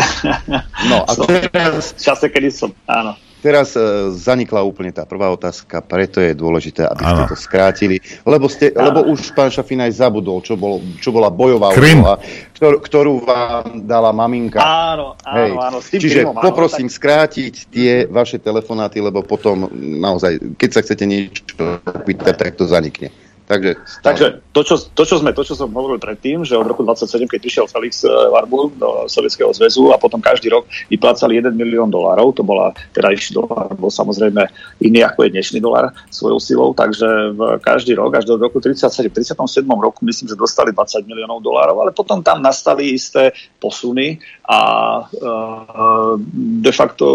no, 0.88 1.04
a 1.04 1.12
teraz... 1.52 1.92
v 1.92 2.00
čase, 2.00 2.32
kedy 2.32 2.50
som, 2.50 2.72
áno. 2.88 3.20
Teraz 3.40 3.72
e, 3.72 4.12
zanikla 4.20 4.68
úplne 4.68 4.92
tá 4.92 5.08
prvá 5.08 5.32
otázka, 5.32 5.80
preto 5.80 6.20
je 6.20 6.36
dôležité, 6.36 6.84
aby 6.84 7.04
ste 7.08 7.24
to 7.32 7.38
skrátili, 7.40 7.98
lebo, 8.28 8.52
ste, 8.52 8.76
lebo 8.76 9.08
už 9.08 9.32
pán 9.32 9.48
Šafin 9.48 9.80
aj 9.80 9.96
zabudol, 9.96 10.44
čo, 10.44 10.60
bol, 10.60 10.84
čo 11.00 11.16
bola 11.16 11.32
bojová 11.32 11.72
úloha, 11.72 12.20
ktor, 12.60 12.84
ktorú 12.84 13.24
vám 13.24 13.88
dala 13.88 14.12
maminka. 14.12 14.60
Áno, 14.60 15.16
áno, 15.24 15.40
Hej. 15.40 15.52
áno. 15.56 15.78
S 15.80 15.88
tým 15.88 16.02
Čiže 16.04 16.22
áno, 16.28 16.44
poprosím 16.44 16.92
tak... 16.92 16.96
skrátiť 17.00 17.54
tie 17.72 17.92
vaše 18.12 18.44
telefonáty, 18.44 19.00
lebo 19.00 19.24
potom 19.24 19.72
naozaj, 19.80 20.60
keď 20.60 20.70
sa 20.76 20.84
chcete 20.84 21.06
niečo 21.08 21.80
pýtať, 22.04 22.36
tak 22.36 22.60
to 22.60 22.68
zanikne. 22.68 23.08
Takže, 23.50 23.82
Takže 24.06 24.46
to, 24.54 24.62
čo, 24.62 24.76
to, 24.94 25.04
čo 25.10 25.18
sme, 25.18 25.34
to, 25.34 25.42
čo 25.42 25.58
som 25.58 25.74
hovoril 25.74 25.98
predtým, 25.98 26.46
že 26.46 26.54
od 26.54 26.70
roku 26.70 26.86
27, 26.86 27.26
keď 27.26 27.40
prišiel 27.42 27.66
Felix 27.66 28.06
eh, 28.06 28.14
Warburg 28.30 28.78
do 28.78 29.10
Sovietskeho 29.10 29.50
zväzu 29.58 29.90
a 29.90 29.98
potom 29.98 30.22
každý 30.22 30.54
rok 30.54 30.70
vyplácali 30.86 31.42
1 31.42 31.58
milión 31.58 31.90
dolárov, 31.90 32.30
to 32.38 32.46
bola 32.46 32.78
terajší 32.94 33.34
dolár, 33.34 33.74
bol 33.74 33.90
samozrejme 33.90 34.46
iný 34.86 35.02
ako 35.02 35.26
je 35.26 35.34
dnešný 35.34 35.66
dolár 35.66 35.90
svojou 36.14 36.38
silou, 36.38 36.70
takže 36.78 37.34
v 37.34 37.58
každý 37.58 37.98
rok 37.98 38.22
až 38.22 38.30
do 38.30 38.38
roku 38.38 38.62
37, 38.62 39.10
37 39.10 39.66
roku 39.66 40.06
myslím, 40.06 40.30
že 40.30 40.38
dostali 40.38 40.70
20 40.70 41.10
miliónov 41.10 41.42
dolárov, 41.42 41.90
ale 41.90 41.90
potom 41.90 42.22
tam 42.22 42.46
nastali 42.46 42.94
isté 42.94 43.34
posuny 43.58 44.22
a 44.46 44.62
uh, 45.10 46.14
de 46.62 46.70
facto 46.70 47.06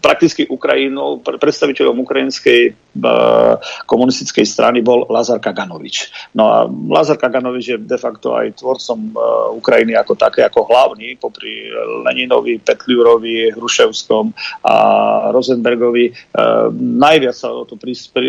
prakticky 0.00 0.48
Ukrajinou, 0.48 1.20
predstaviteľom 1.20 1.96
ukrajinskej 2.02 2.74
komunistickej 3.86 4.42
strany 4.42 4.82
bol 4.82 5.06
Lazar 5.06 5.38
Kaganovič. 5.38 6.10
No 6.34 6.50
a 6.50 6.66
Lazar 6.66 7.20
Kaganovič 7.20 7.64
je 7.70 7.78
de 7.78 7.98
facto 8.00 8.34
aj 8.34 8.58
tvorcom 8.58 9.14
Ukrajiny 9.54 9.94
ako 9.94 10.18
také, 10.18 10.42
ako 10.42 10.66
hlavný, 10.66 11.14
popri 11.14 11.70
Leninovi, 12.02 12.58
Petliurovi, 12.58 13.54
Hruševskom 13.54 14.34
a 14.66 14.74
Rosenbergovi. 15.30 16.34
Najviac 16.74 17.36
sa 17.36 17.54
o 17.54 17.62
to 17.62 17.78
pri, 17.78 17.94
pri, 18.10 18.28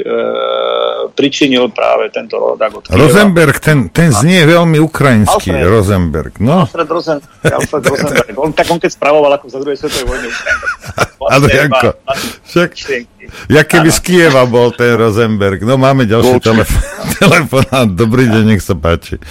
pričinil 1.17 1.73
práve 1.73 2.13
tento 2.13 2.37
rodak 2.37 2.71
od 2.77 2.83
Rosenberg, 2.93 3.57
ten, 3.57 3.89
ten 3.89 4.13
znie 4.13 4.45
veľmi 4.45 4.77
ukrajinský, 4.77 5.49
Alfred. 5.57 5.71
Rosenberg. 5.73 6.33
No. 6.37 6.69
Alfred, 6.69 6.89
Rosen, 6.89 7.17
Alfred 7.41 7.83
Rosenberg. 7.87 8.35
On, 8.37 8.53
tak 8.53 8.69
on 8.69 8.77
keď 8.77 8.91
spravoval 8.93 9.31
ako 9.41 9.45
za 9.49 9.57
druhej 9.57 9.77
svetovej 9.81 10.05
vojny 10.05 10.27
Ukrajinu. 10.33 10.65
Janko. 11.61 11.89
Však, 12.49 12.69
ja 13.47 13.61
keby 13.61 13.89
z 13.93 13.99
Kieva 14.01 14.43
bol 14.49 14.73
ten 14.73 14.97
Rosenberg. 14.97 15.61
No 15.61 15.77
máme 15.77 16.09
ďalší 16.09 16.41
telefon, 16.41 16.81
telefonát. 17.21 17.87
Dobrý 17.89 18.25
deň, 18.27 18.43
nech 18.49 18.63
sa 18.65 18.73
páči. 18.73 19.21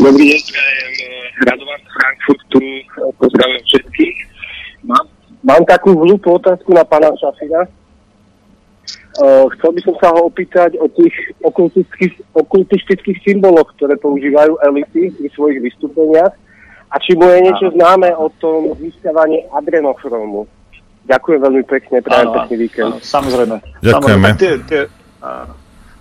Dobrý 0.00 0.24
deň, 0.32 0.42
eh, 0.42 1.44
Radovan 1.44 1.80
z 1.84 1.88
Frankfurtu, 1.92 2.60
pozdravujem 3.18 3.62
všetkých. 3.66 4.16
Mám, 4.88 5.04
mám 5.44 5.62
takú 5.68 5.92
hlúpu 5.94 6.38
otázku 6.38 6.72
na 6.72 6.86
pána 6.86 7.12
Šafina. 7.18 7.68
Uh, 9.18 9.50
chcel 9.58 9.74
by 9.74 9.80
som 9.82 9.94
sa 9.98 10.08
ho 10.14 10.30
opýtať 10.30 10.78
o 10.78 10.86
tých 10.94 11.10
okultistických, 11.42 12.22
okultistických 12.38 13.18
symboloch, 13.26 13.66
ktoré 13.74 13.98
používajú 13.98 14.54
elity 14.62 15.10
pri 15.10 15.28
svojich 15.34 15.58
vystúpeniach 15.58 16.30
a 16.88 16.96
či 17.00 17.12
mu 17.16 17.28
je 17.28 17.38
niečo 17.44 17.68
známe 17.72 18.12
o 18.16 18.32
tom 18.40 18.72
získavaní 18.80 19.44
adrenochromu. 19.52 20.48
Ďakujem 21.08 21.40
veľmi 21.40 21.64
pekne, 21.64 22.04
prajem 22.04 22.28
pekný 22.36 22.68
víkend. 22.68 22.92
Áno, 22.92 23.00
samozrejme. 23.00 23.56
Ďakujeme. 23.80 23.92
Samozrejme, 23.96 24.28
tie, 24.36 24.52
tie, 24.68 24.80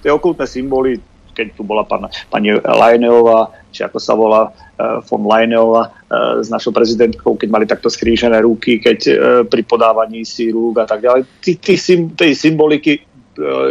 tie 0.04 0.10
okultné 0.12 0.44
symboly, 0.44 1.00
keď 1.32 1.56
tu 1.56 1.64
bola 1.64 1.88
pána, 1.88 2.12
pani 2.28 2.52
Lajneová, 2.60 3.56
či 3.72 3.88
ako 3.88 3.98
sa 4.04 4.20
volá 4.20 4.52
uh, 4.52 5.00
von 5.08 5.24
Lajneová 5.24 5.88
uh, 5.88 6.42
s 6.44 6.52
našou 6.52 6.76
prezidentkou, 6.76 7.40
keď 7.40 7.48
mali 7.48 7.64
takto 7.64 7.88
skrížené 7.88 8.44
ruky, 8.44 8.84
keď 8.84 9.00
uh, 9.08 9.16
pri 9.48 9.64
podávaní 9.64 10.28
si 10.28 10.52
rúk 10.52 10.84
a 10.84 10.90
tak 10.90 11.08
ďalej. 11.08 11.24
Tí 11.40 12.34
symboliky 12.36 13.07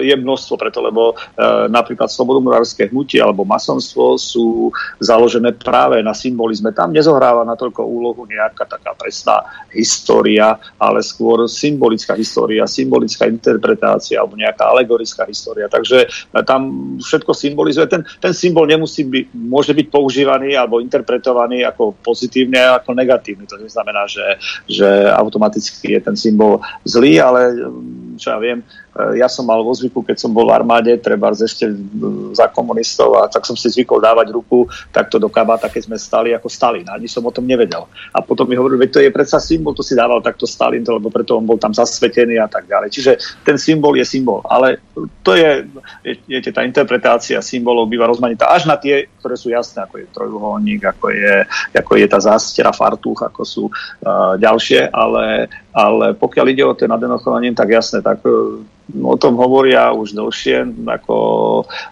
je 0.01 0.15
množstvo 0.17 0.55
preto, 0.57 0.79
lebo 0.81 1.13
e, 1.13 1.15
napríklad 1.69 2.07
slobodomurárske 2.09 2.89
hnutie 2.91 3.19
alebo 3.19 3.43
masonstvo 3.43 4.17
sú 4.17 4.71
založené 5.03 5.53
práve 5.59 6.01
na 6.01 6.15
symbolizme. 6.15 6.71
Tam 6.71 6.95
nezohráva 6.95 7.43
natoľko 7.43 7.83
úlohu 7.83 8.23
nejaká 8.25 8.65
taká 8.65 8.95
presná 8.95 9.43
história, 9.75 10.57
ale 10.79 11.03
skôr 11.03 11.51
symbolická 11.51 12.15
história, 12.15 12.65
symbolická 12.65 13.27
interpretácia 13.27 14.23
alebo 14.23 14.39
nejaká 14.39 14.71
alegorická 14.71 15.27
história. 15.27 15.67
Takže 15.67 16.07
e, 16.07 16.41
tam 16.47 16.97
všetko 17.03 17.33
symbolizuje. 17.35 17.87
Ten, 17.91 18.03
ten 18.23 18.33
symbol 18.33 18.71
nemusí 18.71 19.03
byť, 19.05 19.25
môže 19.35 19.73
byť 19.75 19.87
používaný 19.91 20.55
alebo 20.55 20.79
interpretovaný 20.81 21.67
ako 21.67 21.99
pozitívne 22.01 22.63
ako 22.79 22.95
negatívny. 22.95 23.45
To 23.51 23.59
neznamená, 23.59 24.07
že, 24.07 24.39
že 24.71 24.87
automaticky 25.11 25.99
je 25.99 26.01
ten 26.01 26.17
symbol 26.17 26.63
zlý, 26.87 27.19
ale 27.19 27.41
čo 28.17 28.35
ja 28.35 28.39
viem, 28.41 28.61
e, 28.61 29.21
ja 29.21 29.29
som 29.31 29.47
mal 29.47 29.63
vo 29.63 29.73
zvyku, 29.73 30.03
keď 30.03 30.17
som 30.17 30.35
bol 30.35 30.49
v 30.49 30.57
armáde, 30.57 30.93
treba 30.99 31.31
ešte 31.33 31.69
za 32.33 32.49
komunistov 32.51 33.17
a 33.21 33.31
tak 33.31 33.45
som 33.45 33.55
si 33.55 33.71
zvykol 33.71 34.03
dávať 34.03 34.33
ruku 34.33 34.67
takto 34.91 35.21
do 35.21 35.31
kabáta, 35.31 35.71
keď 35.71 35.83
sme 35.87 35.97
stali 35.97 36.33
ako 36.33 36.49
Stalin. 36.51 36.89
Ani 36.89 37.07
som 37.07 37.25
o 37.25 37.33
tom 37.33 37.45
nevedel. 37.45 37.87
A 38.13 38.25
potom 38.25 38.49
mi 38.49 38.57
hovorili, 38.57 38.87
veď 38.87 38.91
to 38.91 39.01
je 39.05 39.11
predsa 39.15 39.39
symbol, 39.39 39.77
to 39.77 39.85
si 39.85 39.95
dával 39.95 40.25
takto 40.25 40.49
Stalin, 40.49 40.83
lebo 40.83 41.13
preto 41.13 41.37
on 41.39 41.47
bol 41.47 41.61
tam 41.61 41.71
zasvetený 41.71 42.41
a 42.41 42.49
tak 42.49 42.67
ďalej. 42.67 42.89
Čiže 42.91 43.13
ten 43.45 43.61
symbol 43.61 43.95
je 44.01 44.05
symbol. 44.09 44.41
Ale 44.49 44.81
to 45.23 45.37
je, 45.37 45.69
viete, 46.25 46.51
tá 46.51 46.65
interpretácia 46.65 47.39
symbolov 47.45 47.87
býva 47.87 48.09
rozmanitá 48.09 48.49
až 48.49 48.67
na 48.67 48.81
tie, 48.81 49.07
ktoré 49.21 49.35
sú 49.37 49.51
jasné, 49.53 49.85
ako 49.85 49.95
je 50.01 50.07
trojuholník, 50.15 50.83
ako 50.87 51.07
je, 51.13 51.35
ako 51.75 51.93
je 51.99 52.07
tá 52.07 52.19
zástera 52.23 52.71
fartúch, 52.73 53.21
ako 53.27 53.43
sú 53.43 53.65
uh, 53.69 54.39
ďalšie, 54.39 54.89
ale 54.89 55.51
ale 55.77 56.17
pokiaľ 56.17 56.47
ide 56.49 56.65
o 56.65 56.73
ten 56.73 56.89
adenochronín, 56.89 57.53
tak 57.53 57.69
jasne, 57.69 58.01
tak 58.01 58.25
e, 58.25 58.65
o 58.97 59.17
tom 59.21 59.37
hovoria 59.37 59.93
už 59.93 60.17
dlhšie, 60.17 60.87
ako, 60.87 61.17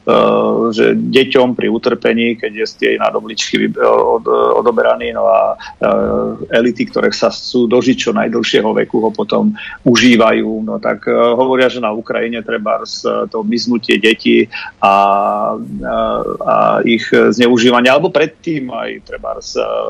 uh, 0.06 0.70
že 0.70 0.94
deťom 0.94 1.58
pri 1.58 1.66
utrpení, 1.66 2.38
keď 2.38 2.52
je 2.54 2.66
tie 2.78 2.90
nadobličky 2.94 3.66
od, 3.82 4.22
odoberaní, 4.62 5.10
no 5.10 5.26
a 5.26 5.58
uh, 5.58 6.38
elity, 6.54 6.86
ktoré 6.86 7.10
sa 7.10 7.34
chcú 7.34 7.66
dožiť 7.66 7.96
čo 7.98 8.10
najdlhšieho 8.14 8.70
veku, 8.86 9.02
ho 9.02 9.10
potom 9.10 9.58
užívajú, 9.82 10.62
no 10.62 10.78
tak 10.78 11.10
uh, 11.10 11.34
hovoria, 11.34 11.66
že 11.66 11.82
na 11.82 11.90
Ukrajine 11.90 12.46
treba 12.46 12.86
to 13.26 13.42
miznutie 13.42 13.98
detí 13.98 14.46
a, 14.78 14.86
a, 14.86 14.94
a 16.46 16.54
ich 16.86 17.10
zneužívanie, 17.10 17.90
alebo 17.90 18.14
predtým 18.14 18.70
aj 18.70 18.90
treba 19.02 19.34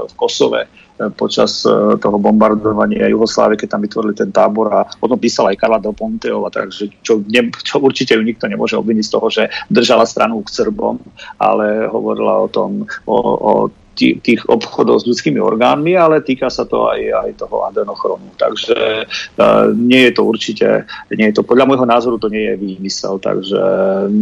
v 0.09 0.13
Kosove 0.17 0.84
počas 1.19 1.67
e, 1.67 1.99
toho 1.99 2.17
bombardovania 2.23 3.11
Jugoslávie, 3.11 3.59
keď 3.59 3.69
tam 3.75 3.83
vytvorili 3.83 4.15
ten 4.15 4.31
tábor 4.31 4.67
a 4.71 4.81
o 5.03 5.07
tom 5.11 5.19
písala 5.19 5.51
aj 5.51 5.59
Karla 5.59 5.83
Del 5.83 5.97
Ponteova, 5.97 6.49
takže 6.55 7.03
čo, 7.03 7.19
ne, 7.27 7.51
čo 7.51 7.83
určite 7.83 8.15
ju 8.15 8.23
nikto 8.23 8.47
nemôže 8.47 8.79
obviniť 8.79 9.05
z 9.05 9.13
toho, 9.13 9.27
že 9.27 9.51
držala 9.67 10.07
stranu 10.07 10.41
k 10.47 10.55
Srbom, 10.55 11.03
ale 11.43 11.91
hovorila 11.91 12.47
o 12.47 12.49
tom, 12.49 12.87
o, 13.11 13.17
o 13.19 13.53
tých 13.95 14.43
obchodov 14.51 15.01
s 15.01 15.09
ľudskými 15.09 15.39
orgánmi, 15.39 15.95
ale 15.95 16.21
týka 16.21 16.51
sa 16.51 16.67
to 16.67 16.91
aj, 16.91 17.01
aj 17.01 17.31
toho 17.39 17.65
adenochronu. 17.65 18.35
Takže 18.37 19.07
uh, 19.07 19.71
nie 19.73 20.11
je 20.11 20.13
to 20.13 20.23
určite, 20.27 20.69
nie 21.15 21.31
je 21.31 21.41
to, 21.41 21.43
podľa 21.47 21.71
môjho 21.71 21.87
názoru 21.87 22.19
to 22.19 22.29
nie 22.29 22.45
je 22.53 22.55
výmysel, 22.59 23.23
takže 23.23 23.57
um, 23.57 24.13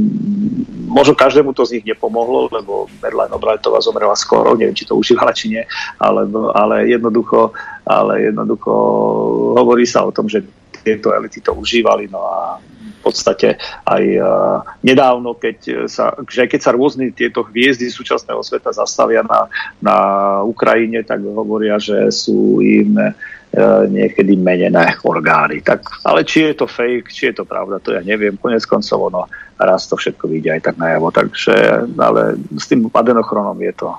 možno 0.86 1.16
každému 1.16 1.56
to 1.56 1.64
z 1.64 1.80
nich 1.80 1.88
nepomohlo, 1.88 2.52
lebo 2.52 2.86
Medline 3.00 3.32
Obrajtová 3.32 3.80
zomrela 3.80 4.14
skoro, 4.14 4.54
neviem, 4.54 4.76
či 4.76 4.86
to 4.86 4.94
užívala, 4.94 5.34
či 5.34 5.50
nie, 5.50 5.62
ale, 5.98 6.28
ale 6.52 6.86
jednoducho, 6.86 7.56
ale 7.88 8.30
jednoducho 8.30 8.72
hovorí 9.56 9.88
sa 9.88 10.04
o 10.06 10.14
tom, 10.14 10.28
že 10.28 10.44
tieto 10.82 11.14
elity 11.14 11.40
to 11.40 11.54
užívali, 11.54 12.10
no 12.10 12.20
a 12.26 12.58
podstate 13.02 13.58
aj 13.82 14.02
uh, 14.22 14.62
nedávno, 14.86 15.34
keď 15.34 15.90
sa, 15.90 16.14
že 16.22 16.46
keď 16.46 16.60
sa 16.62 16.70
rôzne 16.70 17.10
tieto 17.10 17.42
hviezdy 17.42 17.90
súčasného 17.90 18.38
sveta 18.46 18.70
zastavia 18.70 19.26
na, 19.26 19.50
na 19.82 19.96
Ukrajine, 20.46 21.02
tak 21.02 21.26
hovoria, 21.26 21.82
že 21.82 22.14
sú 22.14 22.62
im 22.62 22.94
uh, 22.94 23.10
niekedy 23.90 24.38
menené 24.38 24.94
orgány. 25.02 25.60
Tak, 25.60 26.06
ale 26.06 26.22
či 26.22 26.54
je 26.54 26.62
to 26.62 26.70
fake, 26.70 27.10
či 27.10 27.34
je 27.34 27.42
to 27.42 27.44
pravda, 27.44 27.82
to 27.82 27.98
ja 27.98 28.00
neviem. 28.06 28.38
Konec 28.38 28.62
koncov 28.70 29.10
ono 29.10 29.26
raz 29.58 29.90
to 29.90 29.98
všetko 29.98 30.30
vyjde 30.30 30.58
aj 30.58 30.62
tak 30.70 30.76
najavo. 30.78 31.10
Takže, 31.10 31.54
ale 31.98 32.38
s 32.54 32.70
tým 32.70 32.86
adenochronom 32.88 33.58
je 33.58 33.72
to, 33.74 33.90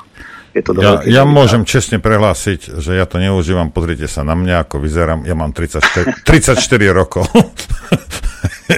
je 0.53 0.61
to 0.61 0.71
ja, 0.77 1.01
ja 1.03 1.23
môžem 1.25 1.65
čestne 1.65 1.97
prehlásiť, 1.97 2.77
že 2.77 2.93
ja 2.93 3.09
to 3.09 3.17
neužívam. 3.17 3.73
Pozrite 3.73 4.05
sa 4.05 4.21
na 4.21 4.37
mňa, 4.37 4.69
ako 4.69 4.77
vyzerám. 4.77 5.25
Ja 5.25 5.33
mám 5.33 5.49
34, 5.49 6.21
34 6.21 6.53
rokov. 6.99 7.25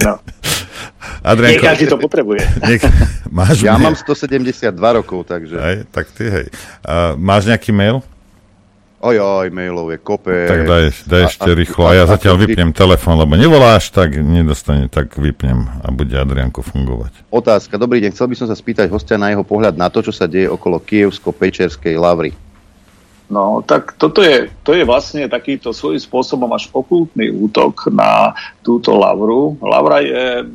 No. 0.04 0.20
Adrianko, 1.26 1.58
nie 1.58 1.70
každý 1.70 1.86
to 1.90 1.98
potrebuje. 1.98 2.42
Nie, 2.70 2.78
máš 3.30 3.66
ja 3.66 3.78
mail? 3.78 3.94
mám 3.94 3.96
172 3.98 4.70
rokov, 4.78 5.26
takže... 5.26 5.58
Aj, 5.58 5.78
tak 5.90 6.10
ty, 6.14 6.30
hej. 6.30 6.46
Uh, 6.86 7.18
máš 7.18 7.50
nejaký 7.50 7.74
mail? 7.74 8.06
Oj, 9.06 9.54
mailov 9.54 9.94
je 9.94 10.02
kope. 10.02 10.50
Tak 10.50 10.66
daj, 10.66 10.84
daj 11.06 11.22
ešte 11.30 11.50
a, 11.50 11.54
rýchlo. 11.54 11.86
A 11.86 11.94
ja 11.94 12.10
zatiaľ 12.10 12.42
vypnem 12.42 12.74
telefón, 12.74 13.22
lebo 13.22 13.38
nevoláš, 13.38 13.94
tak 13.94 14.18
nedostane, 14.18 14.90
tak 14.90 15.14
vypnem 15.14 15.70
a 15.86 15.94
bude 15.94 16.18
Adrianko 16.18 16.66
fungovať. 16.66 17.30
Otázka. 17.30 17.78
Dobrý 17.78 18.02
deň. 18.02 18.18
Chcel 18.18 18.34
by 18.34 18.36
som 18.42 18.48
sa 18.50 18.58
spýtať 18.58 18.90
hostia 18.90 19.22
na 19.22 19.30
jeho 19.30 19.46
pohľad 19.46 19.78
na 19.78 19.94
to, 19.94 20.02
čo 20.02 20.10
sa 20.10 20.26
deje 20.26 20.50
okolo 20.50 20.82
Kievsko-Pečerskej 20.82 22.02
lavry. 22.02 22.34
No, 23.30 23.62
tak 23.62 23.94
toto 23.98 24.26
je, 24.26 24.50
to 24.66 24.74
je 24.74 24.86
vlastne 24.86 25.26
takýto 25.30 25.70
svojím 25.70 26.02
spôsobom 26.02 26.50
až 26.54 26.70
okultný 26.74 27.30
útok 27.30 27.94
na 27.94 28.34
túto 28.66 28.98
lavru. 28.98 29.54
Lavra 29.62 30.02
je 30.02 30.46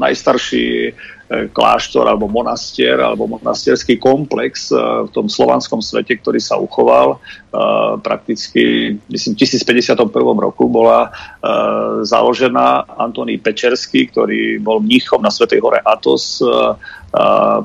najstarší 0.00 0.96
kláštor 1.30 2.10
alebo 2.10 2.26
monastier 2.26 2.98
alebo 2.98 3.30
monastierský 3.30 4.02
komplex 4.02 4.74
eh, 4.74 4.78
v 5.06 5.10
tom 5.14 5.30
slovanskom 5.30 5.78
svete, 5.78 6.18
ktorý 6.18 6.42
sa 6.42 6.58
uchoval. 6.58 7.22
Eh, 7.22 7.92
prakticky, 8.02 8.98
myslím, 9.06 9.38
v 9.38 9.46
1051 9.46 10.10
roku 10.42 10.66
bola 10.66 11.10
eh, 11.10 12.02
založená 12.02 12.98
Antoný 12.98 13.38
Pečerský, 13.38 14.10
ktorý 14.10 14.58
bol 14.58 14.82
mníchom 14.82 15.22
na 15.22 15.30
Svetej 15.30 15.62
hore 15.62 15.78
Atos 15.86 16.42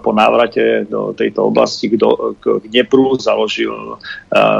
po 0.02 0.10
návrate 0.10 0.90
do 0.90 1.14
tejto 1.14 1.54
oblasti 1.54 1.94
k, 1.94 2.02
do, 2.02 2.34
k 2.42 2.66
Dnepru 2.66 3.14
založil, 3.22 4.02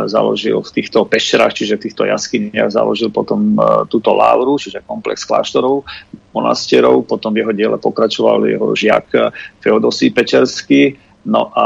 založil 0.06 0.62
v 0.62 0.70
týchto 0.70 1.10
pešerách, 1.10 1.58
čiže 1.58 1.82
v 1.82 1.84
týchto 1.90 2.04
jaskyniach 2.06 2.70
založil 2.70 3.10
potom 3.10 3.58
túto 3.90 4.14
lávru, 4.14 4.62
čiže 4.62 4.86
komplex 4.86 5.26
kláštorov, 5.26 5.90
monastierov, 6.38 7.10
potom 7.10 7.34
v 7.34 7.42
jeho 7.42 7.54
diele 7.58 7.78
pokračoval 7.82 8.46
jeho 8.46 8.78
žiak 8.78 9.10
Feodosí 9.58 10.14
Pečerský, 10.14 10.94
no 11.26 11.50
a 11.50 11.66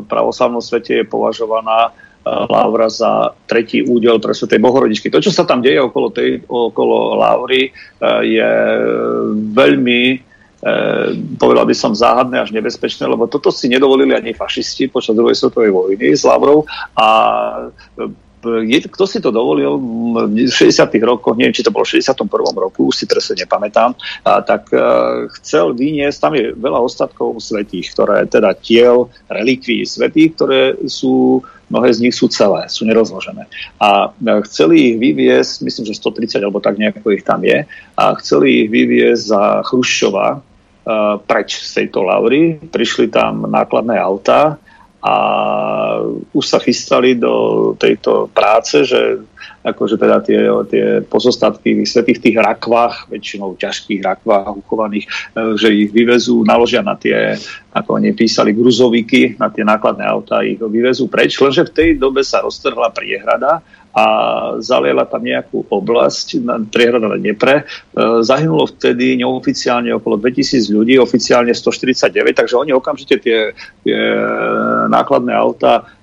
v 0.00 0.04
pravoslavnom 0.04 0.60
svete 0.60 1.00
je 1.00 1.04
považovaná 1.08 1.96
Lávra 2.28 2.92
za 2.92 3.32
tretí 3.48 3.80
údel 3.80 4.20
pre 4.20 4.36
Svetej 4.36 4.60
Bohorodičky. 4.60 5.08
To, 5.08 5.16
čo 5.16 5.32
sa 5.32 5.48
tam 5.48 5.64
deje 5.64 5.80
okolo, 5.80 6.12
tej, 6.12 6.44
okolo 6.44 7.16
Lávry, 7.16 7.72
je 8.20 8.50
veľmi 9.56 10.00
Eh, 10.18 10.27
povedal 11.38 11.64
by 11.66 11.74
som 11.74 11.94
záhadné 11.94 12.42
až 12.42 12.50
nebezpečné, 12.50 13.06
lebo 13.06 13.30
toto 13.30 13.54
si 13.54 13.70
nedovolili 13.70 14.10
ani 14.10 14.34
fašisti 14.34 14.90
počas 14.90 15.14
druhej 15.14 15.38
svetovej 15.38 15.70
vojny 15.70 16.18
s 16.18 16.26
Lavrou 16.26 16.66
a 16.98 17.06
eh, 18.02 18.27
je, 18.44 18.78
kto 18.88 19.04
si 19.06 19.18
to 19.18 19.34
dovolil 19.34 19.78
v 20.28 20.46
60. 20.46 20.88
rokoch, 21.02 21.34
neviem, 21.34 21.54
či 21.54 21.66
to 21.66 21.74
bolo 21.74 21.84
v 21.84 21.98
61. 21.98 22.28
roku, 22.54 22.88
už 22.88 23.04
si 23.04 23.06
presne 23.06 23.44
nepamätám, 23.44 23.94
a, 24.24 24.40
tak 24.42 24.70
a, 24.72 24.78
eh, 24.78 25.32
chcel 25.40 25.74
vyniesť, 25.74 26.18
tam 26.18 26.32
je 26.34 26.54
veľa 26.54 26.80
ostatkov 26.82 27.40
svetých, 27.42 27.92
ktoré 27.94 28.26
teda 28.26 28.54
tiel, 28.58 29.10
relikví 29.28 29.82
svetých, 29.84 30.34
ktoré 30.38 30.60
sú 30.86 31.42
mnohé 31.68 31.92
z 31.92 32.00
nich 32.00 32.16
sú 32.16 32.32
celé, 32.32 32.64
sú 32.72 32.88
nerozložené. 32.88 33.44
A 33.76 34.08
chceli 34.48 34.92
ich 34.92 34.96
vyviesť, 34.96 35.68
myslím, 35.68 35.84
že 35.84 36.00
130 36.00 36.40
alebo 36.40 36.64
tak 36.64 36.80
nejako 36.80 37.12
ich 37.12 37.20
tam 37.20 37.44
je, 37.44 37.68
a 37.92 38.04
chceli 38.24 38.64
ich 38.64 38.68
vyviesť 38.72 39.22
za 39.28 39.42
Chruščova, 39.68 40.40
preč 41.28 41.60
z 41.60 41.84
tejto 41.84 42.08
lavry. 42.08 42.56
Prišli 42.56 43.12
tam 43.12 43.44
nákladné 43.44 44.00
autá 44.00 44.56
a 45.02 45.14
už 46.34 46.44
sa 46.46 46.58
chystali 46.58 47.14
do 47.14 47.74
tejto 47.78 48.26
práce, 48.34 48.82
že 48.84 49.22
akože 49.66 49.98
teda 49.98 50.22
tie, 50.22 50.40
tie 50.70 50.84
pozostatky 51.02 51.82
svetých 51.82 52.22
tých 52.22 52.36
rakvách, 52.38 53.10
väčšinou 53.10 53.58
ťažkých 53.58 54.00
rakvách 54.02 54.54
uchovaných, 54.54 55.06
e, 55.06 55.10
že 55.58 55.68
ich 55.74 55.90
vyvezú, 55.90 56.46
naložia 56.46 56.80
na 56.80 56.94
tie, 56.94 57.34
ako 57.74 57.98
oni 57.98 58.14
písali, 58.14 58.54
gruzoviky, 58.54 59.36
na 59.36 59.50
tie 59.50 59.66
nákladné 59.66 60.04
autá, 60.06 60.46
ich 60.46 60.58
vyvezú 60.62 61.10
preč, 61.10 61.34
lenže 61.42 61.66
v 61.66 61.74
tej 61.74 61.88
dobe 61.98 62.22
sa 62.22 62.42
roztrhla 62.42 62.94
priehrada 62.94 63.60
a 63.98 64.04
zaliela 64.62 65.08
tam 65.08 65.26
nejakú 65.26 65.66
oblasť, 65.66 66.38
priehrada 66.70 67.18
na. 67.18 67.66
E, 67.66 68.22
zahynulo 68.22 68.70
vtedy 68.70 69.18
neoficiálne 69.18 69.90
okolo 69.98 70.22
2000 70.22 70.70
ľudí, 70.70 70.94
oficiálne 71.02 71.50
149, 71.50 72.14
takže 72.30 72.54
oni 72.54 72.70
okamžite 72.70 73.18
tie, 73.18 73.50
tie 73.82 73.98
nákladné 74.86 75.34
auta 75.34 75.97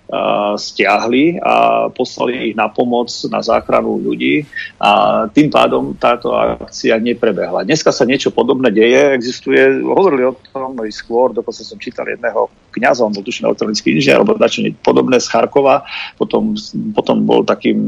stiahli 0.55 1.41
a 1.41 1.87
poslali 1.89 2.51
ich 2.51 2.55
na 2.55 2.69
pomoc, 2.69 3.09
na 3.29 3.41
záchranu 3.41 3.97
ľudí 3.97 4.45
a 4.77 5.25
tým 5.33 5.49
pádom 5.49 5.97
táto 5.97 6.29
akcia 6.33 7.01
neprebehla. 7.01 7.65
Dneska 7.65 7.89
sa 7.89 8.05
niečo 8.05 8.29
podobné 8.29 8.69
deje, 8.69 9.17
existuje, 9.17 9.81
hovorili 9.81 10.29
o 10.29 10.37
tom 10.53 10.77
aj 10.77 10.93
skôr, 10.93 11.33
dokonca 11.33 11.65
som 11.65 11.81
čítal 11.81 12.05
jedného 12.05 12.53
kniaza, 12.69 13.01
on 13.01 13.17
bol 13.17 13.25
tuším 13.25 13.49
elektronický 13.49 13.97
inžinier, 13.97 14.21
alebo 14.21 14.37
dačo 14.37 14.61
podobné 14.85 15.17
z 15.17 15.25
Charkova, 15.25 15.81
potom, 16.21 16.53
potom 16.93 17.25
bol 17.25 17.41
takým 17.41 17.79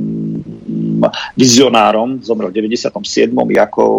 vizionárom, 1.38 2.26
zomrel 2.26 2.49
v 2.49 2.65
97. 2.65 3.30
Jakov 3.53 3.94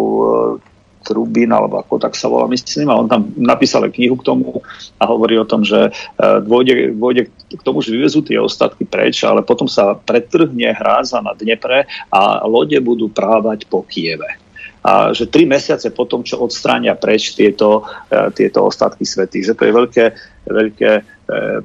Trubin, 1.09 1.49
alebo 1.49 1.81
ako 1.81 1.97
tak 1.97 2.13
sa 2.13 2.29
volá, 2.29 2.45
myslím, 2.53 2.93
a 2.93 3.01
on 3.01 3.09
tam 3.09 3.33
napísal 3.33 3.89
knihu 3.89 4.13
k 4.21 4.27
tomu 4.29 4.61
a 5.01 5.09
hovorí 5.09 5.41
o 5.41 5.49
tom, 5.49 5.65
že 5.65 5.89
e, 5.89 5.91
dôjde, 6.45 6.93
dôjde 6.93 7.33
k 7.49 7.61
tomu, 7.65 7.81
že 7.81 7.97
vyvezú 7.97 8.21
tie 8.21 8.37
ostatky 8.37 8.85
preč, 8.85 9.25
ale 9.25 9.41
potom 9.41 9.65
sa 9.65 9.97
pretrhne 9.97 10.69
hráza 10.77 11.17
na 11.25 11.33
Dnepre 11.33 11.89
a 12.13 12.45
lode 12.45 12.77
budú 12.77 13.09
právať 13.09 13.65
po 13.65 13.81
Kieve 13.81 14.37
a 14.79 15.11
že 15.11 15.27
tri 15.27 15.43
mesiace 15.43 15.91
potom, 15.91 16.23
čo 16.23 16.39
odstránia 16.39 16.95
preč 16.95 17.35
tieto, 17.35 17.83
e, 18.07 18.31
tieto 18.31 18.63
ostatky 18.63 19.03
svetých, 19.03 19.51
že 19.51 19.57
to 19.59 19.67
je 19.67 19.73
veľké, 19.75 20.05
veľké 20.47 20.91
e, 20.95 21.03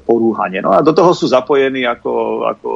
porúhanie. 0.03 0.59
No 0.59 0.75
a 0.75 0.83
do 0.83 0.91
toho 0.91 1.15
sú 1.15 1.31
zapojení 1.31 1.87
ako, 1.87 2.43
ako 2.43 2.71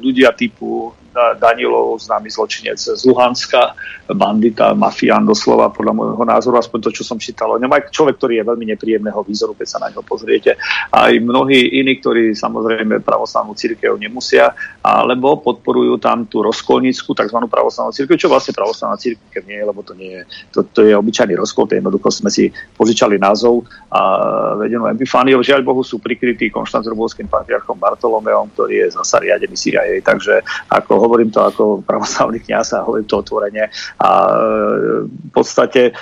ľudia 0.00 0.32
typu 0.32 0.96
Danilov, 1.14 2.02
známy 2.02 2.26
zločinec 2.26 2.76
z 2.76 3.02
Luhanska, 3.06 3.78
bandita, 4.10 4.74
mafián 4.74 5.24
doslova, 5.24 5.70
podľa 5.70 5.94
môjho 5.94 6.24
názoru, 6.26 6.58
aspoň 6.58 6.78
to, 6.84 6.90
čo 7.00 7.02
som 7.06 7.16
čítal 7.16 7.54
o 7.54 7.56
ňom. 7.56 7.70
Aj 7.70 7.86
človek, 7.88 8.18
ktorý 8.18 8.42
je 8.42 8.48
veľmi 8.50 8.66
nepríjemného 8.74 9.20
výzoru, 9.22 9.54
keď 9.54 9.66
sa 9.70 9.78
na 9.80 9.88
ňo 9.94 10.02
pozriete. 10.02 10.58
Aj 10.90 11.14
mnohí 11.14 11.80
iní, 11.80 12.02
ktorí 12.02 12.34
samozrejme 12.34 13.00
pravoslavnú 13.00 13.54
církev 13.54 13.96
nemusia, 13.96 14.52
alebo 14.82 15.38
podporujú 15.40 16.02
tam 16.02 16.26
tú 16.26 16.42
rozkolnickú, 16.42 17.14
tzv. 17.14 17.38
pravoslavnú 17.46 17.94
církev, 17.94 18.18
čo 18.18 18.28
vlastne 18.28 18.52
pravoslavná 18.52 18.98
církev 18.98 19.46
nie 19.46 19.56
je, 19.62 19.64
lebo 19.64 19.80
to 19.86 19.94
nie 19.94 20.20
je, 20.20 20.22
to, 20.50 20.66
to 20.66 20.84
je 20.84 20.92
obyčajný 20.92 21.38
rozkol, 21.38 21.70
to 21.70 21.78
jednoducho 21.78 22.10
sme 22.10 22.28
si 22.28 22.50
požičali 22.74 23.16
názov 23.16 23.64
a 23.88 24.00
vedenú 24.58 24.90
Epifániou. 24.90 25.40
Žiaľ 25.40 25.62
Bohu 25.62 25.86
sú 25.86 26.02
prikrytí 26.02 26.50
konštantinopolským 26.50 27.30
patriarchom 27.30 27.78
Bartolomeom, 27.78 28.50
ktorý 28.52 28.84
je 28.84 28.88
zasa 28.98 29.22
riadený 29.22 29.54
CIA. 29.54 30.02
Takže 30.02 30.42
ako 30.68 31.03
hovorím 31.04 31.30
to 31.30 31.44
ako 31.44 31.62
pravoslavný 31.84 32.40
kniaz 32.40 32.72
a 32.72 32.82
hovorím 32.82 33.04
to 33.04 33.20
otvorene. 33.20 33.68
A 34.00 34.10
e, 34.26 34.34
v 35.06 35.30
podstate 35.30 35.82
e, 35.88 35.92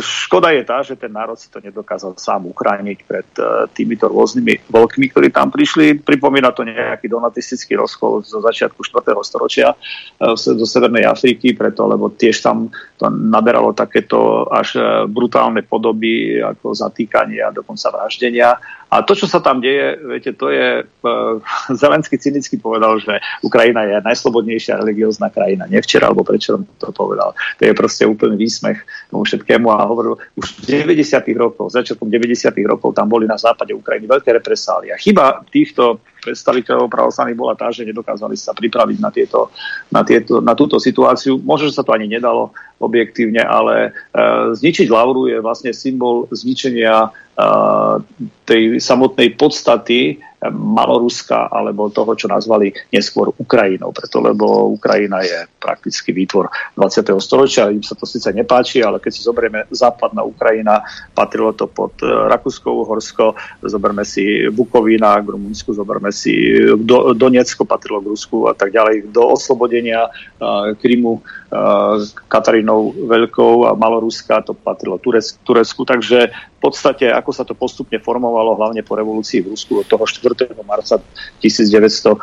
škoda 0.00 0.50
je 0.56 0.62
tá, 0.64 0.80
že 0.80 0.96
ten 0.96 1.12
národ 1.12 1.36
si 1.36 1.52
to 1.52 1.60
nedokázal 1.60 2.16
sám 2.16 2.48
uchrániť 2.48 2.98
pred 3.04 3.28
e, 3.36 3.68
týmito 3.76 4.08
rôznymi 4.08 4.72
voľkmi, 4.72 5.06
ktorí 5.12 5.28
tam 5.28 5.52
prišli. 5.52 6.00
Pripomína 6.00 6.56
to 6.56 6.64
nejaký 6.64 7.06
donatistický 7.06 7.76
rozkol 7.76 8.24
zo 8.24 8.40
začiatku 8.40 8.80
4. 8.80 9.12
storočia 9.22 9.76
do 10.18 10.64
Severnej 10.64 11.04
Afriky, 11.04 11.52
preto 11.52 11.84
lebo 11.84 12.08
tiež 12.08 12.40
tam 12.40 12.72
to 12.96 13.06
naberalo 13.12 13.76
takéto 13.76 14.48
až 14.48 14.80
brutálne 15.06 15.60
podoby 15.60 16.40
ako 16.40 16.72
zatýkania, 16.72 17.52
dokonca 17.52 17.92
vraždenia. 17.92 18.56
A 18.86 19.02
to, 19.02 19.18
čo 19.18 19.26
sa 19.26 19.42
tam 19.42 19.58
deje, 19.58 19.98
viete, 19.98 20.30
to 20.32 20.50
je, 20.54 20.86
uh, 21.06 21.42
Zelensky 21.74 22.18
cynicky 22.18 22.56
povedal, 22.56 23.02
že 23.02 23.18
Ukrajina 23.42 23.82
je 23.82 23.98
najslobodnejšia 24.02 24.78
religiózna 24.78 25.30
krajina. 25.30 25.66
Nie 25.66 25.82
včera, 25.82 26.10
alebo 26.10 26.22
prečo 26.22 26.62
to 26.78 26.94
povedal. 26.94 27.34
To 27.58 27.62
je 27.66 27.74
proste 27.74 28.06
úplný 28.06 28.38
výsmech 28.38 28.78
tomu 29.10 29.26
všetkému 29.26 29.66
a 29.74 29.86
hovoril, 29.86 30.18
už 30.38 30.66
v 30.66 30.86
90. 30.86 31.02
rokoch, 31.34 31.74
začiatkom 31.74 32.06
90. 32.06 32.46
rokov 32.66 32.94
tam 32.94 33.10
boli 33.10 33.26
na 33.26 33.36
západe 33.36 33.74
Ukrajiny 33.74 34.06
veľké 34.06 34.30
represálie. 34.38 34.94
Chyba 35.02 35.42
týchto 35.50 36.00
predstaviteľov 36.26 36.90
pravoslavných 36.90 37.38
bola 37.38 37.54
tá, 37.54 37.70
že 37.70 37.86
nedokázali 37.86 38.34
sa 38.34 38.50
pripraviť 38.50 38.98
na, 38.98 39.10
tieto, 39.14 39.54
na, 39.94 40.02
tieto, 40.02 40.42
na 40.42 40.58
túto 40.58 40.82
situáciu. 40.82 41.38
Možno, 41.38 41.70
že 41.70 41.78
sa 41.78 41.86
to 41.86 41.94
ani 41.94 42.10
nedalo 42.10 42.50
objektívne, 42.82 43.46
ale 43.46 43.94
uh, 43.94 44.50
zničiť 44.52 44.90
Lauru 44.90 45.30
je 45.30 45.38
vlastne 45.38 45.70
symbol 45.70 46.26
zničenia 46.34 47.08
uh, 47.08 48.02
tej 48.44 48.82
samotnej 48.82 49.38
podstaty 49.38 50.18
Maloruska 50.50 51.48
alebo 51.50 51.88
toho, 51.90 52.12
čo 52.14 52.26
nazvali 52.28 52.72
neskôr 52.92 53.32
Ukrajinou, 53.36 53.90
preto 53.90 54.20
lebo 54.20 54.72
Ukrajina 54.72 55.22
je 55.22 55.46
prakticky 55.58 56.12
výtvor 56.12 56.50
20. 56.78 57.12
storočia, 57.18 57.72
im 57.72 57.82
sa 57.82 57.98
to 57.98 58.06
síce 58.06 58.30
nepáči, 58.30 58.82
ale 58.82 59.02
keď 59.02 59.12
si 59.12 59.22
zoberieme 59.24 59.66
západná 59.72 60.22
Ukrajina, 60.22 60.82
patrilo 61.12 61.52
to 61.52 61.66
pod 61.66 61.96
e, 62.02 62.08
Rakúsko-Uhorsko, 62.08 63.34
zoberme 63.66 64.06
si 64.06 64.46
Bukovina 64.50 65.18
k 65.22 65.34
Rumunsku, 65.34 65.74
zoberme 65.74 66.10
si 66.10 66.32
do, 66.76 67.12
Donecko, 67.12 67.66
patrilo 67.66 68.02
k 68.02 68.10
Rusku 68.12 68.46
a 68.46 68.54
tak 68.54 68.72
ďalej, 68.72 69.10
do 69.10 69.22
oslobodenia 69.34 70.08
uh, 70.08 70.72
Krymu 70.78 71.22
uh, 71.50 72.00
Katarínou 72.26 72.94
Veľkou 73.06 73.68
a 73.68 73.74
Maloruska, 73.74 74.42
to 74.42 74.54
patrilo 74.54 74.98
Turecku, 74.98 75.82
takže 75.86 76.30
v 76.30 76.60
podstate, 76.60 77.12
ako 77.12 77.30
sa 77.30 77.44
to 77.44 77.52
postupne 77.52 78.00
formovalo, 78.00 78.56
hlavne 78.56 78.80
po 78.80 78.96
revolúcii 78.96 79.44
v 79.44 79.52
Rusku 79.52 79.84
od 79.84 79.86
toho 79.86 80.02
4. 80.02 80.56
marca 80.64 80.98
1917 81.44 82.16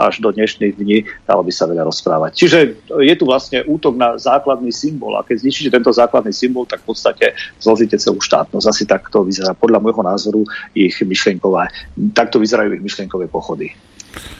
až 0.00 0.14
do 0.18 0.28
dnešných 0.32 0.74
dní, 0.74 1.04
dalo 1.28 1.44
by 1.44 1.52
sa 1.52 1.68
veľa 1.68 1.84
rozprávať. 1.86 2.30
Čiže 2.34 2.58
je 2.98 3.14
tu 3.14 3.24
vlastne 3.28 3.62
útok 3.68 3.94
na 3.94 4.16
základný 4.16 4.72
symbol 4.72 5.14
a 5.14 5.22
keď 5.22 5.44
zničíte 5.44 5.70
tento 5.70 5.92
základný 5.92 6.32
symbol, 6.32 6.64
tak 6.64 6.82
v 6.82 6.96
podstate 6.96 7.36
zlozíte 7.60 8.00
celú 8.00 8.18
štátnosť. 8.18 8.66
Asi 8.66 8.84
takto 8.88 9.22
vyzerá 9.22 9.52
podľa 9.52 9.78
môjho 9.78 10.02
názoru 10.02 10.40
ich 10.72 10.96
myšlienkové, 10.98 11.68
takto 12.16 12.40
vyzerajú 12.40 12.74
ich 12.74 12.82
myšlienkové 12.82 13.28
pochody. 13.28 13.76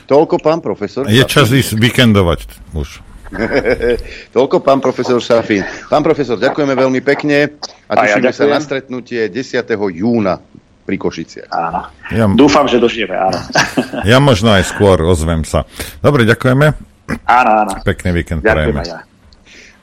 Toľko 0.05 0.39
pán 0.39 0.59
profesor. 0.63 1.05
Je 1.07 1.23
čas 1.27 1.51
ísť 1.51 1.75
víkendovať 1.77 2.73
už. 2.75 3.14
Toľko 4.35 4.63
pán 4.63 4.79
profesor 4.79 5.19
Šafín. 5.19 5.63
Pán 5.91 6.03
profesor, 6.03 6.39
ďakujeme 6.39 6.73
veľmi 6.73 7.01
pekne 7.03 7.59
a 7.87 7.93
tešíme 7.95 8.29
ja 8.29 8.33
sa 8.33 8.45
na 8.47 8.59
stretnutie 8.59 9.27
10. 9.29 9.65
júna 9.93 10.39
pri 10.85 10.95
Košice. 11.01 11.49
Áno. 11.49 11.89
Ja, 12.13 12.29
Dúfam, 12.29 12.69
že 12.69 12.77
dožijeme, 12.77 13.17
áno. 13.17 13.39
ja 14.11 14.21
možno 14.21 14.53
aj 14.53 14.69
skôr 14.69 15.01
ozvem 15.01 15.41
sa. 15.41 15.65
Dobre, 15.99 16.29
ďakujeme. 16.29 16.77
Áno, 17.25 17.51
áno. 17.65 17.71
Pekný 17.81 18.21
víkend 18.21 18.45
prajeme. 18.45 18.85
Ja. 18.85 19.01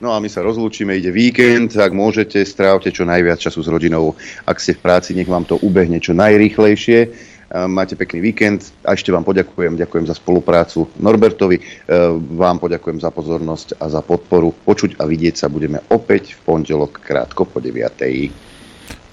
No 0.03 0.11
a 0.11 0.19
my 0.19 0.27
sa 0.27 0.43
rozlúčime, 0.43 0.99
ide 0.99 1.15
víkend, 1.15 1.79
ak 1.79 1.95
môžete, 1.95 2.43
strávte 2.43 2.91
čo 2.91 3.07
najviac 3.07 3.39
času 3.39 3.63
s 3.63 3.71
rodinou. 3.71 4.19
Ak 4.43 4.59
ste 4.59 4.75
v 4.75 4.83
práci, 4.83 5.15
nech 5.15 5.31
vám 5.31 5.47
to 5.47 5.55
ubehne 5.63 6.03
čo 6.03 6.11
najrýchlejšie 6.11 7.31
Máte 7.53 7.93
pekný 7.93 8.33
víkend 8.33 8.73
a 8.81 8.97
ešte 8.97 9.13
vám 9.13 9.21
poďakujem, 9.21 9.77
ďakujem 9.77 10.09
za 10.09 10.17
spoluprácu 10.17 10.89
Norbertovi, 10.97 11.85
vám 12.33 12.57
poďakujem 12.57 12.97
za 12.97 13.13
pozornosť 13.13 13.77
a 13.77 13.93
za 13.93 14.01
podporu. 14.01 14.49
Počuť 14.49 14.97
a 14.97 15.05
vidieť 15.05 15.37
sa 15.37 15.53
budeme 15.53 15.85
opäť 15.93 16.33
v 16.33 16.39
pondelok 16.49 16.97
krátko 16.97 17.45
po 17.45 17.61
9. 17.61 17.77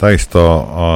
Takisto 0.01 0.41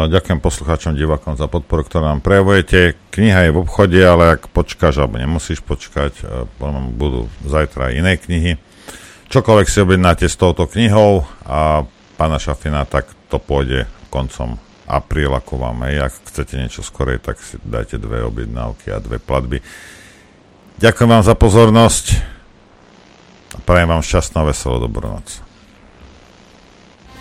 ďakujem 0.08 0.40
poslucháčom, 0.40 0.97
divákom 0.97 1.36
za 1.36 1.44
podporu, 1.44 1.84
ktorú 1.84 2.08
nám 2.08 2.24
prejavujete. 2.24 2.97
Kniha 3.12 3.44
je 3.44 3.50
v 3.52 3.60
obchode, 3.60 4.00
ale 4.00 4.40
ak 4.40 4.48
počkáš 4.48 5.05
alebo 5.05 5.20
nemusíš 5.20 5.60
počkať, 5.60 6.24
budú 6.97 7.28
zajtra 7.44 7.92
iné 7.92 8.16
knihy. 8.16 8.56
Čokoľvek 9.28 9.68
si 9.68 9.84
objednáte 9.84 10.24
s 10.32 10.40
touto 10.40 10.64
knihou 10.64 11.28
a 11.44 11.84
pána 12.16 12.40
Šafina, 12.40 12.89
tak 12.89 13.12
to 13.28 13.36
pôjde 13.36 13.84
koncom 14.08 14.56
apríl, 14.84 15.32
ako 15.32 15.60
vám 15.60 15.88
aj, 15.88 15.94
ak 16.08 16.12
chcete 16.32 16.54
niečo 16.60 16.82
skorej, 16.84 17.20
tak 17.20 17.40
si 17.40 17.56
dajte 17.64 17.96
dve 17.96 18.24
objednávky 18.24 18.92
a 18.92 19.00
dve 19.00 19.16
platby. 19.16 19.64
Ďakujem 20.80 21.10
vám 21.10 21.24
za 21.24 21.34
pozornosť 21.38 22.06
a 23.54 23.58
prajem 23.62 23.88
vám 23.88 24.02
šťastnú 24.02 24.36
a 24.42 24.48
veselú 24.50 24.76
dobrú 24.82 25.08
noc. 25.08 25.40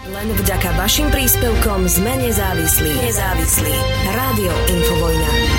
Len 0.03 0.27
vďaka 0.35 0.75
vašim 0.75 1.07
príspevkom 1.07 1.87
sme 1.87 2.11
nezávislí. 2.27 2.91
Nezávislí. 3.07 3.75
Rádio 4.11 4.51
Infovojna. 4.67 5.52